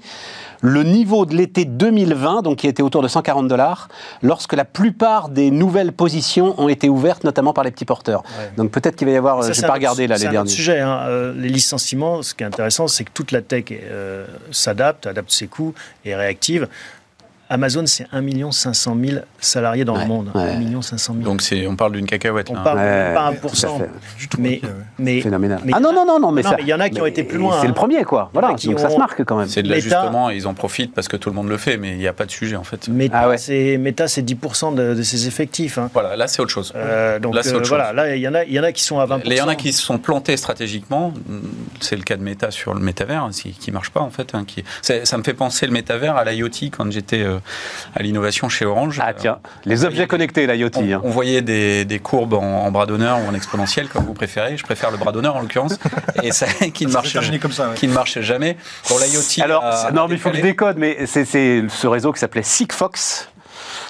le 0.61 0.83
niveau 0.83 1.25
de 1.25 1.35
l'été 1.35 1.65
2020, 1.65 2.43
donc 2.43 2.59
qui 2.59 2.67
était 2.67 2.83
autour 2.83 3.01
de 3.01 3.07
140 3.07 3.47
dollars, 3.47 3.89
lorsque 4.21 4.53
la 4.53 4.63
plupart 4.63 5.29
des 5.29 5.49
nouvelles 5.49 5.91
positions 5.91 6.59
ont 6.61 6.69
été 6.69 6.87
ouvertes, 6.87 7.23
notamment 7.23 7.51
par 7.51 7.63
les 7.63 7.71
petits 7.71 7.85
porteurs. 7.85 8.23
Donc 8.57 8.71
peut-être 8.71 8.95
qu'il 8.95 9.07
va 9.07 9.13
y 9.13 9.17
avoir, 9.17 9.41
je 9.41 9.59
n'ai 9.59 9.67
pas 9.67 9.73
regardé 9.73 10.07
là 10.07 10.15
les 10.15 10.21
derniers. 10.21 10.37
C'est 10.49 10.53
un 10.53 10.55
sujet, 10.55 10.79
hein. 10.79 10.99
euh, 11.07 11.33
les 11.35 11.49
licenciements, 11.49 12.21
ce 12.21 12.35
qui 12.35 12.43
est 12.43 12.47
intéressant, 12.47 12.87
c'est 12.87 13.03
que 13.03 13.11
toute 13.11 13.31
la 13.31 13.41
tech 13.41 13.65
euh, 13.71 14.25
s'adapte, 14.51 15.07
adapte 15.07 15.31
ses 15.31 15.47
coûts 15.47 15.73
et 16.05 16.15
réactive 16.15 16.67
Amazon, 17.51 17.83
c'est 17.85 18.05
1 18.13 18.51
500 18.51 18.97
000 19.03 19.19
salariés 19.39 19.83
dans 19.85 19.95
Ouais, 19.95 20.01
le 20.03 20.07
monde. 20.07 20.31
ouais. 20.33 20.41
1 20.73 20.81
500 20.81 21.13
000. 21.13 21.25
Donc 21.25 21.41
c'est, 21.41 21.67
on 21.67 21.75
parle 21.75 21.91
d'une 21.91 22.05
cacahuète. 22.05 22.49
on 22.49 22.53
là, 22.53 22.59
hein. 22.61 22.63
parle 22.63 22.77
Ouais, 22.79 23.13
pas 23.13 23.31
tout 23.39 23.47
à 23.47 23.49
1%. 23.49 23.77
fait. 23.79 23.89
Du 24.17 24.27
tout. 24.29 24.37
Mais, 24.39 24.61
mais, 24.97 25.21
Phénoménal. 25.21 25.59
mais 25.65 25.73
ah 25.75 25.79
non, 25.79 25.91
non, 25.93 26.05
non, 26.05 26.19
non, 26.19 26.31
mais 26.31 26.43
il 26.59 26.67
y 26.67 26.73
en 26.73 26.79
a 26.79 26.89
qui 26.89 27.01
ont 27.01 27.05
été 27.05 27.23
plus 27.23 27.37
loin, 27.37 27.57
C'est 27.59 27.65
hein. 27.65 27.69
le 27.69 27.73
premier, 27.73 28.03
quoi. 28.03 28.29
Voilà, 28.33 28.53
qui 28.53 28.67
donc 28.69 28.79
ça 28.79 28.89
se 28.89 28.97
marque 28.97 29.23
quand 29.25 29.37
même. 29.37 29.47
C'est 29.47 29.63
de 29.63 29.67
Meta- 29.67 29.75
l'ajustement 29.89 30.29
et 30.31 30.35
ils 30.37 30.47
en 30.47 30.53
profitent 30.53 30.93
parce 30.93 31.07
que 31.07 31.17
tout 31.17 31.29
le 31.29 31.35
monde 31.35 31.49
le 31.49 31.57
fait, 31.57 31.77
mais 31.77 31.91
il 31.91 31.97
n'y 31.97 32.07
a 32.07 32.13
pas 32.13 32.25
de 32.25 32.31
sujet 32.31 32.55
en 32.55 32.63
fait. 32.63 32.87
Meta, 32.87 33.19
Ah 33.23 33.27
ouais. 33.29 33.37
c'est, 33.37 33.77
Meta, 33.77 34.07
c'est 34.07 34.21
10% 34.21 34.73
de, 34.75 34.93
de 34.95 35.03
ses 35.03 35.27
effectifs. 35.27 35.77
hein. 35.77 35.89
Voilà, 35.93 36.15
là 36.15 36.27
c'est 36.27 36.41
autre 36.41 36.51
chose. 36.51 36.71
Euh, 36.75 37.19
donc 37.19 37.35
Là, 37.35 37.43
c'est 37.43 37.53
euh, 37.53 37.57
autre 37.57 37.67
voilà, 37.69 37.87
chose. 37.87 37.95
là 37.97 38.15
il 38.15 38.21
y 38.21 38.27
en 38.27 38.33
a, 38.33 38.43
il 38.45 38.53
y 38.53 38.59
en 38.59 38.63
a 38.63 38.71
qui 38.71 38.83
sont 38.83 38.99
à 38.99 39.05
20%. 39.05 39.21
Il 39.25 39.33
y 39.33 39.41
en 39.41 39.47
a 39.47 39.55
qui 39.55 39.73
se 39.73 39.81
sont 39.81 39.97
plantés 39.97 40.37
stratégiquement. 40.37 41.13
C'est 41.79 41.95
le 41.95 42.03
cas 42.03 42.15
de 42.15 42.23
Meta 42.23 42.49
sur 42.51 42.73
le 42.73 42.79
métavers, 42.79 43.23
hein, 43.23 43.29
qui 43.33 43.51
qui 43.51 43.71
marche 43.71 43.89
pas 43.89 43.99
en 44.01 44.09
fait. 44.11 44.33
hein, 44.35 44.45
Ça 44.81 45.17
me 45.17 45.23
fait 45.23 45.33
penser 45.33 45.65
le 45.65 45.73
métavers 45.73 46.15
à 46.15 46.23
l'IoT 46.23 46.49
quand 46.71 46.89
j'étais 46.91 47.21
euh, 47.23 47.39
à 47.95 48.03
l'innovation 48.03 48.49
chez 48.49 48.65
Orange. 48.65 48.99
Ah 49.03 49.13
tiens, 49.13 49.39
les 49.65 49.85
objets 49.85 50.07
connectés, 50.07 50.47
l'IoT. 50.47 50.69
On, 50.75 50.91
hein. 50.91 51.01
on 51.03 51.09
voyait 51.09 51.41
des, 51.41 51.85
des 51.85 51.99
courbes 51.99 52.33
en, 52.33 52.41
en 52.65 52.71
bras 52.71 52.85
d'honneur 52.85 53.19
ou 53.19 53.27
en 53.29 53.33
exponentielle, 53.33 53.87
comme 53.89 54.05
vous 54.05 54.13
préférez. 54.13 54.57
Je 54.57 54.63
préfère 54.63 54.91
le 54.91 54.97
bras 54.97 55.11
d'honneur 55.11 55.35
en 55.35 55.41
l'occurrence, 55.41 55.77
et 56.23 56.31
ça 56.31 56.47
qui 56.73 56.85
ne 56.85 56.91
marche 56.91 57.13
terminé 57.13 57.39
comme 57.39 57.51
ça. 57.51 57.69
ouais. 57.69 57.75
qui 57.75 57.87
ne 57.87 57.93
marche 57.93 58.19
jamais. 58.21 58.57
Pour 58.87 58.99
l'IoT, 58.99 59.43
Alors, 59.43 59.63
a- 59.63 59.91
non, 59.91 60.07
mais 60.07 60.15
il 60.15 60.19
faut 60.19 60.29
que 60.29 60.37
je 60.37 60.41
décode, 60.41 60.77
mais 60.77 61.05
c'est- 61.05 61.25
c'est 61.25 61.63
ce 61.69 61.87
réseau 61.87 62.11
qui 62.11 62.19
s'appelait 62.19 62.43
Sigfox, 62.43 63.29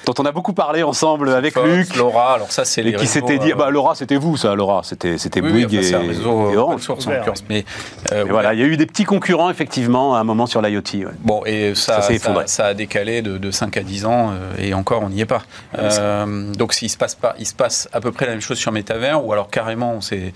dont 0.06 0.14
on 0.20 0.26
a 0.26 0.32
beaucoup 0.32 0.54
parlé 0.54 0.84
ensemble 0.84 1.30
avec 1.30 1.54
Fox, 1.54 1.68
Luc. 1.68 1.96
Laura, 1.96 2.34
alors 2.36 2.52
ça 2.52 2.66
c'est 2.66 2.82
Et 2.82 2.86
les 2.86 2.94
qui 2.96 3.08
s'était 3.08 3.38
dit, 3.38 3.52
euh, 3.52 3.56
bah 3.56 3.70
Laura, 3.70 3.96
c'était 3.96 4.16
vous, 4.18 4.38
ça, 4.38 4.56
Laura, 4.56 4.82
c'était 4.84 5.18
c'était 5.18 5.42
oui, 5.42 5.52
oui, 5.54 5.66
Bouygues 5.66 5.86
enfin, 5.86 6.04
et, 6.04 6.08
réseau 6.08 6.24
et 6.24 6.34
open 6.48 6.58
Orange. 6.58 6.82
source 6.82 7.08
l'occurrence. 7.08 7.44
Mais 7.50 7.66
euh, 8.12 8.26
voilà, 8.30 8.54
il 8.54 8.60
y 8.60 8.64
a 8.64 8.66
eu 8.66 8.78
des 8.78 8.86
petits 8.86 9.06
concurrents 9.06 9.50
effectivement 9.50 10.16
à 10.16 10.20
un 10.20 10.24
moment 10.24 10.46
sur 10.46 10.62
l'IoT. 10.62 10.82
ouais. 10.94 11.06
Bon, 11.20 11.44
et 11.46 11.76
ça, 11.76 12.02
Ça 12.02 12.18
ça, 12.18 12.44
ça 12.48 12.66
a 12.68 12.74
décalé 12.74 13.22
de, 13.22 13.38
de 13.38 13.52
5 13.52 13.78
à 13.78 13.84
10 13.84 14.06
ans, 14.06 14.32
euh, 14.32 14.54
et 14.58 14.74
encore, 14.74 15.02
on 15.04 15.10
n'y 15.10 15.22
est 15.22 15.26
pas. 15.26 15.42
Euh, 15.78 16.52
donc, 16.54 16.74
s'il 16.74 16.90
se 16.90 16.98
passe 16.98 17.16
pas, 17.16 17.36
il 17.40 17.46
se 17.46 17.54
passe 17.54 17.88
à 17.94 18.02
peu 18.02 18.12
près 18.12 18.26
la 18.26 18.32
même 18.34 18.42
chose 18.42 18.58
sur 18.58 18.72
Metaver, 18.72 19.18
ou 19.24 19.32
alors 19.34 19.50
carrément, 19.50 19.94
on 19.94 20.02
s'est, 20.02 20.34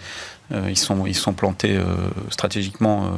euh, 0.53 0.61
ils 0.69 0.77
sont, 0.77 1.05
ils 1.05 1.15
sont 1.15 1.33
plantés 1.33 1.75
euh, 1.75 1.83
stratégiquement. 2.29 3.05
euh, 3.05 3.09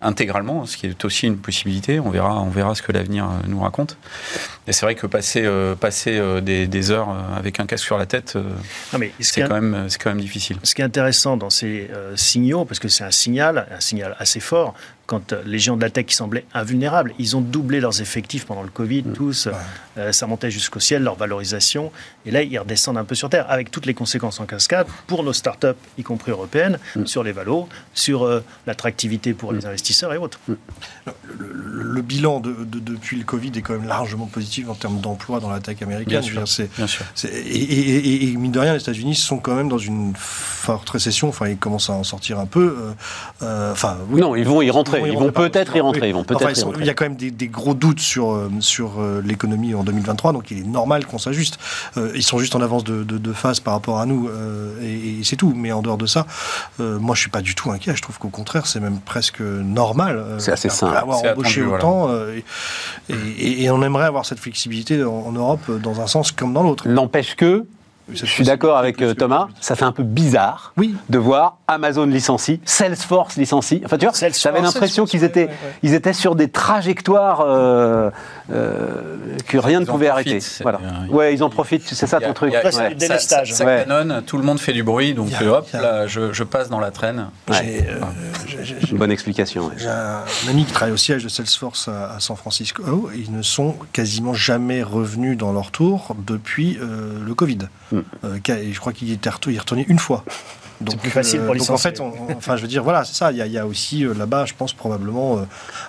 intégralement, 0.00 0.64
ce 0.66 0.76
qui 0.76 0.86
est 0.86 1.04
aussi 1.04 1.26
une 1.26 1.38
possibilité. 1.38 1.98
On 1.98 2.10
verra, 2.10 2.40
on 2.40 2.50
verra 2.50 2.74
ce 2.74 2.82
que 2.82 2.92
l'avenir 2.92 3.24
euh, 3.24 3.28
nous 3.48 3.60
raconte. 3.60 3.96
Et 4.66 4.72
c'est 4.72 4.86
vrai 4.86 4.94
que 4.94 5.06
passer, 5.06 5.42
euh, 5.44 5.74
passer 5.74 6.16
euh, 6.18 6.40
des, 6.40 6.66
des 6.68 6.90
heures 6.90 7.08
avec 7.36 7.58
un 7.60 7.66
casque 7.66 7.84
sur 7.84 7.98
la 7.98 8.06
tête, 8.06 8.36
c'est 9.24 9.40
est- 9.40 9.48
quand 9.48 9.60
même, 9.60 9.86
c'est 9.88 10.00
quand 10.00 10.10
même 10.10 10.20
difficile. 10.20 10.56
Ce 10.62 10.74
qui 10.74 10.82
est 10.82 10.84
intéressant 10.84 11.36
dans 11.36 11.50
ces 11.50 11.90
euh, 11.92 12.16
signaux, 12.16 12.64
parce 12.64 12.78
que 12.78 12.88
c'est 12.88 13.04
un 13.04 13.10
signal, 13.10 13.66
un 13.76 13.80
signal 13.80 14.14
assez 14.18 14.40
fort, 14.40 14.74
quand 15.08 15.32
euh, 15.32 15.42
les 15.46 15.58
géants 15.58 15.76
de 15.76 15.80
la 15.82 15.88
tech 15.90 16.04
qui 16.06 16.14
semblaient 16.14 16.44
invulnérables, 16.52 17.14
ils 17.18 17.34
ont 17.34 17.40
doublé 17.40 17.80
leurs 17.80 18.00
effectifs 18.02 18.44
pendant 18.44 18.62
le 18.62 18.68
Covid, 18.68 19.04
tous, 19.14 19.48
euh, 19.96 20.12
ça 20.12 20.26
montait 20.26 20.50
jusqu'au 20.50 20.80
ciel, 20.80 21.02
leur 21.02 21.16
valorisation, 21.16 21.90
et 22.26 22.30
là 22.30 22.42
ils 22.42 22.58
redescendent 22.58 22.98
un 22.98 23.04
peu 23.04 23.14
sur 23.14 23.30
Terre, 23.30 23.46
avec 23.48 23.70
toutes 23.70 23.86
les 23.86 23.94
conséquences 23.94 24.38
en 24.38 24.44
cascade 24.44 24.86
pour 25.06 25.24
nos 25.24 25.32
startups, 25.32 25.68
y 25.96 26.02
compris 26.02 26.30
européennes, 26.30 26.78
sur 27.06 27.22
les 27.24 27.32
valos, 27.32 27.68
sur 27.94 28.22
euh, 28.24 28.44
l'attractivité 28.66 29.32
pour 29.32 29.52
les 29.54 29.64
investisseurs 29.64 30.12
et 30.12 30.18
autres. 30.18 30.38
Le, 30.46 31.12
le- 31.26 31.82
le 31.98 32.02
bilan 32.02 32.40
de, 32.40 32.52
de- 32.52 32.78
depuis 32.78 33.16
le 33.16 33.24
Covid 33.24 33.50
est 33.56 33.62
quand 33.62 33.72
même 33.72 33.88
largement 33.88 34.26
positif 34.26 34.68
en 34.68 34.74
termes 34.74 35.00
d'emploi 35.00 35.40
dans 35.40 35.48
la 35.50 35.58
tech 35.60 35.80
américaine. 35.82 36.20
Bien 36.20 36.22
sûr. 36.22 36.42
dire, 36.66 36.68
Bien 36.76 36.86
sûr. 36.86 37.04
et, 37.24 37.28
et- 37.38 37.96
et- 37.96 38.28
et 38.32 38.36
mine 38.36 38.52
de 38.52 38.58
rien, 38.60 38.74
les 38.74 38.80
États-Unis 38.80 39.14
sont 39.14 39.38
quand 39.38 39.54
même 39.54 39.68
dans 39.70 39.78
une 39.78 40.12
forte 40.16 40.88
récession. 40.90 41.28
Enfin, 41.28 41.48
ils 41.48 41.56
commencent 41.56 41.88
à 41.90 41.94
en 41.94 42.04
sortir 42.04 42.38
un 42.38 42.46
peu. 42.46 42.76
euh, 42.78 42.92
euh, 43.42 43.72
Enfin, 43.72 43.96
oui. 44.10 44.20
Non, 44.20 44.36
ils 44.36 44.44
vont 44.44 44.60
y 44.62 44.70
rentrer. 44.70 44.97
Ils 45.06 45.12
vont 45.18 45.30
peut-être 45.32 45.76
y 45.76 45.80
rentrer. 45.80 46.08
Ils 46.08 46.14
vont 46.14 46.24
peut-être 46.24 46.40
Enfin. 46.68 46.78
Il 46.80 46.86
y 46.86 46.90
a 46.90 46.94
quand 46.94 47.04
même 47.04 47.16
des, 47.16 47.30
des 47.30 47.48
gros 47.48 47.74
doutes 47.74 48.00
sur, 48.00 48.32
euh, 48.32 48.50
sur 48.60 49.00
euh, 49.00 49.22
l'économie 49.24 49.74
en 49.74 49.84
2023, 49.84 50.32
donc 50.32 50.50
il 50.50 50.58
est 50.58 50.66
normal 50.66 51.06
qu'on 51.06 51.18
s'ajuste. 51.18 51.58
Euh, 51.96 52.10
ils 52.14 52.22
sont 52.22 52.38
juste 52.38 52.54
en 52.56 52.60
avance 52.60 52.84
de, 52.84 53.02
de- 53.04 53.18
de 53.18 53.32
phase 53.32 53.60
par 53.60 53.74
rapport 53.74 53.98
à 54.00 54.06
nous, 54.06 54.28
euh, 54.28 54.72
et, 54.82 55.20
et 55.20 55.24
c'est 55.24 55.36
tout. 55.36 55.52
Mais 55.54 55.72
en 55.72 55.82
dehors 55.82 55.98
de 55.98 56.06
ça, 56.06 56.26
euh, 56.80 56.98
moi 56.98 57.14
je 57.14 57.20
suis 57.20 57.30
pas 57.30 57.40
du 57.42 57.54
tout 57.54 57.70
inquiet. 57.70 57.94
Je 57.96 58.02
trouve 58.02 58.18
qu'au 58.18 58.28
contraire, 58.28 58.66
c'est 58.66 58.80
même 58.80 58.98
presque 59.00 59.40
normal. 59.40 60.16
euh, 60.18 60.38
C'est 60.38 60.52
assez 60.52 60.68
sain. 60.68 60.88
Avoir 60.92 61.18
embauché 61.18 61.60
attendu, 61.60 61.62
voilà. 61.62 61.84
autant, 61.84 62.08
euh, 62.10 62.36
et, 63.08 63.14
et- 63.38 63.62
et 63.64 63.70
on 63.70 63.82
aimerait 63.82 64.04
avoir 64.06 64.24
cette 64.26 64.38
flexibilité 64.40 65.02
en, 65.04 65.10
en 65.12 65.32
Europe 65.32 65.70
dans 65.82 66.00
un 66.00 66.06
sens 66.06 66.32
comme 66.32 66.52
dans 66.52 66.62
l'autre. 66.62 66.88
N'empêche 66.88 67.34
que, 67.36 67.64
je 68.12 68.26
suis 68.26 68.44
d'accord 68.44 68.76
avec 68.78 69.00
euh, 69.02 69.14
Thomas, 69.14 69.48
ça 69.60 69.76
fait 69.76 69.84
un 69.84 69.92
peu 69.92 70.02
bizarre 70.02 70.72
Oui. 70.76 70.94
de 71.10 71.18
voir 71.18 71.58
Amazon 71.68 72.06
licencie, 72.06 72.60
Salesforce 72.64 73.36
licencie. 73.36 73.82
Enfin, 73.84 73.98
tu 73.98 74.06
vois, 74.06 74.14
Salesforce, 74.14 74.42
j'avais 74.42 74.60
l'impression 74.64 75.04
qu'ils 75.04 75.20
ouais, 75.20 75.26
étaient, 75.26 75.44
ouais, 75.44 75.50
ouais. 75.50 75.72
ils 75.82 75.94
étaient 75.94 76.12
sur 76.12 76.34
des 76.34 76.48
trajectoires 76.48 77.42
euh, 77.42 78.10
euh, 78.52 79.16
que 79.46 79.58
rien 79.58 79.80
ne 79.80 79.84
Ils 79.84 79.88
pouvait 79.88 80.08
profitent, 80.08 80.28
arrêter. 80.28 80.40
c'est- 80.40 80.62
Voilà. 80.62 80.80
Ouais, 81.10 81.34
ils 81.34 81.42
en 81.42 81.50
profitent. 81.50 81.82
C'est 81.86 82.06
ça 82.06 82.16
a- 82.16 82.20
ton 82.20 82.32
truc. 82.32 82.50
il 82.50 82.52
y 82.54 82.56
a- 82.56 82.60
Après, 82.60 82.72
c'est 82.72 82.80
Ouais. 82.80 82.88
du 82.90 82.94
délestage. 82.94 83.50
Ça, 83.50 83.56
ça 83.58 83.64
Ouais. 83.64 83.84
canonne, 83.86 84.22
tout 84.26 84.36
le 84.38 84.42
monde 84.44 84.58
fait 84.58 84.72
du 84.72 84.82
bruit, 84.82 85.14
donc 85.14 85.28
a- 85.32 85.44
hop, 85.44 85.68
là, 85.74 86.06
je, 86.06 86.32
je 86.32 86.44
passe 86.44 86.68
dans 86.70 86.80
la 86.80 86.90
traîne. 86.90 87.28
J'ai 87.50 87.84
euh, 87.88 88.00
j'ai- 88.46 88.64
j'ai- 88.64 88.90
Une 88.90 88.98
bonne 88.98 89.10
explication. 89.12 89.66
ouais. 89.66 89.74
J'ai 89.76 89.88
un 89.88 90.22
ami 90.48 90.64
qui 90.64 90.72
travaille 90.72 90.94
au 90.94 90.98
siège 90.98 91.24
de 91.24 91.28
Salesforce 91.28 91.88
à, 91.88 92.14
à 92.16 92.20
San 92.20 92.36
Francisco. 92.36 92.82
Ils 93.14 93.32
ne 93.32 93.42
sont 93.42 93.74
quasiment 93.92 94.34
jamais 94.34 94.82
revenus 94.82 95.36
dans 95.36 95.52
leur 95.52 95.70
tour 95.70 96.16
depuis 96.26 96.78
euh, 96.80 97.18
le 97.24 97.34
Covid. 97.34 97.58
Hmm. 97.92 98.00
Euh, 98.24 98.36
et 98.48 98.72
je 98.72 98.80
crois 98.80 98.92
qu'il 98.92 99.10
est 99.12 99.28
retourné 99.28 99.84
une 99.88 99.98
fois. 99.98 100.24
Donc, 100.80 100.98
plus 101.00 101.10
facile 101.10 101.40
pour 101.40 101.56
donc 101.56 101.70
en 101.70 101.76
fait, 101.76 102.00
on- 102.00 102.12
on- 102.28 102.36
enfin, 102.36 102.56
je 102.56 102.62
veux 102.62 102.68
dire, 102.68 102.84
voilà, 102.84 103.04
c'est 103.04 103.14
ça. 103.14 103.32
Il 103.32 103.38
y 103.38 103.42
a, 103.42 103.46
il 103.46 103.52
y 103.52 103.58
a 103.58 103.66
aussi 103.66 104.04
euh, 104.04 104.14
là-bas, 104.14 104.44
je 104.44 104.54
pense 104.54 104.72
probablement 104.72 105.38
euh, 105.38 105.42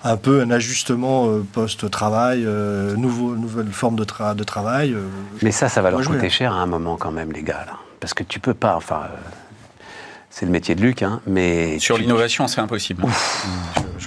un 0.04 0.18
peu 0.18 0.42
un 0.42 0.50
ajustement 0.50 1.28
euh, 1.30 1.46
post-travail, 1.54 2.44
euh, 2.46 2.96
nouveau, 2.96 3.36
nouvelle 3.36 3.68
forme 3.72 3.96
de, 3.98 4.04
tra- 4.04 4.34
de 4.36 4.44
travail. 4.44 4.94
euh, 4.94 5.02
Mais 5.44 5.52
ça, 5.52 5.70
ça 5.70 5.82
va 5.84 5.92
leur 5.92 6.00
coûter 6.00 6.14
voulais. 6.18 6.30
cher 6.30 6.54
à 6.54 6.58
un 6.62 6.66
moment 6.66 6.98
quand 6.98 7.12
même, 7.12 7.32
les 7.32 7.44
gars. 7.44 7.66
là. 7.68 7.74
Parce 8.00 8.16
que 8.16 8.24
tu 8.24 8.40
peux 8.40 8.56
pas. 8.56 8.76
Enfin, 8.76 9.02
euh, 9.04 9.18
c'est 10.30 10.46
le 10.46 10.52
métier 10.52 10.76
de 10.76 10.82
Luc, 10.82 11.02
hein, 11.04 11.22
mais 11.28 11.80
Sur 11.80 11.96
tu- 11.96 12.02
l'innovation, 12.04 12.48
c'est 12.48 12.62
impossible. 12.62 13.04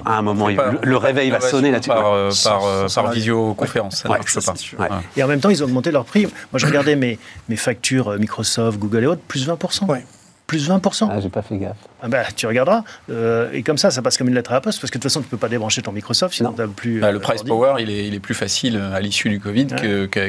à 0.05 0.19
un 0.19 0.23
moment, 0.23 0.49
il- 0.49 0.57
Pas- 0.57 0.71
le, 0.73 0.79
le 0.83 0.97
réveil 0.97 1.31
va 1.31 1.41
sonner 1.41 1.71
là-dessus. 1.71 1.89
Par, 1.89 2.13
euh, 2.13 2.31
par, 2.45 2.65
euh, 2.65 2.87
par 2.95 3.11
visioconférence, 3.11 3.97
ça 4.03 4.09
ne 4.09 4.13
Ouais, 4.15 4.19
marche 4.19 4.33
ça, 4.33 4.53
pas. 4.77 4.83
Ouais. 4.83 4.89
Et 5.17 5.23
en 5.23 5.27
même 5.29 5.41
temps, 5.41 5.51
ils 5.51 5.63
ont 5.63 5.67
augmenté 5.67 5.91
leur 5.91 6.05
prix. 6.05 6.23
Moi, 6.23 6.31
je 6.59 6.67
regardais 6.67 6.97
mes, 6.97 7.19
mes 7.49 7.57
factures 7.57 8.09
euh, 8.13 8.19
Microsoft, 8.19 8.79
Google 8.79 9.05
et 9.05 9.07
autres, 9.07 9.23
plus 9.27 9.47
20%. 9.49 9.87
Ouais. 9.87 10.05
Plus 10.47 10.69
20%. 10.69 11.09
Ah, 11.11 11.19
j'ai 11.21 11.29
pas 11.31 11.41
fait 11.43 11.57
gaffe. 11.57 11.77
Ah 12.03 12.09
bah, 12.09 12.25
tu 12.37 12.47
regarderas. 12.47 12.85
Euh, 13.11 13.49
et 13.53 13.63
comme 13.63 13.79
ça, 13.79 13.91
ça 13.91 14.03
passe 14.03 14.19
comme 14.19 14.29
une 14.29 14.35
lettre 14.35 14.51
à 14.51 14.55
la 14.55 14.61
poste, 14.61 14.81
parce 14.81 14.91
que 14.91 14.99
de 14.99 15.03
toute 15.03 15.11
façon, 15.11 15.21
tu 15.21 15.27
ne 15.27 15.31
peux 15.31 15.37
pas 15.39 15.49
débrancher 15.49 15.81
ton 15.83 15.93
Microsoft, 15.93 16.35
sinon 16.35 16.51
Non. 16.51 16.55
tu 16.57 16.61
n'as 16.63 16.69
plus. 16.69 17.01
Bah, 17.01 17.07
euh, 17.09 17.13
le 17.13 17.21
price 17.21 17.39
ordi. 17.41 17.49
power, 17.51 17.75
il 17.81 17.89
est, 17.91 18.07
il 18.07 18.15
est 18.15 18.21
plus 18.21 18.35
facile 18.35 18.77
à 18.95 19.01
l'issue 19.01 19.31
du 19.31 19.41
Covid 19.41 19.69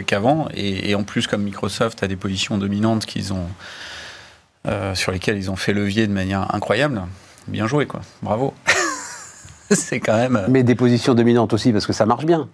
qu'avant. 0.06 0.48
Et, 0.54 0.92
et 0.92 0.96
en 0.96 1.04
plus, 1.04 1.28
comme 1.28 1.44
Microsoft 1.44 2.04
a 2.04 2.08
des 2.08 2.16
positions 2.16 2.58
dominantes 2.58 3.06
qu'ils 3.06 3.34
ont, 3.34 3.48
euh, 4.68 4.96
sur 4.96 5.12
lesquelles 5.12 5.38
ils 5.38 5.52
ont 5.52 5.56
fait 5.56 5.74
levier 5.74 6.08
de 6.08 6.14
manière 6.14 6.54
incroyable, 6.56 7.02
bien 7.48 7.68
joué, 7.68 7.86
quoi. 7.86 8.02
Bravo. 8.22 8.54
c'est 9.72 10.00
quand 10.00 10.16
même. 10.16 10.36
euh, 10.36 10.48
Mais 10.50 10.64
des 10.64 10.76
positions 10.76 11.14
dominantes 11.14 11.54
aussi, 11.54 11.72
parce 11.72 11.86
que 11.86 11.94
ça 11.94 12.06
marche 12.06 12.26
bien. 12.26 12.48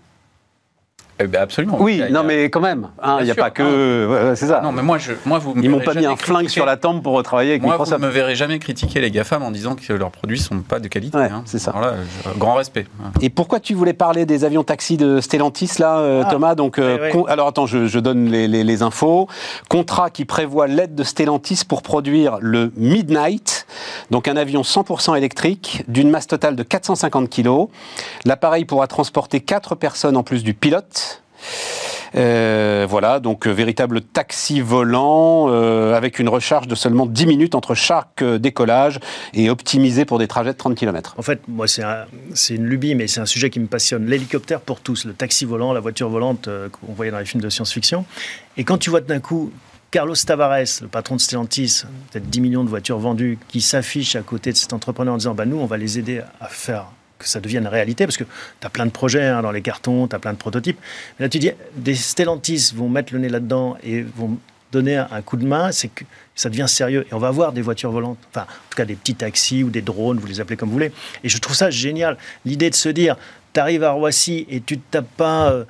Eh 1.19 1.27
ben, 1.27 1.41
absolument. 1.41 1.77
Oui, 1.79 2.01
a- 2.01 2.09
non, 2.09 2.21
a- 2.21 2.23
mais 2.23 2.45
quand 2.45 2.61
même. 2.61 2.87
hein, 3.01 3.17
Il 3.19 3.25
n'y 3.25 3.31
a 3.31 3.33
sûr. 3.33 3.43
pas 3.43 3.49
que. 3.49 3.63
ouais, 4.07 4.29
ouais, 4.29 4.35
c'est 4.35 4.47
ça. 4.47 4.61
Non, 4.61 4.71
mais 4.71 4.81
moi, 4.81 4.97
je, 4.97 5.11
moi 5.25 5.37
vous 5.39 5.53
me 5.53 5.63
Ils 5.63 5.69
m'ont 5.69 5.79
pas 5.79 5.93
mis 5.93 6.05
un 6.05 6.15
flingue 6.15 6.47
sur 6.49 6.65
la 6.65 6.77
tempe 6.77 7.03
pour 7.03 7.21
travailler 7.23 7.51
avec 7.51 7.63
Moi, 7.63 7.75
vous 7.77 7.91
ne 7.91 7.97
me 7.97 8.07
verrez 8.07 8.35
jamais 8.35 8.57
critiquer 8.59 8.99
les 9.01 9.11
GAFAM 9.11 9.43
en 9.43 9.51
disant 9.51 9.75
que 9.75 9.93
leurs 9.93 10.11
produits 10.11 10.39
sont 10.39 10.59
pas 10.59 10.79
de 10.79 10.87
qualité. 10.87 11.17
Ouais, 11.17 11.25
hein. 11.31 11.43
c'est 11.45 11.59
ça. 11.59 11.71
Alors 11.71 11.81
là, 11.81 11.93
je- 12.33 12.39
grand 12.39 12.53
respect. 12.55 12.85
Et 13.21 13.29
pourquoi 13.29 13.59
tu 13.59 13.73
voulais 13.73 13.93
parler 13.93 14.25
des 14.25 14.43
avions 14.45 14.63
taxis 14.63 14.97
de 14.97 15.19
Stellantis, 15.21 15.71
là, 15.79 15.97
euh, 15.99 16.23
Ah, 16.25 16.29
Thomas? 16.31 16.55
Donc, 16.55 16.79
euh, 16.79 16.99
ouais. 16.99 17.09
con- 17.11 17.25
Alors, 17.25 17.47
attends, 17.47 17.65
je, 17.65 17.87
je 17.87 17.99
donne 17.99 18.25
les, 18.29 18.47
les- 18.47 18.63
les 18.63 18.81
infos. 18.83 19.27
Contrat 19.69 20.09
qui 20.09 20.25
prévoit 20.25 20.67
l'aide 20.67 20.95
de 20.95 21.03
Stellantis 21.03 21.61
pour 21.67 21.81
produire 21.81 22.37
le 22.41 22.71
Midnight, 22.77 23.65
donc 24.11 24.27
un 24.27 24.37
avion 24.37 24.61
100% 24.63 25.15
électrique, 25.15 25.83
d'une 25.87 26.09
masse 26.09 26.27
totale 26.27 26.55
de 26.55 26.63
450 26.63 27.29
kg. 27.29 27.67
L'appareil 28.25 28.65
pourra 28.65 28.87
transporter 28.87 29.39
4 29.41 29.75
personnes 29.75 30.17
en 30.17 30.23
plus 30.23 30.43
du 30.43 30.53
pilote. 30.53 31.08
Euh, 32.15 32.87
voilà, 32.89 33.19
donc 33.19 33.45
euh, 33.45 33.51
véritable 33.51 34.01
taxi 34.01 34.61
volant 34.61 35.45
euh, 35.49 35.93
avec 35.93 36.17
une 36.17 36.27
recharge 36.27 36.67
de 36.67 36.73
seulement 36.73 37.05
10 37.05 37.27
minutes 37.27 37.53
entre 37.55 37.75
chaque 37.75 38.23
décollage 38.23 38.99
et 39.33 39.49
optimisé 39.49 40.05
pour 40.05 40.17
des 40.17 40.27
trajets 40.27 40.53
de 40.53 40.57
30 40.57 40.75
km. 40.75 41.13
En 41.17 41.21
fait, 41.21 41.41
moi, 41.47 41.67
c'est 41.67 41.83
un- 41.83 42.05
c'est 42.33 42.55
une 42.55 42.65
lubie, 42.65 42.95
mais 42.95 43.07
c'est 43.07 43.19
un 43.19 43.25
sujet 43.27 43.49
qui 43.51 43.59
me 43.59 43.67
passionne. 43.67 44.07
L'hélicoptère 44.07 44.59
pour 44.61 44.79
tous, 44.81 45.05
le 45.05 45.13
taxi 45.13 45.45
volant, 45.45 45.71
la 45.71 45.79
voiture 45.81 46.09
volante 46.09 46.49
qu'on 46.71 46.93
voyait 46.93 47.11
dans 47.11 47.19
les 47.19 47.25
films 47.25 47.43
de 47.43 47.49
science-fiction. 47.49 48.05
Et 48.57 48.63
quand 48.63 48.77
tu 48.79 48.89
vois 48.89 49.01
d'un 49.01 49.19
coup 49.19 49.51
Carlos 49.91 50.15
Tavares, 50.15 50.81
le 50.81 50.87
patron 50.87 51.15
de 51.15 51.21
Stellantis, 51.21 51.83
peut-être 52.11 52.29
10 52.29 52.41
millions 52.41 52.63
de 52.63 52.69
voitures 52.69 52.99
vendues, 52.99 53.37
qui 53.47 53.59
s'affiche 53.61 54.15
à 54.15 54.21
côté 54.21 54.51
de 54.51 54.57
cet 54.57 54.73
entrepreneur 54.73 55.13
en 55.13 55.17
disant 55.17 55.33
bah, 55.33 55.45
Nous, 55.45 55.57
on 55.57 55.65
va 55.65 55.77
les 55.77 55.97
aider 55.99 56.21
à 56.41 56.47
faire 56.47 56.85
que 57.19 57.27
ça 57.27 57.39
devienne 57.39 57.67
réalité, 57.67 58.05
parce 58.05 58.17
que 58.17 58.23
tu 58.23 58.65
as 58.65 58.69
plein 58.69 58.85
de 58.85 58.91
projets 58.91 59.25
hein, 59.25 59.41
dans 59.41 59.51
les 59.51 59.61
cartons, 59.61 60.07
tu 60.07 60.15
as 60.15 60.19
plein 60.19 60.33
de 60.33 60.37
prototypes. 60.37 60.79
Mais 61.19 61.25
là, 61.25 61.29
tu 61.29 61.37
dis 61.37 61.51
Des 61.75 61.95
Stellantis 61.95 62.71
vont 62.73 62.89
mettre 62.89 63.13
le 63.13 63.19
nez 63.19 63.29
là-dedans 63.29 63.77
et 63.83 64.01
vont 64.01 64.37
donner 64.71 64.97
un, 64.97 65.21
coup 65.21 65.37
de 65.37 65.45
main, 65.45 65.71
c'est 65.71 65.87
que 65.87 66.03
ça 66.35 66.49
devient 66.49 66.67
sérieux. 66.67 67.05
Et 67.09 67.13
on 67.13 67.17
va 67.17 67.27
avoir 67.27 67.51
des 67.53 67.61
voitures 67.61 67.91
volantes, 67.91 68.19
enfin, 68.31 68.43
en 68.43 68.69
tout 68.69 68.77
cas 68.77 68.85
des 68.85 68.95
petits 68.95 69.15
taxis 69.15 69.63
ou 69.63 69.69
des 69.69 69.81
drones, 69.81 70.19
vous 70.19 70.27
les 70.27 70.39
appelez 70.39 70.57
comme 70.57 70.69
vous 70.69 70.73
voulez. 70.73 70.91
Et 71.23 71.29
je 71.29 71.37
trouve 71.39 71.55
ça 71.55 71.69
génial. 71.69 72.17
L'idée 72.45 72.69
de 72.69 72.75
se 72.75 72.89
dire, 72.89 73.15
tu 73.53 73.59
arrives 73.59 73.83
à 73.83 73.91
Roissy 73.91 74.45
et 74.49 74.61
tu 74.61 74.75
ne 74.75 74.81
tapes 74.91 75.09
pas 75.17 75.51
euh, 75.51 75.65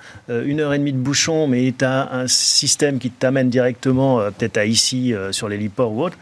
une 0.46 0.60
heure 0.60 0.74
et 0.74 0.80
demie 0.80 0.92
de 0.92 0.98
bouchon, 0.98 1.48
mais 1.48 1.74
tu 1.78 1.86
as 1.86 2.12
un 2.12 2.28
système 2.28 3.00
qui 3.00 3.10
t'amène 3.10 3.50
directement, 3.50 4.20
euh, 4.20 4.32
peut-être 4.32 4.58
à 4.58 4.66
ici, 4.66 5.14
euh, 5.14 5.32
sur 5.32 5.48
l'héliport 5.48 5.92
ou 5.94 6.04
autre, 6.04 6.18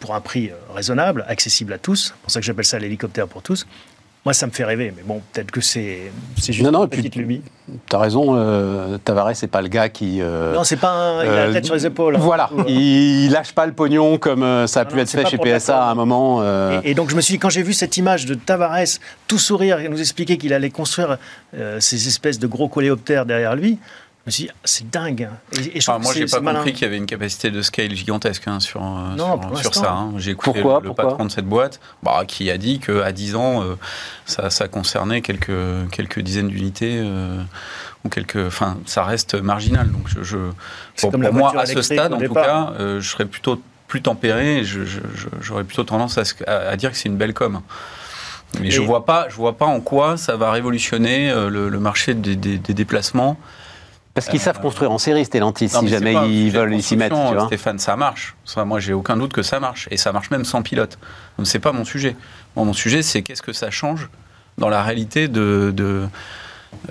pour 0.00 0.14
un 0.14 0.20
prix 0.20 0.50
raisonnable, 0.74 1.24
accessible 1.28 1.74
à 1.74 1.78
tous. 1.78 2.14
C'est 2.14 2.22
pour 2.22 2.30
ça 2.30 2.40
que 2.40 2.46
j'appelle 2.46 2.64
ça 2.64 2.78
l'hélicoptère 2.78 3.28
pour 3.28 3.42
tous. 3.42 3.66
Moi, 4.24 4.32
ça 4.34 4.46
me 4.46 4.52
fait 4.52 4.64
rêver, 4.64 4.92
mais 4.96 5.02
bon, 5.04 5.20
peut-être 5.32 5.50
que 5.50 5.60
c'est 5.60 6.12
juste 6.46 6.62
Non, 6.62 6.70
non, 6.70 6.82
une 6.84 6.88
petite 6.90 7.16
lubie. 7.16 7.42
T'as 7.88 7.98
raison, 7.98 8.36
euh, 8.36 8.96
Tavares, 8.98 9.34
c'est 9.34 9.48
pas 9.48 9.60
le 9.62 9.66
gars 9.66 9.88
qui. 9.88 10.18
euh, 10.20 10.54
Non, 10.54 10.62
c'est 10.62 10.76
pas 10.76 10.90
un, 10.90 11.24
il 11.24 11.28
a 11.28 11.34
la 11.34 11.40
euh, 11.48 11.52
tête 11.52 11.64
sur 11.64 11.74
les 11.74 11.86
épaules. 11.86 12.14
hein. 12.14 12.20
Voilà, 12.20 12.48
Ou, 12.54 12.60
euh, 12.60 12.64
il 12.68 13.30
lâche 13.32 13.52
pas 13.52 13.66
le 13.66 13.72
pognon 13.72 14.18
comme 14.18 14.44
euh, 14.44 14.68
ça 14.68 14.82
a 14.82 14.84
Non, 14.84 14.90
pu 14.90 15.00
être 15.00 15.10
fait 15.10 15.26
chez 15.26 15.38
PSA 15.38 15.86
à 15.86 15.90
un 15.90 15.96
moment. 15.96 16.38
euh, 16.40 16.80
Et, 16.84 16.90
et 16.90 16.94
donc 16.94 17.10
je 17.10 17.16
me 17.16 17.20
suis 17.20 17.34
dit, 17.34 17.38
quand 17.40 17.50
j'ai 17.50 17.62
vu 17.64 17.72
cette 17.72 17.96
image 17.96 18.24
de 18.26 18.34
Tavares 18.34 18.78
tout 19.26 19.38
sourire 19.38 19.80
et 19.80 19.88
nous 19.88 19.98
expliquer 20.00 20.38
qu'il 20.38 20.52
allait 20.52 20.70
construire 20.70 21.18
euh, 21.56 21.80
ces 21.80 22.06
espèces 22.06 22.38
de 22.38 22.46
gros 22.46 22.68
coléoptères 22.68 23.26
derrière 23.26 23.56
lui, 23.56 23.78
je 24.24 24.28
me 24.28 24.30
suis 24.30 24.44
dit, 24.44 24.50
ah, 24.52 24.56
c'est 24.64 24.88
dingue. 24.90 25.28
Et, 25.52 25.78
et 25.78 25.80
je 25.80 25.90
Enfin, 25.90 25.98
moi, 25.98 26.12
j'ai 26.14 26.26
pas 26.26 26.40
malin. 26.40 26.58
compris 26.60 26.72
qu'il 26.74 26.82
y 26.82 26.84
avait 26.86 26.96
une 26.96 27.06
capacité 27.06 27.50
de 27.50 27.60
scale 27.62 27.94
gigantesque 27.94 28.44
hein, 28.46 28.60
sur, 28.60 28.80
euh, 28.82 29.16
Non, 29.16 29.40
sur, 29.56 29.74
ça. 29.74 29.92
hein. 29.92 30.12
J'ai 30.18 30.30
écouté 30.32 30.60
Pourquoi 30.60 30.78
le, 30.78 30.84
le 30.84 30.86
Pourquoi 30.90 31.08
patron 31.08 31.24
de 31.24 31.30
cette 31.30 31.46
boîte 31.46 31.80
bah, 32.02 32.22
qui 32.26 32.50
a 32.50 32.56
dit 32.58 32.78
qu'à 32.78 33.10
10 33.10 33.34
ans, 33.36 33.62
euh, 33.64 33.74
ça, 34.24 34.48
ça 34.50 34.68
concernait 34.68 35.22
quelques, 35.22 35.50
quelques 35.90 36.20
dizaines 36.20 36.48
d'unités. 36.48 36.98
euh, 37.02 37.42
ou 38.04 38.08
quelques, 38.08 38.46
enfin, 38.48 38.78
ça 38.84 39.04
reste 39.04 39.34
marginal. 39.36 39.88
Donc, 39.90 40.08
je, 40.08 40.36
pour, 40.98 41.12
comme 41.12 41.22
la 41.22 41.28
pour 41.28 41.38
moi, 41.38 41.52
à 41.56 41.66
ce 41.66 41.82
stade, 41.82 42.12
en 42.12 42.18
tout 42.18 42.34
cas, 42.34 42.72
euh, 42.80 43.00
je 43.00 43.08
serais 43.08 43.26
plutôt 43.26 43.62
plus 43.86 44.02
tempéré. 44.02 44.58
et 44.58 44.64
je- 44.64 44.84
je- 44.84 44.98
je- 45.14 45.28
J'aurais 45.40 45.62
plutôt 45.64 45.84
tendance 45.84 46.18
à, 46.18 46.24
ce- 46.24 46.34
à- 46.48 46.70
à 46.70 46.76
dire 46.76 46.90
que 46.90 46.96
c'est 46.96 47.08
une 47.08 47.16
belle 47.16 47.32
com. 47.34 47.60
Mais 48.60 48.70
je 48.70 48.80
vois 48.82 49.04
pas, 49.06 49.26
je 49.30 49.34
vois 49.36 49.56
pas 49.56 49.66
en 49.66 49.80
quoi 49.80 50.16
ça 50.16 50.36
va 50.36 50.50
révolutionner 50.50 51.30
euh, 51.30 51.48
le, 51.48 51.68
le 51.68 51.78
marché 51.78 52.14
des, 52.14 52.34
des- 52.36 52.58
des 52.58 52.74
déplacements. 52.74 53.38
Parce 54.14 54.28
qu'ils 54.28 54.40
savent 54.40 54.60
construire 54.60 54.90
en 54.92 54.98
série, 54.98 55.24
Stellantis, 55.24 55.70
Non, 55.72 55.80
si 55.80 55.88
jamais 55.88 56.12
pas 56.12 56.26
ils 56.26 56.50
veulent 56.50 56.82
s'y 56.82 56.96
mettre, 56.96 57.16
tu 57.28 57.34
vois. 57.34 57.46
Stéphane, 57.46 57.78
ça 57.78 57.96
marche. 57.96 58.36
Ça, 58.44 58.64
moi, 58.64 58.78
j'ai 58.78 58.92
aucun 58.92 59.16
doute 59.16 59.32
que 59.32 59.42
ça 59.42 59.58
marche. 59.58 59.88
Et 59.90 59.96
ça 59.96 60.12
marche 60.12 60.30
même 60.30 60.44
sans 60.44 60.60
pilote. 60.62 60.98
Donc, 61.38 61.46
c'est 61.46 61.58
pas 61.58 61.72
mon 61.72 61.84
sujet. 61.86 62.14
Bon, 62.54 62.64
mon 62.66 62.74
sujet, 62.74 63.02
c'est 63.02 63.22
qu'est-ce 63.22 63.40
que 63.42 63.54
ça 63.54 63.70
change 63.70 64.10
dans 64.58 64.68
la 64.68 64.82
réalité 64.82 65.28
de, 65.28 65.72
de- 65.74 66.06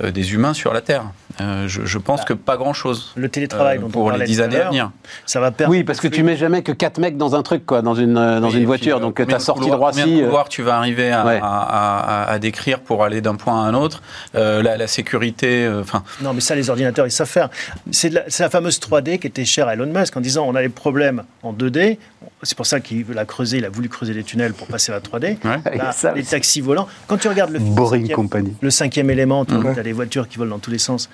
euh, 0.04 0.10
des 0.12 0.34
humains 0.34 0.54
sur 0.56 0.74
la 0.74 0.82
Terre? 0.82 1.04
Euh, 1.40 1.68
je, 1.68 1.86
je 1.86 1.98
pense 1.98 2.26
que 2.26 2.34
pas 2.34 2.58
grand-chose. 2.58 3.14
Le 3.16 3.30
télétravail 3.30 3.78
euh, 3.78 3.82
dont 3.82 3.88
on 3.88 3.90
pour 3.90 4.04
les 4.12 4.18
parlait 4.18 4.26
10 4.26 4.36
tout 4.38 4.42
à 4.42 4.46
années 4.46 4.60
à 4.62 4.68
venir. 4.68 4.92
ça 5.26 5.40
va 5.40 5.52
permettre. 5.52 5.78
Oui, 5.78 5.84
parce 5.84 6.00
que 6.02 6.08
tu 6.08 6.24
mets 6.24 6.36
jamais 6.36 6.62
que 6.64 6.72
4 6.72 6.98
mecs 7.00 7.18
dans 7.18 7.36
un 7.36 7.44
truc, 7.44 7.66
quoi, 7.66 7.82
dans 7.82 7.96
une, 7.96 8.18
euh, 8.18 8.40
dans 8.40 8.50
Oui, 8.50 8.58
une 8.60 8.66
voiture. 8.66 8.98
puis, 8.98 9.04
euh, 9.04 9.08
Donc 9.08 9.18
combien 9.18 9.38
ta 9.38 9.40
sortie 9.40 9.62
de 9.62 9.66
Combien 9.72 9.78
Roissy. 9.78 10.16
de 10.18 10.26
couloirs 10.26 10.50
tu 10.50 10.62
vas 10.64 10.76
arriver 10.78 11.12
à, 11.12 11.26
Ouais. 11.26 11.40
à- 11.42 12.26
à- 12.26 12.32
à 12.32 12.40
décrire 12.40 12.80
pour 12.82 13.04
aller 13.04 13.22
d'un 13.22 13.36
point 13.36 13.64
à 13.64 13.68
un 13.68 13.74
autre 13.74 14.02
Euh, 14.36 14.62
la, 14.64 14.78
la 14.78 14.88
sécurité, 14.88 15.66
euh, 15.66 15.82
enfin, 15.82 16.04
Non, 16.22 16.34
mais 16.34 16.42
ça, 16.42 16.56
les 16.56 16.70
ordinateurs, 16.70 17.06
ils 17.08 17.12
savent 17.12 17.28
faire. 17.30 17.50
C'est 17.92 18.10
la, 18.10 18.50
fameuse 18.50 18.80
3D 18.80 19.20
qui 19.20 19.28
était 19.28 19.46
chère 19.46 19.68
à 19.68 19.74
Elon 19.74 19.86
Musk 19.94 20.16
en 20.18 20.22
disant 20.22 20.46
on 20.48 20.56
a 20.56 20.62
des 20.62 20.70
problèmes 20.70 21.24
en 21.44 21.54
2D. 21.54 21.98
C'est 22.44 22.56
pour 22.58 22.66
ça 22.66 22.80
qu'il 22.80 23.04
veut 23.06 23.14
la 23.14 23.26
creuser, 23.26 23.58
il 23.58 23.66
a 23.66 23.70
voulu 23.70 23.88
creuser 23.90 24.14
des 24.14 24.24
tunnels 24.24 24.54
pour 24.54 24.68
passer 24.68 24.92
à 24.92 24.96
la 24.96 25.02
3D. 25.02 25.38
ouais. 25.44 25.78
Là, 25.78 25.92
Ça, 25.92 26.14
les 26.14 26.24
taxis 26.24 26.62
volants. 26.62 26.88
Quand 27.08 27.18
tu 27.18 27.28
regardes 27.28 27.52
le 27.52 27.60
Boring 27.60 28.02
cinquième- 28.04 28.16
Company. 28.16 28.54
le 28.62 28.70
cinquième 28.70 29.10
élément, 29.10 29.46
tu 29.46 29.54
Mhm. 29.54 29.76
as 29.78 29.84
des 29.84 29.92
voitures 29.94 30.28
qui 30.28 30.38
volent 30.38 30.52
dans 30.52 30.60
tous 30.60 30.72
les 30.72 30.78
sens. 30.80 31.10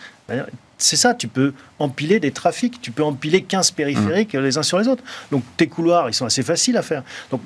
C'est 0.79 0.95
ça, 0.95 1.15
tu 1.15 1.27
peux 1.27 1.53
empiler 1.79 2.19
des 2.19 2.31
trafics, 2.31 2.79
tu 2.81 2.91
peux 2.91 3.03
empiler 3.03 3.41
15 3.41 3.71
périphériques 3.71 4.33
Mhm. 4.35 4.43
les 4.43 4.57
uns 4.59 4.63
sur 4.63 4.77
les 4.77 4.87
autres. 4.87 5.03
Donc 5.31 5.43
tes 5.57 5.67
couloirs, 5.67 6.09
ils 6.09 6.13
sont 6.13 6.25
assez 6.25 6.43
faciles 6.43 6.77
à 6.77 6.81
faire. 6.83 7.03
Donc 7.31 7.41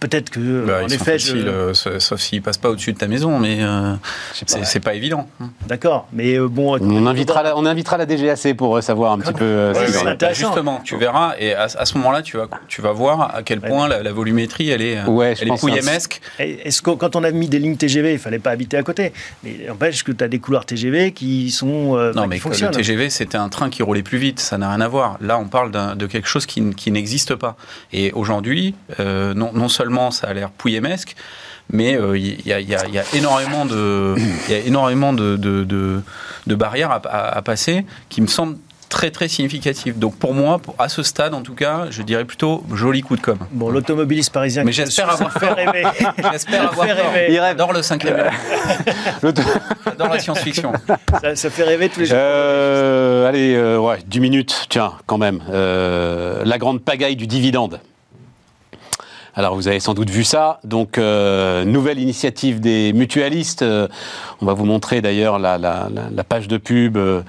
peut-être 0.00 0.30
que, 0.30 0.64
Bah, 0.66 0.80
en 0.82 0.86
ils 0.86 0.90
sont 0.90 0.96
effet, 0.96 1.18
je- 1.18 1.36
euh, 1.36 1.72
sauf 1.74 2.20
s'ils 2.20 2.42
passent 2.42 2.58
pas 2.58 2.68
au-dessus 2.70 2.92
de 2.92 2.98
ta 2.98 3.06
maison, 3.06 3.38
mais 3.38 3.58
euh, 3.60 3.94
c'est 4.32 4.80
pas 4.80 4.94
évident. 4.94 5.28
d'accord, 5.68 6.08
mais 6.12 6.34
euh, 6.38 6.48
bon. 6.48 6.78
On 6.80 7.06
invitera, 7.06 7.42
la, 7.42 7.56
on 7.56 7.64
invitera 7.66 7.96
la 7.96 8.06
DGAC 8.06 8.54
pour 8.56 8.76
euh, 8.76 8.80
savoir 8.80 9.12
un 9.12 9.18
petit 9.18 9.32
peu 9.32 9.44
euh, 9.44 9.72
ce 9.74 9.78
Ouais, 9.78 9.84
qu'il 9.86 9.94
c'est 9.94 10.00
en 10.02 10.06
est. 10.08 10.10
intéressant. 10.12 10.46
Justement, 10.48 10.80
tu 10.84 10.96
verras, 10.96 11.34
et 11.38 11.54
à, 11.54 11.64
à 11.64 11.86
ce 11.86 11.96
moment-là, 11.98 12.22
tu 12.22 12.36
vas, 12.36 12.46
tu 12.68 12.82
vas 12.82 12.92
voir 12.92 13.34
à 13.34 13.42
quel 13.42 13.60
Ouais. 13.60 13.68
point 13.68 13.88
la, 13.88 14.02
la 14.02 14.12
volumétrie, 14.12 14.70
elle 14.70 14.82
est, 14.82 15.02
Ouais, 15.04 15.34
elle 15.40 15.48
est 15.48 15.58
pouillemesque. 15.58 16.20
Est-ce 16.38 16.82
que 16.82 16.90
quand 16.90 17.16
on 17.16 17.24
a 17.24 17.30
mis 17.30 17.48
des 17.48 17.58
lignes 17.58 17.76
TGV, 17.76 18.12
il 18.14 18.18
fallait 18.18 18.38
pas 18.38 18.50
habiter 18.50 18.76
à 18.76 18.82
côté 18.82 19.12
Mais 19.44 19.56
n'empêche 19.68 20.02
que 20.04 20.12
tu 20.12 20.22
as 20.22 20.28
des 20.28 20.38
couloirs 20.40 20.66
TGV 20.66 21.12
qui 21.12 21.50
sont 21.50 21.96
euh, 21.96 22.12
Non, 22.12 22.26
mais 22.26 22.38
que 22.38 22.48
le. 22.48 22.70
TGV, 22.70 23.08
c'était 23.10 23.38
un 23.38 23.48
train 23.48 23.70
qui 23.70 23.82
roulait 23.82 24.02
plus 24.02 24.18
vite, 24.18 24.40
ça 24.40 24.58
n'a 24.58 24.68
rien 24.70 24.80
à 24.80 24.88
voir. 24.88 25.16
Là, 25.20 25.38
on 25.38 25.46
parle 25.46 25.70
de 25.96 26.06
quelque 26.06 26.28
chose 26.28 26.44
qui, 26.46 26.60
n'existe 26.90 27.34
pas. 27.34 27.56
Et 27.92 28.12
aujourd'hui, 28.12 28.74
euh, 29.00 29.32
non, 29.34 29.50
non 29.54 29.68
seulement 29.76 30.10
ça 30.10 30.28
a 30.28 30.34
l'air 30.34 30.50
pouillemesque, 30.50 31.14
mais 31.70 31.96
euh, 31.96 32.16
il 32.18 32.46
y, 32.46 32.52
a- 32.52 32.60
il 32.60 32.68
y 32.68 32.74
a- 32.74 32.86
il 32.88 32.94
y 32.94 32.98
a 32.98 33.04
énormément 33.14 33.64
de, 33.66 34.14
il 34.48 34.52
y 34.52 34.54
a 34.54 34.60
énormément 34.60 35.12
de, 35.12 35.36
de- 35.36 35.64
de- 35.64 36.00
de 36.46 36.54
barrières 36.54 36.90
à, 36.90 37.00
à- 37.08 37.36
à 37.38 37.42
passer 37.42 37.84
qui 38.08 38.20
me 38.22 38.26
semblent 38.28 38.56
très 38.88 39.10
très 39.10 39.26
significatives. 39.26 39.98
Donc 39.98 40.14
pour 40.16 40.32
moi, 40.32 40.60
pour- 40.60 40.76
à 40.78 40.88
ce 40.88 41.02
stade 41.02 41.34
en 41.34 41.42
tout 41.42 41.54
cas, 41.54 41.86
je 41.90 42.02
dirais 42.02 42.24
plutôt 42.24 42.62
joli 42.72 43.00
coup 43.02 43.16
de 43.16 43.20
com. 43.20 43.36
Bon, 43.50 43.68
l'automobiliste 43.68 44.32
parisien 44.32 44.62
Mais 44.62 44.70
j'espère 44.70 45.10
avoir 45.10 45.32
fait 45.32 45.52
rêver. 45.52 45.82
J'espère 46.32 46.70
avoir 46.70 46.86
fait 46.86 46.92
rêver. 46.92 47.26
Il 47.30 47.38
rêve. 47.40 47.56
J'adore 47.58 47.72
le 47.72 47.82
cinquième. 47.82 48.16
L'auto- 49.22 49.42
J'adore 49.84 50.08
la 50.08 50.18
science-fiction. 50.20 50.72
ça, 51.20 51.34
ça 51.34 51.50
fait 51.50 51.64
rêver 51.64 51.88
tous 51.88 51.98
les 52.00 52.06
jours. 52.06 52.16
Euh, 52.18 53.28
allez, 53.28 53.54
euh, 53.56 53.76
ouais, 53.78 53.98
10 54.06 54.20
minutes, 54.20 54.66
tiens, 54.68 54.92
quand 55.06 55.18
même. 55.18 55.42
Euh, 55.50 56.42
la 56.44 56.56
grande 56.58 56.80
pagaille 56.80 57.16
du 57.16 57.26
dividende. 57.26 57.80
Alors, 59.38 59.54
vous 59.54 59.68
avez 59.68 59.80
sans 59.80 59.92
doute 59.92 60.08
vu 60.08 60.24
ça. 60.24 60.60
Donc, 60.64 60.96
euh, 60.96 61.66
nouvelle 61.66 61.98
initiative 61.98 62.58
des 62.58 62.94
mutualistes. 62.94 63.60
Euh, 63.60 63.86
on 64.40 64.46
va 64.46 64.54
vous 64.54 64.64
montrer 64.64 65.02
d'ailleurs 65.02 65.38
la, 65.38 65.58
page 66.26 66.48
de 66.48 66.56
pub 66.56 66.96
euh, 66.96 67.20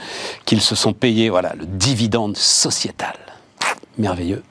qu'ils 0.45 0.61
se 0.61 0.73
sont 0.73 0.93
payés. 0.93 1.29
Voilà, 1.29 1.53
le 1.59 1.65
dividende 1.65 2.37
sociétal. 2.37 3.13
Merveilleux. 3.97 4.41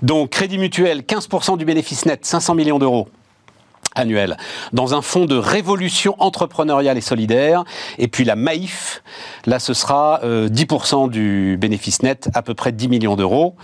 Donc, 0.00 0.30
Crédit 0.30 0.56
Mutuel, 0.56 1.02
15% 1.02 1.58
du 1.58 1.66
bénéfice 1.66 2.06
net, 2.06 2.24
500 2.24 2.54
millions 2.54 2.78
d'euros 2.78 3.08
annuel 3.96 4.36
dans 4.72 4.94
un 4.94 5.02
fonds 5.02 5.24
de 5.24 5.36
révolution 5.36 6.14
entrepreneuriale 6.18 6.96
et 6.96 7.00
solidaire. 7.00 7.64
Et 7.98 8.08
puis 8.08 8.24
la 8.24 8.36
Maïf, 8.36 9.02
là 9.46 9.58
ce 9.58 9.74
sera 9.74 10.20
euh, 10.22 10.48
10% 10.48 11.10
du 11.10 11.56
bénéfice 11.58 12.02
net, 12.02 12.28
à 12.34 12.42
peu 12.42 12.54
près 12.54 12.72
10 12.72 12.88
millions 12.88 13.16
d'euros. 13.16 13.56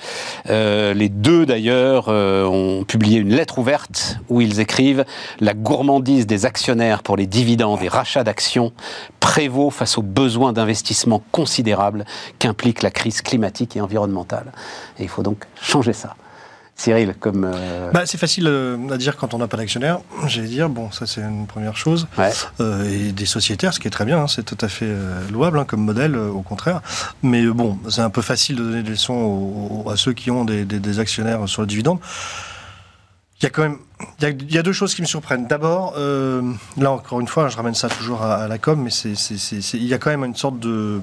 Euh, 0.50 0.94
les 0.94 1.08
deux 1.08 1.46
d'ailleurs 1.46 2.06
euh, 2.08 2.44
ont 2.44 2.84
publié 2.84 3.20
une 3.20 3.34
lettre 3.34 3.58
ouverte 3.58 4.18
où 4.28 4.40
ils 4.40 4.60
écrivent 4.60 5.04
La 5.40 5.54
gourmandise 5.54 6.26
des 6.26 6.46
actionnaires 6.46 7.02
pour 7.02 7.16
les 7.16 7.26
dividendes 7.26 7.82
et 7.82 7.88
rachats 7.88 8.24
d'actions 8.24 8.72
prévaut 9.20 9.70
face 9.70 9.98
aux 9.98 10.02
besoins 10.02 10.52
d'investissement 10.52 11.22
considérables 11.30 12.04
qu'implique 12.38 12.82
la 12.82 12.90
crise 12.90 13.22
climatique 13.22 13.76
et 13.76 13.80
environnementale. 13.80 14.52
Et 14.98 15.04
il 15.04 15.08
faut 15.08 15.22
donc 15.22 15.44
changer 15.60 15.92
ça. 15.92 16.16
Cyril, 16.74 17.14
comme... 17.20 17.44
euh, 17.44 17.90
Bah, 17.92 18.02
c'est 18.06 18.18
facile 18.18 18.46
euh, 18.48 18.76
à 18.90 18.96
dire 18.96 19.16
quand 19.16 19.34
on 19.34 19.38
n'a 19.38 19.46
pas 19.46 19.56
d'actionnaire. 19.56 20.00
J'allais 20.26 20.48
dire, 20.48 20.68
bon, 20.68 20.90
ça 20.90 21.06
c'est 21.06 21.20
une 21.20 21.46
première 21.46 21.76
chose. 21.76 22.08
ouais. 22.18 22.30
Euh, 22.60 22.90
et 22.90 23.12
des 23.12 23.26
sociétaires, 23.26 23.72
ce 23.74 23.78
qui 23.78 23.86
est 23.86 23.90
très 23.92 24.04
bien, 24.04 24.18
hein, 24.18 24.26
c'est 24.26 24.42
tout 24.42 24.58
à 24.60 24.68
fait 24.68 24.86
euh, 24.88 25.20
louable 25.30 25.58
hein, 25.60 25.64
comme 25.64 25.82
modèle, 25.84 26.14
euh, 26.16 26.28
au 26.30 26.42
contraire. 26.42 26.80
Mais 27.22 27.44
bon, 27.46 27.78
c'est 27.88 28.00
un 28.00 28.10
peu 28.10 28.22
facile 28.22 28.56
de 28.56 28.62
donner 28.64 28.82
des 28.82 28.90
leçons 28.90 29.14
aux- 29.14 29.82
aux- 29.86 29.90
à 29.90 29.96
ceux 29.96 30.12
qui 30.12 30.30
ont 30.30 30.44
des, 30.44 30.64
des- 30.64 30.80
des 30.80 30.98
actionnaires 30.98 31.48
sur 31.48 31.62
le 31.62 31.68
dividende. 31.68 31.98
Il 33.43 33.47
y 33.47 33.49
a 33.49 33.51
quand 33.51 33.62
même 33.62 33.78
il 34.20 34.53
y 34.53 34.59
a, 34.59 34.62
deux 34.62 34.72
choses 34.72 34.95
qui 34.95 35.03
me 35.03 35.07
surprennent. 35.07 35.47
D'abord, 35.47 35.95
euh, 35.97 36.43
là 36.76 36.90
encore 36.93 37.20
une 37.20 37.26
fois, 37.26 37.49
je 37.49 37.57
ramène 37.57 37.74
ça 37.74 37.88
toujours 37.88 38.22
à, 38.22 38.47
la 38.49 38.59
com, 38.59 38.80
mais 38.80 38.90
c'est, 38.90 39.14
il 39.74 39.84
y 39.84 39.95
a 39.95 39.99
quand 39.99 40.11
même 40.11 40.24
une 40.24 40.36
sorte 40.36 40.59
de 40.59 41.01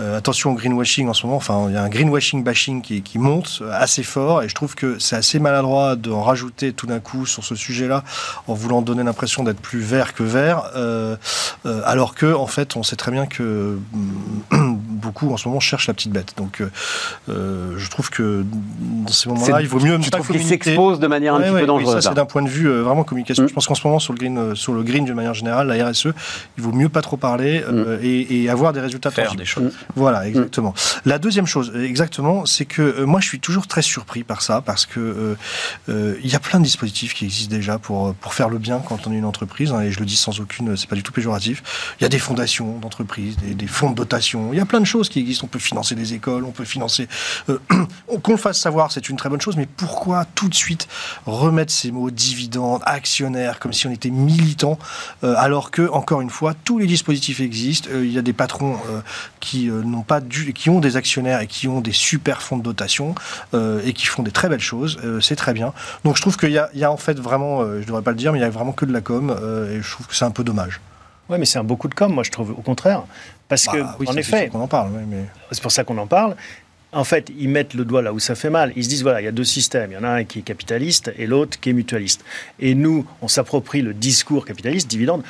euh, 0.00 0.18
attention 0.18 0.52
au 0.52 0.54
greenwashing 0.54 1.08
en 1.08 1.14
ce 1.14 1.26
moment. 1.26 1.36
Enfin, 1.36 1.66
il 1.68 1.74
y 1.74 1.76
a 1.76 1.82
un 1.82 1.88
greenwashing 1.88 2.42
bashing 2.42 2.82
qui, 2.82 3.18
monte 3.18 3.62
assez 3.72 4.02
fort, 4.02 4.42
et 4.42 4.48
je 4.48 4.54
trouve 4.54 4.74
que 4.74 4.98
c'est 4.98 5.16
assez 5.16 5.38
maladroit 5.38 5.96
d'en 5.96 6.22
rajouter 6.22 6.72
tout 6.72 6.86
d'un 6.86 7.00
coup 7.00 7.26
sur 7.26 7.44
ce 7.44 7.54
sujet-là 7.54 8.04
en 8.46 8.54
voulant 8.54 8.82
donner 8.82 9.02
l'impression 9.02 9.44
d'être 9.44 9.60
plus 9.60 9.80
vert 9.80 10.14
que 10.14 10.22
vert, 10.22 10.70
euh, 10.74 11.16
euh, 11.66 11.82
alors 11.84 12.14
que 12.14 12.34
en 12.34 12.46
fait, 12.46 12.76
on 12.76 12.82
sait 12.82 12.96
très 12.96 13.12
bien 13.12 13.26
que 13.26 13.78
beaucoup 14.94 15.32
en 15.32 15.36
ce 15.36 15.48
moment 15.48 15.60
cherchent 15.60 15.88
la 15.88 15.94
petite 15.94 16.12
bête. 16.12 16.34
Donc, 16.36 16.60
euh, 16.60 16.70
euh, 17.28 17.74
je 17.76 17.90
trouve 17.90 18.10
que 18.10 18.44
dans 19.04 19.12
ces 19.12 19.28
moments-là, 19.28 19.60
il 19.60 19.68
vaut 19.68 19.80
mieux 19.80 19.96
ne 19.96 20.02
Tu 20.02 20.10
pas 20.10 20.18
trouves 20.18 20.28
qu'il 20.28 20.36
communiquer. 20.40 20.64
s'expose 20.70 20.98
de 21.00 21.06
manière 21.06 21.34
un 21.34 21.38
Ouais, 21.38 21.44
petit 21.44 21.52
ouais, 21.54 21.60
peu 21.60 21.72
oui, 21.72 21.84
dangereuse 21.84 22.02
ça, 22.02 22.10
c'est 22.10 22.14
d'un 22.16 22.24
point 22.26 22.42
de 22.42 22.48
vue 22.48 22.68
euh, 22.68 22.82
vraiment 22.82 23.04
communication. 23.04 23.44
Mm. 23.44 23.48
Je 23.48 23.54
pense 23.54 23.66
qu'en 23.66 23.74
ce 23.74 23.86
moment, 23.86 23.98
sur 23.98 24.12
le 24.12 24.18
green, 24.18 24.54
sur 24.54 24.72
le 24.72 24.82
green 24.82 25.04
d'une 25.04 25.14
manière 25.14 25.34
générale, 25.34 25.66
la 25.68 25.88
RSE, 25.88 26.08
il 26.56 26.62
vaut 26.62 26.72
mieux 26.72 26.88
pas 26.88 27.02
trop 27.02 27.16
parler 27.16 27.62
euh, 27.68 27.98
et, 28.02 28.42
et 28.44 28.50
avoir 28.50 28.72
des 28.72 28.80
résultats 28.80 29.10
Faire 29.10 29.24
tangibles. 29.24 29.42
des 29.42 29.46
choses. 29.46 29.72
Voilà, 29.96 30.26
exactement. 30.26 30.74
La 31.04 31.18
deuxième 31.18 31.46
chose, 31.46 31.72
exactement, 31.76 32.46
c'est 32.46 32.64
que 32.64 32.82
euh, 32.82 33.06
moi, 33.06 33.20
je 33.20 33.26
suis 33.28 33.40
toujours 33.40 33.66
très 33.66 33.82
surpris 33.82 34.24
par 34.24 34.42
ça 34.42 34.60
parce 34.60 34.86
que 34.86 35.00
euh, 35.00 35.34
euh, 35.88 36.14
il 36.22 36.30
y 36.32 36.36
a 36.36 36.40
plein 36.40 36.58
de 36.60 36.64
dispositifs 36.64 37.14
qui 37.14 37.24
existent 37.24 37.54
déjà 37.54 37.78
pour 37.78 38.14
pour 38.14 38.34
faire 38.34 38.48
le 38.48 38.58
bien 38.58 38.80
quand 38.86 39.06
on 39.06 39.12
est 39.12 39.16
une 39.16 39.24
entreprise. 39.24 39.72
hein, 39.72 39.80
et 39.80 39.90
je 39.90 39.98
le 40.00 40.06
dis 40.06 40.16
sans 40.16 40.40
aucune, 40.40 40.76
c'est 40.76 40.88
pas 40.88 40.96
du 40.96 41.02
tout 41.02 41.12
péjoratif. 41.12 41.62
Il 42.00 42.02
y 42.02 42.06
a 42.06 42.08
des 42.08 42.18
fondations 42.18 42.78
d'entreprises, 42.78 43.36
des, 43.38 43.54
des 43.54 43.66
fonds 43.66 43.90
de 43.90 43.94
dotation. 43.94 44.50
Il 44.52 44.58
y 44.58 44.60
a 44.62 44.64
plein 44.66 44.80
de 44.80 44.83
choses 44.84 44.94
choses 44.94 45.08
qui 45.08 45.18
existent. 45.18 45.46
On 45.46 45.48
peut 45.48 45.58
financer 45.58 45.96
des 45.96 46.14
écoles, 46.14 46.44
on 46.44 46.52
peut 46.52 46.64
financer. 46.64 47.08
Euh, 47.48 47.58
qu'on 48.22 48.32
le 48.32 48.38
fasse 48.38 48.60
savoir, 48.60 48.92
c'est 48.92 49.08
une 49.08 49.16
très 49.16 49.28
bonne 49.28 49.40
chose, 49.40 49.56
mais 49.56 49.66
pourquoi 49.66 50.24
tout 50.36 50.48
de 50.48 50.54
suite 50.54 50.86
remettre 51.26 51.72
ces 51.72 51.90
mots 51.90 52.12
dividendes, 52.12 52.80
actionnaires, 52.86 53.58
comme 53.58 53.72
si 53.72 53.88
on 53.88 53.90
était 53.90 54.10
militant, 54.10 54.78
euh, 55.24 55.34
alors 55.36 55.72
que, 55.72 55.90
encore 55.90 56.20
une 56.20 56.30
fois, 56.30 56.54
tous 56.64 56.78
les 56.78 56.86
dispositifs 56.86 57.40
existent. 57.40 57.88
Euh, 57.92 58.06
il 58.06 58.12
y 58.12 58.18
a 58.18 58.22
des 58.22 58.32
patrons 58.32 58.78
qui 59.40 59.66
n'ont 59.66 60.02
pas 60.02 60.20
qui 60.20 60.70
ont 60.70 60.80
des 60.80 60.96
actionnaires 60.96 61.40
et 61.40 61.46
qui 61.48 61.66
ont 61.66 61.80
des 61.80 61.92
super 61.92 62.40
fonds 62.40 62.56
de 62.56 62.62
dotation 62.62 63.14
et 63.52 63.92
qui 63.92 64.06
font 64.06 64.22
des 64.22 64.30
très 64.30 64.48
belles 64.48 64.60
choses. 64.60 64.98
c'est 65.20 65.36
très 65.36 65.52
bien. 65.52 65.72
Donc 66.04 66.16
je 66.16 66.22
trouve 66.22 66.36
qu'il 66.36 66.50
y, 66.50 66.78
y 66.78 66.84
a, 66.84 66.90
en 66.90 66.96
fait 66.96 67.18
vraiment, 67.18 67.64
je 67.80 67.86
devrais 67.86 68.02
pas 68.02 68.10
le 68.12 68.16
dire, 68.16 68.32
mais 68.32 68.38
il 68.38 68.42
y 68.42 68.44
a 68.44 68.50
vraiment 68.50 68.72
que 68.72 68.84
de 68.84 68.92
la 68.92 69.00
com 69.00 69.30
et 69.70 69.82
je 69.82 69.90
trouve 69.90 70.06
que 70.06 70.14
c'est 70.14 70.24
un 70.24 70.30
peu 70.30 70.44
dommage. 70.44 70.80
Oui, 71.30 71.38
mais 71.38 71.46
c'est 71.46 71.58
un 71.58 71.64
beaucoup 71.64 71.88
de 71.88 71.94
com, 71.94 72.12
moi 72.12 72.22
je 72.22 72.30
trouve, 72.30 72.50
au 72.50 72.62
contraire. 72.62 73.04
Parce 73.48 73.66
que, 73.66 73.78
bah 73.78 73.96
oui, 73.98 74.06
en 74.08 74.16
effet, 74.16 74.50
on 74.52 74.60
en 74.60 74.68
parle. 74.68 74.90
mais... 75.06 75.24
C'est 75.50 75.62
pour 75.62 75.72
ça 75.72 75.84
qu'on 75.84 75.98
en 75.98 76.06
parle. 76.06 76.36
En 76.92 77.04
fait, 77.04 77.30
ils 77.36 77.48
mettent 77.48 77.74
le 77.74 77.84
doigt 77.84 78.02
là 78.02 78.12
où 78.12 78.20
ça 78.20 78.34
fait 78.36 78.50
mal. 78.50 78.72
Ils 78.76 78.84
se 78.84 78.88
disent, 78.88 79.02
voilà, 79.02 79.20
il 79.20 79.24
y 79.24 79.28
a 79.28 79.32
deux 79.32 79.44
systèmes. 79.44 79.90
Il 79.90 79.94
y 79.94 79.98
en 79.98 80.04
a 80.04 80.08
un 80.08 80.24
qui 80.24 80.38
est 80.38 80.42
capitaliste 80.42 81.12
et 81.18 81.26
l'autre 81.26 81.58
qui 81.58 81.70
est 81.70 81.72
mutualiste. 81.72 82.24
Et 82.60 82.74
nous, 82.74 83.04
on 83.20 83.28
s'approprie 83.28 83.82
le 83.82 83.94
discours 83.94 84.46
capitaliste, 84.46 84.88
dividende. 84.88 85.24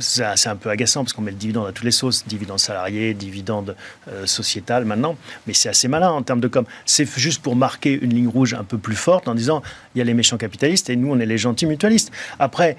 C'est 0.00 0.48
un 0.48 0.56
peu 0.56 0.68
agaçant 0.68 1.02
parce 1.02 1.14
qu'on 1.14 1.22
met 1.22 1.30
le 1.30 1.38
dividende 1.38 1.66
à 1.66 1.72
toutes 1.72 1.86
les 1.86 1.90
sauces, 1.90 2.26
dividende 2.26 2.58
salarié, 2.58 3.14
dividende 3.14 3.74
euh, 4.08 4.26
sociétal 4.26 4.84
maintenant, 4.84 5.16
mais 5.46 5.54
c'est 5.54 5.70
assez 5.70 5.88
malin 5.88 6.10
en 6.10 6.22
termes 6.22 6.40
de 6.40 6.48
com. 6.48 6.66
C'est 6.84 7.08
juste 7.18 7.40
pour 7.40 7.56
marquer 7.56 7.98
une 7.98 8.12
ligne 8.12 8.28
rouge 8.28 8.52
un 8.52 8.64
peu 8.64 8.76
plus 8.76 8.94
forte 8.94 9.28
en 9.28 9.34
disant 9.34 9.62
il 9.94 9.98
y 9.98 10.02
a 10.02 10.04
les 10.04 10.12
méchants 10.12 10.36
capitalistes 10.36 10.90
et 10.90 10.96
nous 10.96 11.10
on 11.10 11.18
est 11.18 11.26
les 11.26 11.38
gentils 11.38 11.64
mutualistes. 11.64 12.12
Après, 12.38 12.76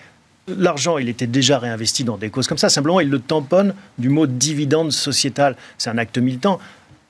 l'argent, 0.58 0.98
il 0.98 1.10
était 1.10 1.28
déjà 1.28 1.60
réinvesti 1.60 2.04
dans 2.04 2.18
des 2.18 2.30
causes 2.30 2.48
comme 2.48 2.58
ça. 2.58 2.70
Simplement, 2.70 3.00
il 3.00 3.10
le 3.10 3.20
tamponne 3.20 3.74
du 3.98 4.10
mot 4.10 4.28
dividende 4.28 4.92
sociétal. 4.92 5.56
C'est 5.78 5.90
un 5.90 5.98
acte 5.98 6.18
militant. 6.18 6.60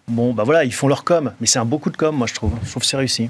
Bon, 0.07 0.33
bah 0.33 0.43
voilà, 0.43 0.63
ils 0.63 0.73
font 0.73 0.87
leur 0.87 1.03
com, 1.03 1.31
mais 1.39 1.47
c'est 1.47 1.59
un 1.59 1.65
beaucoup 1.65 1.89
de 1.89 1.97
com, 1.97 2.15
moi, 2.15 2.27
je 2.27 2.33
trouve. 2.33 2.53
Je 2.63 2.69
trouve 2.69 2.81
que 2.81 2.87
c'est 2.87 2.97
réussi. 2.97 3.29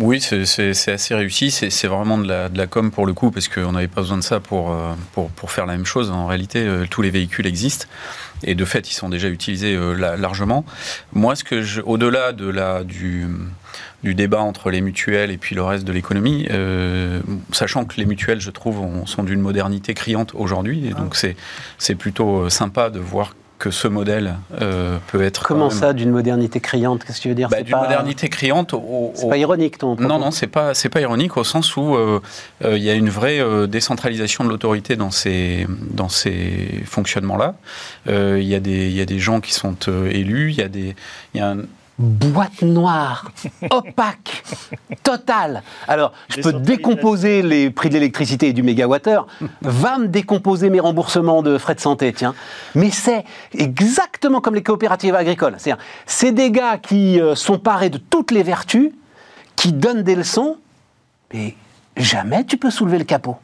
Oui, 0.00 0.20
c'est 0.20 0.40
assez 0.90 1.14
réussi. 1.14 1.50
C'est 1.50 1.86
vraiment 1.86 2.18
de 2.18 2.26
la, 2.26 2.48
de 2.48 2.58
la, 2.58 2.66
com 2.66 2.90
pour 2.90 3.06
le 3.06 3.12
coup, 3.12 3.30
parce 3.30 3.48
qu'on 3.48 3.72
n'avait 3.72 3.88
pas 3.88 4.00
besoin 4.00 4.16
de 4.16 4.22
ça 4.22 4.40
pour, 4.40 4.72
euh, 4.72 4.94
pour, 5.12 5.30
pour, 5.30 5.50
faire 5.50 5.66
la 5.66 5.74
même 5.74 5.86
chose. 5.86 6.10
En 6.10 6.26
réalité, 6.26 6.60
euh, 6.60 6.86
tous 6.88 7.02
les 7.02 7.10
véhicules 7.10 7.46
existent. 7.46 7.86
Et 8.42 8.54
de 8.54 8.64
fait, 8.64 8.90
ils 8.90 8.94
sont 8.94 9.08
déjà 9.08 9.28
utilisés 9.28 9.74
euh, 9.74 9.94
largement. 10.16 10.64
Moi, 11.12 11.36
ce 11.36 11.44
que 11.44 11.80
au-delà 11.82 12.32
de 12.32 12.48
la, 12.48 12.84
du, 12.84 13.26
du 14.02 14.14
débat 14.14 14.40
entre 14.40 14.70
les 14.70 14.80
mutuelles 14.80 15.30
et 15.30 15.38
puis 15.38 15.54
le 15.54 15.62
reste 15.62 15.84
de 15.84 15.92
l'économie, 15.92 16.48
sachant 17.52 17.84
que 17.84 17.96
les 17.96 18.06
mutuelles, 18.06 18.40
je 18.40 18.50
trouve, 18.50 18.84
sont 19.06 19.22
d'une 19.22 19.40
modernité 19.40 19.94
criante 19.94 20.32
aujourd'hui, 20.34 20.86
et 20.86 20.94
donc 20.94 21.16
ah. 21.22 21.28
c'est 21.78 21.94
plutôt 21.94 22.48
sympa 22.50 22.90
de 22.90 22.98
voir 22.98 23.34
que 23.58 23.70
ce 23.70 23.88
modèle 23.88 24.36
euh, 24.60 24.98
peut 25.08 25.22
être. 25.22 25.44
Comment 25.44 25.70
ça, 25.70 25.92
d'une 25.92 26.10
modernité 26.10 26.60
criante 26.60 27.04
Qu'est-ce 27.04 27.18
que 27.18 27.22
tu 27.22 27.28
veux 27.28 27.34
dire? 27.34 27.48
Bah, 27.48 27.62
D'une 27.62 27.76
modernité 27.76 28.28
criante. 28.28 28.74
C'est 29.14 29.28
pas 29.28 29.38
ironique, 29.38 29.78
ton 29.78 29.96
Non, 29.96 30.18
non, 30.18 30.30
c'est 30.30 30.46
pas, 30.46 30.74
c'est 30.74 30.88
pas 30.88 31.00
ironique 31.00 31.36
au 31.36 31.44
sens 31.44 31.76
où 31.76 31.94
euh, 31.94 32.20
euh, 32.64 32.76
il 32.76 32.84
y 32.84 32.90
a 32.90 32.94
une 32.94 33.08
vraie 33.08 33.40
décentralisation 33.66 34.44
de 34.44 34.50
l'autorité 34.50 34.96
dans 34.96 35.10
ces, 35.10 35.66
dans 35.90 36.08
ces 36.08 36.82
fonctionnements-là. 36.84 37.54
Il 38.06 38.42
y, 38.42 38.54
a 38.54 38.60
des, 38.60 38.90
y 38.90 39.00
a 39.00 39.06
des 39.06 39.18
gens 39.18 39.40
qui 39.40 39.52
sont 39.52 39.76
élus, 40.10 40.50
il 40.50 40.58
y 40.58 40.62
a 40.62 40.68
des, 40.68 40.94
y 41.34 41.40
a 41.40 41.50
un, 41.50 41.58
boîte 41.98 42.62
noire, 42.62 43.30
opaque, 43.70 44.44
totale. 45.02 45.62
Alors, 45.88 46.12
je 46.28 46.40
peux 46.40 46.52
décomposer 46.52 47.42
les 47.42 47.70
prix 47.70 47.88
de 47.88 47.94
l'électricité 47.94 48.48
et 48.48 48.52
du 48.52 48.62
mégawattheure, 48.62 49.26
va 49.62 49.98
me 49.98 50.08
décomposer 50.08 50.70
mes 50.70 50.80
remboursements 50.80 51.42
de 51.42 51.58
frais 51.58 51.74
de 51.74 51.80
santé, 51.80 52.12
tiens. 52.12 52.34
Mais 52.74 52.90
c'est 52.90 53.24
exactement 53.54 54.40
comme 54.40 54.54
les 54.54 54.62
coopératives 54.62 55.14
agricoles. 55.14 55.56
C'est 56.06 56.32
des 56.32 56.50
gars 56.50 56.78
qui 56.78 57.20
euh, 57.20 57.34
sont 57.34 57.58
parés 57.58 57.90
de 57.90 57.98
toutes 57.98 58.30
les 58.30 58.42
vertus, 58.42 58.92
qui 59.54 59.72
donnent 59.72 60.02
des 60.02 60.14
leçons, 60.14 60.58
mais 61.32 61.54
jamais 61.96 62.44
tu 62.44 62.58
peux 62.58 62.70
soulever 62.70 62.98
le 62.98 63.04
capot. 63.04 63.36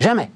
Jamais. 0.00 0.30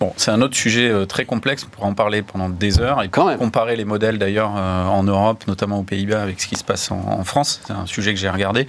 Bon, 0.00 0.12
c'est 0.16 0.30
un 0.30 0.40
autre 0.40 0.56
sujet 0.56 0.88
euh, 0.88 1.04
très 1.06 1.24
complexe, 1.24 1.64
on 1.64 1.68
pourra 1.68 1.86
en 1.86 1.94
parler 1.94 2.22
pendant 2.22 2.48
des 2.48 2.80
heures 2.80 3.02
et 3.02 3.08
Quand 3.08 3.36
comparer 3.36 3.76
les 3.76 3.84
modèles 3.84 4.18
d'ailleurs 4.18 4.52
euh, 4.56 4.86
en 4.86 5.04
Europe, 5.04 5.44
notamment 5.46 5.78
aux 5.78 5.84
Pays-Bas, 5.84 6.22
avec 6.22 6.40
ce 6.40 6.46
qui 6.48 6.56
se 6.56 6.64
passe 6.64 6.90
en, 6.90 7.22
France. 7.24 7.60
C'est 7.64 7.72
un 7.72 7.86
sujet 7.86 8.12
que 8.12 8.18
j'ai 8.18 8.28
regardé. 8.28 8.66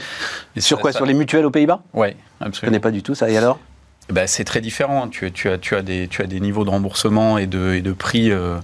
sur 0.57 0.79
quoi? 0.79 0.91
Sur 0.91 1.05
les 1.05 1.13
mutuelles 1.13 1.45
aux 1.45 1.51
Pays-Bas? 1.51 1.81
Oui, 1.93 2.09
absolument. 2.39 2.51
Je 2.53 2.59
ne 2.59 2.65
connais 2.67 2.79
pas 2.79 2.91
du 2.91 3.01
tout 3.01 3.15
ça. 3.15 3.29
Et 3.29 3.38
alors? 3.38 3.59
Ben, 4.09 4.27
C'est 4.27 4.43
très 4.43 4.61
différent. 4.61 5.07
Tu, 5.07 5.31
tu, 5.31 5.49
as, 5.49 5.57
tu, 5.57 5.75
as 5.75 5.81
des, 5.81 6.07
tu 6.07 6.21
as 6.21 6.27
des 6.27 6.39
niveaux 6.39 6.63
de 6.63 6.69
remboursement 6.69 7.38
et 7.38 7.47
de, 7.47 7.73
et 7.73 7.81
de 7.81 7.91
prix. 7.91 8.31
Euh, 8.31 8.57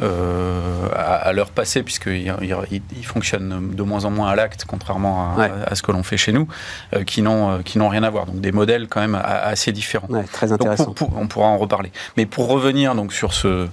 euh, 0.00 0.88
à, 0.94 1.32
leur 1.32 1.50
passer, 1.50 1.82
puisqu'ils 1.82 2.32
il, 2.40 3.04
fonctionnent 3.04 3.70
de 3.74 3.82
moins 3.82 4.04
en 4.04 4.10
moins 4.10 4.28
à 4.30 4.36
l'acte, 4.36 4.64
contrairement 4.64 5.36
à, 5.36 5.74
ce 5.74 5.82
que 5.82 5.90
l'on 5.90 6.04
fait 6.04 6.16
chez 6.16 6.30
nous, 6.30 6.46
euh, 6.94 7.02
qui 7.02 7.20
n'ont 7.20 7.50
euh, 7.50 7.58
qui 7.64 7.78
n'ont 7.78 7.88
rien 7.88 8.04
à 8.04 8.10
voir. 8.10 8.26
Donc 8.26 8.40
des 8.40 8.52
modèles 8.52 8.86
quand 8.88 9.00
même 9.00 9.20
assez 9.20 9.72
différents. 9.72 10.08
très 10.32 10.52
intéressant. 10.52 10.94
on 11.16 11.26
pourra 11.26 11.48
en 11.48 11.58
reparler. 11.58 11.90
Mais 12.16 12.26
pour 12.26 12.48
revenir 12.48 12.94
donc 12.94 13.12
sur 13.12 13.34
ce 13.34 13.68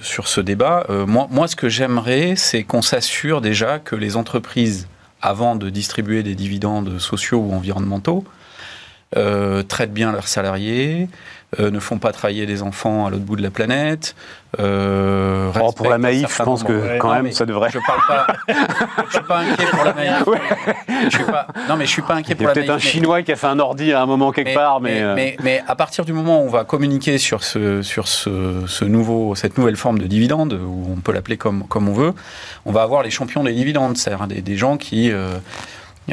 sur 0.00 0.28
ce 0.28 0.40
débat, 0.40 0.86
moi, 1.06 1.28
moi 1.30 1.46
ce 1.46 1.56
que 1.56 1.68
j'aimerais, 1.68 2.36
c'est 2.36 2.62
qu'on 2.62 2.80
s'assure 2.80 3.42
déjà 3.42 3.78
que 3.78 3.94
les 3.94 4.16
entreprises, 4.16 4.88
avant 5.20 5.56
de 5.56 5.68
distribuer 5.68 6.22
des 6.22 6.34
dividendes 6.34 6.98
sociaux 6.98 7.38
ou 7.38 7.52
environnementaux, 7.52 8.24
traitent 9.12 9.92
bien 9.92 10.10
leurs 10.12 10.28
salariés, 10.28 11.10
euh, 11.58 11.70
ne 11.72 11.80
font 11.80 11.98
pas 11.98 12.12
travailler 12.12 12.46
les 12.46 12.62
enfants 12.62 13.06
à 13.06 13.10
l'autre 13.10 13.24
bout 13.24 13.34
de 13.34 13.42
la 13.42 13.50
planète. 13.50 14.14
Euh, 14.58 15.50
oh, 15.60 15.72
pour 15.72 15.88
la 15.88 15.98
maïf, 15.98 16.36
je 16.36 16.42
pense 16.44 16.62
que 16.62 16.98
quand 16.98 17.12
même 17.12 17.32
ça 17.32 17.44
devrait. 17.44 17.70
Je 17.70 17.78
parle 17.84 18.00
pas. 18.06 18.26
je 19.06 19.12
suis 19.12 19.24
pas 19.24 19.38
inquiet 19.38 19.66
pour 19.66 19.84
la 19.84 19.92
maïf. 19.92 20.24
Je 21.04 21.16
suis 21.16 21.24
pas. 21.24 21.46
Non, 21.68 21.76
mais 21.76 21.86
je 21.86 21.90
suis 21.90 22.02
pas 22.02 22.14
inquiet 22.14 22.36
pour 22.36 22.46
la 22.46 22.54
maïf. 22.54 22.66
Peut-être 22.66 22.76
un 22.76 22.78
Chinois 22.78 23.22
qui 23.22 23.32
a 23.32 23.36
fait 23.36 23.48
un 23.48 23.58
ordi 23.58 23.92
à 23.92 24.00
un 24.00 24.06
moment 24.06 24.30
quelque 24.30 24.54
part, 24.54 24.80
mais 24.80 25.02
euh, 25.02 25.14
mais, 25.16 25.36
mais 25.42 25.62
à 25.66 25.74
partir 25.74 26.04
du 26.04 26.12
moment 26.12 26.40
où 26.40 26.46
on 26.46 26.50
va 26.50 26.64
communiquer 26.64 27.18
sur 27.18 27.42
ce 27.42 27.82
sur 27.82 28.06
ce, 28.06 28.64
ce 28.66 28.84
nouveau 28.84 29.34
cette 29.34 29.58
nouvelle 29.58 29.76
forme 29.76 29.98
de 29.98 30.06
dividende, 30.06 30.52
où 30.52 30.92
on 30.96 31.00
peut 31.00 31.12
l'appeler 31.12 31.36
comme 31.36 31.66
comme 31.66 31.88
on 31.88 31.94
veut, 31.94 32.12
on 32.64 32.72
va 32.72 32.82
avoir 32.82 33.02
les 33.02 33.10
champions 33.10 33.42
des 33.42 33.52
dividendes, 33.52 33.96
c'est-à-dire 33.96 34.26
des, 34.28 34.40
des, 34.40 34.56
gens 34.56 34.76
qui 34.76 35.10
euh, 35.10 35.38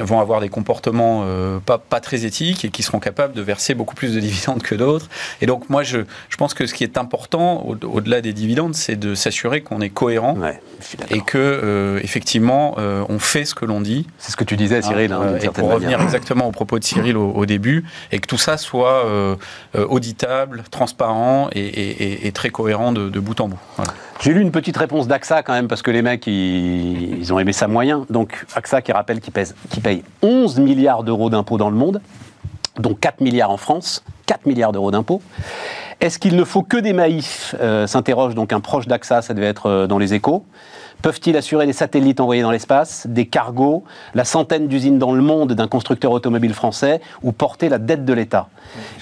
vont 0.01 0.19
avoir 0.19 0.41
des 0.41 0.49
comportements 0.49 1.23
euh, 1.25 1.59
pas, 1.59 1.77
pas, 1.77 1.99
très 1.99 2.25
éthiques 2.25 2.65
et 2.65 2.69
qui 2.69 2.83
seront 2.83 2.99
capables 2.99 3.33
de 3.33 3.41
verser 3.41 3.73
beaucoup 3.73 3.95
plus 3.95 4.13
de 4.13 4.19
dividendes 4.19 4.61
que 4.61 4.75
d'autres. 4.75 5.07
Et 5.41 5.45
donc 5.45 5.69
moi, 5.69 5.83
je, 5.83 5.99
je, 6.29 6.37
pense 6.37 6.53
que 6.53 6.65
ce 6.65 6.73
qui 6.73 6.83
est 6.83 6.97
important 6.97 7.65
au-delà 7.65 8.21
des 8.21 8.33
dividendes, 8.33 8.75
c'est 8.75 8.95
de 8.95 9.15
s'assurer 9.15 9.61
qu'on 9.61 9.81
est 9.81 9.89
cohérent 9.89 10.37
et 11.09 11.21
que 11.21 11.37
euh, 11.37 11.99
effectivement 12.03 12.75
euh, 12.77 13.03
on 13.09 13.19
fait 13.19 13.45
ce 13.45 13.55
que 13.55 13.65
l'on 13.65 13.81
dit. 13.81 14.07
C'est 14.17 14.31
ce 14.31 14.37
que 14.37 14.43
tu 14.43 14.55
disais, 14.55 14.81
Cyril. 14.81 15.11
Hein, 15.13 15.37
et 15.41 15.49
pour 15.49 15.71
revenir 15.71 16.01
exactement 16.01 16.47
au 16.47 16.51
propos 16.51 16.79
de 16.79 16.83
Cyril 16.83 17.17
au, 17.17 17.45
début, 17.45 17.85
et 18.11 18.19
que 18.19 18.27
tout 18.27 18.37
ça 18.37 18.57
soit 18.57 19.05
auditable, 19.73 20.63
transparent 20.69 21.49
et, 21.53 21.61
et, 21.61 22.27
et, 22.27 22.31
très 22.31 22.49
cohérent 22.49 22.91
de, 22.91 23.09
de 23.09 23.19
bout 23.19 23.39
en 23.39 23.47
bout. 23.47 23.59
Voilà. 23.77 23.93
J'ai 24.19 24.33
lu 24.33 24.41
une 24.41 24.51
petite 24.51 24.77
réponse 24.77 25.07
d'AXA 25.07 25.43
quand 25.43 25.53
même, 25.53 25.67
parce 25.67 25.81
que 25.81 25.91
les 25.91 26.01
mecs, 26.01 26.25
ils, 26.25 27.31
ont 27.31 27.39
aimé 27.39 27.53
ça 27.53 27.67
moyen. 27.67 28.05
Donc 28.09 28.45
AXA 28.55 28.81
qui 28.81 28.91
rappelle 28.91 29.19
qu'ils 29.19 29.33
qu 29.33 29.79
paye 29.81 30.03
11 30.21 30.59
milliards 30.59 31.03
d'euros 31.03 31.29
d'impôts 31.29 31.57
dans 31.57 31.69
le 31.69 31.75
monde, 31.75 32.01
dont 32.79 32.93
4 32.93 33.21
milliards 33.21 33.51
en 33.51 33.57
France, 33.57 34.03
4 34.25 34.45
milliards 34.45 34.71
d'euros 34.71 34.91
d'impôts. 34.91 35.21
Est-ce 35.99 36.19
qu'il 36.19 36.35
ne 36.35 36.43
faut 36.43 36.61
que 36.61 36.77
des 36.77 36.93
maïfs 36.93 37.55
euh, 37.59 37.87
S'interroge 37.87 38.35
donc 38.35 38.53
un 38.53 38.59
proche 38.59 38.87
d'AXA, 38.87 39.21
ça 39.21 39.33
devait 39.33 39.47
être 39.47 39.65
euh, 39.65 39.87
dans 39.87 39.97
les 39.97 40.13
échos. 40.13 40.45
Peuvent-ils 41.01 41.37
assurer 41.37 41.65
des 41.65 41.73
satellites 41.73 42.19
envoyés 42.19 42.41
dans 42.41 42.51
l'espace, 42.51 43.05
des 43.07 43.27
cargos, 43.27 43.83
la 44.15 44.25
centaine 44.25 44.67
d'usines 44.67 44.97
dans 44.97 45.11
le 45.11 45.21
monde 45.21 45.53
d'un 45.53 45.67
constructeur 45.67 46.11
automobile 46.11 46.53
français 46.53 47.01
ou 47.21 47.31
porter 47.31 47.69
la 47.69 47.77
dette 47.77 48.03
de 48.03 48.13
l'État? 48.13 48.49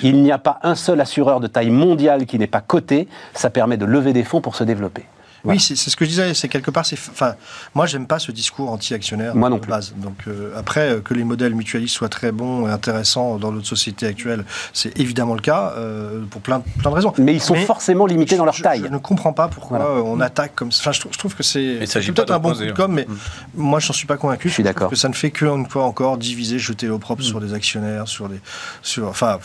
Il 0.03 0.21
n'y 0.21 0.32
a 0.32 0.38
pas 0.38 0.59
un 0.63 0.76
seul 0.76 0.99
assureur 0.99 1.39
de 1.39 1.47
taille 1.47 1.69
mondiale 1.69 2.26
qui 2.26 2.38
n'est 2.38 2.47
pas 2.47 2.61
coté. 2.61 3.07
Ça 3.34 3.49
permet 3.49 3.78
de 3.78 3.86
lever 3.86 4.11
des 4.11 4.23
fonds 4.23 4.41
pour 4.41 4.55
se 4.55 4.65
développer. 4.65 5.05
Oui, 5.45 5.59
c'est 5.59 5.75
ce 5.75 5.95
que 5.95 6.05
je 6.05 6.09
disais. 6.09 6.33
C'est 6.33 6.47
quelque 6.47 6.71
part, 6.71 6.85
c'est. 6.85 6.97
Enfin, 7.09 7.35
moi, 7.73 7.85
j'aime 7.85 8.07
pas 8.07 8.19
ce 8.19 8.31
discours 8.31 8.71
anti-actionnaire. 8.71 9.35
Moi 9.35 9.49
non 9.49 9.59
plus. 9.59 9.69
Base. 9.69 9.93
Donc 9.97 10.15
euh, 10.27 10.53
après, 10.57 10.91
euh, 10.91 11.01
que 11.01 11.13
les 11.13 11.23
modèles 11.23 11.55
mutualistes 11.55 11.95
soient 11.95 12.09
très 12.09 12.31
bons 12.31 12.67
et 12.67 12.71
intéressants 12.71 13.37
dans 13.37 13.51
notre 13.51 13.67
société 13.67 14.05
actuelle, 14.05 14.45
c'est 14.73 14.97
évidemment 14.99 15.33
le 15.33 15.41
cas 15.41 15.73
euh, 15.77 16.23
pour 16.29 16.41
plein, 16.41 16.59
plein 16.59 16.91
de 16.91 16.95
raisons. 16.95 17.13
Mais 17.17 17.33
ils 17.33 17.41
sont 17.41 17.55
forcément 17.55 18.05
limités 18.05 18.37
dans 18.37 18.45
leur 18.45 18.55
taille. 18.55 18.83
Je, 18.85 18.91
ne 18.91 18.97
comprends 18.97 19.33
pas 19.33 19.47
pourquoi 19.47 20.03
on 20.03 20.19
attaque 20.21 20.55
comme 20.55 20.71
ça. 20.71 20.81
Enfin, 20.81 20.91
je, 20.91 21.17
trouve 21.17 21.35
que 21.35 21.43
c'est 21.43 21.79
peut-être 21.79 22.31
un 22.31 22.39
bon 22.39 22.53
coup 22.53 22.63
de 22.63 22.71
com, 22.71 22.91
mais 22.91 23.05
mm. 23.07 23.15
moi, 23.55 23.79
je 23.79 23.87
n'en 23.87 23.93
suis 23.93 24.07
pas 24.07 24.17
convaincu. 24.17 24.49
Je 24.49 24.53
suis 24.53 24.63
d'accord. 24.63 24.89
Que 24.89 24.95
ça 24.95 25.09
ne 25.09 25.13
fait 25.13 25.31
que 25.31 25.45
une 25.45 25.69
fois 25.69 25.83
encore 25.83 26.17
diviser, 26.17 26.59
jeter 26.59 26.87
l'opprobre 26.87 27.21
mm. 27.21 27.25
sur 27.25 27.39
des 27.39 27.53
actionnaires, 27.53 28.07
sur 28.07 28.29
des, 28.29 28.39
sur. 28.81 29.07
Enfin. 29.07 29.39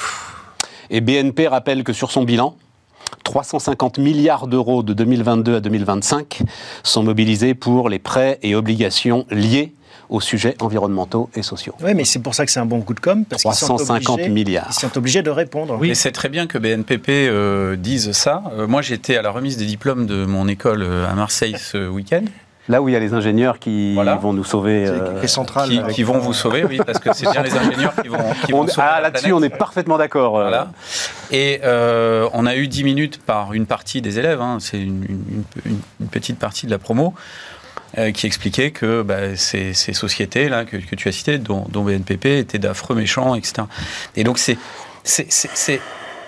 Et 0.93 1.01
BNP 1.01 1.47
rappelle 1.47 1.85
que 1.85 1.93
sur 1.93 2.11
son 2.11 2.25
bilan, 2.25 2.57
350 3.35 3.99
milliards 3.99 4.49
d'euros 4.49 4.83
de 4.83 4.93
2022 4.93 5.55
à 5.57 5.61
2025 5.61 6.43
sont 6.83 7.05
mobilisés 7.05 7.55
pour 7.55 7.89
les 7.89 8.01
prêts 8.01 8.41
et 8.43 8.57
obligations 8.57 9.25
liés 9.31 9.73
aux 10.09 10.21
sujets 10.21 10.57
environnementaux 10.61 11.31
et 11.37 11.43
sociaux. 11.43 11.75
Oui, 11.81 11.95
mais 11.95 12.05
c'est 12.05 12.19
pour 12.19 12.35
ça 12.35 12.45
que 12.45 12.51
c'est 12.51 12.59
un 12.59 12.67
bon 12.67 12.81
coup 12.81 12.93
de 12.95 12.99
com. 12.99 13.25
Parce 13.25 13.43
qu'ils 13.45 13.53
sont 13.55 13.77
350 13.77 14.15
obligés- 14.19 14.31
milliards. 14.31 14.67
Ils 14.71 14.81
sont 14.81 14.99
obligés 14.99 15.23
de 15.23 15.31
répondre. 15.31 15.79
Et 15.85 15.95
c'est 15.95 16.11
très 16.11 16.29
bien 16.29 16.49
que 16.49 16.59
BNPP 16.59 17.09
euh, 17.29 17.77
dise 17.77 18.11
ça. 18.11 18.43
Euh, 18.55 18.67
moi, 18.67 18.83
j'étais 18.83 19.17
à 19.17 19.23
la 19.23 19.31
remise 19.31 19.57
des 19.57 19.67
diplômes 19.67 20.07
de 20.07 20.25
mon 20.25 20.49
école 20.49 20.83
euh, 20.83 21.09
à 21.09 21.15
Marseille 21.15 21.55
ce 21.57 21.89
week-end, 21.89 22.25
Là 22.69 22.81
où 22.83 22.89
il 22.89 22.93
y 22.93 22.97
a 22.97 23.01
les 23.01 23.15
ingénieurs 23.15 23.59
qui 23.59 23.95
Voilà. 23.95 24.15
vont 24.17 24.33
nous 24.33 24.45
sauver. 24.45 24.87
C'est 24.87 24.93
euh, 24.93 25.21
les 25.23 25.27
centrales. 25.29 25.69
qui, 25.69 25.79
avec- 25.79 25.95
qui 25.95 26.03
vont 26.05 26.19
vous 26.19 26.33
sauver, 26.35 26.65
oui, 26.65 26.79
parce 26.85 26.99
que 27.01 27.11
c'est 27.13 27.29
bien 27.31 27.43
les 27.45 27.57
ingénieurs 27.57 27.95
qui 28.01 28.09
vont, 28.09 28.19
qui 28.45 28.53
vont 28.53 28.61
on- 28.61 28.67
sauver 28.69 28.87
ah, 28.89 29.01
là-dessus, 29.01 29.33
on 29.33 29.43
est 29.43 29.49
parfaitement 29.49 29.99
d'accord. 29.99 30.39
euh. 30.39 30.43
Voilà. 30.43 30.71
Et 31.33 31.61
euh, 31.65 32.29
on 32.33 32.47
a 32.47 32.55
eu 32.57 32.69
10 32.69 32.85
minutes 32.85 33.21
par 33.25 33.55
une 33.55 33.67
partie 33.67 34.03
des 34.03 34.19
élèves, 34.19 34.41
hein, 34.41 34.59
c'est 34.61 34.79
une, 34.79 35.05
une- 35.09 35.45
une- 35.67 35.81
une 36.01 36.07
petite 36.09 36.39
partie 36.39 36.67
de 36.67 36.71
la 36.71 36.79
promo, 36.79 37.15
euh, 37.99 38.13
qui 38.13 38.27
expliquait 38.27 38.71
que 38.71 39.03
bah, 39.03 39.35
ces, 39.37 39.75
ces 39.75 39.93
sociétés-là 39.93 40.65
que, 40.65 40.77
que 40.77 40.95
tu 40.95 41.09
as 41.09 41.13
citées, 41.13 41.39
dont, 41.39 41.65
dont 41.71 41.83
BNPP, 41.83 42.27
étaient 42.39 42.59
d'affreux 42.61 42.95
méchants, 42.95 43.35
etc. 43.35 43.63
Et 44.15 44.23
donc, 44.23 44.39
c'est. 44.39 44.59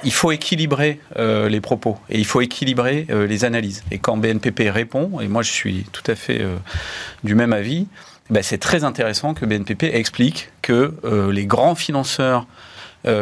Il 0.04 0.12
faut 0.12 0.32
équilibrer 0.32 1.00
euh, 1.18 1.48
les 1.48 1.60
propos 1.60 1.96
et 2.08 2.18
il 2.18 2.24
faut 2.26 2.40
équilibrer 2.40 3.06
euh, 3.10 3.26
les 3.26 3.44
analyses. 3.44 3.82
Et 3.90 3.98
quand 3.98 4.16
BNPP 4.16 4.62
répond, 4.70 5.20
et 5.20 5.28
moi 5.28 5.42
je 5.42 5.50
suis 5.50 5.86
tout 5.92 6.02
à 6.10 6.14
fait 6.14 6.40
euh, 6.40 6.56
du 7.24 7.34
même 7.34 7.52
avis, 7.52 7.86
ben, 8.30 8.42
c'est 8.42 8.58
très 8.58 8.84
intéressant 8.84 9.34
que 9.34 9.44
BNPP 9.44 9.84
explique 9.84 10.50
que 10.62 10.94
les 11.30 11.44
grands 11.46 11.74
financeurs 11.74 12.46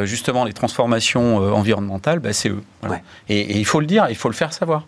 justement 0.05 0.45
les 0.45 0.53
transformations 0.53 1.37
environnementales, 1.55 2.19
bah, 2.19 2.33
c'est 2.35 2.51
eux. 2.51 2.63
Voilà. 2.83 2.97
Ouais. 2.97 3.03
Et, 3.31 3.41
et 3.41 3.57
il 3.59 3.65
faut 3.65 3.81
le 3.81 3.87
dire, 3.87 4.07
il 4.11 4.15
faut 4.17 4.29
le 4.29 4.35
faire 4.35 4.53
savoir. 4.53 4.85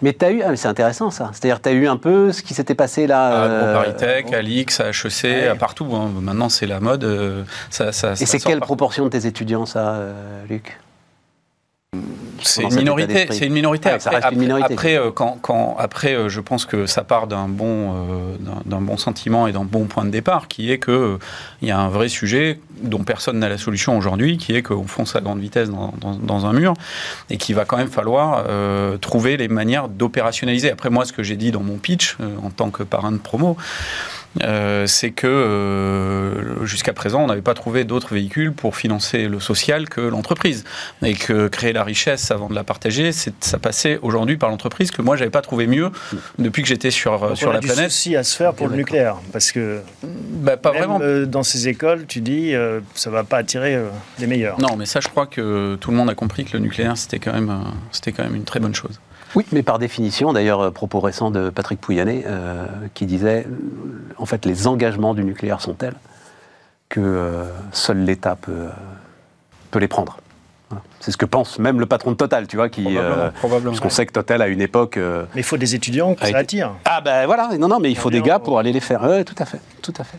Mais 0.00 0.12
tu 0.14 0.24
as 0.24 0.30
eu, 0.32 0.42
ah, 0.42 0.56
c'est 0.56 0.68
intéressant 0.68 1.10
ça. 1.10 1.30
C'est-à-dire, 1.32 1.60
tu 1.60 1.68
as 1.68 1.72
eu 1.72 1.86
un 1.86 1.96
peu 1.98 2.32
ce 2.32 2.42
qui 2.42 2.54
s'était 2.54 2.74
passé 2.74 3.06
là. 3.06 3.26
À 3.26 3.44
euh, 3.44 3.74
Paritech, 3.74 4.32
à 4.32 4.42
l'IX, 4.42 4.80
à 4.80 4.88
HEC, 4.88 5.22
Ouais. 5.24 5.48
à 5.48 5.54
partout. 5.54 5.86
hein. 5.94 6.10
Maintenant, 6.20 6.48
c'est 6.48 6.66
la 6.66 6.80
mode. 6.80 7.04
euh, 7.04 7.44
ça, 7.70 7.92
ça, 7.92 8.12
Et 8.12 8.16
c'est 8.16 8.38
quelle 8.38 8.54
partout. 8.58 8.66
proportion 8.66 9.04
de 9.04 9.10
tes 9.10 9.26
étudiants, 9.26 9.66
ça, 9.66 9.90
euh, 9.94 10.44
Luc? 10.48 10.78
C'est 12.44 12.62
une 12.64 12.74
minorité. 12.74 13.26
C'est 13.30 13.46
une 13.46 13.52
minorité. 13.52 13.88
Ouais, 13.90 13.94
Après, 13.94 14.10
reste 14.10 14.22
une 14.22 14.26
après- 14.28 14.36
minorité. 14.36 14.72
après, 14.72 14.96
euh, 14.98 15.10
quand, 15.12 15.38
quand- 15.42 15.76
après, 15.78 16.14
euh, 16.14 16.28
je 16.28 16.40
pense 16.40 16.64
que 16.64 16.86
ça 16.86 17.04
part 17.04 17.26
d'un 17.28 17.46
bon, 17.48 17.92
euh, 17.94 18.36
d'un- 18.64 18.80
bon 18.80 18.96
sentiment 18.96 19.46
et 19.46 19.52
d'un 19.52 19.64
bon 19.64 19.84
point 19.84 20.04
de 20.04 20.10
départ, 20.10 20.48
qui 20.48 20.72
est 20.72 20.78
que 20.78 21.18
il 21.60 21.68
y 21.68 21.70
a 21.70 21.78
un 21.78 21.88
vrai 21.88 22.08
sujet 22.08 22.58
dont 22.82 23.04
personne 23.04 23.38
n'a 23.38 23.48
la 23.48 23.58
solution 23.58 23.96
aujourd'hui, 23.96 24.38
qui 24.38 24.56
est 24.56 24.62
qu'on 24.62 24.86
fonce 24.88 25.14
à 25.14 25.20
grande 25.20 25.38
vitesse 25.40 25.70
dans, 25.70 25.92
dans- 26.00 26.14
dans 26.16 26.46
un 26.46 26.52
mur 26.52 26.74
et 27.30 27.36
qu'il 27.36 27.54
va 27.54 27.64
quand 27.64 27.76
même 27.76 27.88
falloir 27.90 28.44
trouver 29.00 29.36
les 29.36 29.48
manières 29.48 29.88
d'opérationnaliser. 29.88 30.70
Après, 30.70 30.90
moi, 30.90 31.04
ce 31.04 31.12
que 31.12 31.22
j'ai 31.22 31.36
dit 31.36 31.52
dans 31.52 31.62
mon 31.62 31.76
pitch 31.76 32.16
en 32.42 32.50
tant 32.50 32.70
que 32.70 32.82
parrain 32.82 33.12
de 33.12 33.18
promo. 33.18 33.56
Euh, 34.42 34.86
c'est 34.86 35.10
que 35.10 35.26
euh, 35.26 36.64
jusqu'à 36.64 36.92
présent, 36.92 37.22
on 37.22 37.26
n'avait 37.26 37.42
pas 37.42 37.54
trouvé 37.54 37.84
d'autres 37.84 38.14
véhicules 38.14 38.52
pour 38.52 38.76
financer 38.76 39.28
le 39.28 39.40
social 39.40 39.88
que 39.88 40.00
l'entreprise. 40.00 40.64
Et 41.02 41.14
que 41.14 41.48
créer 41.48 41.72
la 41.72 41.84
richesse 41.84 42.30
avant 42.30 42.48
de 42.48 42.54
la 42.54 42.64
partager, 42.64 43.12
c'est- 43.12 43.44
ça 43.44 43.58
passait 43.58 43.98
aujourd'hui 44.02 44.36
par 44.36 44.48
l'entreprise, 44.50 44.90
que 44.90 45.02
moi, 45.02 45.16
j'avais 45.16 45.30
pas 45.30 45.42
trouvé 45.42 45.66
mieux 45.66 45.90
depuis 46.38 46.62
que 46.62 46.68
j'étais 46.68 46.90
sur, 46.90 47.18
Donc, 47.18 47.36
sur 47.36 47.48
on 47.48 47.50
a 47.50 47.54
la 47.54 47.60
du 47.60 47.66
planète. 47.66 47.90
souci 47.90 48.16
à 48.16 48.24
se 48.24 48.36
faire 48.36 48.54
pour 48.54 48.68
le 48.68 48.76
nucléaire. 48.76 49.16
Parce 49.32 49.52
que 49.52 49.80
Bah, 50.02 50.56
pas 50.56 50.72
même, 50.72 50.78
vraiment. 50.80 50.98
euh, 51.02 51.26
dans 51.26 51.42
ces 51.42 51.68
écoles, 51.68 52.06
tu 52.06 52.20
dis, 52.20 52.52
ça 52.94 53.10
va 53.10 53.24
pas 53.24 53.38
attirer 53.38 53.78
les 54.18 54.26
meilleurs. 54.26 54.60
Non, 54.60 54.76
mais 54.76 54.86
ça, 54.86 55.00
je 55.00 55.08
crois 55.08 55.26
que 55.26 55.76
tout 55.80 55.90
le 55.90 55.96
monde 55.96 56.10
a 56.10 56.14
compris 56.14 56.44
que 56.44 56.54
le 56.56 56.60
nucléaire, 56.62 56.96
c'était 56.96 57.18
quand 57.18 57.32
même, 57.32 57.52
c'était 57.90 58.12
quand 58.12 58.22
même 58.24 58.34
une 58.36 58.44
très 58.44 58.60
bonne 58.60 58.74
chose. 58.74 58.98
Oui, 59.34 59.46
mais 59.52 59.62
par 59.62 59.78
définition, 59.78 60.32
d'ailleurs, 60.32 60.60
euh, 60.60 60.70
propos 60.70 61.00
récent 61.00 61.30
de 61.30 61.48
Patrick 61.50 61.80
Pouyanné, 61.80 62.24
euh, 62.26 62.66
qui 62.94 63.06
disait, 63.06 63.46
en 64.18 64.26
fait, 64.26 64.44
les 64.44 64.66
engagements 64.66 65.14
du 65.14 65.24
nucléaire 65.24 65.60
sont 65.60 65.74
tels 65.74 65.94
que 66.88 67.00
euh, 67.00 67.44
seul 67.72 68.04
l'État 68.04 68.36
peut, 68.36 68.52
euh, 68.52 68.68
peut 69.70 69.78
les 69.78 69.88
prendre. 69.88 70.18
Voilà. 70.68 70.82
C'est 71.00 71.10
ce 71.10 71.16
que 71.16 71.24
pense 71.24 71.58
même 71.58 71.80
le 71.80 71.86
patron 71.86 72.10
de 72.12 72.16
Total, 72.16 72.46
tu 72.46 72.56
vois, 72.56 72.68
qui, 72.68 72.84
euh, 72.98 73.30
probablement. 73.30 73.70
parce 73.72 73.80
qu'on 73.80 73.88
sait 73.90 74.04
que 74.06 74.12
Total 74.12 74.42
à 74.42 74.48
une 74.48 74.60
époque. 74.60 74.98
Mais 74.98 75.40
il 75.40 75.42
faut 75.42 75.56
des 75.56 75.74
étudiants 75.74 76.14
que 76.14 76.20
Avec- 76.22 76.34
ça 76.34 76.38
attire. 76.40 76.72
Ah 76.84 77.00
ben 77.00 77.24
voilà, 77.26 77.50
non, 77.58 77.68
non, 77.68 77.78
mais 77.80 77.90
il 77.90 77.96
faut 77.96 78.10
des 78.10 78.20
gars 78.22 78.38
pour 78.38 78.58
aller 78.58 78.72
les 78.72 78.80
faire. 78.80 79.02
Oui, 79.02 79.24
tout 79.24 79.34
à 79.38 79.44
fait, 79.46 79.60
tout 79.80 79.94
à 79.98 80.04
fait. 80.04 80.18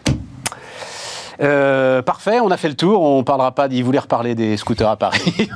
Euh, 1.44 2.02
parfait, 2.02 2.40
on 2.40 2.50
a 2.52 2.58
fait 2.58 2.70
le 2.70 2.76
tour. 2.76 3.02
On 3.02 3.24
parlera 3.24 3.52
pas. 3.52 3.68
Il 3.70 3.84
voulait 3.84 4.00
reparler 4.00 4.36
des 4.36 4.58
scooters 4.58 4.90
à 4.90 4.96
Paris. 4.96 5.50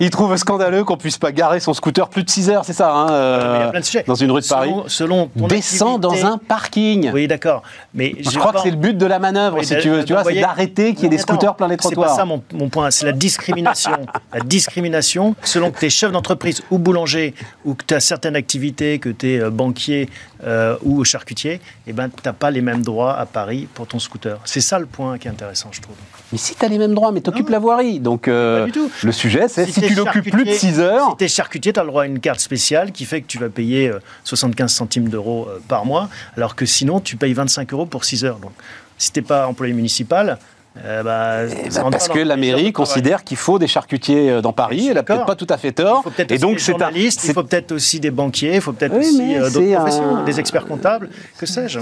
il, 0.00 0.10
trouve 0.10 0.36
scandaleux 0.36 0.84
qu'on 0.84 0.96
puisse 0.96 1.18
pas 1.18 1.32
garer 1.32 1.60
son 1.60 1.74
scooter 1.74 2.08
plus 2.08 2.24
de 2.24 2.30
6 2.30 2.50
heures, 2.50 2.64
c'est 2.64 2.72
ça 2.72 2.92
hein, 2.92 3.10
euh, 3.10 3.52
Mais 3.52 3.58
il 3.58 3.60
y 3.60 3.64
a 3.64 3.70
plein 3.70 3.80
de 3.80 3.84
sujets. 3.84 4.04
Dans 4.06 4.14
une 4.14 4.30
rue 4.30 4.40
de 4.40 4.46
Paris. 4.46 4.70
Selon, 4.86 4.88
selon 4.88 5.30
ton 5.38 5.46
Descend 5.46 6.00
dans 6.00 6.26
un 6.26 6.38
parking. 6.38 7.10
Oui, 7.12 7.28
d'accord. 7.28 7.62
Mais 7.94 8.14
Je 8.20 8.38
crois 8.38 8.52
que 8.52 8.60
c'est 8.60 8.70
le 8.70 8.76
but 8.76 8.96
de 8.96 9.06
la 9.06 9.18
manœuvre, 9.18 9.58
Oui, 9.58 9.64
si 9.64 9.76
tu 9.78 9.90
veux. 9.90 10.04
Tu 10.04 10.12
vois, 10.12 10.24
c'est 10.24 10.40
d'arrêter 10.40 10.94
qu'il 10.94 11.04
y 11.04 11.06
ait 11.06 11.10
des 11.10 11.18
scooters 11.18 11.54
plein 11.54 11.68
les 11.68 11.74
C'est 11.74 11.88
trottoirs. 11.88 12.10
pas 12.10 12.16
ça 12.16 12.24
mon, 12.24 12.42
mon 12.52 12.68
point, 12.68 12.90
c'est 12.90 13.06
la 13.06 13.12
discrimination. 13.12 13.92
la 14.34 14.40
discrimination, 14.40 15.34
selon 15.42 15.70
que 15.70 15.78
tu 15.78 15.86
es 15.86 15.90
chef 15.90 16.12
d'entreprise 16.12 16.62
ou 16.70 16.78
boulanger, 16.78 17.34
ou 17.64 17.74
que 17.74 17.84
tu 17.84 17.94
as 17.94 18.00
certaines 18.00 18.36
activités, 18.36 18.98
que 18.98 19.08
tu 19.08 19.34
es 19.34 19.50
banquier 19.50 20.08
euh, 20.44 20.76
ou 20.82 21.02
charcutier, 21.04 21.60
eh 21.86 21.92
ben, 21.92 22.08
tu 22.08 22.16
n'as 22.24 22.32
pas 22.32 22.50
les 22.50 22.60
mêmes 22.60 22.82
droits 22.82 23.16
à 23.16 23.24
Paris 23.26 23.66
pour 23.72 23.86
ton 23.86 23.98
scooter. 23.98 24.15
C'est 24.44 24.60
ça 24.60 24.78
le 24.78 24.86
point 24.86 25.18
qui 25.18 25.28
est 25.28 25.30
intéressant, 25.30 25.68
je 25.72 25.80
trouve. 25.80 25.94
Mais 26.32 26.38
si 26.38 26.54
tu 26.54 26.64
as 26.64 26.68
les 26.68 26.78
mêmes 26.78 26.94
droits, 26.94 27.12
mais 27.12 27.20
t'occupes 27.20 27.48
la 27.50 27.58
voirie. 27.58 28.00
Donc 28.00 28.28
euh, 28.28 28.60
Pas 28.60 28.66
du 28.66 28.72
tout. 28.72 28.90
le 29.02 29.12
sujet, 29.12 29.46
c'est 29.48 29.66
si, 29.66 29.80
t'es 29.80 29.86
tu 29.88 29.94
l'occupes 29.94 30.30
plus 30.30 30.44
de 30.44 30.50
charcutier- 30.50 30.58
6 30.74 30.80
heures. 30.80 31.10
Si 31.10 31.16
tu 31.18 31.24
es 31.24 31.28
charcutier, 31.28 31.72
tu 31.72 31.80
as 31.80 31.82
le 31.84 31.88
droit 31.90 32.02
à 32.02 32.06
une 32.06 32.20
carte 32.20 32.40
spéciale 32.40 32.92
qui 32.92 33.04
fait 33.04 33.20
que 33.20 33.26
tu 33.26 33.38
vas 33.38 33.48
payer 33.48 33.88
euh, 33.88 34.00
75 34.24 34.72
centimes 34.72 35.08
d'euros 35.08 35.46
euh, 35.48 35.58
par 35.68 35.84
mois, 35.84 36.08
alors 36.36 36.56
que 36.56 36.66
sinon, 36.66 37.00
tu 37.00 37.16
payes 37.16 37.32
25 37.34 37.72
euros 37.72 37.86
pour 37.86 38.04
6 38.04 38.24
heures. 38.24 38.38
Donc, 38.38 38.52
si 38.98 39.12
tu 39.12 39.20
n'es 39.20 39.26
pas 39.26 39.46
employé 39.46 39.72
municipal, 39.72 40.38
euh, 40.84 41.02
bah, 41.02 41.44
Eh 41.64 41.68
rentre 41.78 41.90
parce 41.92 42.08
que 42.08 42.18
la 42.18 42.36
mairie 42.36 42.70
considère 42.72 43.24
qu'il 43.24 43.38
faut 43.38 43.58
des 43.58 43.66
charcutiers 43.66 44.30
euh, 44.30 44.40
dans 44.42 44.52
Paris. 44.52 44.88
Elle 44.90 44.98
a 44.98 45.02
peut-être 45.02 45.24
pas 45.24 45.34
tout 45.36 45.46
à 45.48 45.56
fait 45.56 45.72
tort. 45.72 46.00
Il 46.00 46.04
faut 46.04 46.10
peut-être 46.10 46.32
Et 46.32 46.38
donc 46.38 46.60
c'est 46.60 46.82
un. 46.82 46.90
il 46.92 47.10
faut 47.32 47.42
peut-être 47.44 47.72
aussi 47.72 47.98
des 47.98 48.10
banquiers, 48.10 48.56
il 48.56 48.60
faut 48.60 48.72
peut-être 48.74 48.92
Oui, 48.94 49.06
aussi 49.06 49.36
euh, 49.36 49.48
d'autres 49.50 49.72
un- 49.72 49.76
professions, 49.76 50.24
des 50.24 50.38
experts 50.40 50.66
comptables, 50.66 51.08
que 51.38 51.46
sais-je. 51.46 51.78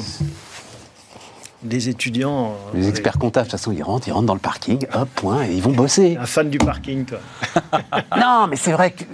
Des 1.64 1.88
étudiants. 1.88 2.52
euh, 2.74 2.78
Les 2.78 2.88
experts 2.90 3.18
comptables, 3.18 3.46
de 3.46 3.50
toute 3.50 3.58
façon, 3.58 3.72
ils 3.72 3.82
rentrent, 3.82 4.06
ils 4.06 4.12
rentrent 4.12 4.26
dans 4.26 4.34
le 4.34 4.40
parking, 4.40 4.86
hop, 4.94 5.08
point, 5.14 5.44
et 5.44 5.52
ils 5.54 5.62
vont 5.62 5.72
bosser. 5.72 6.16
Un 6.20 6.26
fan 6.26 6.50
du 6.50 6.58
parking, 6.58 7.04
toi. 7.06 7.18
Non, 8.16 8.46
mais 8.48 8.56
c'est 8.56 8.72
vrai 8.72 8.90
que 8.92 9.04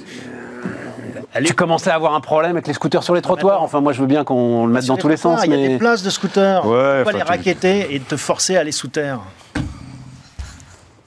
Allez, 1.32 1.46
tu 1.46 1.54
commençais 1.54 1.90
à 1.90 1.94
avoir 1.94 2.14
un 2.14 2.20
problème 2.20 2.50
avec 2.52 2.66
les 2.66 2.72
scooters 2.72 3.04
sur 3.04 3.14
les 3.14 3.22
trottoirs. 3.22 3.62
Enfin, 3.62 3.80
moi, 3.80 3.92
je 3.92 4.00
veux 4.00 4.08
bien 4.08 4.24
qu'on 4.24 4.66
le 4.66 4.72
mette 4.72 4.84
dans 4.86 4.96
les 4.96 5.00
tous 5.00 5.08
les 5.08 5.16
sens, 5.16 5.42
Il 5.44 5.52
y 5.52 5.54
a 5.64 5.68
des 5.68 5.78
places 5.78 6.02
de 6.02 6.10
scooters. 6.10 6.66
Ouais, 6.66 6.98
faut 6.98 7.04
pas 7.04 7.12
les 7.12 7.18
tu- 7.20 7.24
raqueter 7.24 7.94
et 7.94 8.00
te 8.00 8.16
forcer 8.16 8.56
à 8.56 8.60
aller 8.60 8.72
sous 8.72 8.88
terre. 8.88 9.20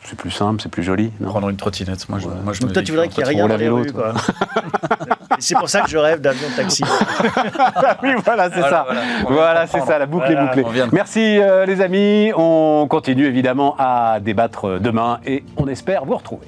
C'est 0.06 0.18
plus 0.18 0.32
simple, 0.32 0.62
c'est 0.62 0.70
plus 0.70 0.84
joli. 0.84 1.12
non 1.20 1.30
Prendre 1.30 1.49
une 1.49 1.56
trottinette, 1.58 2.08
moi 2.10 2.20
je, 2.20 2.28
moi, 2.28 2.54
je 2.54 2.60
Donc 2.62 2.70
me 2.70 2.74
toi, 2.74 2.82
dis 2.82 2.86
tu 2.88 2.91
voudrais 2.91 3.08
qu'il 3.10 3.24
n'y 3.24 3.30
ait 3.30 3.34
rien 3.34 3.47
dans 3.47 3.58
les 3.58 3.70
rues, 3.70 3.91
quoi. 3.91 4.14
C'est 5.39 5.56
pour 5.56 5.70
ça 5.70 5.82
que 5.82 5.89
je 5.89 5.97
rêve 5.97 6.22
d'avion 6.22 6.47
de 6.49 6.56
taxi. 6.56 6.84
oui, 8.04 8.10
voilà, 8.24 8.49
c'est 8.49 8.60
Voilà, 8.60 8.70
ça. 8.70 8.86
voilà. 9.28 9.68
C'est 9.68 9.82
ça, 9.82 9.97
la 9.99 10.06
boucle 10.06 10.26
Voilà, 10.32 10.54
est 10.54 10.62
bouclée. 10.64 10.84
Merci 10.91 11.39
euh, 11.39 11.66
les 11.66 11.82
amis. 11.82 12.32
On 12.36 12.86
continue 12.89 13.26
évidemment 13.26 13.76
à 13.80 14.20
débattre 14.22 14.80
demain 14.80 15.20
et 15.26 15.43
on 15.58 15.68
espère 15.68 16.06
vous 16.06 16.16
retrouver. 16.16 16.47